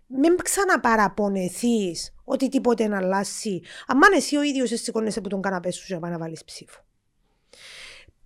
μην 0.07 0.35
ξαναπαραπονεθείς 0.43 2.14
ότι 2.23 2.49
τίποτε 2.49 2.88
να 2.88 2.97
αλλάσει. 2.97 3.61
Αν 3.88 3.99
εσύ 4.15 4.38
ο 4.38 4.41
ίδιος 4.41 4.69
σηκώνεσαι 4.69 5.19
από 5.19 5.30
τον 5.30 5.41
καναπές 5.41 5.76
σου 5.76 5.85
για 5.88 5.99
να 5.99 6.18
βάλεις 6.18 6.43
ψήφο. 6.43 6.81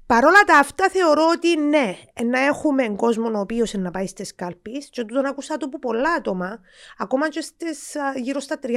Παρόλα 0.08 0.44
τα 0.46 0.58
αυτά 0.58 0.90
θεωρώ 0.90 1.28
ότι 1.34 1.60
ναι, 1.60 1.98
να 2.24 2.40
έχουμε 2.40 2.90
κόσμο 2.96 3.32
ο 3.36 3.40
οποίος 3.40 3.74
να 3.74 3.92
πάει 3.92 4.08
στις 4.08 4.36
κάλπε, 4.36 4.72
και 4.90 5.04
τον 5.04 5.26
άκουσα 5.26 5.58
το 5.58 5.66
από 5.66 5.80
πολλά 5.80 6.12
άτομα, 6.12 6.60
ακόμα 6.98 7.30
και 7.30 7.42
στις, 7.42 7.96
γύρω 8.16 8.40
στα 8.40 8.60
30-35, 8.64 8.68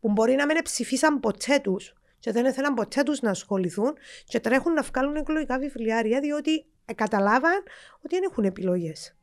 που 0.00 0.10
μπορεί 0.10 0.34
να 0.34 0.46
μην 0.46 0.62
ψηφίσαν 0.62 1.20
ποτέ 1.20 1.58
τους 1.58 1.94
και 2.18 2.32
δεν 2.32 2.44
ήθελαν 2.44 2.74
ποτέ 2.74 3.02
τους 3.02 3.20
να 3.20 3.30
ασχοληθούν 3.30 3.92
και 4.24 4.40
τρέχουν 4.40 4.72
να 4.72 4.82
βγάλουν 4.82 5.16
εκλογικά 5.16 5.58
βιβλιάρια 5.58 6.20
διότι 6.20 6.64
καταλάβαν 6.94 7.62
ότι 8.04 8.14
δεν 8.14 8.22
έχουν 8.30 8.44
επιλογές. 8.44 9.14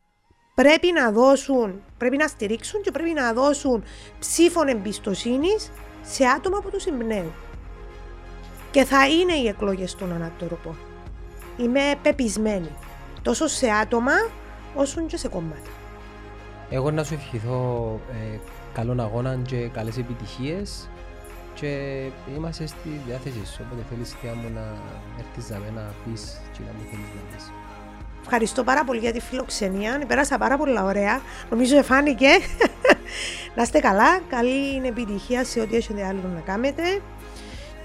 Πρέπει 0.56 0.92
να 0.92 1.12
δώσουν, 1.12 1.84
πρέπει 1.98 2.18
να 2.18 2.28
στηρίξουν 2.28 2.82
και 2.82 2.92
πρέπει 2.92 3.14
να 3.14 3.34
δώσουν 3.34 3.84
ψήφων 4.20 4.68
εμπιστοσύνης 4.68 5.72
σε 6.02 6.26
άτομα 6.26 6.62
που 6.62 6.70
τους 6.70 6.86
εμπνέουν 6.86 7.47
και 8.72 8.84
θα 8.84 9.08
είναι 9.08 9.34
οι 9.34 9.48
εκλογές 9.48 9.92
στον 9.92 10.14
ανατρόπο. 10.14 10.76
Είμαι 11.58 11.82
πεπισμένη 12.02 12.70
τόσο 13.22 13.48
σε 13.48 13.70
άτομα 13.70 14.12
όσο 14.76 15.02
και 15.02 15.18
σε 15.18 15.28
κομμάτια. 15.28 15.72
Εγώ 16.70 16.92
να 16.92 17.04
σου 17.04 17.14
ευχηθώ 17.14 18.00
ε, 18.12 18.38
καλών 18.74 19.00
αγώνα 19.00 19.40
και 19.46 19.68
καλές 19.68 19.98
επιτυχίες 19.98 20.90
και 21.54 22.02
είμαστε 22.36 22.68
στη 22.68 23.02
διάθεση 23.06 23.46
σου, 23.46 23.66
όποτε 23.66 23.86
θέλεις 23.90 24.16
θεία 24.22 24.34
μου 24.34 24.50
να 24.54 24.76
έρθεις 25.20 25.50
να 25.50 25.82
να 25.82 25.94
πεις 26.06 26.42
και 26.52 26.60
να 26.66 26.72
μου 26.72 26.86
θέλεις 26.90 27.08
να 27.16 27.36
πεις. 27.36 27.52
Ευχαριστώ 28.22 28.64
πάρα 28.64 28.84
πολύ 28.84 29.00
για 29.00 29.12
τη 29.12 29.20
φιλοξενία. 29.20 30.04
Πέρασα 30.08 30.38
πάρα 30.38 30.58
πολύ 30.58 30.80
ωραία. 30.80 31.22
Νομίζω 31.50 31.78
εφάνηκε. 31.78 32.28
να 33.56 33.62
είστε 33.64 33.80
καλά. 33.80 34.20
Καλή 34.30 34.82
επιτυχία 34.88 35.44
σε 35.44 35.60
ό,τι 35.60 35.76
έχετε 35.76 36.06
άλλο 36.06 36.20
να 36.36 36.40
κάνετε 36.40 37.02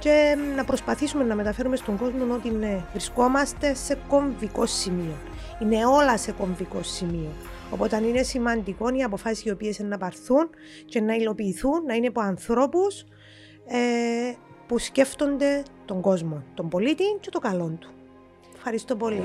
και 0.02 0.36
να 0.56 0.64
προσπαθήσουμε 0.64 1.24
να 1.24 1.34
μεταφέρουμε 1.34 1.76
στον 1.76 1.96
κόσμο 1.96 2.34
ότι 2.34 2.50
ναι, 2.50 2.84
βρισκόμαστε 2.90 3.74
σε 3.74 3.98
κομβικό 4.08 4.66
σημείο. 4.66 5.16
Είναι 5.60 5.86
όλα 5.86 6.16
σε 6.16 6.32
κομβικό 6.32 6.82
σημείο. 6.82 7.30
Οπότε 7.70 7.96
είναι 7.96 8.22
σημαντικό 8.22 8.88
οι 8.94 9.02
αποφάσεις 9.02 9.44
οι 9.44 9.50
οποίες 9.50 9.78
να 9.78 9.98
πάρθουν 9.98 10.50
και 10.84 11.00
να 11.00 11.14
υλοποιηθούν 11.14 11.84
να 11.86 11.94
είναι 11.94 12.06
από 12.06 12.20
ανθρώπους 12.20 13.04
ε, 13.66 14.32
που 14.66 14.78
σκέφτονται 14.78 15.62
τον 15.84 16.00
κόσμο, 16.00 16.42
τον 16.54 16.68
πολίτη 16.68 17.04
και 17.20 17.30
το 17.30 17.38
καλό 17.38 17.76
του. 17.80 17.90
Ευχαριστώ 18.54 18.96
πολύ. 18.96 19.22